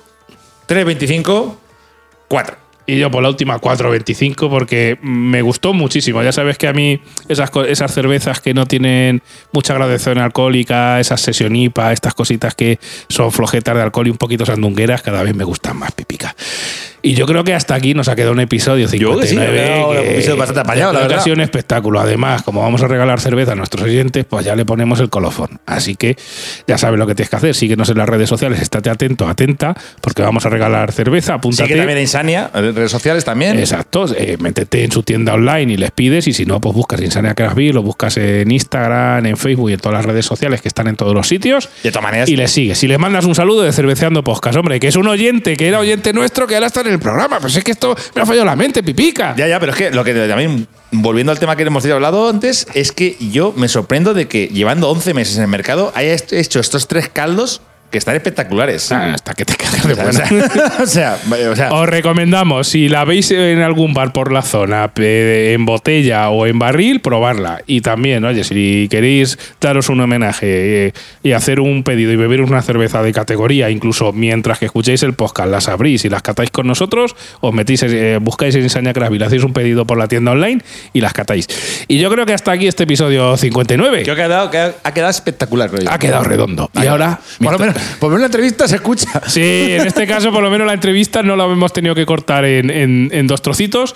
3.25, 0.72 1.56
4. 2.30 2.56
Y 2.88 2.98
yo 2.98 3.12
por 3.12 3.22
la 3.22 3.28
última 3.28 3.60
4.25 3.60 4.50
porque 4.50 4.98
me 5.02 5.42
gustó 5.42 5.74
muchísimo. 5.74 6.24
Ya 6.24 6.32
sabes 6.32 6.58
que 6.58 6.70
a 6.70 6.74
mí 6.74 7.02
esas, 7.28 7.52
esas 7.68 7.94
cervezas 7.94 8.40
que 8.40 8.54
no 8.54 8.66
tienen 8.66 9.22
mucha 9.52 9.74
graduación 9.74 10.18
alcohólica, 10.18 11.02
esas 11.02 11.20
sesión 11.20 11.58
estas 11.92 12.14
cositas 12.14 12.56
que 12.56 12.80
son 13.10 13.34
flojetas 13.34 13.76
de 13.76 13.82
alcohol 13.82 14.08
y 14.08 14.12
un 14.12 14.18
poquito 14.18 14.46
sandungueras, 14.46 15.02
cada 15.02 15.24
vez 15.24 15.36
me 15.36 15.44
gustan 15.44 15.76
más, 15.76 15.92
pipica. 15.92 16.34
Y 17.02 17.16
yo 17.16 17.26
creo 17.26 17.44
que 17.44 17.54
hasta 17.54 17.76
aquí 17.76 17.94
nos 17.94 18.08
ha 18.08 18.16
quedado 18.16 18.34
un 18.34 18.40
episodio 18.40 18.88
Yo 18.88 19.18
que 19.20 19.28
sí, 19.28 19.36
59. 19.36 19.64
quedado 19.64 19.90
un 19.90 19.98
episodio 19.98 20.38
bastante 20.38 20.60
apañado, 20.62 20.94
la 20.94 21.00
que 21.00 21.04
verdad. 21.06 21.20
ha 21.20 21.24
sido 21.24 21.36
un 21.36 21.42
espectáculo. 21.42 22.00
Además, 22.00 22.44
como 22.44 22.62
vamos 22.62 22.84
a 22.84 22.88
regalar 22.88 23.20
cerveza 23.20 23.54
a 23.54 23.56
nuestros 23.56 23.84
oyentes, 23.84 24.26
pues 24.26 24.46
ya 24.46 24.56
le 24.56 24.66
ponemos 24.66 25.00
el 25.00 25.10
colofón. 25.10 25.60
Así 25.66 25.96
que 25.96 26.16
ya 26.68 26.78
sabes 26.78 27.00
lo 27.00 27.08
que 27.08 27.16
tienes 27.16 27.30
que 27.30 27.36
hacer. 27.36 27.56
Síguenos 27.56 27.90
en 27.90 27.98
las 27.98 28.08
redes 28.08 28.30
sociales, 28.30 28.62
estate 28.62 28.90
atento, 28.90 29.28
atenta, 29.28 29.76
porque 30.02 30.22
vamos 30.22 30.46
a 30.46 30.50
regalar 30.50 30.92
cerveza. 30.92 31.36
Apúntate. 31.36 31.68
Sigue 31.68 31.78
también 31.78 31.98
a 31.98 32.02
Insania, 32.02 32.52
en 32.54 32.76
redes 32.76 32.92
sociales 32.92 33.26
también. 33.26 33.58
Exacto, 33.60 34.06
eh, 34.16 34.38
métete 34.40 34.84
en 34.84 34.92
su 34.92 35.04
tienda 35.04 35.34
online 35.34 35.74
y 35.74 35.78
les 35.78 35.92
pides 35.92 36.28
y 36.28 36.34
si 36.34 36.46
no, 36.46 36.62
pues 36.62 36.76
buscas 36.76 37.02
Insania 37.02 37.34
Craft 37.34 37.56
Beer, 37.56 37.76
lo 37.76 37.82
buscas 37.84 38.18
en 38.18 38.52
Instagram, 38.52 39.26
en 39.26 39.38
Facebook 39.38 39.70
y 39.70 39.74
en 39.74 39.80
todas 39.80 39.98
las 39.98 40.06
redes 40.06 40.26
sociales 40.26 40.62
que 40.62 40.68
están 40.68 40.88
en 40.88 40.96
todos 40.96 41.14
los 41.14 41.28
sitios. 41.28 41.70
De 41.84 41.90
todas 41.90 42.04
maneras, 42.04 42.30
Y 42.30 42.36
les 42.36 42.52
sigues. 42.52 42.84
Y 42.84 42.88
les 42.88 43.00
mandas 43.00 43.26
un 43.26 43.36
saludo 43.36 43.64
de 43.64 43.74
Cerveceando 43.74 44.24
Podcast, 44.24 44.58
hombre, 44.58 44.80
que 44.80 44.88
es 44.88 44.96
un 44.96 45.08
oyente, 45.08 45.58
que 45.58 45.68
era 45.68 45.80
oyente 45.80 46.14
nuestro, 46.14 46.46
que 46.48 46.56
ahora 46.56 46.68
está 46.68 46.82
en 46.82 46.91
el 46.92 47.00
programa. 47.00 47.40
Pues 47.40 47.56
es 47.56 47.64
que 47.64 47.72
esto 47.72 47.96
me 48.16 48.22
ha 48.22 48.26
fallado 48.26 48.46
la 48.46 48.56
mente, 48.56 48.84
pipica. 48.84 49.36
Ya, 49.36 49.48
ya, 49.48 49.60
pero 49.60 49.72
es 49.72 49.78
que 49.78 49.92
lo 49.92 50.04
que 50.04 50.14
también, 50.14 50.68
volviendo 50.92 51.32
al 51.32 51.40
tema 51.40 51.56
que 51.56 51.64
hemos 51.64 51.86
hablado 51.86 52.30
antes, 52.30 52.68
es 52.74 52.92
que 52.92 53.18
yo 53.20 53.54
me 53.56 53.68
sorprendo 53.68 54.14
de 54.14 54.28
que 54.28 54.48
llevando 54.48 54.90
11 54.90 55.14
meses 55.14 55.38
en 55.38 55.44
el 55.44 55.50
mercado 55.50 55.92
haya 55.96 56.14
hecho 56.14 56.60
estos 56.60 56.88
tres 56.88 57.10
caldos 57.10 57.62
que 57.92 57.98
están 57.98 58.16
espectaculares. 58.16 58.92
Ah, 58.92 59.14
Hasta 59.14 59.34
que 59.34 59.46
te 59.46 59.56
cagas 59.56 59.86
de 59.86 59.94
O 59.94 60.12
sea, 60.14 60.26
buena. 60.30 60.74
o 60.82 60.86
sea, 60.88 61.18
o 61.52 61.56
sea, 61.56 61.74
Os 61.74 61.88
recomendamos, 61.90 62.68
si 62.70 62.88
la 62.90 63.04
veis 63.06 63.30
en 63.32 63.60
algún 63.62 63.94
bar 63.94 64.14
por 64.14 64.32
la 64.32 64.42
zona, 64.42 64.88
pe- 64.94 65.54
en 65.54 65.66
botella 65.66 66.30
o 66.30 66.48
en 66.48 66.58
barril, 66.58 67.02
probarla. 67.02 67.62
Y 67.68 67.82
también, 67.82 68.24
oye, 68.24 68.44
si 68.44 68.88
queréis 68.90 69.38
daros 69.60 69.90
un 69.90 70.00
homenaje 70.00 70.88
eh, 70.88 70.94
y 71.22 71.34
hacer 71.34 71.60
un 71.60 71.84
pedido 71.84 72.12
y 72.14 72.16
beber 72.16 72.42
una 72.42 72.62
cerveza 72.62 73.04
de 73.04 73.12
categoría, 73.12 73.70
incluso 73.70 74.14
mientras 74.14 74.58
que 74.58 74.66
escuchéis 74.66 75.04
el 75.04 75.14
podcast, 75.14 75.50
las 75.50 75.68
abrís 75.68 76.06
y 76.06 76.10
las 76.10 76.22
catáis 76.22 76.50
con 76.50 76.68
nosotros, 76.68 77.16
os 77.42 77.54
metís, 77.54 77.84
eh, 77.84 78.18
buscáis 78.22 78.56
en 78.56 78.64
Insania 78.64 78.94
Craft 78.94 79.12
Beer, 79.12 79.24
hacéis 79.26 79.44
un 79.44 79.52
pedido 79.54 79.86
por 79.86 79.98
la 79.98 80.08
tienda 80.08 80.32
online 80.32 80.62
y 80.94 81.02
las 81.02 81.12
catáis. 81.14 81.48
Y 81.90 82.00
yo 82.00 82.10
creo 82.10 82.26
que 82.26 82.34
hasta 82.34 82.54
aquí 82.54 82.68
este 82.68 82.84
episodio 82.84 83.36
59. 83.36 84.04
que 84.04 84.12
ha 84.12 84.16
quedado, 84.16 84.50
que 84.50 84.58
ha, 84.58 84.94
quedado 84.94 85.12
espectacular, 85.12 85.70
yo. 85.78 85.92
Ha 85.92 86.00
quedado 86.00 86.24
redondo. 86.24 86.70
Y 86.82 86.88
ahora... 86.88 87.20
Por 87.44 87.54
lo 87.54 87.60
menos, 87.60 87.81
por 88.00 88.10
lo 88.10 88.16
menos 88.16 88.22
la 88.22 88.26
entrevista 88.28 88.68
se 88.68 88.76
escucha. 88.76 89.22
Sí, 89.28 89.42
en 89.42 89.88
este 89.88 90.06
caso, 90.08 90.32
por 90.32 90.42
lo 90.44 90.50
menos 90.50 90.68
la 90.68 90.74
entrevista 90.74 91.22
no 91.24 91.36
la 91.36 91.46
hemos 91.46 91.74
tenido 91.74 91.96
que 91.96 92.06
cortar 92.06 92.46
en, 92.46 92.70
en- 92.70 93.10
en 93.12 93.28
dos 93.28 93.42
trocitos. 93.42 93.96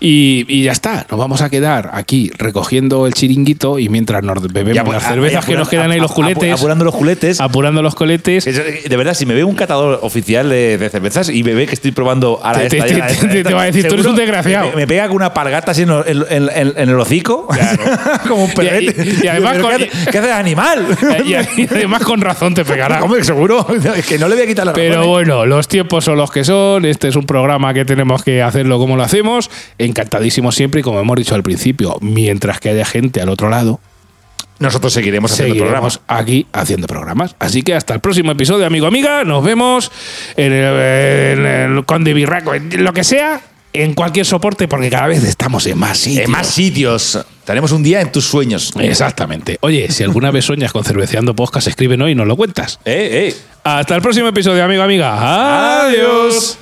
Y, 0.00 0.44
y 0.48 0.64
ya 0.64 0.72
está. 0.72 1.06
Nos 1.10 1.18
vamos 1.18 1.40
a 1.42 1.50
quedar 1.50 1.90
aquí 1.94 2.30
recogiendo 2.36 3.06
el 3.06 3.14
chiringuito 3.14 3.78
y 3.78 3.88
mientras 3.88 4.22
nos 4.22 4.40
bebemos 4.52 4.84
pues, 4.84 4.94
las 4.96 5.04
a- 5.04 5.08
cervezas 5.08 5.44
apura- 5.44 5.46
que 5.54 5.58
nos 5.58 5.68
quedan 5.68 5.90
ahí, 5.90 6.00
los 6.00 6.12
culetes. 6.12 6.52
Apurando 6.52 6.84
los 6.84 6.94
juletes. 6.94 7.40
apurando 7.40 7.82
los 7.82 7.94
coletes. 7.94 8.46
Es- 8.46 8.88
De 8.88 8.96
verdad, 8.96 9.14
si 9.14 9.26
me 9.26 9.34
ve 9.34 9.44
un 9.44 9.54
catador 9.54 9.98
oficial 10.02 10.48
de, 10.48 10.78
de 10.78 10.88
cervezas 10.90 11.28
y 11.28 11.42
me 11.42 11.54
ve 11.54 11.66
que 11.66 11.74
estoy 11.74 11.92
probando 11.92 12.40
a 12.42 12.52
la 12.52 12.58
Te- 12.68 12.78
esta, 12.78 12.86
te- 12.86 12.94
y 13.26 13.28
te- 13.28 13.44
te- 13.44 13.54
va 13.54 13.62
a 13.62 13.66
decir, 13.66 13.86
tú 13.88 13.94
eres 13.94 14.06
un 14.06 14.16
desgraciado. 14.16 14.70
Me, 14.70 14.76
me 14.76 14.86
pega 14.86 15.06
con 15.06 15.16
una 15.16 15.32
pargata 15.34 15.70
así 15.72 15.82
en, 15.82 15.90
en- 15.90 16.24
en- 16.30 16.72
en 16.76 16.88
el 16.88 16.98
hocico. 17.00 17.48
Como 18.28 18.44
un 18.44 18.50
perrete. 18.52 18.94
Y- 19.02 19.24
y 19.24 19.28
además 19.28 19.52
Pero 19.56 19.68
con- 19.68 19.78
¿qué, 19.78 19.84
hace- 19.90 20.10
qué 20.10 20.18
hace 20.18 20.32
animal? 20.32 20.86
Y, 21.26 21.32
y 21.32 21.64
además 21.70 22.02
con 22.02 22.20
razón 22.20 22.54
te 22.54 22.64
pegará. 22.64 23.02
Hombre, 23.02 23.22
seguro. 23.26 23.66
Es 23.96 24.06
que 24.06 24.18
no 24.18 24.28
le 24.28 24.34
voy 24.36 24.44
a 24.44 24.46
quitar 24.46 24.66
la 24.66 24.72
Pero 24.72 25.02
¿eh? 25.02 25.06
bueno, 25.06 25.46
los 25.46 25.68
tiempos 25.68 26.04
son 26.04 26.16
los 26.16 26.30
que 26.30 26.44
son. 26.44 26.84
Este 26.84 27.08
es 27.08 27.16
un 27.16 27.26
programa 27.26 27.74
que 27.74 27.84
tenemos 27.84 28.22
que 28.22 28.42
hacerlo 28.42 28.78
como 28.78 28.96
lo 28.96 29.02
hacemos. 29.02 29.50
Encantadísimo 29.78 30.52
siempre 30.52 30.80
y 30.80 30.82
como 30.82 31.00
hemos 31.00 31.16
dicho 31.16 31.34
al 31.34 31.42
principio, 31.42 31.96
mientras 32.00 32.60
que 32.60 32.70
haya 32.70 32.84
gente 32.84 33.20
al 33.20 33.28
otro 33.28 33.48
lado, 33.50 33.80
Nosotros 34.58 34.92
seguiremos 34.92 35.32
haciendo 35.32 35.54
seguiremos 35.54 35.98
programas. 35.98 36.20
aquí 36.24 36.46
haciendo 36.52 36.86
programas. 36.86 37.36
Así 37.38 37.62
que 37.62 37.74
hasta 37.74 37.94
el 37.94 38.00
próximo 38.00 38.32
episodio, 38.32 38.66
amigo, 38.66 38.86
amiga. 38.86 39.24
Nos 39.24 39.44
vemos 39.44 39.90
en 40.36 40.52
el, 40.52 41.38
en 41.38 41.46
el 41.46 41.84
Conde 41.84 42.14
Birraco, 42.14 42.54
en 42.54 42.82
lo 42.82 42.92
que 42.92 43.04
sea, 43.04 43.40
en 43.72 43.94
cualquier 43.94 44.24
soporte, 44.24 44.68
porque 44.68 44.88
cada 44.88 45.08
vez 45.08 45.22
estamos 45.24 45.66
en 45.66 45.78
más 45.78 45.98
sitios. 45.98 46.24
En 46.24 46.30
más 46.30 46.46
sitios. 46.46 47.26
Tenemos 47.46 47.70
un 47.70 47.84
día 47.84 48.00
en 48.00 48.10
tus 48.10 48.24
sueños. 48.24 48.72
Exactamente. 48.76 49.56
Oye, 49.60 49.88
si 49.92 50.02
alguna 50.02 50.32
vez 50.32 50.44
sueñas 50.44 50.72
con 50.72 50.82
cerveceando 50.82 51.34
podcast, 51.34 51.68
escríbenos 51.68 52.10
y 52.10 52.14
nos 52.16 52.26
lo 52.26 52.36
cuentas. 52.36 52.80
Eh, 52.84 53.28
eh. 53.28 53.36
Hasta 53.62 53.94
el 53.94 54.02
próximo 54.02 54.26
episodio, 54.26 54.64
amigo, 54.64 54.82
amiga. 54.82 55.84
Adiós. 55.86 56.58